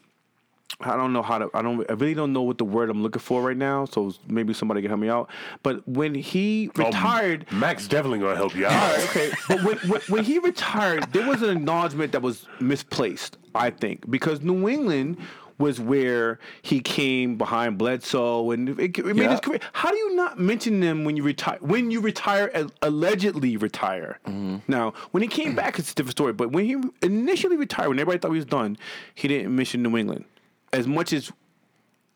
I 0.79 0.95
don't 0.95 1.13
know 1.13 1.21
how 1.21 1.37
to 1.37 1.49
I 1.53 1.61
don't 1.61 1.89
I 1.89 1.93
really 1.93 2.13
don't 2.13 2.33
know 2.33 2.41
what 2.41 2.57
the 2.57 2.65
word 2.65 2.89
I'm 2.89 3.03
looking 3.03 3.19
for 3.21 3.41
right 3.41 3.57
now, 3.57 3.85
so 3.85 4.13
maybe 4.27 4.53
somebody 4.53 4.81
can 4.81 4.89
help 4.89 5.01
me 5.01 5.09
out. 5.09 5.29
But 5.63 5.87
when 5.87 6.15
he 6.15 6.69
oh, 6.79 6.85
retired, 6.85 7.51
Max 7.51 7.87
definitely 7.87 8.19
gonna 8.19 8.35
help 8.35 8.55
you 8.55 8.65
out. 8.67 8.71
right, 8.97 9.09
okay. 9.09 9.31
But 9.47 9.63
when, 9.63 9.77
when, 9.89 10.01
when 10.07 10.23
he 10.23 10.39
retired, 10.39 11.11
there 11.11 11.27
was 11.27 11.41
an 11.41 11.49
acknowledgement 11.57 12.11
that 12.13 12.21
was 12.21 12.45
misplaced, 12.59 13.37
I 13.53 13.69
think, 13.69 14.09
because 14.09 14.41
New 14.41 14.67
England 14.69 15.17
was 15.57 15.79
where 15.79 16.39
he 16.63 16.79
came 16.79 17.37
behind 17.37 17.77
Bledsoe 17.77 18.49
and 18.49 18.69
it, 18.79 18.97
it 18.97 19.05
made 19.05 19.17
Yeah. 19.17 19.31
his 19.31 19.39
career. 19.41 19.59
How 19.73 19.91
do 19.91 19.97
you 19.97 20.15
not 20.15 20.39
mention 20.39 20.79
them 20.79 21.03
when 21.03 21.15
you 21.15 21.21
retire? 21.23 21.57
When 21.61 21.91
you 21.91 22.01
retire, 22.01 22.49
allegedly 22.81 23.57
retire. 23.57 24.17
Mm-hmm. 24.25 24.57
Now, 24.67 24.93
when 25.11 25.21
he 25.21 25.29
came 25.29 25.53
back, 25.55 25.77
it's 25.77 25.91
a 25.91 25.95
different 25.95 26.17
story. 26.17 26.33
But 26.33 26.51
when 26.51 26.65
he 26.65 26.77
initially 27.03 27.57
retired, 27.57 27.89
when 27.89 27.99
everybody 27.99 28.17
thought 28.19 28.31
he 28.31 28.37
was 28.37 28.45
done, 28.45 28.75
he 29.13 29.27
didn't 29.27 29.55
mention 29.55 29.83
New 29.83 29.95
England 29.97 30.25
as 30.73 30.87
much 30.87 31.13
as 31.13 31.31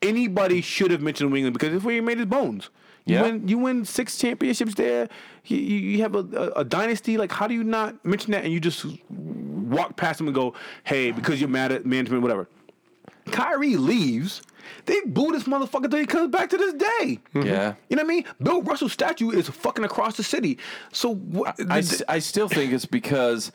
anybody 0.01 0.61
should 0.61 0.91
have 0.91 1.01
mentioned 1.01 1.29
New 1.29 1.37
England 1.37 1.53
because 1.53 1.73
it's 1.73 1.83
where 1.83 1.95
he 1.95 2.01
made 2.01 2.17
his 2.17 2.27
bones. 2.27 2.69
You 3.05 3.15
Yeah. 3.15 3.21
win, 3.23 3.47
you 3.47 3.57
win 3.59 3.85
six 3.85 4.17
championships 4.17 4.73
there. 4.75 5.09
You, 5.45 5.57
you, 5.57 5.77
you 5.77 6.01
have 6.01 6.15
a, 6.15 6.19
a, 6.19 6.51
a 6.61 6.63
dynasty. 6.63 7.17
Like, 7.17 7.31
how 7.31 7.45
do 7.47 7.53
you 7.53 7.63
not 7.63 8.03
mention 8.03 8.31
that 8.31 8.43
and 8.43 8.51
you 8.53 8.59
just 8.59 8.85
walk 9.09 9.95
past 9.95 10.19
him 10.19 10.27
and 10.27 10.35
go, 10.35 10.53
"Hey, 10.83 11.11
because 11.11 11.39
you're 11.39 11.49
mad 11.49 11.71
at 11.71 11.85
management, 11.85 12.23
whatever." 12.23 12.47
Kyrie 13.31 13.75
leaves. 13.77 14.41
They 14.85 14.99
boo 15.01 15.31
this 15.31 15.43
motherfucker 15.43 15.89
till 15.89 15.99
he 15.99 16.05
comes 16.07 16.29
back 16.31 16.49
to 16.49 16.57
this 16.57 16.73
day. 16.73 17.19
Yeah. 17.35 17.75
You 17.89 17.95
know 17.95 18.01
what 18.03 18.11
I 18.11 18.15
mean? 18.15 18.25
Bill 18.41 18.61
Russell's 18.63 18.93
statue 18.93 19.29
is 19.31 19.47
fucking 19.49 19.85
across 19.85 20.17
the 20.17 20.23
city. 20.23 20.57
So 20.91 21.13
what? 21.15 21.55
I, 21.69 21.79
s- 21.79 22.01
I 22.07 22.17
still 22.19 22.47
think 22.47 22.73
it's 22.73 22.85
because 22.87 23.51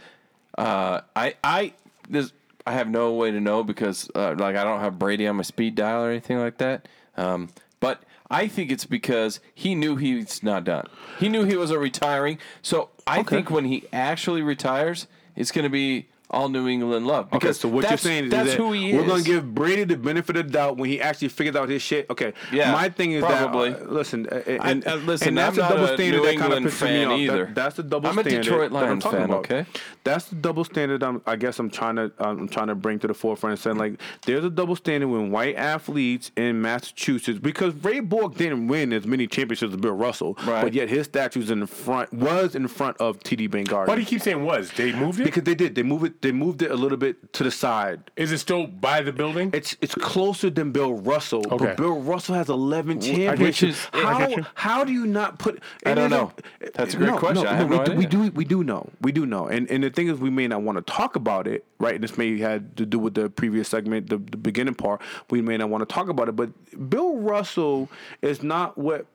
uh, 0.59 1.01
I 1.17 1.35
I 1.43 1.73
there's 2.09 2.33
I 2.71 2.75
have 2.75 2.89
no 2.89 3.13
way 3.15 3.33
to 3.33 3.41
know 3.41 3.65
because 3.65 4.09
uh, 4.15 4.37
like 4.39 4.55
I 4.55 4.63
don't 4.63 4.79
have 4.79 4.97
Brady 4.97 5.27
on 5.27 5.35
my 5.35 5.43
speed 5.43 5.75
dial 5.75 6.05
or 6.05 6.11
anything 6.11 6.39
like 6.39 6.59
that. 6.59 6.87
Um, 7.17 7.49
but 7.81 8.05
I 8.31 8.47
think 8.47 8.71
it's 8.71 8.85
because 8.85 9.41
he 9.53 9.75
knew 9.75 9.97
he's 9.97 10.41
not 10.45 10.63
done. 10.63 10.87
He 11.19 11.29
knew 11.29 11.43
he 11.43 11.57
wasn't 11.57 11.81
retiring. 11.81 12.39
So 12.63 12.91
I 13.09 13.25
think 13.25 13.51
when 13.51 13.65
he 13.65 13.87
actually 13.93 14.41
retires, 14.43 15.09
it's 15.35 15.51
going 15.51 15.65
to 15.65 15.69
be 15.69 16.11
all 16.31 16.49
New 16.49 16.69
England 16.69 17.07
love. 17.07 17.33
Okay, 17.33 17.53
so 17.53 17.69
what 17.69 17.89
you're 17.89 17.99
saying 17.99 18.25
is 18.27 18.31
that's 18.31 18.51
that 18.51 18.57
who 18.57 18.73
he 18.73 18.95
we're 18.95 19.07
gonna 19.07 19.23
give 19.23 19.55
Brady 19.55 19.85
the 19.85 19.97
benefit 19.97 20.37
of 20.37 20.47
the 20.47 20.53
doubt 20.53 20.77
when 20.77 20.89
he 20.89 21.01
actually 21.01 21.29
figures 21.29 21.57
out 21.57 21.69
his 21.69 21.83
shit. 21.83 22.09
Okay, 22.09 22.33
Yeah, 22.53 22.73
My 22.73 22.89
thing 22.89 23.13
is 23.13 23.25
probably. 23.25 23.71
that 23.71 23.83
uh, 23.83 23.91
listen, 23.91 24.27
uh, 24.31 24.37
and, 24.47 24.87
I- 24.87 24.93
uh, 24.93 24.97
listen, 24.97 25.29
and 25.29 25.39
that's 25.39 25.59
I'm 25.59 25.65
a 25.65 25.69
not 25.69 25.71
double 25.71 25.85
a 25.85 25.95
standard 25.97 26.17
New 26.21 26.27
that 26.27 26.37
kind 26.39 26.53
of 26.53 26.59
England 26.59 26.67
pisses 26.77 26.89
me 26.89 27.05
off. 27.05 27.19
either. 27.19 27.45
That, 27.47 27.55
that's 27.55 27.77
the 27.77 27.83
double 27.83 28.09
I'm 28.09 28.19
a 28.19 28.23
standard. 28.23 28.43
Detroit 28.43 28.71
that 28.73 28.77
I'm 28.79 28.83
Lions 28.85 29.03
talking 29.03 29.19
fan, 29.19 29.29
about. 29.31 29.39
okay? 29.51 29.67
That's 30.05 30.25
the 30.27 30.37
double 30.37 30.65
standard. 30.65 31.03
I'm, 31.03 31.21
I 31.27 31.37
guess 31.37 31.59
I'm 31.59 31.69
trying 31.71 31.97
to 31.97 32.13
I'm 32.19 32.49
trying 32.49 32.69
to 32.69 32.75
bring 32.75 32.99
to 33.01 33.07
the 33.07 33.15
forefront 33.15 33.53
and 33.53 33.61
saying 33.61 33.77
like 33.77 34.01
there's 34.25 34.45
a 34.45 34.51
double 34.51 34.77
standard 34.77 35.09
when 35.09 35.31
white 35.31 35.57
athletes 35.57 36.31
in 36.37 36.63
Massachusetts 36.63 37.39
because 37.39 37.75
Ray 37.85 38.01
Bourque 38.01 38.37
didn't 38.37 38.69
win 38.69 38.93
as 38.93 39.07
many 39.07 39.27
championships 39.27 39.73
as 39.75 39.81
Bill 39.81 39.93
Russell, 39.93 40.39
Right. 40.47 40.63
but 40.63 40.73
yet 40.75 40.89
his 40.89 41.07
statue's 41.07 41.51
in 41.51 41.61
the 41.61 41.67
front 41.67 42.13
was 42.13 42.55
in 42.55 42.67
front 42.69 42.97
of 42.99 43.19
TD 43.21 43.51
Bank 43.51 43.69
Garden. 43.69 43.91
Why 43.91 43.97
do 43.97 44.01
you 44.01 44.07
keep 44.07 44.23
saying 44.23 44.45
was? 44.45 44.71
They 44.73 44.93
moved 44.93 45.21
it? 45.21 45.25
because 45.25 45.43
they 45.45 45.55
did. 45.55 45.75
They 45.75 45.83
moved 45.83 46.05
it. 46.07 46.20
They 46.23 46.33
moved 46.33 46.61
it 46.61 46.71
a 46.71 46.75
little 46.75 46.99
bit 46.99 47.33
to 47.35 47.45
the 47.45 47.51
side. 47.51 48.11
Is 48.17 48.31
it 48.31 48.39
still 48.39 48.67
by 48.67 49.01
the 49.01 49.13
building? 49.13 49.51
It's 49.55 49.77
it's 49.81 49.95
closer 49.95 50.51
than 50.51 50.71
Bill 50.71 50.95
Russell, 50.95 51.45
Okay. 51.51 51.65
but 51.65 51.77
Bill 51.79 52.01
Russell 52.01 52.35
has 52.35 52.49
eleven 52.51 53.01
championships. 53.01 53.89
How 53.93 54.29
how 54.55 54.85
do 54.85 54.93
you 54.93 55.07
not 55.07 55.39
put? 55.39 55.63
I 55.87 55.95
don't 55.95 56.07
isn't- 56.07 56.11
know. 56.11 56.33
That's 56.75 56.95
a 56.95 56.99
great 56.99 57.07
no, 57.11 57.19
question. 57.19 57.45
No, 57.45 57.51
I 57.51 57.55
have 57.55 57.71
no, 57.71 57.83
no 57.85 57.95
we, 57.95 58.05
do, 58.07 58.19
we 58.21 58.27
do 58.27 58.31
we 58.33 58.45
do 58.45 58.65
know 58.65 58.91
we 59.01 59.13
do 59.13 59.25
know, 59.25 59.47
and 59.47 59.71
and 59.71 59.83
the 59.83 59.91
thing 59.91 60.09
is 60.09 60.19
we 60.19 60.31
may 60.31 60.47
not 60.47 60.63
want 60.63 60.77
to 60.77 60.93
talk 60.93 61.17
about 61.17 61.47
it, 61.47 61.65
right? 61.79 61.95
And 61.95 62.05
this 62.05 62.19
may 62.19 62.39
had 62.39 62.77
to 62.77 62.85
do 62.85 62.99
with 62.99 63.15
the 63.15 63.31
previous 63.31 63.69
segment, 63.69 64.11
the, 64.11 64.19
the 64.19 64.37
beginning 64.37 64.75
part. 64.75 65.01
We 65.31 65.41
may 65.41 65.57
not 65.57 65.71
want 65.71 65.89
to 65.89 65.93
talk 65.93 66.09
about 66.09 66.29
it, 66.29 66.37
but 66.37 66.51
Bill 66.91 67.17
Russell 67.17 67.89
is 68.21 68.43
not 68.43 68.77
what 68.77 69.07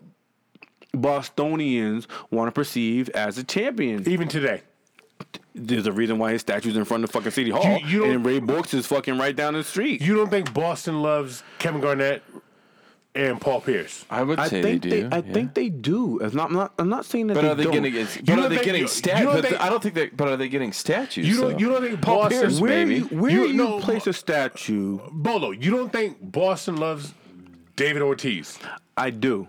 Bostonians 0.94 2.08
want 2.32 2.48
to 2.48 2.52
perceive 2.52 3.10
as 3.10 3.38
a 3.38 3.44
champion. 3.44 4.08
Even 4.10 4.28
today. 4.28 4.62
There's 5.54 5.88
a 5.88 5.92
reason 5.92 6.18
why 6.18 6.32
his 6.34 6.42
statue's 6.42 6.76
in 6.76 6.84
front 6.86 7.04
of 7.06 7.12
fucking 7.12 7.32
City 7.32 7.50
Hall, 7.50 7.64
You- 7.80 7.88
you 7.88 8.00
don't- 8.02 8.12
and 8.12 8.26
Ray 8.26 8.40
Bourque's 8.40 8.74
is 8.74 8.86
fucking 8.88 9.18
right 9.18 9.36
down 9.36 9.54
the 9.54 9.64
street. 9.64 10.02
You 10.02 10.16
don't 10.16 10.30
think 10.30 10.54
Boston 10.54 11.02
loves 11.02 11.44
Kevin 11.60 11.80
Garnett 11.80 12.24
and 13.16 13.40
Paul 13.40 13.62
Pierce? 13.62 14.04
I 14.10 14.24
would 14.24 14.38
I 14.38 14.50
say 14.50 14.62
think 14.62 14.82
they 14.84 14.90
they, 14.90 15.02
do. 15.04 15.10
I 15.14 15.18
yeah. 15.26 15.34
think 15.34 15.54
they 15.54 15.70
do. 15.70 16.20
It's 16.20 16.36
not, 16.36 16.50
I'm 16.50 16.54
not. 16.58 16.74
I'm 16.78 16.90
not 16.90 17.06
saying 17.06 17.28
that. 17.28 17.36
But 17.36 17.42
they 17.44 17.48
are 17.48 17.56
they 17.56 17.64
don't. 17.64 17.72
getting? 17.84 17.94
But 18.06 18.26
don't 18.26 18.40
are 18.40 18.50
they 18.50 18.56
think- 18.56 18.66
getting 18.66 18.88
statues? 18.88 19.20
you 19.22 19.26
don't 19.28 19.36
But 19.42 19.46
think- 19.50 19.62
I 19.62 19.70
don't 19.70 19.82
think 19.84 19.96
they. 19.96 20.08
But 20.08 20.28
are 20.28 20.38
they 20.38 20.50
getting 20.50 20.74
statues? 20.74 21.26
You 21.26 21.38
don't. 21.38 21.52
though? 21.54 21.58
You 21.60 21.70
don't 21.70 21.82
think 21.84 22.02
Paul 22.02 22.24
Boston? 22.24 22.42
Pierce, 22.42 22.60
Where 22.60 22.86
maybe. 22.86 22.96
you, 22.96 23.06
where 23.06 23.32
You- 23.32 23.46
you, 23.46 23.54
no, 23.54 23.80
place 23.80 24.08
a 24.08 24.14
statue? 24.14 25.00
Bolo, 25.14 25.52
you 25.52 25.72
don't 25.72 25.92
think 25.94 26.18
Boston 26.22 26.76
loves 26.76 27.14
David 27.78 28.02
Ortiz? 28.02 28.60
I 28.98 29.10
do. 29.12 29.48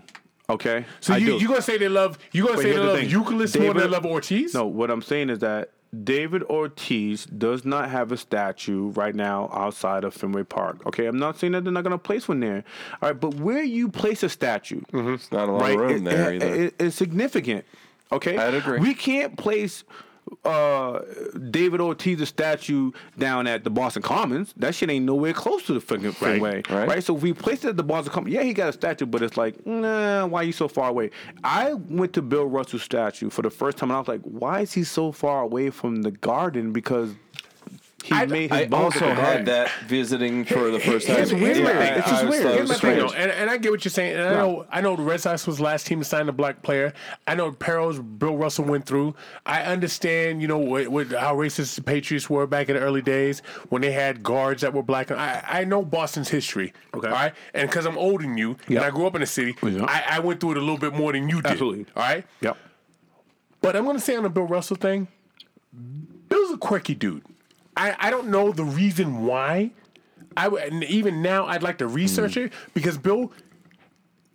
Okay. 0.49 0.85
So 1.01 1.13
I 1.13 1.17
you 1.17 1.25
do. 1.25 1.37
you 1.37 1.47
gonna 1.47 1.61
say 1.61 1.77
they 1.77 1.89
love 1.89 2.17
you 2.31 2.43
gonna 2.43 2.55
But 2.55 2.61
say 2.63 2.71
they 2.71 2.77
the 2.77 2.83
love 2.83 2.99
thing. 2.99 3.09
Euclid 3.09 3.59
more 3.59 3.73
than 3.73 3.77
they 3.83 3.87
love 3.89 4.05
Ortiz? 4.05 4.53
No, 4.53 4.65
what 4.65 4.89
I'm 4.89 5.01
saying 5.01 5.29
is 5.29 5.39
that 5.39 5.71
David 6.03 6.43
Ortiz 6.43 7.25
does 7.25 7.65
not 7.65 7.89
have 7.89 8.11
a 8.11 8.17
statue 8.17 8.89
right 8.91 9.15
now 9.15 9.49
outside 9.53 10.03
of 10.03 10.13
Fenway 10.13 10.43
Park. 10.43 10.85
Okay, 10.85 11.05
I'm 11.05 11.17
not 11.17 11.37
saying 11.39 11.53
that 11.53 11.63
they're 11.63 11.73
not 11.73 11.83
going 11.83 11.91
to 11.91 11.97
place 11.97 12.27
one 12.27 12.39
there. 12.41 12.63
All 13.01 13.09
right, 13.09 13.19
but 13.19 13.35
where 13.35 13.63
you 13.63 13.87
place 13.89 14.21
a 14.21 14.29
statue, 14.29 14.81
mm-hmm. 14.91 15.13
It's 15.13 15.31
not 15.31 15.47
a 15.47 15.51
lot 15.53 15.61
right, 15.61 15.73
of 15.75 15.79
room 15.79 15.91
it- 16.07 16.09
there 16.09 16.33
it- 16.33 16.43
either. 16.43 16.55
it- 16.65 16.75
it's 16.79 16.95
significant. 16.95 17.65
Okay, 18.11 18.37
I'd 18.37 18.53
agree. 18.53 18.79
We 18.79 18.93
can't 18.93 19.37
place 19.37 19.83
uh, 20.43 21.01
David 21.49 21.81
Ortiz's 21.81 22.29
statue 22.29 22.91
down 23.17 23.47
at 23.47 23.63
the 23.63 23.69
Boston 23.69 24.01
Commons. 24.01 24.53
That 24.57 24.75
shit 24.75 24.89
ain't 24.89 25.05
nowhere 25.05 25.33
close 25.33 25.65
to 25.67 25.73
the 25.73 25.81
fucking 25.81 26.11
Fenway, 26.13 26.63
right. 26.69 26.87
right? 26.87 27.03
So 27.03 27.15
if 27.15 27.21
we 27.21 27.33
placed 27.33 27.65
it 27.65 27.69
at 27.69 27.77
the 27.77 27.83
Boston 27.83 28.13
Commons, 28.13 28.33
yeah, 28.33 28.43
he 28.43 28.53
got 28.53 28.69
a 28.69 28.73
statue, 28.73 29.05
but 29.05 29.21
it's 29.21 29.37
like, 29.37 29.65
nah, 29.65 30.25
why 30.25 30.43
you 30.43 30.51
so 30.51 30.67
far 30.67 30.89
away? 30.89 31.11
I 31.43 31.73
went 31.73 32.13
to 32.13 32.21
Bill 32.21 32.45
Russell's 32.45 32.83
statue 32.83 33.29
for 33.29 33.41
the 33.41 33.49
first 33.49 33.77
time, 33.77 33.89
and 33.89 33.95
I 33.97 33.99
was 33.99 34.07
like, 34.07 34.21
why 34.21 34.61
is 34.61 34.73
he 34.73 34.83
so 34.83 35.11
far 35.11 35.41
away 35.41 35.69
from 35.69 36.01
the 36.03 36.11
garden? 36.11 36.71
Because 36.71 37.13
he 38.07 38.15
I- 38.15 38.25
made 38.25 38.51
his 38.51 38.71
I 38.71 38.75
also 38.75 39.05
at 39.05 39.15
the 39.15 39.21
garden. 39.21 39.23
had 39.25 39.45
that 39.47 39.69
visiting 39.87 40.45
for 40.45 40.69
the 40.71 40.79
first 40.79 41.07
time. 41.07 41.15
Here's- 41.17 41.29
here's 41.31 41.59
my 41.59 41.73
thing. 41.73 41.93
It's 41.99 42.09
just 42.09 42.25
weird. 42.27 42.43
thought 42.43 42.51
it 42.51 42.55
Here's 42.57 42.69
my 42.69 42.75
thing, 42.75 42.97
though, 42.99 43.13
and, 43.13 43.31
and 43.31 43.49
I 43.49 43.57
get 43.57 43.71
what 43.71 43.83
you're 43.85 43.89
saying. 43.91 44.15
And 44.15 44.23
I 44.23 44.31
Yeah. 44.31 44.37
know 44.37 44.65
I 44.71 44.81
know 44.81 44.95
the 44.95 45.03
Red 45.03 45.21
Sox 45.21 45.45
was 45.45 45.57
the 45.57 45.63
last 45.63 45.87
team 45.87 45.99
to 45.99 46.05
sign 46.05 46.27
a 46.29 46.31
black 46.31 46.61
player. 46.63 46.93
I 47.27 47.35
know 47.35 47.51
Perros, 47.51 47.99
Bill 47.99 48.35
Russell 48.37 48.65
went 48.65 48.85
through. 48.85 49.15
I 49.45 49.61
understand, 49.63 50.41
you 50.41 50.47
know, 50.47 50.57
what, 50.57 50.87
what, 50.87 51.07
how 51.11 51.35
racist 51.35 51.75
the 51.75 51.81
Patriots 51.83 52.29
were 52.29 52.47
back 52.47 52.69
in 52.69 52.75
the 52.75 52.81
early 52.81 53.01
days 53.01 53.41
when 53.69 53.81
they 53.81 53.91
had 53.91 54.23
guards 54.23 54.61
that 54.61 54.73
were 54.73 54.83
black. 54.83 55.11
I, 55.11 55.43
I 55.47 55.63
know 55.63 55.83
Boston's 55.83 56.29
history. 56.29 56.73
Okay. 56.93 57.07
All 57.07 57.13
right. 57.13 57.33
And 57.53 57.69
because 57.69 57.85
I'm 57.85 57.97
older 57.97 58.23
than 58.23 58.37
you, 58.37 58.57
Yep. 58.67 58.69
and 58.69 58.79
I 58.79 58.89
grew 58.89 59.05
up 59.07 59.15
in 59.15 59.21
the 59.21 59.27
city, 59.27 59.55
Yeah. 59.63 59.85
I, 59.87 60.03
I 60.17 60.19
went 60.19 60.39
through 60.39 60.51
it 60.51 60.57
a 60.57 60.61
little 60.61 60.77
bit 60.77 60.93
more 60.93 61.11
than 61.13 61.29
you 61.29 61.41
did. 61.41 61.51
Absolutely. 61.51 61.85
All 61.95 62.03
right. 62.03 62.25
Yep. 62.41 62.57
But 63.61 63.75
I'm 63.75 63.83
going 63.85 63.97
to 63.97 64.01
say 64.01 64.15
on 64.15 64.23
the 64.23 64.29
Bill 64.29 64.43
Russell 64.45 64.75
thing, 64.77 65.07
Bill's 66.29 66.51
a 66.51 66.57
quirky 66.57 66.95
dude. 66.95 67.23
I, 67.77 67.95
I 67.99 68.09
don't 68.09 68.27
know 68.27 68.51
the 68.51 68.65
reason 68.65 69.25
why. 69.25 69.71
I 70.35 70.45
w- 70.45 70.63
and 70.63 70.83
even 70.83 71.21
now 71.21 71.45
I'd 71.45 71.63
like 71.63 71.77
to 71.79 71.87
research 71.87 72.33
Hmm. 72.35 72.41
it 72.45 72.53
because 72.73 72.97
Bill 72.97 73.31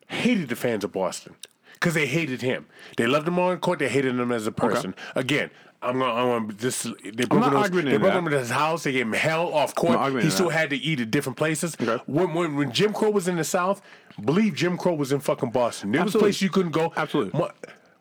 hated 0.08 0.48
the 0.48 0.56
fans 0.56 0.84
of 0.84 0.92
Boston 0.92 1.34
because 1.74 1.94
they 1.94 2.06
hated 2.06 2.42
him. 2.42 2.66
They 2.96 3.06
loved 3.06 3.28
him 3.28 3.38
on 3.38 3.58
court. 3.58 3.78
They 3.78 3.88
hated 3.88 4.14
him 4.18 4.32
as 4.32 4.46
a 4.46 4.52
person. 4.52 4.94
Again. 5.14 5.50
I'm 5.84 5.98
gonna, 5.98 6.12
I'm 6.14 6.42
gonna 6.46 6.54
this. 6.54 6.84
They 6.84 7.24
broke, 7.24 7.42
him, 7.44 7.56
arguing 7.56 7.86
they 7.86 7.94
in 7.96 8.00
broke 8.00 8.12
him 8.14 8.28
in 8.28 8.32
his 8.34 8.50
house. 8.50 8.84
They 8.84 8.92
gave 8.92 9.04
him 9.04 9.14
hell 9.14 9.52
off 9.52 9.74
court. 9.74 10.22
He 10.22 10.30
still 10.30 10.48
that. 10.48 10.56
had 10.56 10.70
to 10.70 10.76
eat 10.76 11.00
at 11.00 11.10
different 11.10 11.36
places. 11.36 11.74
Okay. 11.80 12.00
When, 12.06 12.34
when 12.34 12.54
when 12.54 12.70
Jim 12.70 12.92
Crow 12.92 13.10
was 13.10 13.26
in 13.26 13.34
the 13.34 13.42
South, 13.42 13.82
believe 14.24 14.54
Jim 14.54 14.78
Crow 14.78 14.94
was 14.94 15.10
in 15.10 15.18
fucking 15.18 15.50
Boston. 15.50 15.90
There 15.90 16.04
was 16.04 16.14
a 16.14 16.20
place 16.20 16.40
you 16.40 16.50
couldn't 16.50 16.70
go. 16.70 16.92
Absolutely. 16.96 17.36
Mo- 17.36 17.50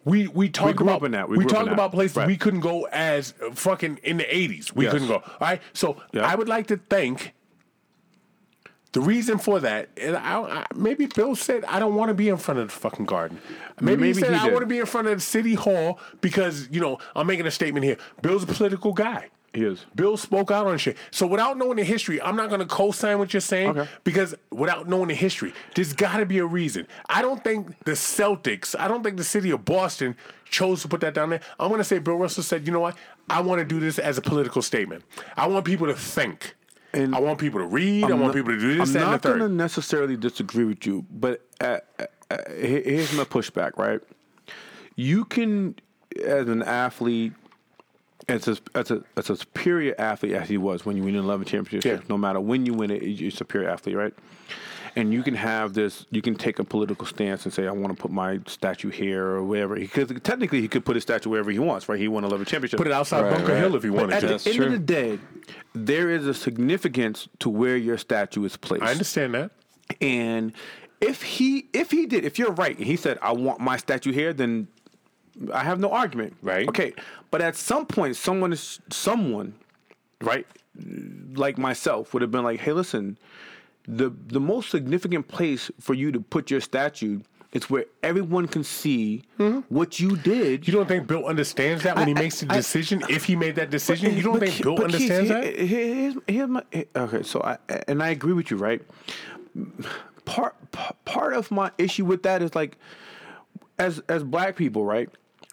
We 0.04 0.28
we 0.28 0.50
talk 0.50 0.76
grew 0.78 0.88
about 0.90 1.06
in 1.06 1.12
that. 1.12 1.30
We 1.30 1.38
We, 1.38 1.46
talk 1.46 1.62
in 1.62 1.66
that. 1.68 1.74
about 1.74 1.92
places 1.92 2.18
Right. 2.18 2.28
we 2.28 2.36
couldn't 2.38 2.62
go 2.62 2.88
as 2.92 3.34
fucking 3.54 4.00
in 4.04 4.18
the 4.18 4.36
eighties. 4.36 4.74
We 4.74 4.86
Yes. 4.86 4.94
couldn't 4.94 5.08
go. 5.10 5.16
All 5.16 5.24
right. 5.40 5.62
So 5.74 5.98
Yeah. 6.12 6.26
I 6.26 6.36
would 6.36 6.50
like 6.50 6.68
to 6.68 6.78
thank. 6.90 7.34
the 8.94 9.00
reason 9.00 9.38
for 9.38 9.62
that, 9.62 9.88
and 9.96 10.18
I, 10.18 10.42
I, 10.42 10.66
maybe 10.76 11.06
Bill 11.06 11.34
said, 11.34 11.64
I 11.64 11.80
don't 11.80 11.96
want 11.96 12.10
to 12.10 12.14
be 12.14 12.28
in 12.28 12.36
front 12.36 12.60
of 12.60 12.68
the 12.68 12.74
fucking 12.74 13.06
garden. 13.06 13.40
Maybe, 13.80 14.02
Maybe 14.02 14.08
he 14.08 14.14
said, 14.16 14.34
he 14.34 14.40
I 14.40 14.48
want 14.52 14.64
to 14.64 14.66
be 14.66 14.80
in 14.80 14.86
front 14.86 15.08
of 15.08 15.16
the 15.16 15.22
city 15.22 15.54
hall 15.54 15.98
because, 16.20 16.68
you 16.70 16.82
know, 16.82 16.98
I'm 17.16 17.26
making 17.26 17.46
a 17.46 17.52
statement 17.52 17.86
here. 17.86 17.96
Bill's 18.22 18.44
a 18.44 18.48
political 18.48 18.92
guy. 18.92 19.30
He 19.54 19.66
is. 19.66 19.86
Bill 19.96 20.16
spoke 20.16 20.50
out 20.50 20.66
on 20.66 20.78
shit. 20.78 20.96
So 21.12 21.28
without 21.28 21.58
knowing 21.58 21.76
the 21.76 21.84
history, 21.84 22.22
I'm 22.22 22.38
not 22.38 22.48
going 22.48 22.62
to 22.62 22.66
co-sign 22.66 23.20
what 23.20 23.34
you're 23.34 23.42
saying 23.42 23.72
Okay. 23.78 23.90
because 24.06 24.34
without 24.50 24.88
knowing 24.88 25.10
the 25.10 25.14
history, 25.14 25.54
there's 25.76 25.92
got 25.92 26.18
to 26.18 26.26
be 26.26 26.38
a 26.38 26.46
reason. 26.46 26.88
I 27.10 27.22
don't 27.22 27.44
think 27.44 27.84
the 27.84 27.92
Celtics, 27.92 28.76
I 28.80 28.88
don't 28.88 29.04
think 29.04 29.18
the 29.18 29.26
city 29.26 29.52
of 29.52 29.66
Boston 29.66 30.16
chose 30.46 30.82
to 30.84 30.88
put 30.88 31.02
that 31.02 31.14
down 31.14 31.32
there. 31.32 31.42
I'm 31.60 31.70
to 31.76 31.84
say 31.84 32.00
Bill 32.00 32.16
Russell 32.16 32.44
said, 32.44 32.66
you 32.66 32.72
know 32.72 32.80
what? 32.80 32.96
I 33.30 33.42
want 33.42 33.60
to 33.60 33.66
do 33.66 33.80
this 33.80 34.00
as 34.00 34.18
a 34.18 34.22
political 34.22 34.62
statement. 34.62 35.04
I 35.36 35.48
want 35.48 35.66
people 35.66 35.88
to 35.88 35.96
think. 35.96 36.56
And 36.94 37.16
I 37.16 37.20
want 37.20 37.40
people 37.40 37.60
to 37.60 37.66
read. 37.66 38.04
I 38.06 38.08
want 38.10 38.22
not- 38.22 38.34
people 38.36 38.52
to 38.52 38.60
do 38.60 38.78
this, 38.78 38.90
I'm 38.90 38.94
that, 38.94 39.00
and 39.04 39.08
the 39.08 39.12
not 39.12 39.22
going 39.22 39.40
to 39.40 39.50
necessarily 39.50 40.18
disagree 40.18 40.66
with 40.66 40.86
you, 40.86 41.06
but 41.10 41.42
uh, 41.62 41.80
uh, 42.00 42.06
uh, 42.30 42.38
here's 42.50 43.14
my 43.14 43.24
pushback. 43.24 43.78
Right, 43.78 44.02
you 44.98 45.24
can, 45.24 45.76
as 46.26 46.50
an 46.50 46.62
athlete, 46.64 47.32
as 48.30 48.48
a, 48.48 48.58
as 48.76 48.92
a 48.92 49.04
as 49.18 49.30
a 49.30 49.36
superior 49.38 49.96
athlete 49.98 50.34
as 50.34 50.48
he 50.50 50.58
was 50.58 50.86
when 50.86 50.98
you 50.98 51.04
win 51.04 51.16
an 51.16 51.24
11 51.24 51.46
championship, 51.48 52.02
Yeah. 52.02 52.06
no 52.10 52.18
matter 52.18 52.40
when 52.40 52.66
you 52.66 52.74
win 52.74 52.92
it, 52.92 53.02
you're 53.04 53.30
a 53.30 53.32
superior 53.32 53.70
athlete, 53.70 53.96
right? 53.96 54.14
And 54.96 55.14
you 55.14 55.24
can 55.24 55.36
have 55.36 55.74
this. 55.74 56.06
You 56.12 56.22
can 56.22 56.36
take 56.36 56.60
a 56.60 56.66
political 56.66 57.06
stance 57.08 57.46
and 57.46 57.54
say, 57.54 57.66
"I 57.66 57.72
want 57.72 57.96
to 57.96 58.02
put 58.02 58.12
my 58.12 58.42
statue 58.46 58.90
here 58.90 59.26
or 59.26 59.44
wherever." 59.44 59.76
Because 59.76 60.12
technically, 60.22 60.60
he 60.60 60.68
could 60.68 60.84
put 60.84 60.96
his 60.98 61.04
statue 61.04 61.30
wherever 61.30 61.50
he 61.50 61.60
wants, 61.60 61.88
right? 61.88 61.98
He 61.98 62.10
won 62.10 62.26
11 62.26 62.46
championships. 62.46 62.78
Put 62.78 62.88
it 62.88 62.94
outside 62.94 63.22
Right, 63.24 63.32
Bunker 63.38 63.54
right. 63.54 63.60
Hill 63.60 63.76
if 63.78 63.86
you 63.86 63.92
But 63.94 64.02
wanted 64.02 64.14
at 64.16 64.20
to. 64.20 64.26
the 64.28 64.32
That's 64.34 64.48
end 64.48 64.56
true. 64.58 64.66
of 64.66 64.72
the 64.74 64.80
day, 64.80 65.20
there 65.74 66.10
is 66.10 66.28
a 66.28 66.34
significance 66.34 67.30
to 67.40 67.50
where 67.50 67.78
your 67.78 67.98
statue 67.98 68.44
is 68.44 68.58
placed. 68.58 68.84
I 68.84 68.92
understand 68.92 69.34
that. 69.36 69.52
And 70.02 70.52
if 71.00 71.22
he 71.22 71.68
if 71.72 71.92
he 71.92 72.06
did, 72.06 72.26
if 72.26 72.38
you're 72.38 72.52
right, 72.52 72.78
and 72.78 72.86
he 72.86 72.98
said, 72.98 73.18
I 73.22 73.32
want 73.32 73.62
my 73.62 73.78
statue 73.78 74.12
here, 74.12 74.34
then 74.34 74.68
I 75.54 75.64
have 75.64 75.80
no 75.80 75.92
argument. 75.92 76.36
Right. 76.42 76.68
Okay. 76.68 76.94
But 77.30 77.42
at 77.42 77.56
some 77.56 77.86
point 77.86 78.16
someone 78.16 78.52
is 78.54 78.80
someone, 78.90 79.56
right, 80.22 80.46
like 81.34 81.58
myself 81.58 82.14
would 82.14 82.22
have 82.22 82.32
been 82.32 82.44
like, 82.44 82.60
Hey, 82.60 82.74
listen, 82.74 83.18
the 83.88 84.12
the 84.28 84.40
most 84.40 84.70
significant 84.70 85.28
place 85.28 85.72
for 85.80 85.94
you 85.94 86.12
to 86.12 86.20
put 86.20 86.52
your 86.52 86.62
statue 86.62 87.22
is 87.54 87.70
where 87.70 87.86
everyone 88.02 88.48
can 88.48 88.64
see 88.64 89.24
mm-hmm. 89.38 89.60
what 89.68 90.00
you 90.00 90.16
did. 90.18 90.66
You 90.66 90.74
don't 90.74 90.88
think 90.88 91.06
Bill 91.08 91.26
understands 91.26 91.84
that 91.84 91.98
when 91.98 92.08
he 92.08 92.14
makes 92.14 92.40
the 92.40 92.48
I- 92.50 92.56
decision? 92.56 93.04
if 93.10 93.26
he 93.26 93.36
made 93.36 93.56
that 93.56 93.70
decision, 93.70 94.16
you 94.16 94.24
don't 94.24 94.40
But 94.40 94.50
think 94.50 94.64
Bill 94.64 94.76
but 94.76 94.86
understands 94.86 95.30
that? 95.30 95.44
here- 95.44 95.66
Here's, 95.66 96.16
here's 96.28 96.48
my 96.50 96.64
okay. 96.96 97.24
So 97.24 97.42
I 97.42 97.58
and 97.88 98.02
I 98.02 98.10
agree 98.10 98.34
with 98.34 98.52
you, 98.52 98.58
right? 98.58 98.82
Part 100.26 100.56
part 101.04 101.34
of 101.34 101.52
my 101.52 101.72
issue 101.78 102.06
with 102.06 102.24
that 102.24 102.42
is 102.42 102.56
like, 102.56 102.78
as 103.82 104.00
as 104.08 104.24
black 104.24 104.56
people, 104.56 104.86
right? 104.86 105.10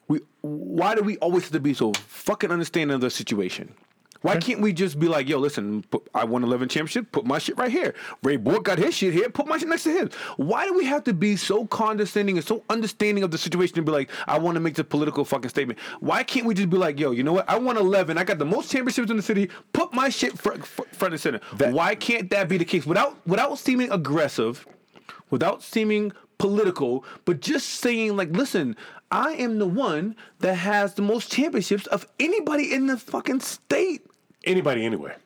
We 0.06 0.20
why 0.42 0.94
do 0.94 1.02
we 1.02 1.16
always 1.18 1.44
have 1.44 1.52
to 1.52 1.60
be 1.60 1.74
so 1.74 1.92
fucking 1.92 2.50
understanding 2.50 2.94
of 2.94 3.00
the 3.00 3.10
situation? 3.10 3.74
Why 4.20 4.36
can't 4.36 4.60
we 4.60 4.72
just 4.72 4.98
be 4.98 5.06
like, 5.06 5.28
yo, 5.28 5.38
listen, 5.38 5.82
put, 5.92 6.08
I 6.12 6.24
won 6.24 6.42
11 6.42 6.68
championship, 6.70 7.12
put 7.12 7.24
my 7.24 7.38
shit 7.38 7.56
right 7.56 7.70
here. 7.70 7.94
Ray 8.24 8.36
Bourque 8.36 8.64
got 8.64 8.76
his 8.76 8.92
shit 8.92 9.12
here, 9.12 9.30
put 9.30 9.46
my 9.46 9.58
shit 9.58 9.68
next 9.68 9.84
to 9.84 9.92
his. 9.92 10.12
Why 10.36 10.66
do 10.66 10.74
we 10.74 10.84
have 10.86 11.04
to 11.04 11.14
be 11.14 11.36
so 11.36 11.66
condescending 11.66 12.36
and 12.36 12.44
so 12.44 12.64
understanding 12.68 13.22
of 13.22 13.30
the 13.30 13.38
situation 13.38 13.78
and 13.78 13.86
be 13.86 13.92
like, 13.92 14.10
I 14.26 14.36
want 14.36 14.56
to 14.56 14.60
make 14.60 14.74
the 14.74 14.82
political 14.82 15.24
fucking 15.24 15.50
statement? 15.50 15.78
Why 16.00 16.24
can't 16.24 16.46
we 16.46 16.54
just 16.54 16.68
be 16.68 16.76
like, 16.76 16.98
yo, 16.98 17.12
you 17.12 17.22
know 17.22 17.34
what? 17.34 17.48
I 17.48 17.58
won 17.58 17.76
11. 17.76 18.18
I 18.18 18.24
got 18.24 18.38
the 18.40 18.44
most 18.44 18.72
championships 18.72 19.08
in 19.08 19.16
the 19.16 19.22
city. 19.22 19.50
Put 19.72 19.92
my 19.92 20.08
shit 20.08 20.36
fr- 20.36 20.56
fr- 20.56 20.82
front 20.90 21.14
and 21.14 21.20
center. 21.20 21.40
Why 21.56 21.94
can't 21.94 22.28
that 22.30 22.48
be 22.48 22.58
the 22.58 22.64
case 22.64 22.84
without 22.84 23.24
without 23.24 23.56
seeming 23.56 23.92
aggressive? 23.92 24.66
without 25.30 25.62
seeming 25.62 26.12
political, 26.38 27.04
but 27.24 27.40
just 27.40 27.68
saying 27.68 28.16
like, 28.16 28.30
listen, 28.30 28.76
I 29.10 29.32
am 29.32 29.58
the 29.58 29.66
one 29.66 30.16
that 30.40 30.54
has 30.54 30.94
the 30.94 31.02
most 31.02 31.32
championships 31.32 31.86
of 31.88 32.06
anybody 32.18 32.72
in 32.72 32.86
the 32.86 32.96
fucking 32.96 33.40
state. 33.40 34.06
Anybody, 34.44 34.84
anywhere. 34.84 35.16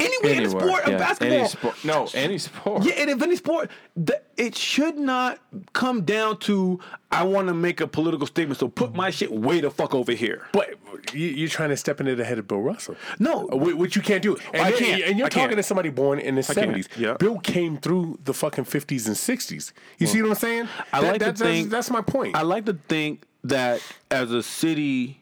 Anywhere 0.00 0.32
in 0.34 0.42
the 0.44 0.50
sport 0.50 0.82
yeah. 0.86 0.92
of 0.94 0.98
basketball. 0.98 1.38
Any 1.38 1.48
sport. 1.48 1.84
No, 1.84 2.08
any 2.14 2.38
sport. 2.38 2.84
Yeah, 2.84 2.92
and 2.94 3.10
if 3.10 3.22
any 3.22 3.36
sport, 3.36 3.70
th- 3.96 4.18
it 4.36 4.54
should 4.56 4.96
not 4.98 5.38
come 5.72 6.02
down 6.02 6.38
to 6.40 6.80
I 7.10 7.22
want 7.24 7.48
to 7.48 7.54
make 7.54 7.80
a 7.80 7.86
political 7.86 8.26
statement, 8.26 8.58
so 8.58 8.68
put 8.68 8.94
my 8.94 9.10
shit 9.10 9.30
way 9.32 9.60
the 9.60 9.70
fuck 9.70 9.94
over 9.94 10.12
here. 10.12 10.46
But 10.52 10.74
you, 11.12 11.26
you're 11.28 11.48
trying 11.48 11.68
to 11.70 11.76
step 11.76 12.00
into 12.00 12.14
the 12.16 12.24
head 12.24 12.38
of 12.38 12.48
Bill 12.48 12.60
Russell. 12.60 12.96
No. 13.18 13.48
Uh, 13.48 13.56
whi- 13.56 13.74
which 13.74 13.94
you 13.94 14.02
can't 14.02 14.22
do. 14.22 14.36
And 14.52 14.62
I 14.62 14.68
you're- 14.70 14.78
can't. 14.80 15.02
And 15.04 15.18
you're 15.18 15.26
I 15.26 15.28
talking 15.28 15.48
can't. 15.50 15.56
to 15.58 15.62
somebody 15.62 15.90
born 15.90 16.18
in 16.18 16.34
the 16.34 16.42
can't. 16.42 16.72
70s. 16.72 16.88
Yeah. 16.96 17.14
Bill 17.18 17.38
came 17.38 17.76
through 17.76 18.18
the 18.24 18.34
fucking 18.34 18.64
50s 18.64 19.06
and 19.06 19.14
60s. 19.16 19.72
You 19.98 20.06
see 20.06 20.22
what 20.22 20.30
I'm 20.30 20.34
saying? 20.34 20.68
I 20.92 21.00
That- 21.00 21.06
like 21.12 21.20
that's, 21.20 21.40
to 21.40 21.46
think 21.46 21.70
that's, 21.70 21.88
that's 21.88 21.90
my 21.90 22.00
point. 22.02 22.34
I 22.36 22.42
like 22.42 22.64
to 22.66 22.74
think 22.88 23.24
that 23.44 23.80
as 24.10 24.32
a 24.32 24.42
city, 24.42 25.20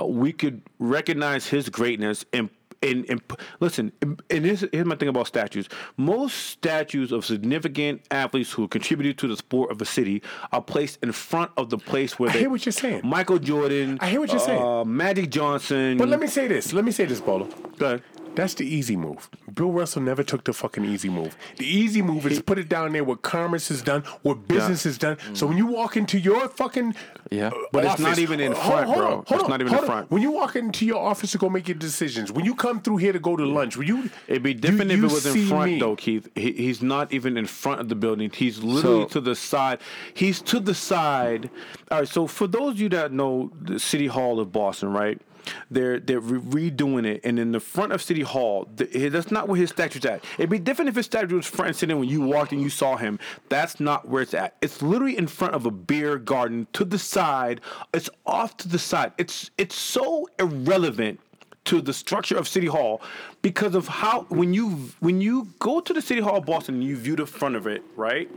uh, 0.00 0.06
we 0.06 0.32
could 0.32 0.62
recognize 0.78 1.46
his 1.46 1.68
greatness 1.68 2.24
and. 2.32 2.50
And, 2.80 3.04
and 3.10 3.20
listen, 3.58 3.90
and 4.02 4.20
here's, 4.44 4.64
here's 4.72 4.86
my 4.86 4.94
thing 4.94 5.08
about 5.08 5.26
statues. 5.26 5.68
Most 5.96 6.34
statues 6.36 7.10
of 7.10 7.24
significant 7.24 8.02
athletes 8.10 8.52
who 8.52 8.68
contributed 8.68 9.18
to 9.18 9.26
the 9.28 9.36
sport 9.36 9.70
of 9.72 9.82
a 9.82 9.84
city 9.84 10.22
are 10.52 10.62
placed 10.62 10.98
in 11.02 11.10
front 11.12 11.50
of 11.56 11.70
the 11.70 11.78
place 11.78 12.18
where 12.18 12.30
they. 12.30 12.38
I 12.38 12.40
hear 12.42 12.50
what 12.50 12.64
you're 12.64 12.72
saying. 12.72 13.00
Michael 13.04 13.38
Jordan. 13.40 13.98
I 14.00 14.10
hear 14.10 14.20
what 14.20 14.30
you're 14.30 14.38
saying. 14.38 14.62
uh, 14.62 14.84
Magic 14.84 15.30
Johnson. 15.30 15.98
but 15.98 16.08
let 16.08 16.20
me 16.20 16.28
say 16.28 16.46
this. 16.46 16.72
Let 16.72 16.84
me 16.84 16.92
say 16.92 17.04
this, 17.04 17.20
Bolo. 17.20 17.48
Go 17.78 17.86
ahead. 17.86 18.02
That's 18.38 18.54
the 18.54 18.64
easy 18.64 18.94
move. 18.96 19.28
Bill 19.52 19.72
Russell 19.72 20.00
never 20.02 20.22
took 20.22 20.44
the 20.44 20.52
fucking 20.52 20.84
easy 20.84 21.08
move. 21.08 21.36
The 21.56 21.66
easy 21.66 22.02
move 22.02 22.24
is 22.24 22.40
put 22.40 22.56
it 22.56 22.68
down 22.68 22.92
there 22.92 23.02
what 23.02 23.22
commerce 23.22 23.68
is 23.68 23.82
done, 23.82 24.04
what 24.22 24.46
business 24.46 24.86
is 24.86 24.96
done. 24.96 25.16
So 25.34 25.44
when 25.48 25.58
you 25.58 25.66
walk 25.66 25.96
into 25.96 26.20
your 26.20 26.48
fucking 26.48 26.94
Yeah. 27.32 27.48
uh, 27.48 27.50
But 27.72 27.84
it's 27.86 27.98
not 27.98 28.20
even 28.20 28.38
in 28.38 28.54
front, 28.54 28.86
hold 28.86 28.96
bro. 28.98 29.12
on, 29.12 29.20
It's 29.22 29.32
on, 29.42 29.50
not 29.50 29.60
even 29.60 29.66
in 29.72 29.78
hold 29.78 29.80
on. 29.80 29.86
front. 29.90 30.10
When 30.12 30.22
you 30.22 30.30
walk 30.30 30.54
into 30.54 30.86
your 30.86 31.00
office 31.04 31.32
to 31.32 31.38
go 31.38 31.48
make 31.50 31.66
your 31.66 31.76
decisions, 31.76 32.30
when 32.30 32.44
you 32.44 32.54
come 32.54 32.80
through 32.80 32.98
here 32.98 33.12
to 33.12 33.18
go 33.18 33.34
to 33.34 33.44
lunch, 33.44 33.76
when 33.76 33.88
you 33.88 34.08
It'd 34.28 34.44
be 34.44 34.54
different 34.54 34.92
if 34.92 34.98
you 34.98 35.06
it 35.06 35.12
was 35.12 35.26
in 35.26 35.46
front, 35.48 35.72
me? 35.72 35.80
though, 35.80 35.96
Keith. 35.96 36.28
He, 36.36 36.52
he's 36.52 36.80
not 36.80 37.12
even 37.12 37.36
in 37.36 37.46
front 37.46 37.80
of 37.80 37.88
the 37.88 37.96
building. 37.96 38.30
He's 38.32 38.62
literally 38.62 39.02
So- 39.02 39.08
to 39.08 39.20
the 39.20 39.34
side. 39.34 39.80
He's 40.14 40.40
to 40.42 40.60
the 40.60 40.74
side. 40.74 41.50
All 41.90 41.98
right. 41.98 42.08
So 42.08 42.28
for 42.28 42.46
those 42.46 42.74
of 42.74 42.80
you 42.80 42.88
that 42.90 43.10
know 43.10 43.50
the 43.60 43.80
City 43.80 44.06
Hall 44.06 44.38
of 44.38 44.52
Boston, 44.52 44.92
right? 44.92 45.20
They're 45.70 46.00
they're 46.00 46.20
re- 46.20 46.70
redoing 46.70 47.06
it, 47.06 47.20
and 47.24 47.38
in 47.38 47.52
the 47.52 47.60
front 47.60 47.92
of 47.92 48.02
City 48.02 48.22
Hall, 48.22 48.66
th- 48.76 49.12
that's 49.12 49.30
not 49.30 49.48
where 49.48 49.58
his 49.58 49.70
statue's 49.70 50.04
at. 50.04 50.24
It'd 50.38 50.50
be 50.50 50.58
different 50.58 50.88
if 50.88 50.96
his 50.96 51.06
statue 51.06 51.36
was 51.36 51.46
front 51.46 51.68
and 51.68 51.76
center 51.76 51.96
when 51.96 52.08
you 52.08 52.22
walked 52.22 52.52
and 52.52 52.62
you 52.62 52.70
saw 52.70 52.96
him. 52.96 53.18
That's 53.48 53.80
not 53.80 54.08
where 54.08 54.22
it's 54.22 54.34
at. 54.34 54.56
It's 54.60 54.82
literally 54.82 55.16
in 55.16 55.26
front 55.26 55.54
of 55.54 55.66
a 55.66 55.70
beer 55.70 56.18
garden 56.18 56.66
to 56.74 56.84
the 56.84 56.98
side. 56.98 57.60
It's 57.92 58.10
off 58.26 58.56
to 58.58 58.68
the 58.68 58.78
side. 58.78 59.12
It's 59.18 59.50
it's 59.58 59.74
so 59.74 60.28
irrelevant 60.38 61.20
to 61.68 61.82
the 61.82 61.92
structure 61.92 62.36
of 62.36 62.48
City 62.48 62.66
Hall 62.66 63.02
because 63.42 63.74
of 63.74 63.88
how 63.88 64.22
when 64.30 64.54
you 64.54 64.90
when 65.00 65.20
you 65.20 65.48
go 65.58 65.80
to 65.80 65.92
the 65.92 66.00
City 66.00 66.20
Hall 66.20 66.36
of 66.36 66.46
Boston 66.46 66.76
and 66.76 66.84
you 66.84 66.96
view 66.96 67.14
the 67.14 67.26
front 67.26 67.56
of 67.56 67.66
it, 67.66 67.82
right? 67.94 68.30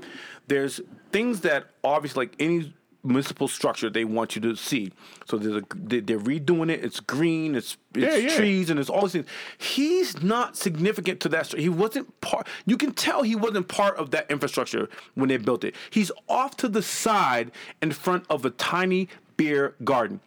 There's 0.48 0.82
things 1.12 1.40
that 1.42 1.68
obviously 1.84 2.26
like 2.26 2.36
any 2.40 2.74
municipal 3.04 3.48
structure 3.48 3.90
they 3.90 4.06
want 4.06 4.36
you 4.36 4.42
to 4.44 4.56
see. 4.56 4.92
So 5.26 5.38
there's 5.38 5.56
a, 5.56 5.64
they- 5.76 6.02
they're 6.02 6.20
redoing 6.20 6.70
it. 6.70 6.84
It's 6.84 7.00
green. 7.00 7.56
It's 7.56 7.78
it's 7.96 8.16
Yeah, 8.16 8.16
yeah. 8.30 8.36
trees 8.38 8.70
and 8.70 8.80
it's 8.80 8.90
all 8.90 9.02
these 9.04 9.14
things. 9.14 9.28
He's 9.58 10.22
not 10.22 10.56
significant 10.56 11.20
to 11.22 11.30
that. 11.30 11.48
He 11.48 11.68
wasn't 11.70 12.20
part. 12.22 12.48
You 12.66 12.78
can 12.78 12.92
tell 12.94 13.24
he 13.24 13.36
wasn't 13.36 13.68
part 13.68 13.98
of 13.98 14.12
that 14.12 14.30
infrastructure 14.30 14.88
when 15.16 15.30
they 15.30 15.38
built 15.38 15.64
it. 15.64 15.76
He's 15.90 16.12
off 16.30 16.56
to 16.58 16.68
the 16.70 16.82
side 16.84 17.52
in 17.82 17.92
front 17.92 18.26
of 18.30 18.46
a 18.46 18.50
tiny 18.52 19.10
beer 19.38 19.76
garden. 19.84 20.20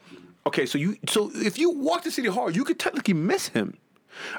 Okay, 0.46 0.66
so 0.66 0.76
you 0.78 0.96
so 1.08 1.30
if 1.34 1.58
you 1.58 1.70
walk 1.70 2.02
to 2.02 2.10
City 2.10 2.28
Hall, 2.28 2.50
you 2.50 2.64
could 2.64 2.78
technically 2.78 3.14
miss 3.14 3.48
him. 3.48 3.76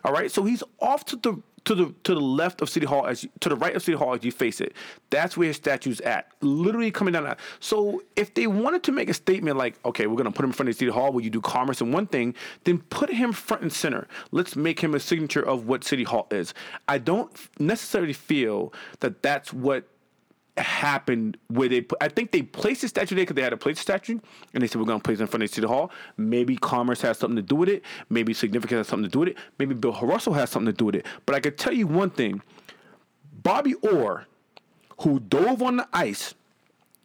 All 0.04 0.12
right, 0.14 0.30
so 0.32 0.44
he's 0.44 0.62
off 0.80 1.04
to 1.06 1.16
the 1.16 1.42
to 1.66 1.76
the 1.76 1.94
to 2.04 2.14
the 2.14 2.22
left 2.22 2.62
of 2.62 2.70
City 2.70 2.86
Hall 2.86 3.06
as 3.06 3.24
you, 3.24 3.30
to 3.42 3.50
the 3.50 3.56
right 3.56 3.76
of 3.76 3.84
City 3.84 3.98
Hall 3.98 4.14
as 4.14 4.24
you 4.24 4.32
face 4.32 4.62
it. 4.62 4.74
That's 5.10 5.36
where 5.36 5.48
his 5.48 5.58
statue's 5.58 6.00
at, 6.02 6.28
literally 6.42 6.92
coming 6.92 7.14
down. 7.14 7.24
That. 7.24 7.40
So 7.60 8.04
if 8.16 8.34
they 8.34 8.48
wanted 8.48 8.84
to 8.84 8.92
make 8.92 9.10
a 9.10 9.14
statement 9.14 9.58
like, 9.58 9.76
okay, 9.86 10.08
we're 10.08 10.18
gonna 10.18 10.32
put 10.32 10.44
him 10.44 10.52
in 10.52 10.54
front 10.54 10.70
of 10.70 10.76
City 10.76 10.92
Hall 10.92 11.12
where 11.12 11.24
you 11.24 11.30
do 11.30 11.42
commerce 11.42 11.82
and 11.82 11.94
one 11.94 12.08
thing, 12.08 12.36
then 12.64 12.80
put 12.90 13.10
him 13.12 13.34
front 13.34 13.64
and 13.64 13.74
center. 13.74 14.08
Let's 14.32 14.56
make 14.56 14.80
him 14.80 14.96
a 14.96 15.00
signature 15.00 15.42
of 15.42 15.68
what 15.68 15.84
City 15.84 16.04
Hall 16.04 16.28
is. 16.32 16.54
I 16.88 16.98
don't 16.98 17.32
necessarily 17.60 18.14
feel 18.14 18.74
that 19.00 19.22
that's 19.22 19.52
what 19.52 19.88
happened 20.58 21.38
where 21.48 21.68
they 21.68 21.86
I 22.00 22.08
think 22.08 22.32
they 22.32 22.42
placed 22.42 22.82
the 22.82 22.88
statue 22.88 23.16
there 23.16 23.24
because 23.24 23.36
they 23.36 23.42
had 23.42 23.50
to 23.50 23.58
place 23.58 23.76
the 23.76 23.82
statue 23.82 24.20
and 24.54 24.64
they 24.64 24.68
said 24.68 24.80
we're 24.80 24.88
going 24.88 25.00
to 25.00 25.04
place 25.04 25.20
it 25.20 25.24
in 25.24 25.28
front 25.28 25.44
of 25.44 25.50
City 25.50 25.68
Hall. 25.68 25.92
Maybe 26.18 26.56
commerce 26.56 27.02
has 27.02 27.18
something 27.18 27.36
to 27.36 27.42
do 27.42 27.56
with 27.56 27.70
it. 27.70 27.84
Maybe 28.10 28.34
significance 28.34 28.78
has 28.78 28.88
something 28.88 29.10
to 29.10 29.12
do 29.12 29.20
with 29.20 29.30
it. 29.30 29.38
Maybe 29.60 29.76
Bill 29.76 29.98
Russell 30.02 30.34
has 30.34 30.50
something 30.50 30.74
to 30.74 30.78
do 30.78 30.86
with 30.86 30.96
it. 30.96 31.06
But 31.26 31.36
I 31.36 31.40
can 31.42 31.56
tell 31.56 31.74
you 31.74 31.88
one 31.88 32.10
thing 32.10 32.42
Bobby 33.44 33.74
Orr, 33.76 34.26
who 35.02 35.20
dove 35.20 35.62
on 35.62 35.78
the 35.78 35.88
ice 35.94 36.34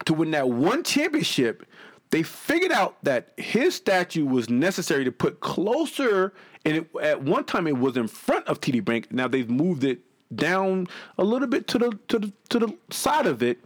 to 0.05 0.13
win 0.13 0.31
that 0.31 0.49
one 0.49 0.83
championship, 0.83 1.65
they 2.11 2.23
figured 2.23 2.71
out 2.71 3.03
that 3.03 3.33
his 3.37 3.75
statue 3.75 4.25
was 4.25 4.49
necessary 4.49 5.03
to 5.05 5.11
put 5.11 5.39
closer. 5.39 6.33
And 6.65 6.77
it, 6.77 6.89
at 7.01 7.21
one 7.21 7.43
time, 7.43 7.67
it 7.67 7.77
was 7.77 7.97
in 7.97 8.07
front 8.07 8.47
of 8.47 8.59
TD 8.61 8.83
Bank. 8.83 9.11
Now 9.11 9.27
they've 9.27 9.49
moved 9.49 9.83
it 9.83 9.99
down 10.35 10.87
a 11.17 11.23
little 11.23 11.47
bit 11.47 11.67
to 11.67 11.77
the 11.77 11.99
to 12.07 12.19
the 12.19 12.33
to 12.49 12.59
the 12.59 12.77
side 12.89 13.27
of 13.27 13.43
it, 13.43 13.59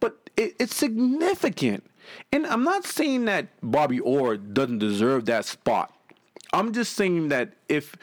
but 0.00 0.30
it, 0.36 0.54
it's 0.58 0.74
significant. 0.74 1.84
And 2.32 2.46
I'm 2.46 2.64
not 2.64 2.84
saying 2.84 3.26
that 3.26 3.48
Bobby 3.62 4.00
Orr 4.00 4.36
doesn't 4.36 4.78
deserve 4.78 5.26
that 5.26 5.44
spot. 5.44 5.94
I'm 6.52 6.72
just 6.72 6.94
saying 6.94 7.28
that 7.28 7.52
if 7.68 7.96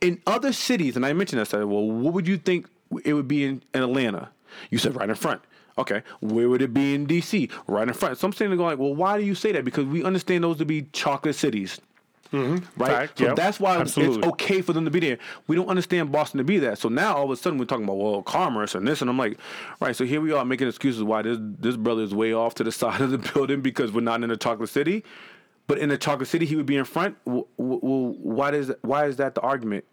in 0.00 0.20
other 0.26 0.52
cities, 0.52 0.96
and 0.96 1.04
I 1.06 1.12
mentioned 1.12 1.40
that, 1.40 1.48
I 1.48 1.50
said, 1.50 1.64
well, 1.64 1.90
what 1.90 2.14
would 2.14 2.26
you 2.26 2.36
think 2.36 2.68
it 3.04 3.14
would 3.14 3.28
be 3.28 3.44
in, 3.44 3.62
in 3.74 3.82
Atlanta? 3.82 4.30
You 4.70 4.78
said 4.78 4.96
right 4.96 5.08
in 5.08 5.14
front. 5.14 5.42
Okay, 5.78 6.02
where 6.20 6.48
would 6.48 6.60
it 6.60 6.74
be 6.74 6.94
in 6.94 7.06
DC? 7.06 7.50
Right 7.66 7.88
in 7.88 7.94
front. 7.94 8.18
So 8.18 8.26
I'm 8.26 8.32
saying 8.32 8.50
to 8.50 8.56
go 8.56 8.64
like, 8.64 8.78
well, 8.78 8.94
why 8.94 9.18
do 9.18 9.24
you 9.24 9.34
say 9.34 9.52
that? 9.52 9.64
Because 9.64 9.86
we 9.86 10.04
understand 10.04 10.44
those 10.44 10.58
to 10.58 10.66
be 10.66 10.82
chocolate 10.92 11.34
cities. 11.34 11.80
Mm-hmm. 12.32 12.80
Right, 12.80 12.90
Fact, 12.90 13.18
so 13.18 13.24
yep. 13.26 13.36
that's 13.36 13.60
why 13.60 13.76
Absolutely. 13.76 14.18
it's 14.18 14.26
okay 14.28 14.62
for 14.62 14.72
them 14.72 14.86
to 14.86 14.90
be 14.90 15.00
there. 15.00 15.18
We 15.48 15.56
don't 15.56 15.68
understand 15.68 16.10
Boston 16.10 16.38
to 16.38 16.44
be 16.44 16.58
that. 16.60 16.78
So 16.78 16.88
now 16.88 17.14
all 17.14 17.24
of 17.24 17.30
a 17.30 17.36
sudden 17.36 17.58
we're 17.58 17.66
talking 17.66 17.84
about 17.84 17.98
well 17.98 18.22
commerce 18.22 18.74
and 18.74 18.88
this, 18.88 19.02
and 19.02 19.10
I'm 19.10 19.18
like, 19.18 19.38
right. 19.80 19.94
So 19.94 20.04
here 20.04 20.20
we 20.20 20.32
are 20.32 20.44
making 20.44 20.66
excuses 20.66 21.02
why 21.02 21.22
this 21.22 21.38
this 21.40 21.76
brother 21.76 22.02
is 22.02 22.14
way 22.14 22.32
off 22.32 22.54
to 22.56 22.64
the 22.64 22.72
side 22.82 23.02
of 23.02 23.10
the 23.10 23.18
building 23.18 23.60
because 23.60 23.92
we're 23.92 24.00
not 24.00 24.22
in 24.22 24.30
the 24.30 24.36
chocolate 24.36 24.70
city. 24.70 25.04
But 25.68 25.78
in 25.78 25.90
the 25.90 25.98
chocolate 25.98 26.28
city, 26.28 26.44
he 26.44 26.56
would 26.56 26.66
be 26.66 26.76
in 26.76 26.84
front. 26.84 27.16
Well, 27.24 27.46
why 27.56 28.50
does 28.50 28.72
why 28.80 29.06
is 29.06 29.16
that 29.16 29.34
the 29.34 29.42
argument? 29.42 29.84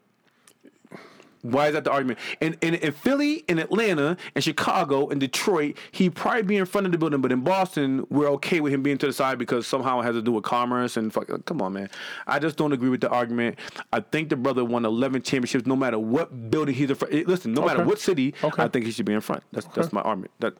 Why 1.42 1.68
is 1.68 1.74
that 1.74 1.86
the 1.86 1.92
argument? 1.92 2.20
In, 2.42 2.58
in 2.62 2.76
in 2.76 2.92
Philly, 2.92 3.46
in 3.48 3.60
Atlanta, 3.60 4.18
in 4.36 4.42
Chicago, 4.42 5.08
in 5.08 5.20
Detroit, 5.20 5.78
he'd 5.92 6.14
probably 6.16 6.42
be 6.44 6.58
in 6.58 6.66
front 6.66 6.86
of 6.86 6.92
the 6.92 6.98
building. 6.98 7.22
But 7.22 7.32
in 7.32 7.42
Boston, 7.42 8.06
we're 8.10 8.28
okay 8.32 8.60
with 8.60 8.74
him 8.74 8.84
being 8.84 8.98
to 8.98 9.06
the 9.06 9.14
side 9.14 9.38
because 9.40 9.66
somehow 9.66 10.02
it 10.02 10.04
has 10.04 10.16
to 10.16 10.22
do 10.22 10.32
with 10.34 10.44
commerce 10.44 10.98
and 10.98 11.14
fuck. 11.14 11.30
Come 11.46 11.62
on, 11.62 11.74
man. 11.74 11.90
I 12.28 12.40
just 12.40 12.58
don't 12.58 12.74
agree 12.74 12.90
with 12.90 13.02
the 13.02 13.10
argument. 13.10 13.58
I 13.94 14.02
think 14.02 14.30
the 14.30 14.36
brother 14.36 14.66
won 14.66 14.84
11 14.86 15.22
championships, 15.22 15.66
no 15.66 15.76
matter 15.78 15.98
what 15.98 16.50
building 16.52 16.76
he's 16.76 16.90
in 16.90 16.96
front. 16.96 17.14
eh, 17.14 17.24
Listen, 17.26 17.54
no 17.54 17.62
matter 17.66 17.84
what 17.86 18.00
city, 18.00 18.34
Okay. 18.44 18.64
I 18.64 18.68
think 18.68 18.86
he 18.86 18.92
should 18.92 19.06
be 19.06 19.14
in 19.14 19.22
front. 19.22 19.44
That's 19.54 19.68
that's 19.68 19.94
my 19.94 20.02
argument. 20.02 20.32
That 20.40 20.56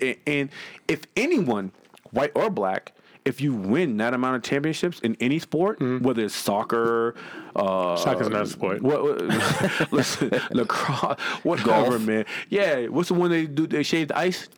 and, 0.00 0.16
and 0.26 0.50
if 0.88 1.02
anyone, 1.16 1.70
white 2.10 2.32
or 2.34 2.50
black. 2.50 2.92
If 3.24 3.40
you 3.40 3.52
win 3.54 3.96
that 3.98 4.14
amount 4.14 4.36
of 4.36 4.42
championships 4.42 5.00
in 5.00 5.16
any 5.20 5.38
sport, 5.38 5.80
whether 6.02 6.24
it's 6.24 6.34
soccer, 6.34 7.14
uh, 7.54 7.96
Soccer's 7.96 8.28
not 8.30 8.42
a 8.42 8.46
sport. 8.46 8.80
what, 8.82 9.02
what 9.02 9.92
listen, 9.92 10.30
lacrosse, 10.52 11.18
whatever, 11.42 11.90
Golf. 11.90 12.00
man. 12.02 12.24
Yeah, 12.48 12.86
what's 12.86 13.08
the 13.08 13.14
one 13.14 13.30
they 13.30 13.46
do? 13.46 13.66
They 13.66 13.82
shave 13.82 14.08
the 14.08 14.18
ice. 14.18 14.48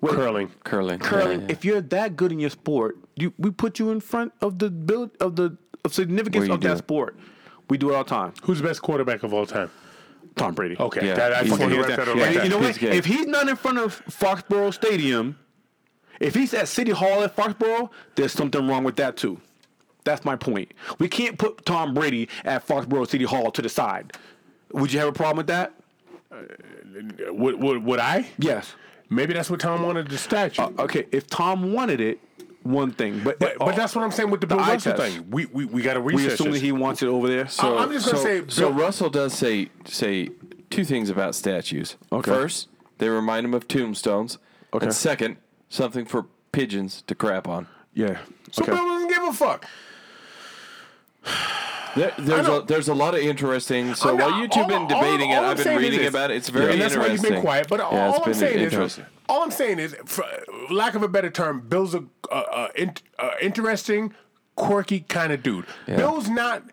What- 0.00 0.14
Curling. 0.14 0.50
Curling. 0.64 0.98
Curling. 1.00 1.40
Yeah, 1.40 1.46
yeah. 1.46 1.52
If 1.52 1.64
you're 1.64 1.80
that 1.80 2.16
good 2.16 2.32
in 2.32 2.38
your 2.40 2.50
sport, 2.50 2.96
you 3.16 3.32
we 3.38 3.50
put 3.50 3.78
you 3.78 3.90
in 3.90 4.00
front 4.00 4.32
of 4.40 4.58
the 4.58 4.70
build 4.70 5.10
of 5.20 5.36
the 5.36 5.56
of 5.84 5.92
significance 5.94 6.48
of 6.48 6.60
that 6.62 6.72
it. 6.74 6.78
sport. 6.78 7.16
We 7.70 7.78
do 7.78 7.90
it 7.90 7.94
all 7.94 8.04
the 8.04 8.10
time. 8.10 8.32
Who's 8.42 8.58
the 8.60 8.68
best 8.68 8.82
quarterback 8.82 9.22
of 9.22 9.32
all 9.34 9.46
time? 9.46 9.70
Tom 10.36 10.52
Brady. 10.54 10.76
Okay, 10.78 11.06
Yeah, 11.06 11.14
that, 11.14 11.32
I 11.32 11.40
he's 11.42 11.48
just 11.50 11.60
want 11.60 11.72
to 11.72 11.82
that 11.82 12.16
Yeah, 12.16 12.24
right 12.24 12.42
you 12.44 12.50
know 12.50 12.58
what? 12.58 12.76
He's. 12.76 12.90
If 12.90 13.04
he's 13.04 13.26
not 13.26 13.48
in 13.48 13.54
front 13.56 13.78
of 13.78 14.04
Foxborough 14.06 14.74
Stadium, 14.74 15.38
if 16.20 16.34
he's 16.34 16.54
at 16.54 16.68
City 16.68 16.92
Hall 16.92 17.22
at 17.22 17.34
Foxborough, 17.36 17.90
there's 18.14 18.32
something 18.32 18.66
wrong 18.66 18.84
with 18.84 18.96
that 18.96 19.16
too. 19.16 19.40
That's 20.04 20.24
my 20.24 20.36
point. 20.36 20.72
We 20.98 21.08
can't 21.08 21.38
put 21.38 21.64
Tom 21.64 21.94
Brady 21.94 22.28
at 22.44 22.66
Foxborough 22.66 23.08
City 23.08 23.24
Hall 23.24 23.50
to 23.50 23.62
the 23.62 23.68
side. 23.68 24.12
Would 24.72 24.92
you 24.92 24.98
have 24.98 25.08
a 25.08 25.12
problem 25.12 25.38
with 25.38 25.46
that? 25.46 25.72
Uh, 26.30 27.32
would, 27.32 27.60
would, 27.60 27.84
would 27.84 28.00
I? 28.00 28.26
Yes. 28.38 28.74
Maybe 29.08 29.32
that's 29.32 29.48
what 29.50 29.60
Tom 29.60 29.82
wanted 29.82 30.08
the 30.08 30.18
statue. 30.18 30.62
Uh, 30.62 30.70
okay, 30.80 31.06
if 31.12 31.26
Tom 31.26 31.72
wanted 31.72 32.00
it, 32.00 32.18
one 32.64 32.92
thing, 32.92 33.20
but 33.22 33.38
but, 33.38 33.58
but 33.58 33.76
that's 33.76 33.94
what 33.94 34.04
I'm 34.04 34.10
saying 34.10 34.30
with 34.30 34.40
the, 34.40 34.46
the 34.46 34.56
Bill 34.56 34.64
Russell 34.64 34.94
test. 34.94 35.12
thing. 35.12 35.30
We 35.30 35.44
we, 35.46 35.66
we 35.66 35.82
got 35.82 35.94
to 35.94 36.00
research. 36.00 36.16
we 36.16 36.24
research 36.24 36.40
assume 36.40 36.52
this. 36.52 36.60
that 36.60 36.66
he 36.66 36.72
wants 36.72 37.02
it 37.02 37.08
over 37.08 37.28
there. 37.28 37.46
So- 37.46 37.76
I'm 37.76 37.92
just 37.92 38.06
gonna 38.06 38.18
so, 38.18 38.24
say, 38.24 38.42
So 38.48 38.70
Russell 38.70 39.10
does 39.10 39.34
say 39.34 39.68
say 39.84 40.30
two 40.70 40.84
things 40.84 41.10
about 41.10 41.34
statues. 41.34 41.96
Okay. 42.10 42.30
First, 42.30 42.68
they 42.98 43.08
remind 43.08 43.44
him 43.44 43.52
of 43.52 43.68
tombstones. 43.68 44.38
Okay. 44.72 44.86
And 44.86 44.94
second, 44.94 45.36
something 45.74 46.04
for 46.04 46.26
pigeons 46.52 47.02
to 47.06 47.14
crap 47.14 47.48
on. 47.48 47.66
yeah. 47.94 48.18
so 48.52 48.62
okay. 48.62 48.72
Bill 48.72 48.84
doesn't 48.84 49.08
give 49.08 49.22
a 49.24 49.32
fuck. 49.32 49.66
There, 51.96 52.12
there's 52.18 52.48
a 52.48 52.64
there's 52.66 52.88
a 52.88 52.94
lot 52.94 53.14
of 53.14 53.20
interesting. 53.20 53.94
So 53.94 54.10
I'm 54.10 54.18
while 54.18 54.30
not- 54.30 54.42
you 54.42 54.48
two 54.48 54.60
all- 54.60 54.66
been 54.68 54.82
all- 54.82 54.88
debating 54.88 55.30
all 55.32 55.36
it, 55.36 55.46
I'm 55.46 55.50
I've 55.50 55.56
been 55.58 55.64
saying 55.64 55.78
is 55.78 55.90
reading 55.90 56.06
about 56.08 56.30
it. 56.32 56.36
It's 56.38 56.48
very 56.48 56.72
and 56.72 56.80
that's 56.80 56.96
why 56.96 57.02
interesting. 57.04 57.24
you've 57.30 57.34
been 57.36 57.42
quiet. 57.42 57.68
But 57.68 57.78
Yeah, 57.80 57.84
all 57.86 58.16
it's 58.18 58.26
I'm 58.26 58.34
saying 58.34 58.58
is, 58.60 59.00
all 59.28 59.42
I'm 59.44 59.50
saying 59.52 59.78
is, 59.78 59.94
for 60.04 60.24
lack 60.70 60.94
of 60.96 61.02
a 61.04 61.08
better 61.08 61.30
term, 61.30 61.60
Bill's 61.60 61.94
a, 61.94 62.02
a, 62.32 62.36
a 62.36 62.70
in- 62.74 62.94
a 63.20 63.30
interesting, 63.44 64.12
quirky 64.56 65.00
kind 65.00 65.32
of 65.32 65.42
dude. 65.42 65.66
Bill's 65.86 66.28
not. 66.28 66.64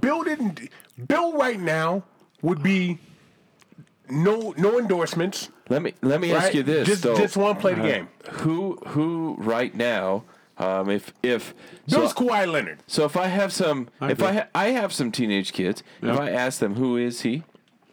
Bill 0.00 0.22
didn't. 0.22 0.60
Bill 1.08 1.34
right 1.36 1.60
now 1.60 2.04
would 2.40 2.62
be 2.62 2.98
no 4.10 4.54
no 4.56 4.78
endorsements. 4.78 5.48
Let 5.68 5.82
me 5.82 5.94
let 6.02 6.20
me 6.20 6.32
Right? 6.32 6.42
ask 6.44 6.54
you 6.54 6.62
this. 6.62 6.86
Just 6.86 7.02
though. 7.02 7.16
just 7.16 7.36
want 7.36 7.58
to 7.58 7.60
play 7.60 7.74
the 7.74 7.82
game. 7.82 8.08
Who 8.30 8.76
who 8.88 9.36
right 9.38 9.74
now? 9.74 10.24
Um, 10.58 10.90
if 10.90 11.14
if 11.22 11.54
Bill's 11.88 12.10
so, 12.12 12.16
Kawhi 12.24 12.50
Leonard. 12.50 12.80
so 12.86 13.04
if 13.06 13.16
I 13.16 13.28
have 13.28 13.50
some 13.52 13.88
if 14.02 14.10
agree. 14.18 14.26
I 14.26 14.32
ha- 14.34 14.46
I 14.54 14.66
have 14.68 14.92
some 14.92 15.10
teenage 15.10 15.52
kids, 15.54 15.82
Yeah. 16.02 16.12
if 16.14 16.20
I 16.20 16.30
ask 16.30 16.58
them 16.58 16.74
who 16.74 16.98
is 16.98 17.22
he, 17.22 17.44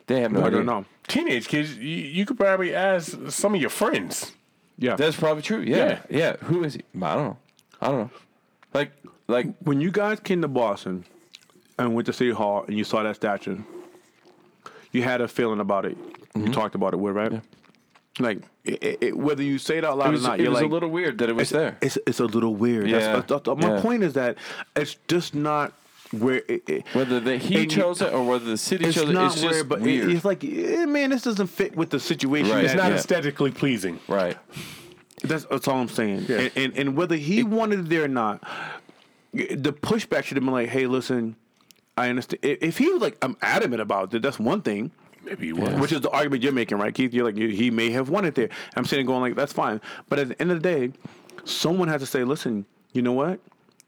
they 0.08 0.20
have 0.22 0.32
no 0.34 0.42
I 0.42 0.48
idea. 0.48 0.58
don't 0.58 0.66
know. 0.66 0.86
Teenage 1.08 1.48
kids, 1.48 1.78
you, 1.78 1.84
you 1.88 2.26
could 2.26 2.38
probably 2.38 2.76
ask 2.76 3.18
some 3.30 3.56
of 3.56 3.62
your 3.62 3.70
friends. 3.70 4.34
Yeah. 4.78 4.98
That's 4.98 5.16
probably 5.16 5.44
true. 5.44 5.62
Yeah, 5.62 6.00
yeah. 6.10 6.36
Who 6.44 6.64
is 6.66 6.74
he? 6.74 6.82
I 7.02 7.16
don't 7.16 7.24
know. 7.26 7.38
I 7.82 7.88
don't 7.88 7.98
know. 8.00 8.10
Like 8.74 8.92
like 9.30 9.48
when 9.60 9.80
you 9.80 9.90
guys 9.92 10.20
came 10.20 10.42
to 10.42 10.48
Boston 10.50 11.06
and 11.80 11.96
went 11.96 12.06
to 12.08 12.14
City 12.14 12.32
Hall 12.32 12.66
and 12.68 12.78
you 12.78 12.84
saw 12.84 13.02
that 13.04 13.16
statue, 13.16 13.60
you 14.98 15.04
had 15.04 15.22
a 15.22 15.28
feeling 15.28 15.60
about 15.60 15.86
it. 15.86 15.98
Mm-hmm. 16.34 16.48
You 16.48 16.54
talked 16.54 16.76
about 16.76 16.94
it, 16.94 16.98
with 16.98 17.16
right? 17.16 17.42
Like 18.20 18.40
it, 18.66 18.84
it, 18.84 18.98
it- 19.02 19.18
whether 19.18 19.44
you 19.44 19.58
say 19.60 19.78
it 19.78 19.86
out 19.86 19.98
loud 19.98 20.10
it 20.10 20.12
was, 20.14 20.26
or 20.26 20.28
not, 20.30 20.40
it 20.40 20.44
you're 20.44 20.52
was 20.52 20.62
like 20.62 20.70
a 20.70 20.74
little 20.74 20.90
weird 20.90 21.18
that 21.20 21.30
it 21.30 21.36
was 21.36 21.50
there. 21.52 21.78
It's 21.82 21.98
it's 22.08 22.20
a 22.20 22.26
little 22.26 22.56
weird. 22.56 22.90
Yeah, 22.90 22.98
That's, 23.00 23.28
that's- 23.28 23.42
that's- 23.46 23.58
my 23.64 23.76
yeah. 23.76 23.82
point 23.82 24.04
is 24.04 24.14
that 24.14 24.38
it's 24.76 24.96
just 25.08 25.36
not 25.36 25.74
where 26.12 26.42
it, 26.48 26.64
it, 26.70 26.86
Whether 26.94 27.20
the, 27.20 27.38
he 27.38 27.64
and 27.64 27.72
chose 27.72 28.02
it 28.02 28.14
or 28.14 28.24
whether 28.26 28.46
the 28.46 28.58
city 28.58 28.86
It's 28.86 28.96
chose 28.96 29.10
it, 29.10 29.14
not 29.14 29.34
it's 29.34 29.42
just 29.42 29.54
where, 29.54 29.64
but 29.66 29.82
weird. 29.82 30.10
it's 30.10 30.24
like, 30.24 30.42
eh, 30.44 30.86
man, 30.86 31.10
this 31.10 31.22
doesn't 31.24 31.48
fit 31.48 31.76
with 31.76 31.90
the 31.90 32.00
situation. 32.00 32.50
Right. 32.56 32.64
It's 32.64 32.74
not 32.76 32.92
Yeah. 32.92 32.96
aesthetically 32.96 33.52
pleasing. 33.52 34.00
right. 34.08 34.38
That's, 35.24 35.44
that's 35.46 35.68
all 35.68 35.80
I'm 35.82 35.90
saying. 35.90 36.26
Yeah. 36.30 36.38
And, 36.42 36.52
and 36.56 36.78
and 36.78 36.96
whether 36.96 37.16
he 37.18 37.44
wanted 37.44 37.80
it 37.80 37.90
there 37.90 38.04
or 38.06 38.08
not, 38.08 38.42
the 39.34 39.74
pushback 39.74 40.24
should 40.24 40.38
have 40.38 40.46
been 40.46 40.54
like, 40.54 40.70
"Hey, 40.70 40.88
listen, 40.88 41.36
I 41.98 42.10
understand." 42.10 42.40
If 42.44 42.62
if 42.62 42.78
he 42.78 42.92
was 42.92 43.02
like, 43.02 43.18
"I'm 43.22 43.36
adamant 43.42 43.82
about 43.82 44.14
it," 44.14 44.22
that's 44.22 44.40
one 44.40 44.62
thing. 44.62 44.92
Maybe 45.28 45.48
he 45.48 45.54
was. 45.54 45.74
Which 45.76 45.92
is 45.92 46.02
the 46.02 46.10
argument 46.12 46.42
you're 46.44 46.54
making, 46.54 46.78
right, 46.78 46.94
Keith? 46.94 47.14
You're 47.14 47.26
like, 47.26 47.36
he 47.36 47.70
may 47.70 47.90
have 47.92 48.08
won 48.10 48.24
it 48.24 48.36
there. 48.36 48.50
I'm 48.78 48.86
sitting 48.86 49.06
going 49.06 49.22
like, 49.22 49.36
that's 49.36 49.52
fine. 49.52 49.82
But 50.08 50.20
at 50.20 50.30
the 50.30 50.42
end 50.42 50.52
of 50.52 50.62
the 50.62 50.70
day, 50.70 50.94
someone 51.44 51.90
has 51.90 52.00
to 52.02 52.08
say, 52.08 52.24
listen, 52.24 52.66
you 52.94 53.02
know 53.02 53.12
what? 53.12 53.42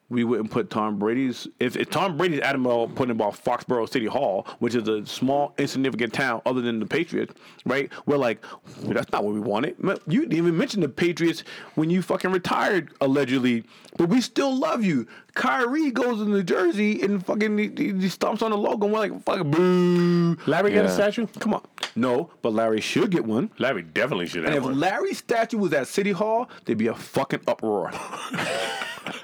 We 0.10 0.24
wouldn't 0.24 0.50
put 0.50 0.70
Tom 0.72 0.98
Brady's 0.98 1.48
if, 1.60 1.76
if 1.76 1.90
Tom 1.92 2.18
Brady's 2.18 2.40
adamant 2.42 2.74
about 2.74 2.96
putting 2.96 3.12
about 3.12 3.34
Foxborough 3.44 3.88
City 3.88 4.08
Hall, 4.08 4.48
which 4.60 4.74
is 4.74 4.88
a 4.88 5.06
small, 5.06 5.54
insignificant 5.60 6.14
town 6.14 6.42
other 6.48 6.62
than 6.62 6.80
the 6.80 6.86
Patriots, 6.88 7.34
right? 7.66 7.92
We're 8.08 8.18
like, 8.18 8.44
well, 8.84 8.94
that's 8.94 9.12
not 9.12 9.24
what 9.24 9.34
we 9.36 9.40
wanted. 9.40 9.76
You 10.08 10.22
didn't 10.22 10.34
even 10.38 10.58
mention 10.58 10.82
the 10.82 10.90
Patriots 10.90 11.44
when 11.76 11.90
you 11.92 12.02
fucking 12.02 12.32
retired 12.32 12.90
allegedly, 13.02 13.66
but 13.98 14.10
we 14.10 14.20
still 14.22 14.56
love 14.56 14.84
you. 14.84 15.08
Kyrie 15.36 15.92
goes 15.92 16.20
in 16.22 16.32
New 16.32 16.44
Jersey 16.44 17.02
and 17.04 17.24
fucking 17.24 17.58
he, 17.58 17.64
he 17.78 17.84
he 17.90 18.08
stomps 18.08 18.42
on 18.42 18.50
the 18.52 18.58
logo 18.58 18.86
and 18.86 18.94
we're 18.94 19.00
like, 19.00 19.24
fucking 19.24 19.52
boo. 19.52 20.38
Larry 20.48 20.72
got 20.74 20.86
a 20.86 20.90
statue? 20.90 21.28
Come 21.40 21.54
on. 21.54 21.62
No, 21.96 22.32
but 22.42 22.54
Larry 22.54 22.82
should 22.82 23.12
get 23.12 23.26
one. 23.26 23.52
Larry 23.60 23.84
definitely 23.84 24.26
should 24.28 24.44
And 24.46 24.54
have 24.54 24.64
if 24.64 24.64
one. 24.64 24.80
Larry's 24.80 25.20
statue 25.20 25.58
was 25.58 25.72
at 25.74 25.88
City 25.88 26.12
Hall, 26.12 26.50
there'd 26.66 26.78
be 26.80 26.88
a 26.88 26.96
fucking 26.96 27.42
uproar. 27.48 27.92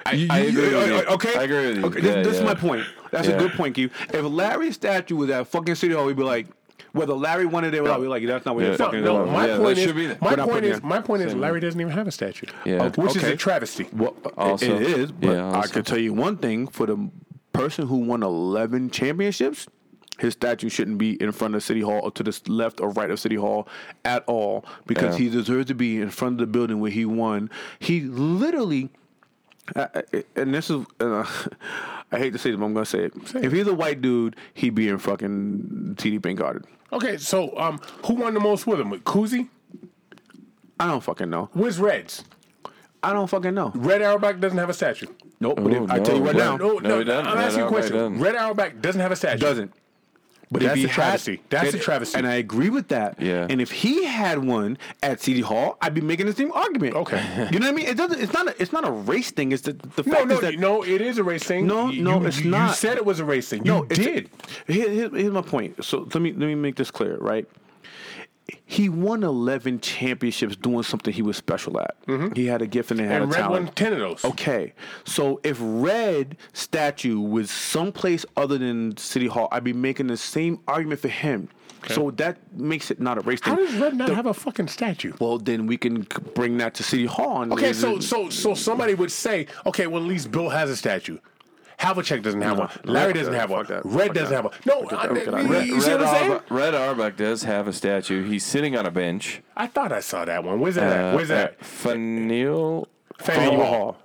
I, 0.07 0.28
I 0.30 0.40
agree 0.40 0.70
with 0.80 0.88
you. 0.89 0.95
Uh, 0.95 1.14
okay, 1.15 1.35
I 1.38 1.43
agree 1.43 1.68
with 1.68 1.77
you. 1.77 1.85
Okay, 1.85 2.02
this, 2.02 2.15
Yeah, 2.15 2.22
this 2.23 2.35
is 2.38 2.43
my 2.43 2.56
point. 2.56 2.85
That's 3.11 3.27
Yeah. 3.27 3.35
a 3.35 3.39
good 3.39 3.52
point, 3.53 3.76
Q. 3.76 3.89
If 4.14 4.23
Larry's 4.26 4.76
statue 4.76 5.15
was 5.15 5.30
at 5.30 5.47
fucking 5.47 5.76
City 5.76 5.93
Hall, 5.93 6.06
we'd 6.06 6.15
be 6.18 6.23
like, 6.23 6.47
whether 6.91 7.14
Larry 7.14 7.45
wanted 7.45 7.73
it 7.73 7.80
or 7.80 7.84
not, 7.84 7.99
we'd 7.99 8.06
be 8.06 8.10
like, 8.10 8.26
that's 8.26 8.45
not 8.45 8.56
what 8.56 8.61
Yeah. 8.61 8.69
you're 8.69 8.77
No, 8.77 8.85
fucking 8.85 9.03
no, 9.03 9.18
doing. 9.23 9.34
my 9.34 9.47
Yeah, 9.47 9.57
point 9.57 9.76
that 9.76 9.77
is, 9.81 9.84
should 9.88 9.95
be 9.95 10.06
the- 10.07 10.18
my 10.22 10.30
We're 10.30 10.35
not 10.38 10.49
point 10.49 10.65
is, 10.65 10.84
my 10.84 10.99
point 11.02 11.22
is, 11.23 11.35
Larry 11.35 11.60
doesn't 11.60 11.80
even 11.80 11.91
have 11.93 12.07
a 12.07 12.11
statue. 12.11 12.45
Yeah. 12.65 12.84
Uh, 12.84 12.89
which 12.91 13.15
is 13.18 13.23
a 13.23 13.35
travesty. 13.35 13.88
Well, 13.93 14.15
Also- 14.38 14.76
it 14.76 14.81
is, 14.81 15.11
but 15.11 15.30
yeah, 15.31 15.49
I 15.52 15.56
also. 15.57 15.73
can 15.73 15.84
tell 15.84 15.97
you 15.97 16.14
one 16.14 16.38
thing: 16.38 16.68
for 16.68 16.85
the 16.85 16.97
person 17.52 17.88
who 17.88 17.97
won 17.97 18.23
11 18.23 18.89
championships, 18.91 19.68
his 20.19 20.31
statue 20.34 20.69
shouldn't 20.69 20.97
be 20.97 21.22
in 21.22 21.34
front 21.34 21.56
of 21.56 21.64
City 21.64 21.81
Hall 21.81 21.99
or 22.02 22.11
to 22.11 22.23
the 22.23 22.38
left 22.47 22.80
or 22.80 22.89
right 22.91 23.11
of 23.11 23.19
City 23.19 23.35
Hall 23.35 23.68
at 24.06 24.23
all 24.27 24.64
because 24.88 25.19
Yeah. 25.19 25.26
he 25.26 25.30
deserves 25.30 25.65
to 25.65 25.76
be 25.76 25.99
in 26.02 26.10
front 26.10 26.35
of 26.35 26.39
the 26.39 26.47
building 26.47 26.80
where 26.80 26.91
he 26.91 27.03
won. 27.06 27.49
He 27.80 28.02
literally. 28.02 28.89
I- 29.76 29.90
I- 30.14 30.24
and 30.36 30.54
this 30.54 30.70
is, 30.70 30.86
uh, 31.00 31.26
I 32.12 32.18
hate 32.20 32.34
to 32.34 32.40
say 32.40 32.52
this, 32.52 32.60
but 32.60 32.66
I'm 32.66 32.74
gonna 32.74 32.86
say 32.86 33.06
it. 33.06 33.14
If 33.36 33.52
he's 33.52 33.68
a 33.68 33.74
white 33.74 34.02
dude, 34.02 34.36
he'd 34.54 34.76
be 34.76 34.88
in 34.90 34.98
fucking 35.00 35.96
TD 35.98 36.22
Bank 36.22 36.40
Garden. 36.40 36.64
Okay, 36.94 37.18
so 37.18 37.58
um, 37.58 37.80
who 38.06 38.14
won 38.14 38.34
the 38.34 38.40
most 38.40 38.68
with 38.68 38.80
him? 38.80 38.92
Cousy? 39.02 39.50
I 40.80 40.88
don't 40.88 41.02
fucking 41.02 41.30
know. 41.30 41.50
Where's 41.54 41.80
Reds? 41.80 42.24
I 43.02 43.14
don't 43.14 43.28
fucking 43.28 43.54
know. 43.54 43.72
Red 43.76 44.02
Auerbach 44.02 44.40
doesn't 44.40 44.58
have 44.58 44.70
a 44.70 44.74
statue. 44.74 45.08
Nope. 45.40 45.60
But 45.62 45.74
Oh, 45.74 45.84
if, 45.86 45.92
I 45.92 46.00
tell 46.00 46.16
you 46.16 46.22
no. 46.22 46.26
what 46.26 46.36
No, 46.36 46.40
now, 46.40 46.58
No, 46.58 46.74
No, 46.74 46.90
no, 46.90 46.98
he 47.00 47.04
doesn't. 47.06 47.28
I'm 47.28 47.36
Red 47.38 47.44
asking 47.46 47.60
you 47.60 47.66
a 47.66 47.70
question. 47.70 47.94
doesn't. 47.96 48.20
Red 48.20 48.36
Auerbach 48.36 48.82
doesn't 48.82 49.02
have 49.02 49.12
a 49.12 49.16
statue. 49.16 49.40
doesn't. 49.40 49.74
But 50.51 50.61
That's 50.61 50.73
if 50.73 50.77
he 50.80 50.85
a 50.85 50.89
travesty. 50.89 51.41
That's 51.49 51.73
a 51.73 51.80
travesty. 51.80 52.17
And 52.17 52.27
I 52.27 52.35
agree 52.35 52.69
with 52.69 52.88
that. 52.89 53.19
Yeah. 53.22 53.47
And 53.49 53.59
if 53.59 53.72
he 53.72 54.03
had 54.05 54.39
one 54.45 54.77
at 55.01 55.19
City 55.22 55.41
Hall, 55.41 55.77
I'd 55.81 55.93
be 55.93 56.01
making 56.01 56.27
the 56.27 56.34
same 56.34 56.51
argument. 56.51 56.95
Okay. 56.95 57.22
You 57.51 57.59
know 57.59 57.67
what 57.67 57.73
I 57.73 57.76
mean? 57.77 57.88
It 57.88 57.97
doesn't. 57.97 58.19
It's 58.22 58.34
not. 58.34 58.47
A, 58.47 58.61
it's 58.61 58.72
not 58.73 58.88
a 58.88 58.91
race 58.91 59.31
thing. 59.31 59.51
It's 59.51 59.63
the 59.63 59.73
the 59.73 60.03
No, 60.03 60.13
fact 60.15 60.27
no, 60.27 60.35
is 60.35 60.41
that 60.41 60.59
no. 60.59 60.84
It 60.84 61.01
is 61.01 61.17
a 61.17 61.23
race 61.23 61.43
thing. 61.43 61.65
No, 61.67 61.89
You- 61.89 62.01
no, 62.03 62.19
you- 62.22 62.27
it's 62.27 62.39
you, 62.41 62.51
not. 62.51 62.69
You 62.69 62.76
said 62.76 62.97
it 62.97 63.05
was 63.05 63.19
a 63.19 63.26
race 63.26 63.47
thing. 63.49 63.65
You 63.65 63.72
no, 63.72 63.84
it's- 63.85 63.97
did. 63.97 64.30
Here, 64.67 64.89
here- 64.89 65.09
here's 65.09 65.31
my 65.34 65.41
point. 65.41 65.84
So 65.84 65.99
let 66.13 66.22
me 66.22 66.31
let 66.31 66.47
me 66.47 66.55
make 66.55 66.76
this 66.76 66.91
clear, 66.91 67.17
right? 67.17 67.47
He 68.68 68.90
won 68.90 69.24
11 69.24 69.80
championships 69.82 70.56
doing 70.56 70.82
something 70.84 71.14
he 71.14 71.22
was 71.22 71.38
special 71.38 71.80
at. 71.80 71.96
He 72.36 72.48
had 72.48 72.62
a 72.64 72.68
gift 72.68 72.90
and 72.92 73.00
he 73.00 73.06
had 73.06 73.22
Mm-hmm. 73.22 73.24
and 73.24 73.32
a 73.32 73.36
Red 73.36 73.42
talent. 73.44 73.66
won 73.66 73.74
ten 73.76 73.94
of 73.94 74.00
those. 74.00 74.26
Okay, 74.26 74.74
so 75.04 75.40
if 75.44 75.58
Red 75.62 76.38
statue 76.54 77.20
was 77.20 77.52
someplace 77.52 78.26
other 78.36 78.58
than 78.58 78.98
City 78.98 79.28
Hall, 79.28 79.48
I'd 79.52 79.64
be 79.64 79.74
making 79.74 80.08
the 80.08 80.18
same 80.18 80.60
argument 80.68 81.00
for 81.02 81.10
him. 81.10 81.50
So 81.90 82.10
that 82.12 82.40
makes 82.58 82.90
it 82.90 83.00
not 83.00 83.20
a 83.20 83.22
race 83.22 83.40
thing. 83.40 83.54
How 83.54 83.60
does 83.60 83.76
Red 83.76 83.96
not 83.96 84.08
The- 84.08 84.16
have 84.16 84.26
a 84.26 84.34
fucking 84.34 84.70
statue? 84.70 85.14
well, 85.20 85.38
then 85.38 85.68
we 85.68 85.78
can 85.78 86.08
bring 86.34 86.58
that 86.58 86.74
to 86.76 86.84
City 86.84 87.06
Hall. 87.06 87.44
And 87.44 87.54
Okay, 87.54 87.74
so 87.74 88.00
so 88.00 88.30
so 88.32 88.56
somebody 88.56 88.96
would 88.96 89.12
say, 89.12 89.46
okay, 89.68 89.86
well 89.86 90.02
at 90.02 90.08
least 90.08 90.32
Bill 90.32 90.50
has 90.50 90.72
a 90.72 90.76
statue. 90.76 91.20
Havlicek 91.80 92.22
doesn't 92.23 92.41
have 92.41 92.57
one. 92.57 92.69
Larry 92.85 93.14
doesn't 93.14 93.34
that, 93.34 93.39
have 93.41 93.49
one. 93.52 93.65
that, 93.68 93.85
Red 93.85 94.07
fuck 94.07 94.15
doesn't 94.15 94.30
that. 94.30 94.35
have 94.35 94.45
one. 94.45 94.53
No, 94.65 94.88
Fuck 94.88 95.34
I, 95.34 95.41
you, 95.41 95.47
Red, 95.52 95.68
you 95.68 95.81
see 95.81 95.91
Red, 95.91 95.99
what 96.02 96.07
I'm 96.10 96.15
saying? 96.15 96.31
Auerbach, 96.31 96.52
Red 96.52 96.76
Auerbach 96.76 97.18
does 97.18 97.43
have 97.43 97.68
a 97.68 97.73
statue. 97.73 98.23
He's 98.23 98.45
sitting 98.45 98.76
on 98.77 98.85
a 98.85 98.91
bench. 98.91 99.41
I 99.57 99.68
thought 99.68 99.91
I 99.91 99.99
saw 99.99 100.26
that 100.26 100.43
one. 100.43 100.60
Where's 100.60 100.76
that 100.76 101.14
Uh. 101.14 101.15
Where's 101.15 101.27
that? 101.30 101.52
at 101.53 101.65
Faneuil. 101.65 102.88
Faneuil 103.18 103.49
Faneuil 103.49 103.65
Hall. 103.65 103.73
Hall, 103.73 103.97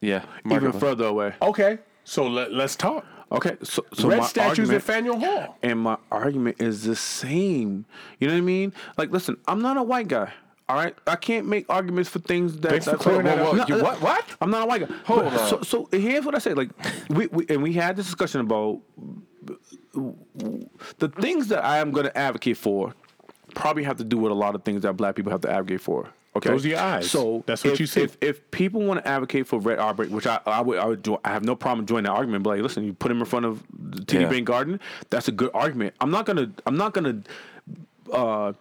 Yeah. 0.00 0.24
even 0.50 0.72
further 0.72 1.06
away. 1.06 1.34
Okay, 1.42 1.78
so 2.04 2.26
let, 2.26 2.52
let's 2.52 2.76
talk. 2.76 3.04
Okay, 3.32 3.56
so, 3.62 3.84
so 3.94 4.08
Red 4.08 4.20
my 4.20 4.26
statues 4.26 4.70
argument, 4.70 4.76
at 4.76 4.82
Faneuil 4.82 5.18
Hall. 5.18 5.58
and 5.62 5.80
my 5.80 5.96
argument 6.12 6.56
is 6.60 6.84
the 6.84 6.94
same. 6.94 7.84
You 8.20 8.28
know 8.28 8.34
what 8.34 8.38
I 8.38 8.42
mean? 8.42 8.72
Like, 8.96 9.10
listen, 9.10 9.38
I'm 9.48 9.60
not 9.62 9.76
a 9.76 9.82
white 9.82 10.08
guy. 10.08 10.32
All 10.66 10.76
right, 10.76 10.96
I 11.06 11.16
can't 11.16 11.46
make 11.46 11.66
arguments 11.68 12.08
for 12.08 12.20
things 12.20 12.56
that. 12.60 12.70
Thanks 12.70 12.86
for 12.86 12.96
clearing 12.96 13.26
that 13.26 13.36
Whoa, 13.38 13.50
up. 13.60 13.68
whoa, 13.68 13.76
no, 13.76 13.82
what- 13.84 14.00
what? 14.00 14.24
I'm 14.40 14.50
not 14.50 14.62
a 14.62 14.66
white 14.66 14.88
guy. 14.88 14.94
Hold 15.04 15.24
But- 15.24 15.48
So, 15.48 15.56
on. 15.58 15.64
so 15.64 15.88
here's 15.92 16.24
what 16.24 16.34
I 16.34 16.38
say. 16.38 16.54
Like, 16.54 16.70
we, 17.10 17.26
we 17.26 17.44
and 17.50 17.62
we 17.62 17.74
had 17.74 17.96
this 17.96 18.06
discussion 18.06 18.40
about 18.40 18.80
the 20.98 21.08
things 21.08 21.48
that 21.48 21.64
I 21.64 21.78
am 21.78 21.90
going 21.90 22.06
to 22.06 22.16
advocate 22.16 22.56
for. 22.56 22.94
Probably 23.54 23.84
have 23.84 23.98
to 23.98 24.04
do 24.04 24.16
with 24.16 24.32
a 24.32 24.34
lot 24.34 24.54
of 24.54 24.64
things 24.64 24.82
that 24.82 24.94
black 24.94 25.14
people 25.16 25.30
have 25.30 25.42
to 25.42 25.50
advocate 25.50 25.80
for. 25.80 26.08
Okay, 26.36 26.50
are 26.50 26.56
your 26.56 26.80
eyes. 26.80 27.08
So 27.10 27.44
That's 27.46 27.62
what 27.62 27.74
if, 27.74 27.80
you 27.80 27.86
see. 27.86 28.00
If, 28.02 28.16
if 28.20 28.50
people 28.50 28.82
want 28.82 29.00
to 29.04 29.08
advocate 29.08 29.46
for 29.46 29.60
Red 29.60 29.78
Auerbach, 29.78 30.08
which 30.08 30.26
I, 30.26 30.40
I 30.46 30.60
would, 30.62 30.78
I 30.78 30.86
would, 30.86 31.08
I 31.24 31.28
have 31.28 31.44
no 31.44 31.54
problem 31.54 31.86
joining 31.86 32.04
that 32.04 32.10
argument. 32.12 32.42
But 32.42 32.50
like, 32.50 32.62
listen, 32.62 32.82
you 32.84 32.92
put 32.92 33.12
him 33.12 33.20
in 33.20 33.24
front 33.26 33.44
of 33.46 33.62
the 33.72 34.02
TD 34.02 34.22
Yeah. 34.22 34.28
Bank 34.28 34.46
Garden. 34.46 34.80
That's 35.10 35.28
a 35.28 35.32
good 35.32 35.50
argument. 35.54 35.94
I'm 36.00 36.10
not 36.10 36.26
gonna, 36.26 36.50
I'm 36.66 36.76
not 36.76 36.92
gonna 36.92 37.20
uh, 38.12 38.52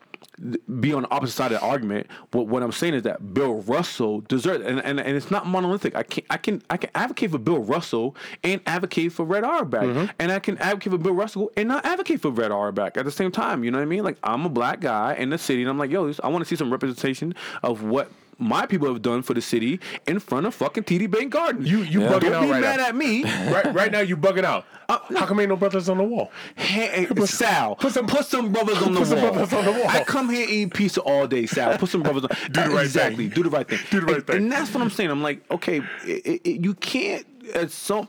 be 0.79 0.93
on 0.93 1.03
the 1.03 1.11
opposite 1.11 1.33
side 1.35 1.51
of 1.51 1.59
the 1.61 1.65
argument. 1.65 2.07
But 2.31 2.43
what 2.47 2.63
I'm 2.63 2.71
saying 2.71 2.93
is 2.95 3.03
that 3.03 3.33
Bill 3.33 3.61
Russell 3.61 4.21
deserves, 4.21 4.65
and, 4.65 4.79
and, 4.79 4.99
and 4.99 5.15
it's 5.17 5.29
not 5.31 5.45
monolithic. 5.47 5.95
I 5.95 6.03
can 6.03 6.23
I 6.29 6.37
can 6.37 6.61
I 6.69 6.77
can 6.77 6.89
advocate 6.95 7.31
for 7.31 7.37
Bill 7.37 7.59
Russell 7.59 8.15
and 8.43 8.61
advocate 8.65 9.11
for 9.13 9.25
Red 9.25 9.43
Auerbach, 9.43 9.83
Mm-hmm. 9.83 10.05
and 10.19 10.31
I 10.31 10.39
can 10.39 10.57
advocate 10.57 10.91
for 10.93 10.97
Bill 10.97 11.13
Russell 11.13 11.51
and 11.57 11.67
not 11.67 11.85
advocate 11.85 12.21
for 12.21 12.31
Red 12.31 12.51
Auerbach 12.51 12.97
at 12.97 13.05
the 13.05 13.11
same 13.11 13.31
time. 13.31 13.63
You 13.63 13.71
know 13.71 13.77
what 13.77 13.83
I 13.83 13.85
mean? 13.85 14.03
Like 14.03 14.17
I'm 14.23 14.45
a 14.45 14.49
black 14.49 14.79
guy 14.79 15.15
in 15.15 15.29
the 15.29 15.37
city, 15.37 15.61
and 15.61 15.69
I'm 15.69 15.77
like, 15.77 15.91
yo, 15.91 16.11
I 16.23 16.27
want 16.29 16.43
to 16.43 16.47
see 16.47 16.55
some 16.55 16.71
representation 16.71 17.35
of 17.61 17.83
what. 17.83 18.11
My 18.43 18.65
people 18.65 18.87
have 18.87 19.01
done 19.01 19.21
for 19.23 19.33
the 19.33 19.41
city 19.41 19.79
in 20.07 20.19
front 20.19 20.45
of 20.45 20.53
fucking 20.53 20.83
TD 20.83 21.09
Bank 21.09 21.31
Garden. 21.31 21.65
You 21.65 21.79
you 21.79 22.01
Yeah. 22.01 22.09
bugging 22.09 22.21
don't 22.21 22.33
out 22.35 22.41
be 22.43 22.49
right 22.51 22.61
mad 22.61 22.77
now. 22.79 22.87
at 22.87 22.95
me. 22.95 23.23
right 23.51 23.73
right 23.73 23.91
now 23.91 24.01
you 24.01 24.17
bugging 24.17 24.43
out. 24.43 24.65
Uh, 24.89 24.99
How 25.17 25.25
come 25.25 25.39
ain't 25.39 25.49
no 25.49 25.55
brothers 25.55 25.87
on 25.87 25.97
the 25.97 26.03
wall? 26.03 26.29
Hey, 26.55 27.07
Sal, 27.25 27.75
put 27.77 27.93
some- 27.93 28.05
put 28.05 28.25
some 28.25 28.51
brothers 28.51 28.81
on 28.81 28.93
the 28.93 28.99
put 28.99 29.07
some 29.07 29.21
wall. 29.21 29.31
brothers 29.31 29.53
on 29.53 29.65
the 29.65 29.71
wall. 29.71 29.87
I 29.87 30.03
come 30.03 30.29
here 30.29 30.45
eating 30.47 30.69
pizza 30.69 30.99
all 31.01 31.25
day, 31.25 31.45
Sal. 31.45 31.77
Put 31.77 31.89
some 31.89 32.03
brothers 32.03 32.23
on. 32.25 32.29
Do 32.51 32.63
the 32.63 32.69
right 32.69 32.85
exactly. 32.85 33.29
thing. 33.29 33.35
Do 33.35 33.43
the 33.43 33.49
right 33.49 33.67
thing. 33.67 33.79
Do 33.89 33.99
the 34.01 34.05
right 34.05 34.15
and, 34.17 34.27
thing. 34.27 34.35
And 34.37 34.51
that's 34.51 34.73
what 34.73 34.81
I'm 34.81 34.89
saying. 34.89 35.09
I'm 35.09 35.23
like, 35.23 35.49
okay, 35.49 35.81
it, 36.03 36.41
it, 36.43 36.61
you 36.63 36.73
can't. 36.75 37.25
At 37.53 37.71
some, 37.71 38.07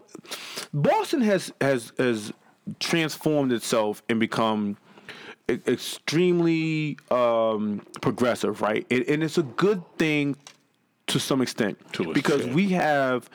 Boston 0.72 1.20
has 1.22 1.52
has 1.60 1.92
has 1.98 2.32
transformed 2.80 3.52
itself 3.52 4.02
and 4.08 4.18
become 4.20 4.76
extremely 5.48 6.98
um, 7.10 7.82
progressive, 8.00 8.62
right? 8.62 8.86
And, 8.90 9.02
and 9.08 9.22
it's 9.22 9.38
a 9.38 9.42
good 9.42 9.82
thing 9.98 10.36
to 11.06 11.20
some 11.20 11.42
extent 11.42 11.78
To 11.92 12.14
because 12.14 12.36
extent. 12.36 12.54
we 12.54 12.68
have 12.70 13.28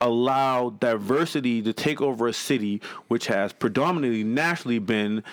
allowed 0.00 0.78
diversity 0.78 1.60
to 1.62 1.72
take 1.72 2.00
over 2.00 2.28
a 2.28 2.32
city 2.32 2.80
which 3.08 3.26
has 3.26 3.52
predominantly 3.52 4.22
nationally 4.22 4.78
been 4.78 5.24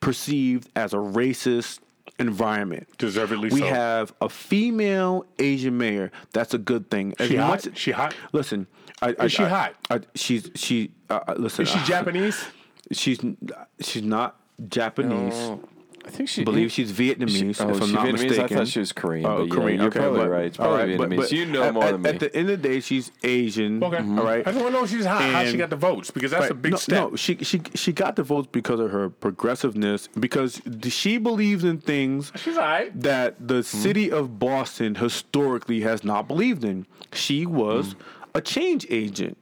perceived 0.00 0.68
as 0.74 0.92
a 0.92 0.96
racist 0.96 1.78
environment. 2.18 2.88
Deservedly 2.98 3.50
we 3.50 3.60
so. 3.60 3.66
have 3.66 4.12
a 4.20 4.28
female 4.28 5.24
Asian 5.38 5.78
mayor. 5.78 6.10
That's 6.32 6.52
a 6.52 6.58
good 6.58 6.90
thing. 6.90 7.14
As 7.20 7.28
She 7.28 7.36
hot? 7.36 7.66
She 7.74 7.90
hot? 7.92 8.14
Listen, 8.32 8.66
I, 9.00 9.14
I, 9.18 9.24
Is 9.26 9.32
she 9.32 9.44
I- 9.44 9.48
hot? 9.48 9.74
I, 9.90 10.00
she's 10.16 10.50
she. 10.56 10.90
Uh, 11.08 11.20
uh, 11.28 11.34
listen, 11.38 11.62
Is 11.62 11.70
she 11.70 11.78
uh, 11.78 11.84
Japanese? 11.84 12.44
She's 12.92 13.20
she's 13.80 14.02
not 14.02 14.38
Japanese. 14.68 15.34
Oh, 15.34 15.60
I 16.06 16.10
think 16.10 16.28
she 16.28 16.42
I 16.42 16.44
believe 16.44 16.70
she's 16.70 16.92
Vietnamese, 16.92 17.60
Oh, 17.60 17.70
if 17.70 17.80
I'm 17.80 17.88
she 17.88 17.94
not 17.94 18.06
Vietnamese? 18.06 18.08
I 18.08 18.12
mistaken. 18.24 18.56
thought 18.58 18.68
she 18.68 18.78
was 18.78 18.92
Korean, 18.92 19.24
Oh, 19.24 19.38
but 19.38 19.44
yeah, 19.44 19.54
Korean. 19.54 19.78
you're 19.78 19.88
okay, 19.88 20.00
probably 20.00 20.20
but- 20.20 20.28
right. 20.28 20.44
It's 20.44 20.60
all 20.60 20.76
probably 20.76 20.96
but- 20.96 21.08
Vietnamese. 21.08 21.16
but 21.16 21.32
You 21.32 21.46
know 21.46 21.62
at, 21.62 21.74
more 21.74 21.84
at, 21.84 21.92
than 21.92 22.02
me. 22.02 22.10
At 22.10 22.20
the 22.20 22.36
end 22.36 22.50
of 22.50 22.62
the 22.62 22.68
day, 22.68 22.80
she's 22.80 23.10
Asian. 23.22 23.82
Okay. 23.82 23.96
All 23.96 24.02
right. 24.24 24.46
I 24.46 24.52
just 24.52 24.62
want 24.62 24.74
to 24.74 24.78
know 24.78 24.84
if 24.84 24.90
she's 24.90 25.06
hot. 25.06 25.22
How 25.22 25.44
she 25.46 25.56
got 25.56 25.70
the 25.70 25.76
votes? 25.76 26.10
Because 26.10 26.30
that's 26.30 26.50
a 26.50 26.54
big 26.54 26.72
no, 26.72 26.78
step. 26.78 27.10
No, 27.10 27.16
she 27.16 27.36
she 27.36 27.62
she 27.74 27.92
got 27.92 28.16
the 28.16 28.22
votes 28.22 28.48
because 28.52 28.80
of 28.80 28.90
her 28.90 29.08
progressiveness. 29.08 30.08
Because 30.18 30.60
she 30.88 31.16
believes 31.16 31.64
in 31.64 31.78
things 31.78 32.32
She's 32.36 32.56
alright. 32.56 32.98
that 33.00 33.48
the 33.48 33.56
hmm? 33.56 33.62
city 33.62 34.10
of 34.10 34.38
Boston 34.38 34.96
historically 34.96 35.80
has 35.80 36.04
not 36.04 36.28
believed 36.28 36.64
in. 36.64 36.86
She 37.12 37.46
was 37.46 37.92
hmm. 37.92 38.00
a 38.34 38.40
change 38.42 38.86
agent. 38.90 39.38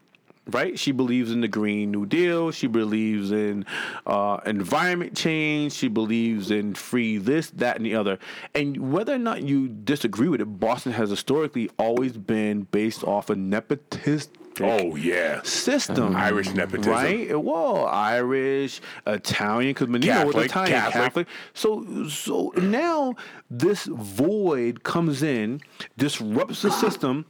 Right, 0.50 0.76
she 0.76 0.90
believes 0.90 1.30
in 1.30 1.40
the 1.40 1.46
Green 1.46 1.92
New 1.92 2.04
Deal. 2.04 2.50
She 2.50 2.66
believes 2.66 3.30
in 3.30 3.64
uh, 4.06 4.40
environment 4.44 5.16
change. 5.16 5.72
She 5.72 5.86
believes 5.86 6.50
in 6.50 6.74
free 6.74 7.18
this, 7.18 7.50
that, 7.50 7.76
and 7.76 7.86
the 7.86 7.94
other. 7.94 8.18
And 8.52 8.92
whether 8.92 9.14
or 9.14 9.18
not 9.18 9.42
you 9.44 9.68
disagree 9.68 10.28
with 10.28 10.40
it, 10.40 10.46
Boston 10.46 10.92
has 10.92 11.10
historically 11.10 11.70
always 11.78 12.16
been 12.16 12.62
based 12.72 13.04
off 13.04 13.30
of 13.30 13.38
nepotism. 13.38 14.32
Oh 14.60 14.96
yeah. 14.96 15.40
system. 15.42 16.14
Irish 16.16 16.52
nepotism. 16.52 16.92
Right? 16.92 17.40
Well, 17.40 17.86
Irish, 17.86 18.80
Italian, 19.06 19.70
because 19.70 19.88
Menino 19.88 20.26
was 20.26 20.36
Italian, 20.36 20.72
Catholic. 20.72 21.02
Catholic. 21.04 21.26
So, 21.54 22.08
so 22.08 22.52
now 22.56 23.14
this 23.48 23.84
void 23.84 24.82
comes 24.82 25.22
in, 25.22 25.60
disrupts 25.96 26.62
the 26.62 26.70
system, 26.82 27.26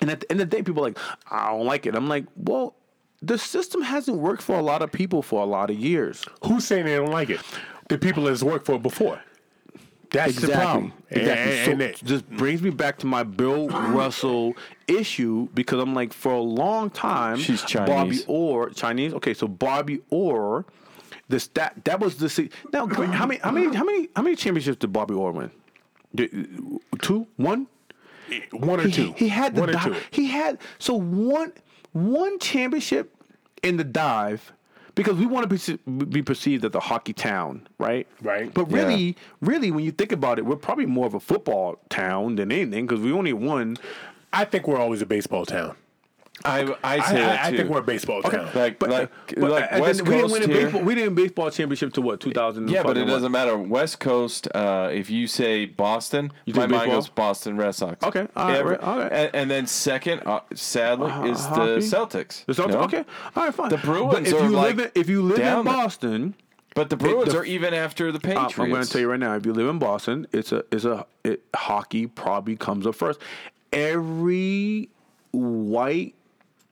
and 0.00 0.10
at 0.10 0.20
the 0.20 0.30
end 0.30 0.40
of 0.40 0.50
the 0.50 0.56
day, 0.56 0.62
people 0.62 0.82
are 0.82 0.88
like, 0.88 0.98
I 1.30 1.50
don't 1.50 1.66
like 1.66 1.86
it. 1.86 1.94
I'm 1.94 2.08
like, 2.08 2.24
well, 2.36 2.74
the 3.22 3.38
system 3.38 3.80
hasn't 3.82 4.18
worked 4.18 4.42
for 4.42 4.56
a 4.58 4.62
lot 4.62 4.82
of 4.82 4.92
people 4.92 5.22
for 5.22 5.42
a 5.42 5.46
lot 5.46 5.70
of 5.70 5.76
years. 5.76 6.24
Who's 6.44 6.66
saying 6.66 6.84
they 6.86 6.96
don't 6.96 7.10
like 7.10 7.30
it? 7.30 7.40
The 7.88 7.98
people 7.98 8.24
that's 8.24 8.42
worked 8.42 8.66
for 8.66 8.74
it 8.74 8.82
before. 8.82 9.20
That's 10.10 10.36
the 10.40 10.48
problem. 10.48 10.92
Exactly. 11.10 11.56
And, 11.58 11.64
so 11.66 11.72
and 11.72 11.82
it- 11.82 12.00
this 12.04 12.22
brings 12.22 12.62
me 12.62 12.70
back 12.70 12.98
to 12.98 13.06
my 13.06 13.22
Bill 13.24 13.68
Russell 13.68 14.54
issue 14.86 15.48
because 15.54 15.80
I'm 15.80 15.92
like, 15.94 16.12
for 16.12 16.32
a 16.32 16.40
long 16.40 16.90
time, 16.90 17.36
She's 17.38 17.62
Chinese. 17.62 17.88
Bobby. 17.88 18.24
Orr, 18.28 18.70
Chinese. 18.70 19.12
Okay, 19.14 19.34
so 19.34 19.48
Bobby 19.48 20.02
Orr, 20.10 20.66
this 21.28 21.48
that 21.48 21.84
that 21.84 21.98
was 21.98 22.16
the 22.18 22.48
now. 22.72 22.86
How 22.86 23.26
many 23.26 23.40
how 23.40 23.50
many 23.50 23.74
how 23.74 23.82
many 23.84 24.08
how 24.14 24.22
many 24.22 24.36
championships 24.36 24.76
did 24.78 24.92
Bobby 24.92 25.14
Orr 25.14 25.32
win? 25.32 25.50
Two, 27.00 27.26
one. 27.36 27.66
One 28.52 28.80
or 28.80 28.84
He, 28.84 28.92
two. 28.92 29.12
he 29.16 29.28
had 29.28 29.54
the 29.54 29.60
one 29.60 29.70
or 29.70 29.80
two. 29.80 29.96
he 30.10 30.26
had 30.26 30.58
so 30.78 30.94
one 30.94 31.52
one 31.92 32.38
championship 32.38 33.14
in 33.62 33.76
the 33.76 33.84
dive 33.84 34.52
because 34.94 35.16
we 35.16 35.26
want 35.26 35.48
to 35.50 35.76
be, 35.76 36.04
be 36.04 36.22
perceived 36.22 36.64
as 36.64 36.72
a 36.74 36.80
hockey 36.80 37.12
town, 37.12 37.66
right? 37.78 38.06
Right. 38.22 38.52
But 38.54 38.70
really, 38.70 39.16
really, 39.40 39.70
when 39.72 39.84
you 39.84 39.90
think 39.90 40.12
about 40.12 40.38
it, 40.38 40.44
we're 40.44 40.54
probably 40.56 40.86
more 40.86 41.06
of 41.06 41.14
a 41.14 41.20
football 41.20 41.80
town 41.88 42.36
than 42.36 42.52
anything 42.52 42.86
because 42.86 43.00
we 43.02 43.10
only 43.12 43.32
won. 43.32 43.76
I 44.32 44.44
think 44.44 44.66
we're 44.68 44.78
always 44.78 45.02
a 45.02 45.06
baseball 45.06 45.46
town. 45.46 45.76
I 46.44 46.62
I 46.62 46.96
I, 46.98 47.38
I, 47.48 47.56
think 47.56 47.70
we're 47.70 47.78
a 47.78 47.82
baseball 47.82 48.20
town. 48.22 48.50
like 48.54 48.78
But, 48.78 48.90
like 48.90 49.10
but 49.36 49.50
like 49.50 49.70
West 49.80 50.04
then 50.04 50.06
we 50.08 50.14
didn't 50.16 50.30
Coast 50.30 50.32
win 50.32 50.42
a 50.42 50.48
baseball. 50.48 50.82
We 50.82 50.94
didn't 50.94 51.14
baseball 51.14 51.50
championship 51.50 51.92
to 51.94 52.00
what 52.02 52.20
2000. 52.20 52.68
Yeah, 52.68 52.82
but 52.82 52.98
it 52.98 53.04
doesn't 53.04 53.30
matter. 53.32 53.56
West 53.56 54.00
Coast. 54.00 54.48
Uh, 54.54 54.90
if 54.92 55.08
you 55.10 55.26
say 55.26 55.64
Boston, 55.64 56.32
my 56.54 56.66
mind 56.66 56.90
goes 56.90 57.08
Boston 57.08 57.56
Red 57.56 57.72
Sox. 57.76 58.02
Okay, 58.04 58.26
all 58.36 58.48
right, 58.48 58.56
Every- 58.56 58.76
all 58.78 58.98
right. 58.98 59.12
And, 59.12 59.34
and 59.34 59.50
then 59.50 59.66
second, 59.66 60.22
uh, 60.26 60.40
sadly, 60.54 61.30
is 61.30 61.46
the? 61.48 61.78
Celtics. 61.78 62.44
The 62.46 62.52
Celtics. 62.52 62.74
Okay, 62.84 63.04
all 63.36 63.44
right, 63.44 63.54
fine. 63.54 63.68
The 63.70 63.78
Bruins 63.78 64.12
But 64.12 64.26
if 64.26 64.34
are 64.34 64.44
you 64.44 64.50
like 64.50 64.76
live 64.76 64.86
in, 64.86 64.92
if 65.00 65.08
you 65.08 65.22
live 65.22 65.38
in. 65.38 65.64
Boston. 65.64 66.34
but 66.74 66.90
the 66.90 66.96
Bruins 66.96 67.32
the- 67.32 67.38
are 67.38 67.44
even 67.44 67.72
after 67.72 68.10
the 68.10 68.18
Uh, 68.18 68.20
Patriots. 68.20 68.58
I'm 68.58 68.70
going 68.70 68.82
to 68.82 68.90
tell 68.90 69.00
you 69.00 69.08
right 69.10 69.20
now. 69.20 69.34
If 69.36 69.46
you 69.46 69.52
live 69.52 69.68
in 69.68 69.78
Boston, 69.78 70.26
it's 70.32 70.50
a 70.52 70.64
it's 70.72 70.84
a 70.84 71.06
it, 71.22 71.42
hockey 71.54 72.06
probably 72.08 72.56
comes 72.56 72.86
up 72.86 72.96
first. 72.96 73.20
Every 73.72 74.90
white 75.32 76.14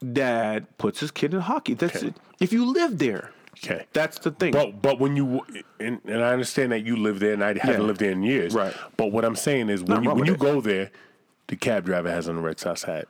dad 0.03 0.67
puts 0.79 1.01
his 1.01 1.11
kid 1.11 1.33
in 1.35 1.41
hockey. 1.41 1.75
That's 1.75 1.97
Okay. 1.97 2.09
it. 2.09 2.15
If 2.41 2.53
you 2.53 2.65
live 2.65 2.99
there, 2.99 3.31
Okay. 3.65 3.87
that's 3.93 4.19
the 4.19 4.31
thing. 4.33 4.53
But 4.53 4.83
but 4.83 4.99
when 4.99 5.17
you 5.17 5.43
and, 5.81 6.01
and 6.05 6.23
I 6.23 6.33
understand 6.33 6.73
that 6.73 6.85
you 6.85 6.97
live 6.97 7.21
there 7.21 7.33
and 7.35 7.43
I 7.45 7.49
haven't 7.59 7.81
Yeah. 7.81 7.87
lived 7.87 8.01
there 8.01 8.11
in 8.11 8.23
years. 8.23 8.55
Right. 8.55 8.75
But 8.97 9.13
what 9.13 9.25
I'm 9.25 9.37
saying 9.37 9.69
is 9.71 9.81
when 9.83 9.89
Nothing 10.03 10.05
you 10.05 10.15
when 10.15 10.27
you 10.27 10.35
it. 10.35 10.39
go 10.41 10.61
there, 10.61 10.91
the 11.49 11.57
cab 11.57 11.85
driver 11.85 12.11
has 12.11 12.29
on 12.29 12.37
a 12.37 12.41
Red 12.41 12.59
Sox 12.59 12.83
hat. 12.85 13.07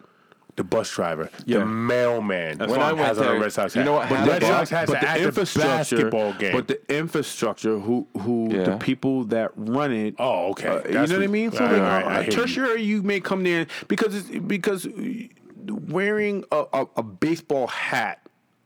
The 0.56 0.64
bus 0.64 0.90
driver, 0.92 1.30
Yeah. 1.46 1.60
the 1.60 1.64
mailman 1.64 2.58
When 2.58 2.78
I 2.78 2.92
went 2.92 3.06
has 3.06 3.16
on 3.18 3.24
there, 3.24 3.36
a 3.36 3.40
Red 3.40 3.52
Sox 3.54 3.74
you 3.74 3.84
know 3.84 3.94
what 3.94 4.10
But? 4.10 4.28
Red 4.28 4.42
Sox 4.42 4.68
has 4.68 4.86
but 4.90 5.00
to 5.00 5.08
at 5.08 5.34
the 5.34 5.58
basketball 5.58 6.34
game. 6.34 6.52
But 6.52 6.68
the 6.68 6.78
infrastructure, 6.94 7.78
who 7.78 8.06
who 8.20 8.50
Yeah. 8.52 8.64
the 8.64 8.76
people 8.76 9.24
that 9.26 9.52
run 9.56 9.92
it. 9.92 10.14
Oh, 10.18 10.50
okay. 10.50 10.68
uh, 10.68 10.72
you 10.74 10.82
know 10.92 11.00
That's 11.00 11.12
what 11.12 11.22
I 11.22 11.26
mean? 11.28 11.52
So 11.52 11.64
all 11.64 11.72
like, 11.72 11.80
right, 11.80 12.04
I 12.04 12.12
hear 12.16 12.24
you. 12.24 12.30
tertiary, 12.32 12.82
you 12.82 13.02
may 13.02 13.18
come 13.20 13.44
there 13.44 13.66
because 13.88 14.14
it's, 14.14 14.28
because 14.28 14.86
wearing 15.68 16.44
a, 16.52 16.64
a, 16.72 16.86
a 16.96 17.02
baseball 17.02 17.66
hat, 17.68 18.20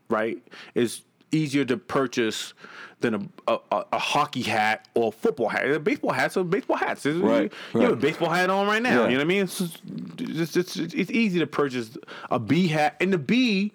right, 0.08 0.38
is 0.74 1.02
easier 1.32 1.64
to 1.64 1.76
purchase 1.76 2.54
than 3.00 3.30
a, 3.46 3.52
a, 3.70 3.84
a, 3.92 3.98
hockey 3.98 4.40
hat 4.42 4.88
or 4.94 5.08
a 5.08 5.12
football 5.12 5.48
hat. 5.48 5.70
A 5.70 5.78
baseball 5.78 6.12
hats 6.12 6.36
are 6.38 6.44
baseball 6.44 6.78
hats. 6.78 7.04
It's- 7.04 7.20
Right, 7.22 7.52
You 7.74 7.80
have 7.80 7.92
a 7.92 7.96
baseball 7.96 8.30
hat 8.30 8.48
on 8.48 8.66
right 8.66 8.80
now. 8.80 9.02
Yeah. 9.02 9.08
You 9.08 9.10
know 9.12 9.16
what 9.18 9.20
I 9.20 9.24
mean? 9.24 9.42
It's, 9.42 9.58
just- 9.58 9.82
it's, 10.18 10.56
it's, 10.56 10.76
it's, 10.94 11.10
easy 11.10 11.38
to 11.40 11.46
purchase 11.46 11.98
a 12.30 12.38
B 12.38 12.68
hat, 12.68 12.96
and 13.00 13.12
the 13.12 13.18
B 13.18 13.72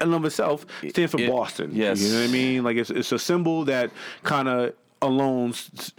in 0.00 0.08
and 0.08 0.14
of 0.14 0.24
itself 0.26 0.66
stands 0.90 1.12
for 1.12 1.20
It- 1.20 1.30
Boston. 1.30 1.70
yes. 1.72 2.00
you 2.02 2.10
know 2.12 2.20
what 2.20 2.28
I 2.28 2.32
mean. 2.32 2.64
Like 2.64 2.76
it's 2.76 2.90
it's 2.90 3.12
a 3.12 3.18
symbol 3.18 3.64
that 3.64 3.90
kind 4.24 4.48
of 4.48 4.74
alone 5.00 5.50
s- 5.50 5.92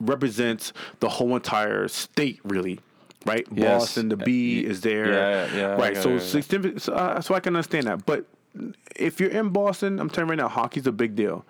represents 0.00 0.72
the 1.00 1.08
whole 1.08 1.34
entire 1.34 1.88
state, 1.88 2.40
really. 2.44 2.80
Right, 3.26 3.46
Yes. 3.52 3.80
Boston. 3.82 4.08
The 4.08 4.16
B 4.16 4.64
Uh, 4.66 4.70
is 4.70 4.80
there. 4.80 5.12
yeah, 5.12 5.56
yeah, 5.56 5.62
Right, 5.76 5.96
so 5.96 6.10
yeah. 6.14 6.18
significant- 6.18 6.82
so, 6.82 6.92
uh, 6.92 7.20
so 7.20 7.34
I 7.34 7.40
can 7.40 7.54
understand 7.56 7.86
that. 7.86 8.04
But 8.06 8.26
if 8.96 9.20
you're 9.20 9.30
in 9.30 9.48
Boston, 9.50 9.98
I'm 10.00 10.08
telling 10.10 10.28
you 10.28 10.30
right 10.32 10.38
now, 10.38 10.48
hockey's 10.48 10.86
a 10.86 10.92
big 10.92 11.14
deal. 11.14 11.44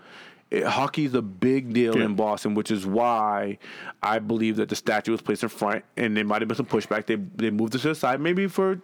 It, 0.51 0.65
hockey's 0.65 1.15
a 1.15 1.23
big 1.23 1.73
deal 1.73 1.97
Yeah. 1.97 2.05
in 2.05 2.15
Boston, 2.15 2.55
which 2.55 2.71
is 2.71 2.85
why 2.87 3.59
I 4.03 4.19
believe 4.19 4.57
that 4.57 4.69
the 4.69 4.77
statue 4.77 5.11
was 5.13 5.23
placed 5.23 5.43
in 5.43 5.49
front, 5.49 5.85
and 5.97 6.15
there 6.17 6.25
might 6.25 6.43
have 6.43 6.49
been 6.49 6.57
some 6.57 6.67
pushback. 6.67 7.07
They 7.07 7.17
they 7.17 7.51
moved 7.51 7.75
it 7.75 7.79
to 7.79 7.89
the 7.89 7.95
side, 7.95 8.21
maybe 8.21 8.47
for 8.49 8.81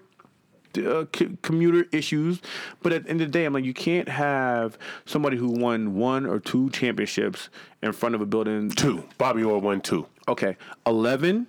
uh, 0.78 1.04
c- 1.14 1.36
commuter 1.42 1.86
issues. 1.92 2.40
But 2.82 2.92
at 2.92 3.04
the 3.04 3.10
end 3.10 3.20
of 3.20 3.28
the 3.28 3.32
day, 3.32 3.44
I'm 3.44 3.52
like, 3.52 3.64
you 3.64 3.74
can't 3.74 4.08
have 4.08 4.78
somebody 5.06 5.36
who 5.36 5.48
won 5.48 5.94
one 5.94 6.24
or 6.26 6.38
two 6.38 6.70
championships 6.70 7.48
in 7.82 7.92
front 7.92 8.14
of 8.14 8.20
a 8.20 8.26
building. 8.26 8.70
two. 8.70 9.04
Bobby 9.18 9.42
Orr 9.44 9.58
won 9.60 9.80
two. 9.80 10.06
Okay, 10.26 10.56
eleven. 10.86 11.46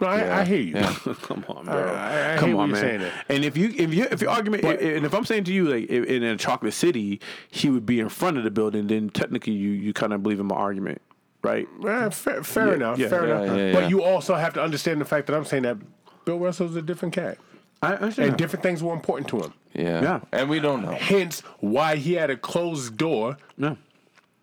No, 0.00 0.06
I, 0.06 0.18
Yeah. 0.18 0.38
I 0.38 0.44
hear 0.44 0.60
you. 0.60 0.74
Yeah. 0.74 0.94
Come 1.22 1.44
on, 1.48 1.64
bro. 1.66 1.74
I- 1.94 2.34
I 2.34 2.36
Come 2.38 2.48
hear 2.48 2.56
what 2.56 2.62
on, 2.64 2.68
you're 2.70 2.78
man. 2.78 2.82
saying 2.82 3.00
there. 3.00 3.12
And 3.28 3.44
if 3.44 3.56
you, 3.56 3.72
if 3.76 3.92
you, 3.94 4.06
if 4.10 4.20
your 4.22 4.30
argument, 4.30 4.64
and 4.64 5.04
if 5.04 5.12
I'm 5.14 5.24
saying 5.24 5.44
to 5.44 5.52
you, 5.52 5.68
like 5.68 5.88
in 5.90 6.22
a 6.22 6.36
chocolate 6.36 6.72
city, 6.74 7.20
he 7.50 7.68
would 7.70 7.84
be 7.86 8.00
in 8.00 8.08
front 8.08 8.38
of 8.38 8.44
the 8.44 8.50
building, 8.50 8.86
then 8.86 9.10
technically 9.10 9.52
you, 9.52 9.70
you 9.70 9.92
kind 9.92 10.12
of 10.12 10.22
believe 10.22 10.40
in 10.40 10.46
my 10.46 10.56
argument, 10.56 11.00
right? 11.42 11.68
Eh, 11.86 12.08
fair 12.10 12.42
fair 12.42 12.68
Yeah, 12.68 12.74
enough. 12.74 12.98
yeah, 12.98 13.08
fair 13.08 13.28
yeah, 13.28 13.42
enough. 13.42 13.56
yeah, 13.58 13.72
but 13.72 13.82
yeah. 13.84 13.88
you 13.88 14.02
also 14.02 14.34
have 14.34 14.54
to 14.54 14.62
understand 14.62 15.00
the 15.00 15.04
fact 15.04 15.26
that 15.26 15.36
I'm 15.36 15.44
saying 15.44 15.64
that 15.64 15.76
Bill 16.24 16.38
Russell's 16.38 16.76
a 16.76 16.82
different 16.82 17.14
cat. 17.14 17.38
I 17.82 17.94
understand. 17.94 18.28
And 18.30 18.38
different 18.38 18.62
things 18.62 18.82
were 18.82 18.92
important 18.92 19.28
to 19.30 19.40
him. 19.40 19.54
Yeah. 19.74 20.02
Yeah. 20.02 20.20
And 20.32 20.50
we 20.50 20.60
don't 20.60 20.82
know. 20.82 20.92
Hence 20.92 21.40
why 21.60 21.96
he 21.96 22.12
had 22.14 22.28
a 22.28 22.36
closed 22.36 22.96
door 22.98 23.38
no, 23.56 23.78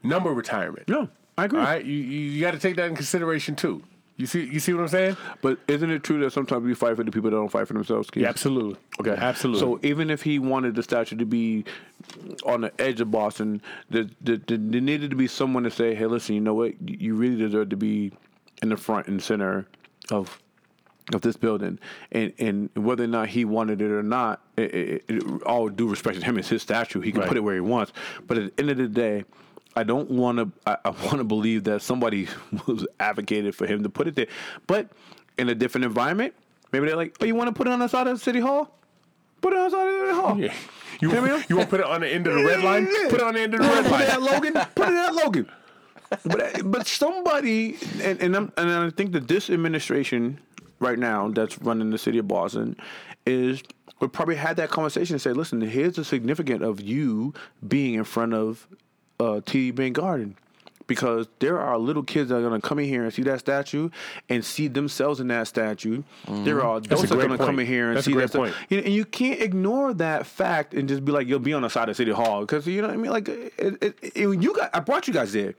number 0.03 0.31
retirement. 0.33 0.87
no, 0.87 1.09
I 1.37 1.45
agree. 1.45 1.59
All 1.59 1.65
right, 1.65 1.85
you 1.85 1.93
you, 1.97 2.19
you 2.31 2.41
got 2.41 2.51
to 2.51 2.59
take 2.59 2.75
that 2.77 2.85
in 2.87 2.95
consideration 2.95 3.55
too. 3.55 3.83
You 4.17 4.25
see 4.25 4.43
you 4.45 4.59
see 4.59 4.73
what 4.73 4.81
I'm 4.81 4.87
saying? 4.87 5.17
But 5.41 5.59
isn't 5.67 5.91
it 5.91 6.03
true 6.03 6.19
that 6.21 6.31
sometimes 6.33 6.63
we 6.65 6.73
fight 6.73 6.95
for 6.95 7.03
the 7.03 7.11
people 7.11 7.29
that 7.29 7.35
don't 7.37 7.49
fight 7.49 7.67
for 7.67 7.73
themselves? 7.73 8.09
Keith? 8.09 8.23
Yeah, 8.23 8.29
absolutely. 8.29 8.75
Okay, 8.99 9.11
absolutely. 9.15 9.59
So 9.59 9.79
even 9.83 10.09
if 10.09 10.23
he 10.23 10.39
wanted 10.39 10.73
the 10.73 10.81
statue 10.81 11.15
to 11.17 11.25
be 11.25 11.65
on 12.43 12.61
the 12.61 12.81
edge 12.81 12.99
of 12.99 13.11
Boston, 13.11 13.61
there, 13.91 14.05
there, 14.21 14.37
there 14.37 14.57
needed 14.57 15.11
to 15.11 15.15
be 15.15 15.27
someone 15.27 15.63
to 15.63 15.71
say, 15.71 15.93
"Hey, 15.93 16.07
listen, 16.07 16.33
you 16.33 16.41
know 16.41 16.55
what? 16.55 16.73
You 16.89 17.13
really 17.13 17.35
deserve 17.37 17.69
to 17.69 17.77
be 17.77 18.11
in 18.63 18.69
the 18.69 18.77
front 18.77 19.05
and 19.07 19.21
center 19.21 19.67
of 20.09 20.41
of 21.13 21.21
this 21.21 21.37
building." 21.37 21.77
And 22.11 22.33
and 22.39 22.71
whether 22.73 23.03
or 23.03 23.07
not 23.07 23.29
he 23.29 23.45
wanted 23.45 23.81
it 23.83 23.91
or 23.91 24.01
not, 24.01 24.41
it, 24.57 24.73
it, 24.73 25.05
it, 25.09 25.43
all 25.43 25.69
due 25.69 25.87
respect 25.87 26.21
to 26.21 26.25
him, 26.25 26.39
it's 26.39 26.49
his 26.49 26.63
statue. 26.63 27.01
He 27.01 27.11
can 27.11 27.19
Right. 27.21 27.27
put 27.27 27.37
it 27.37 27.41
where 27.41 27.53
he 27.53 27.61
wants. 27.61 27.93
But 28.25 28.39
at 28.39 28.55
the 28.57 28.61
end 28.63 28.71
of 28.71 28.77
the 28.77 28.87
day. 28.87 29.25
I 29.77 29.83
don't 29.83 30.09
want 30.09 30.39
to. 30.39 30.51
I, 30.65 30.77
I 30.85 30.89
want 31.05 31.17
to 31.17 31.23
believe 31.23 31.63
that 31.65 31.81
somebody 31.81 32.27
was 32.67 32.85
advocated 32.99 33.55
for 33.55 33.65
him 33.67 33.83
to 33.83 33.89
put 33.89 34.07
it 34.07 34.15
there, 34.15 34.27
but 34.65 34.89
in 35.37 35.49
a 35.49 35.55
different 35.55 35.85
environment, 35.85 36.33
maybe 36.71 36.87
they're 36.87 36.95
like, 36.95 37.15
"Oh, 37.21 37.25
you 37.25 37.35
want 37.35 37.47
to 37.47 37.53
put 37.53 37.67
it 37.67 37.71
on 37.73 37.79
the 37.79 37.87
side 37.87 38.07
of 38.07 38.19
City 38.19 38.39
Hall? 38.39 38.73
Put 39.41 39.53
it 39.53 39.59
on 39.59 39.65
the 39.65 39.69
side 39.71 39.87
of 39.87 39.93
City 39.99 40.13
Hall. 40.13 40.39
yeah. 40.39 40.53
You, 40.99 41.11
you 41.49 41.55
want 41.57 41.69
to 41.69 41.69
put 41.69 41.79
it 41.79 41.85
on 41.85 42.01
the 42.01 42.07
end 42.09 42.25
of 42.25 42.33
the 42.33 42.43
red 42.43 42.63
line? 42.63 42.87
Yeah. 42.91 43.09
Put 43.09 43.21
it 43.21 43.23
on 43.27 43.35
the 43.35 43.41
end 43.41 43.53
of 43.53 43.61
the 43.61 43.67
Put 43.67 43.75
red 43.75 43.85
it 43.85 43.91
line. 43.91 44.01
at 44.01 44.21
Logan. 44.21 44.53
Put 44.75 44.89
it 44.89 44.95
at 44.95 45.13
Logan. 45.13 45.51
But 46.23 46.71
but 46.71 46.87
somebody 46.87 47.77
and 48.01 48.19
and, 48.21 48.35
I'm, 48.35 48.51
and 48.57 48.69
I 48.71 48.89
think 48.89 49.11
that 49.11 49.27
this 49.27 49.49
administration 49.49 50.39
right 50.79 50.97
now 50.97 51.29
that's 51.29 51.59
running 51.59 51.91
the 51.91 51.97
city 51.97 52.17
of 52.17 52.27
Boston 52.27 52.77
is 53.25 53.61
would 53.99 54.13
probably 54.13 54.35
had 54.35 54.57
that 54.57 54.69
conversation 54.69 55.15
and 55.15 55.21
say, 55.21 55.33
listen, 55.33 55.59
here's 55.61 55.95
the 55.95 56.05
significance 56.05 56.63
of 56.63 56.79
you 56.81 57.33
being 57.67 57.95
in 57.95 58.03
front 58.03 58.33
of 58.33 58.67
uh, 59.19 59.41
TD 59.45 59.75
Bank 59.75 59.95
Garden. 59.95 60.35
Because 60.85 61.27
there 61.39 61.59
are 61.59 61.77
little 61.77 62.01
kids 62.01 62.29
that 62.29 62.37
are 62.37 62.41
going 62.41 62.61
to 62.61 62.65
come 62.65 62.79
in 62.79 62.85
here 62.85 63.03
and 63.03 63.13
see 63.13 63.21
that 63.23 63.41
statue 63.41 63.89
and 64.29 64.45
see 64.45 64.69
themselves 64.69 65.19
in 65.19 65.27
that 65.27 65.49
statue. 65.49 66.01
There 66.29 66.63
are 66.63 66.77
adults 66.77 67.09
that 67.09 67.11
are 67.11 67.27
going 67.27 67.37
to 67.37 67.45
come 67.45 67.59
in 67.59 67.67
here 67.67 67.89
and 67.89 67.97
That's 67.97 68.05
see 68.05 68.13
that 68.13 68.29
sta- 68.29 68.37
point. 68.39 68.55
you 68.69 68.77
know, 68.77 68.83
and 68.85 68.93
you 68.93 69.03
can't 69.03 69.41
ignore 69.41 69.93
that 69.95 70.25
fact 70.25 70.73
and 70.73 70.87
just 70.87 71.03
be 71.03 71.11
like, 71.11 71.27
you'll 71.27 71.39
be 71.39 71.51
on 71.53 71.63
the 71.63 71.69
side 71.69 71.89
of 71.89 71.97
City 71.97 72.11
Hall 72.11 72.39
because 72.39 72.65
you 72.67 72.81
know 72.81 72.87
what 72.87 72.93
I 72.93 72.97
mean. 72.97 73.11
Like, 73.11 73.27
it, 73.27 73.53
it, 73.59 73.99
it, 74.01 74.41
you 74.41 74.53
got, 74.55 74.69
I 74.73 74.79
brought 74.79 75.09
you 75.09 75.13
guys 75.13 75.33
there. 75.33 75.55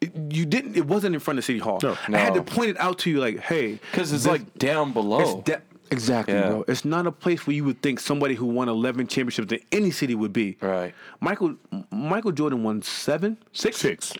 It- 0.00 0.12
you 0.30 0.46
didn't. 0.46 0.74
It 0.74 0.86
wasn't 0.86 1.14
in 1.14 1.20
front 1.20 1.38
of 1.38 1.44
City 1.44 1.58
Hall. 1.58 1.78
No. 1.82 1.94
I 2.08 2.16
had 2.16 2.32
to 2.32 2.42
point 2.42 2.70
it 2.70 2.80
out 2.80 2.98
to 3.00 3.10
you, 3.10 3.20
like, 3.20 3.40
hey, 3.40 3.78
Because 3.90 4.10
it's 4.10 4.24
this- 4.24 4.30
like 4.32 4.54
down 4.54 4.94
below. 4.94 5.20
it's 5.20 5.50
de- 5.50 5.62
exactly, 5.92 6.34
Yeah. 6.34 6.48
bro. 6.48 6.64
It's 6.68 6.84
not 6.84 7.06
a 7.06 7.12
place 7.12 7.46
where 7.46 7.54
you 7.54 7.64
would 7.64 7.80
think 7.82 8.00
somebody 8.00 8.34
who 8.34 8.46
won 8.46 8.68
eleven 8.68 9.06
championships 9.06 9.52
in 9.52 9.60
any 9.70 9.90
city 9.90 10.14
would 10.14 10.32
be. 10.32 10.56
Right. 10.60 10.94
Michael 11.20 11.56
Michael 11.90 12.32
Jordan 12.32 12.62
won 12.62 12.82
seven, 12.82 13.38
six. 13.52 13.76
Six. 13.78 14.12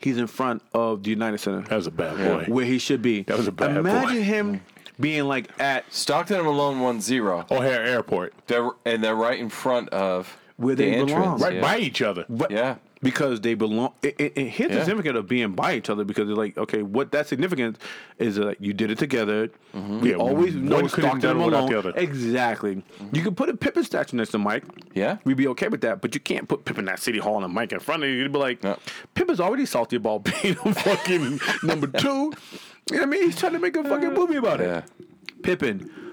He's 0.00 0.16
in 0.16 0.26
front 0.28 0.62
of 0.74 1.02
the 1.02 1.10
United 1.10 1.38
Center 1.38 1.62
That 1.62 1.74
was 1.74 1.86
a 1.88 1.90
bad 1.90 2.16
boy. 2.18 2.44
where 2.52 2.64
he 2.64 2.78
should 2.78 3.02
be. 3.02 3.22
That 3.24 3.36
was 3.36 3.48
a 3.48 3.52
bad 3.52 3.76
Imagine 3.76 3.82
boy. 3.84 3.90
Imagine 3.98 4.22
him 4.22 4.60
being 5.00 5.24
like 5.24 5.48
at 5.60 5.92
Stockton 5.92 6.36
and 6.36 6.44
Malone 6.46 6.78
won 6.80 7.00
zero. 7.00 7.46
O'Hare 7.50 7.84
Airport, 7.84 8.32
They're 8.46 8.70
and 8.84 9.02
they're 9.02 9.16
right 9.16 9.38
in 9.38 9.48
front 9.48 9.88
of 9.90 10.36
Where 10.56 10.74
the 10.76 10.90
they 10.90 11.04
belong. 11.04 11.40
right 11.40 11.54
yeah. 11.54 11.60
by 11.60 11.78
each 11.78 12.00
other. 12.02 12.24
But- 12.28 12.50
Yeah. 12.52 12.76
Because 13.00 13.40
they 13.40 13.54
belong. 13.54 13.92
It, 14.02 14.16
it, 14.18 14.32
it- 14.36 14.48
here's 14.48 14.72
the 14.72 14.84
significance 14.84 15.16
of 15.18 15.28
being 15.28 15.52
by 15.52 15.74
each 15.74 15.88
other 15.88 16.04
because 16.04 16.26
they're 16.26 16.34
like, 16.36 16.58
okay, 16.58 16.82
what 16.82 17.12
that 17.12 17.28
significance 17.28 17.78
is 18.18 18.36
that 18.36 18.60
you 18.60 18.72
did 18.72 18.90
it 18.90 18.98
together. 18.98 19.48
Mm-hmm. 19.74 20.00
We 20.00 20.10
Yeah, 20.10 20.16
always 20.16 20.54
one 20.54 20.64
know 20.66 20.88
couldn't 20.88 21.10
have 21.10 21.20
done 21.20 21.44
without 21.44 21.68
the 21.68 21.78
other. 21.78 21.92
Exactly. 21.96 22.82
You 23.12 23.22
could 23.22 23.36
put 23.36 23.48
a 23.48 23.56
Pippen 23.56 23.84
statue 23.84 24.16
next 24.16 24.30
to 24.32 24.38
Mike. 24.38 24.64
Yeah. 24.94 25.18
We'd 25.24 25.36
be 25.36 25.46
okay 25.48 25.68
with 25.68 25.80
that, 25.82 26.00
but 26.00 26.14
you 26.14 26.20
can't 26.20 26.48
put 26.48 26.64
Pippen 26.64 26.88
at 26.88 26.98
City 26.98 27.18
Hall 27.18 27.36
and 27.36 27.44
a 27.44 27.48
Mike 27.48 27.72
in 27.72 27.80
front 27.80 28.02
of 28.02 28.08
you. 28.08 28.16
You'd 28.16 28.32
be 28.32 28.38
like, 28.38 28.62
No. 28.64 28.76
Pippen's 29.14 29.40
already 29.40 29.66
salty 29.66 29.96
about 29.96 30.24
being 30.42 30.54
fucking 30.56 31.40
number 31.62 31.86
two. 31.86 32.08
You 32.90 32.96
know 32.96 32.98
what 32.98 33.02
I 33.02 33.06
mean? 33.06 33.22
He's 33.24 33.36
trying 33.36 33.52
to 33.52 33.58
make 33.58 33.76
a 33.76 33.84
fucking 33.84 34.14
movie 34.14 34.36
about 34.36 34.60
Yeah. 34.60 34.78
it. 34.78 35.42
Pippen, 35.42 36.07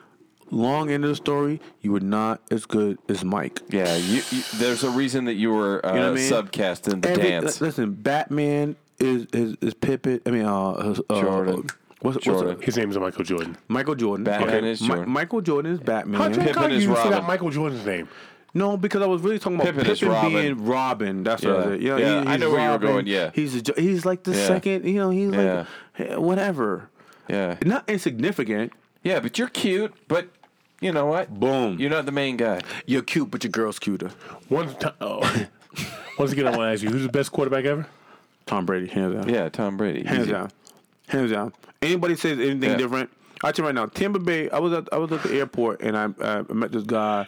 long 0.56 0.90
end 0.90 1.04
of 1.04 1.10
the 1.10 1.16
story, 1.16 1.60
you 1.82 1.92
were 1.92 2.00
not 2.00 2.42
as 2.50 2.66
good 2.66 2.98
as 3.10 3.24
Mike. 3.24 3.62
Yeah, 3.70 3.96
you, 3.96 4.22
you, 4.32 4.44
there's 4.56 4.84
a 4.84 4.90
reason 4.90 5.26
that 5.26 5.34
you 5.34 5.52
were 5.54 5.86
uh, 5.86 5.94
You 5.94 6.00
know 6.00 6.12
I 6.12 6.16
mean? 6.16 6.32
subcast 6.32 6.92
in 6.92 7.02
the 7.02 7.10
Every- 7.10 7.24
dance. 7.30 7.62
Listen, 7.62 7.94
Batman 7.94 8.76
is 9.00 9.28
is 9.34 9.56
is 9.62 9.74
Pippen. 9.74 10.22
I 10.26 10.30
mean, 10.32 10.46
uh, 10.46 10.70
uh, 10.72 10.96
uh, 11.10 11.22
Jordan. 11.22 11.56
What's, 11.56 12.16
what's 12.18 12.26
Jordan. 12.26 12.62
His 12.62 12.78
name 12.78 12.90
is 12.92 12.98
Michael 12.98 13.24
Jordan. 13.24 13.58
Michael 13.68 13.96
Jordan. 13.96 14.24
Batman 14.24 14.64
is 14.66 14.82
Mi- 14.82 14.88
Jordan. 14.88 15.10
Michael 15.10 15.42
Jordan 15.42 15.72
is 15.74 15.80
Batman. 15.80 16.22
How 16.22 16.30
Pippen 16.30 16.54
come 16.54 16.72
is 16.72 16.84
you 16.84 16.90
Robin. 16.94 17.04
forgot 17.12 17.28
Michael 17.28 17.50
Jordan's 17.50 17.86
name? 17.86 18.08
No, 18.54 18.78
because 18.78 19.02
I 19.02 19.06
was 19.06 19.22
really 19.22 19.38
talking 19.40 19.56
about 19.60 19.66
Pippen 19.76 19.84
Pippen, 19.84 20.08
Robin. 20.10 20.32
being 20.32 20.66
Robin. 20.66 21.24
That's 21.24 21.44
Yeah. 21.44 21.50
what 21.54 21.60
I 21.64 21.68
was. 21.72 21.82
You 21.82 21.90
know, 21.90 21.98
Yeah, 21.98 22.22
he- 22.22 22.28
I 22.28 22.32
he's 22.32 22.40
know 22.40 22.52
where 22.52 22.66
you 22.66 22.72
were 22.72 22.78
going, 22.78 23.08
yeah. 23.08 23.32
he's 23.34 23.56
a, 23.70 23.74
he's 23.82 24.06
like 24.06 24.24
the 24.24 24.32
Yeah. 24.32 24.48
second. 24.48 24.86
You 24.86 24.94
know, 24.94 25.10
he's 25.10 25.34
Yeah. 25.34 25.66
like 25.98 26.12
eh, 26.12 26.16
whatever. 26.16 26.90
yeah, 27.28 27.58
Not 27.66 27.84
insignificant. 27.90 28.72
yeah, 29.04 29.20
but 29.20 29.38
you're 29.38 29.50
cute. 29.50 29.94
But 30.08 30.28
you 30.86 30.92
know 30.94 31.08
what? 31.08 31.34
Boom. 31.40 31.78
You're 31.80 31.90
not 31.90 32.06
the 32.06 32.12
main 32.12 32.38
guy. 32.38 32.62
You're 32.86 33.02
cute, 33.02 33.30
but 33.32 33.44
your 33.44 33.52
girl's 33.52 33.80
cuter. 33.80 34.12
One 34.50 34.74
time. 34.76 34.94
Oh. 35.02 35.20
Once 36.20 36.32
again, 36.32 36.48
I 36.48 36.52
want 36.52 36.62
to 36.62 36.68
ask 36.74 36.84
you, 36.84 36.90
who's 36.90 37.04
the 37.04 37.10
best 37.12 37.32
quarterback 37.32 37.66
ever? 37.66 37.86
Tom 38.46 38.66
Brady, 38.66 38.88
hands 38.88 39.16
down. 39.16 39.28
Yeah, 39.28 39.50
Tom 39.50 39.76
Brady. 39.76 40.04
Hands 40.04 40.22
Easy. 40.24 40.32
down. 40.32 40.52
Hands 41.08 41.32
down. 41.32 41.54
Anybody 41.82 42.16
says 42.16 42.40
anything 42.40 42.64
Yeah. 42.72 42.78
different? 42.78 43.10
I 43.44 43.52
tell 43.52 43.64
you 43.64 43.68
right 43.68 43.76
now, 43.76 43.88
Tampa 43.88 44.20
Bay. 44.20 44.50
I 44.50 44.60
was 44.60 44.72
at 44.72 44.88
I 44.94 44.98
was 44.98 45.12
at 45.12 45.22
the 45.24 45.34
airport 45.36 45.82
and 45.82 45.98
I 45.98 46.06
uh, 46.06 46.44
I 46.50 46.54
met 46.54 46.72
this 46.72 46.84
guy. 46.84 47.28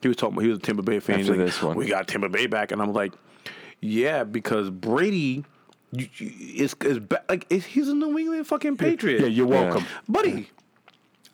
He 0.00 0.08
was 0.08 0.16
talking 0.16 0.34
about 0.34 0.42
he 0.42 0.48
was 0.50 0.58
a 0.58 0.62
Tampa 0.62 0.82
Bay 0.82 1.00
fan. 1.00 1.18
He's 1.18 1.28
After 1.28 1.38
like, 1.42 1.46
this 1.50 1.62
one. 1.62 1.76
we 1.76 1.86
got 1.88 2.06
Tampa 2.06 2.28
Bay 2.28 2.46
back, 2.46 2.70
and 2.70 2.80
I'm 2.80 2.92
like, 2.92 3.12
yeah, 3.80 4.22
because 4.24 4.70
Brady 4.70 5.44
you, 5.90 6.08
you, 6.16 6.64
is 6.64 6.74
is 6.84 7.00
ba- 7.00 7.24
like 7.28 7.46
is, 7.50 7.64
he's 7.66 7.88
a 7.88 7.94
New 7.94 8.16
England 8.18 8.46
fucking 8.46 8.76
Patriot. 8.76 9.20
Yeah, 9.22 9.26
you're 9.26 9.46
welcome. 9.46 9.84
buddy. 10.08 10.48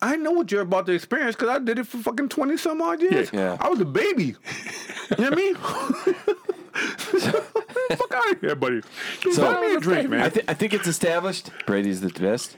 I 0.05 0.15
know 0.17 0.31
what 0.31 0.51
you're 0.51 0.61
about 0.61 0.85
to 0.85 0.91
experience 0.91 1.35
because 1.35 1.49
I 1.49 1.59
did 1.59 1.79
it 1.79 1.87
for 1.87 1.97
fucking 1.97 2.29
twenty 2.29 2.57
some 2.57 2.81
odd 2.81 3.01
years. 3.01 3.31
Yeah. 3.33 3.39
Yeah. 3.53 3.57
I 3.59 3.69
was 3.69 3.79
a 3.79 3.85
baby. 3.85 4.25
you 4.25 4.35
know 5.17 5.29
what 5.29 5.33
I 5.33 5.35
mean? 5.35 5.55
Fuck 6.75 8.13
out 8.13 8.31
of 8.33 8.41
here, 8.41 8.55
buddy. 8.55 8.81
So- 9.31 9.41
Buy 9.41 9.61
me 9.61 9.75
a 9.75 9.79
drink, 9.79 10.09
man. 10.09 10.21
I, 10.21 10.29
th- 10.29 10.45
I 10.47 10.53
think 10.53 10.73
it's 10.73 10.87
established. 10.87 11.49
Brady's 11.65 12.01
the 12.01 12.09
best 12.09 12.57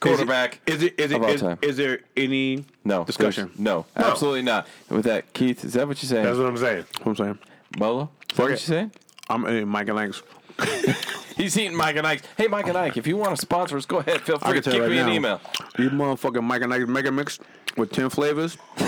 quarterback. 0.00 0.60
Is 0.66 0.82
it 0.82 0.98
is 0.98 1.10
it 1.10 1.16
of 1.16 1.22
all 1.24 1.58
is, 1.62 1.76
there 1.76 2.00
any 2.16 2.64
no 2.84 3.04
discussion? 3.04 3.46
there's- 3.48 3.58
No, 3.58 3.86
absolutely 3.96 4.42
not. 4.42 4.66
With 4.88 5.04
that, 5.06 5.32
Keith, 5.32 5.64
is 5.64 5.72
that 5.74 5.86
what 5.88 6.02
you're 6.02 6.08
saying? 6.08 6.24
That's 6.24 6.38
what 6.38 6.46
I'm 6.46 6.56
saying. 6.56 6.84
What 7.02 7.06
I'm 7.12 7.16
saying. 7.16 7.38
Bolo, 7.72 8.10
is 8.30 8.36
that 8.36 8.42
what 8.42 8.46
it. 8.46 8.50
you're 8.50 8.56
saying? 8.58 8.92
I'm 9.28 9.44
in 9.46 9.68
Mike 9.68 9.88
and 9.88 9.96
Langs. 9.96 10.22
He's 11.36 11.56
eating 11.56 11.76
Mike 11.76 11.96
and 11.96 12.06
Ike. 12.06 12.22
Hey, 12.36 12.48
Mike 12.48 12.66
and 12.66 12.76
Ike, 12.76 12.96
if 12.96 13.06
you 13.06 13.16
want 13.16 13.34
to 13.36 13.40
sponsor 13.40 13.76
us, 13.76 13.86
go 13.86 13.98
ahead. 13.98 14.20
Feel 14.22 14.38
I 14.42 14.50
free 14.50 14.54
can 14.54 14.62
to 14.64 14.70
tell 14.70 14.72
kick 14.72 14.82
you 14.82 14.88
me 14.88 14.96
right 14.96 15.02
an 15.02 15.06
now. 15.06 15.14
email. 15.14 15.40
You 15.78 15.90
motherfucking 15.90 16.42
Mike 16.42 16.62
and 16.62 16.70
Langs 16.70 16.88
mega 16.88 17.12
mix 17.12 17.38
with 17.76 17.92
ten 17.92 18.10
flavors. 18.10 18.58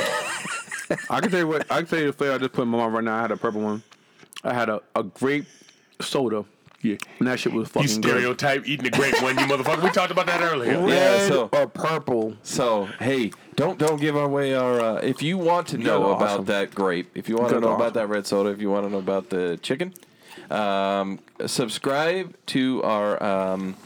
I 1.09 1.21
can 1.21 1.31
tell 1.31 1.41
you 1.41 1.47
what. 1.49 1.71
I 1.71 1.79
can 1.79 1.87
tell 1.87 1.99
you 2.01 2.07
the 2.07 2.13
flavor 2.13 2.35
I 2.35 2.39
just 2.39 2.53
put 2.53 2.63
in 2.63 2.69
my 2.69 2.79
mouth 2.79 2.93
right 2.93 3.05
now. 3.05 3.17
I 3.19 3.23
had 3.23 3.31
a 3.31 3.37
purple 3.37 3.61
one. 3.61 3.83
I 4.43 4.53
had 4.55 4.69
a, 4.69 4.81
a 4.97 5.03
grape 5.05 5.47
soda. 6.01 6.45
Yeah. 6.83 6.97
And 7.19 7.29
that 7.29 7.39
shit 7.39 7.53
was 7.53 7.69
You 7.69 7.73
fucking 7.73 8.01
good. 8.01 8.11
stereotype 8.11 8.67
eating 8.67 8.85
the 8.85 8.91
grape 8.91 9.23
one, 9.23 9.39
you 9.39 9.45
motherfucker. 9.45 9.83
We 9.83 9.91
talked 9.91 10.11
about 10.11 10.27
that 10.27 10.41
earlier. 10.41 10.73
Yeah, 10.73 10.85
Red 10.87 11.29
so- 11.29 11.51
or 11.53 11.67
purple. 11.69 12.35
So 12.43 12.87
hey, 12.99 13.31
don't 13.55 13.79
don't 13.79 14.01
give 14.01 14.17
away 14.17 14.55
our. 14.55 14.81
Uh, 14.81 14.95
if 14.97 15.23
you 15.23 15.37
want 15.39 15.69
to 15.69 15.79
know 15.79 16.05
are 16.11 16.17
about 16.17 16.31
awesome. 16.31 16.45
that 16.47 16.75
grape, 16.75 17.11
if 17.15 17.29
you 17.29 17.37
want 17.37 17.51
to 17.51 17.55
Good 17.57 17.61
know 17.63 17.69
awesome. 17.69 17.81
about 17.83 17.95
that 17.95 18.09
red 18.09 18.27
soda, 18.27 18.49
if 18.51 18.61
you 18.61 18.71
want 18.71 18.87
to 18.87 18.91
know 18.91 18.99
about 18.99 19.29
the 19.31 19.59
chicken, 19.63 19.93
um, 20.51 21.19
subscribe 21.47 22.35
to 22.47 22.83
our 22.83 23.23
um, 23.23 23.77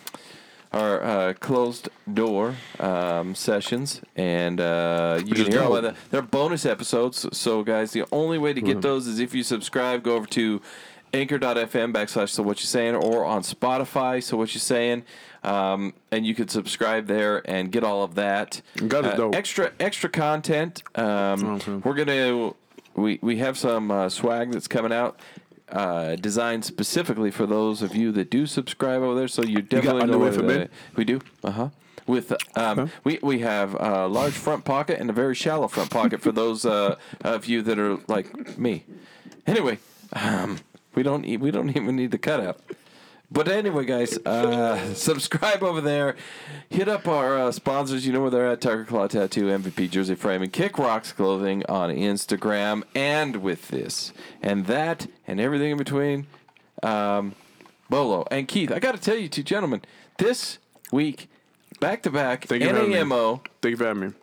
our 0.72 1.02
uh, 1.04 1.32
closed 1.34 1.88
door 2.12 2.56
um, 2.80 3.34
sessions, 3.36 4.00
and 4.16 4.60
uh, 4.60 5.20
you 5.24 5.34
can 5.34 5.46
hear 5.52 5.62
all 5.62 5.76
of 5.76 5.82
that. 5.84 5.96
They're 6.10 6.20
bonus 6.22 6.66
episodes. 6.66 7.26
So 7.36 7.62
guys, 7.62 7.92
the 7.92 8.04
only 8.10 8.38
way 8.38 8.52
to 8.52 8.60
Mm-hmm. 8.60 8.66
get 8.72 8.82
those 8.82 9.06
is 9.06 9.18
if 9.20 9.34
you 9.34 9.42
subscribe. 9.42 10.02
Go 10.02 10.16
over 10.16 10.26
to 10.26 10.60
anchor.fm 11.12 11.92
backslash 11.94 12.30
so 12.30 12.42
what 12.42 12.58
you 12.58 12.66
saying 12.66 12.96
or 12.96 13.24
on 13.24 13.40
spotify 13.40 14.20
so 14.20 14.36
what 14.36 14.52
you 14.52 14.58
saying 14.58 15.04
um, 15.44 15.94
and 16.10 16.26
you 16.26 16.34
could 16.34 16.50
subscribe 16.50 17.06
there 17.06 17.40
and 17.48 17.70
get 17.70 17.84
all 17.84 18.02
of 18.02 18.16
that 18.16 18.60
That 18.74 19.04
is 19.04 19.20
Uh, 19.20 19.28
extra 19.28 19.70
extra 19.78 20.10
content 20.10 20.82
um, 20.96 21.54
Okay. 21.54 21.72
we're 21.84 21.94
gonna 21.94 22.52
we 22.96 23.20
we 23.22 23.36
have 23.36 23.56
some 23.56 23.92
uh, 23.92 24.08
swag 24.08 24.50
that's 24.50 24.66
coming 24.66 24.92
out 24.92 25.20
uh, 25.70 26.16
designed 26.16 26.64
specifically 26.64 27.30
for 27.30 27.46
those 27.46 27.82
of 27.82 27.94
you 27.94 28.12
that 28.12 28.30
do 28.30 28.46
subscribe 28.46 29.02
over 29.02 29.14
there 29.14 29.28
so 29.28 29.42
you 29.42 29.62
definitely 29.62 30.06
know 30.06 30.18
where 30.18 30.32
for 30.32 30.42
men? 30.42 30.68
we 30.96 31.04
do 31.04 31.20
uh-huh 31.42 31.70
with 32.06 32.32
um, 32.56 32.90
we 33.02 33.18
we 33.22 33.38
have 33.40 33.74
a 33.74 34.06
large 34.06 34.32
front 34.34 34.64
pocket 34.64 35.00
and 35.00 35.08
a 35.08 35.12
very 35.12 35.34
shallow 35.34 35.68
front 35.68 35.90
pocket 35.90 36.20
for 36.20 36.32
those 36.32 36.64
uh, 36.64 36.96
of 37.22 37.46
you 37.46 37.62
that 37.62 37.78
are 37.78 37.98
like 38.08 38.58
me. 38.58 38.84
Anyway, 39.46 39.78
um, 40.12 40.58
we 40.94 41.02
don't 41.02 41.24
e- 41.24 41.36
we 41.36 41.50
don't 41.50 41.70
even 41.76 41.96
need 41.96 42.10
the 42.10 42.18
cutout. 42.18 42.60
But 43.30 43.48
anyway, 43.48 43.84
guys, 43.84 44.16
uh, 44.18 44.94
subscribe 44.94 45.62
over 45.62 45.80
there. 45.80 46.14
Hit 46.68 46.88
up 46.88 47.08
our 47.08 47.38
uh, 47.38 47.52
sponsors. 47.52 48.06
You 48.06 48.12
know 48.12 48.20
where 48.20 48.30
they're 48.30 48.46
at: 48.50 48.60
Tiger 48.60 48.84
Claw 48.84 49.08
Tattoo, 49.08 49.46
MVP 49.46 49.90
Jersey 49.90 50.14
Framing, 50.14 50.50
Kick 50.50 50.78
Rocks 50.78 51.12
Clothing 51.12 51.64
on 51.68 51.90
Instagram, 51.90 52.82
and 52.94 53.36
with 53.36 53.68
this 53.68 54.12
and 54.42 54.66
that 54.66 55.06
and 55.26 55.40
everything 55.40 55.72
in 55.72 55.78
between. 55.78 56.26
Um, 56.82 57.34
Bolo 57.90 58.26
and 58.30 58.48
Keith, 58.48 58.72
I 58.72 58.78
got 58.78 58.94
to 58.94 59.00
tell 59.00 59.16
you, 59.16 59.28
two 59.28 59.42
gentlemen, 59.42 59.82
this 60.18 60.58
week, 60.90 61.28
back 61.80 62.02
to 62.04 62.10
back, 62.10 62.46
Thank 62.46 62.62
you 62.62 62.68
for 62.70 62.74
having 62.76 62.90
me. 62.90 62.96
NAMO. 62.96 63.40
Thank 63.62 63.70
you 63.72 63.76
for 63.76 63.84
having 63.84 64.08
me. 64.08 64.14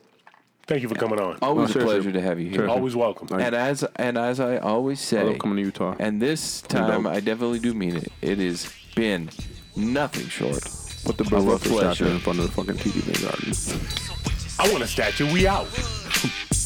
Thank 0.67 0.83
you 0.83 0.89
for 0.89 0.95
coming 0.95 1.19
on. 1.19 1.37
Always 1.41 1.69
a 1.69 1.73
seriously. 1.73 1.95
pleasure 1.95 2.11
to 2.13 2.21
have 2.21 2.39
you 2.39 2.45
here. 2.45 2.53
Seriously. 2.59 2.75
Always 2.77 2.95
welcome. 2.95 3.27
And 3.39 3.55
as 3.55 3.83
and 3.97 4.17
as 4.17 4.39
I 4.39 4.57
always 4.57 4.99
say, 4.99 5.19
I 5.19 5.23
love 5.23 5.39
coming 5.39 5.57
to 5.57 5.63
Utah. 5.63 5.95
and 5.99 6.21
this 6.21 6.61
time 6.61 7.03
dope. 7.03 7.13
I 7.13 7.19
definitely 7.19 7.59
do 7.59 7.73
mean 7.73 7.95
it. 7.97 8.11
It 8.21 8.37
has 8.39 8.71
been 8.95 9.29
nothing 9.75 10.27
short. 10.27 10.63
Put 11.05 11.17
the 11.17 11.23
of 11.23 11.29
Bill 11.29 11.55
a 11.55 11.59
pleasure. 11.59 11.95
statue 11.95 12.11
in 12.11 12.19
front 12.19 12.39
of 12.39 12.45
the 12.45 12.51
fucking 12.51 12.75
TD 12.75 13.21
garden. 13.23 13.53
I 14.59 14.71
want 14.71 14.83
a 14.83 14.87
statue. 14.87 15.31
We 15.31 15.47
out. 15.47 15.67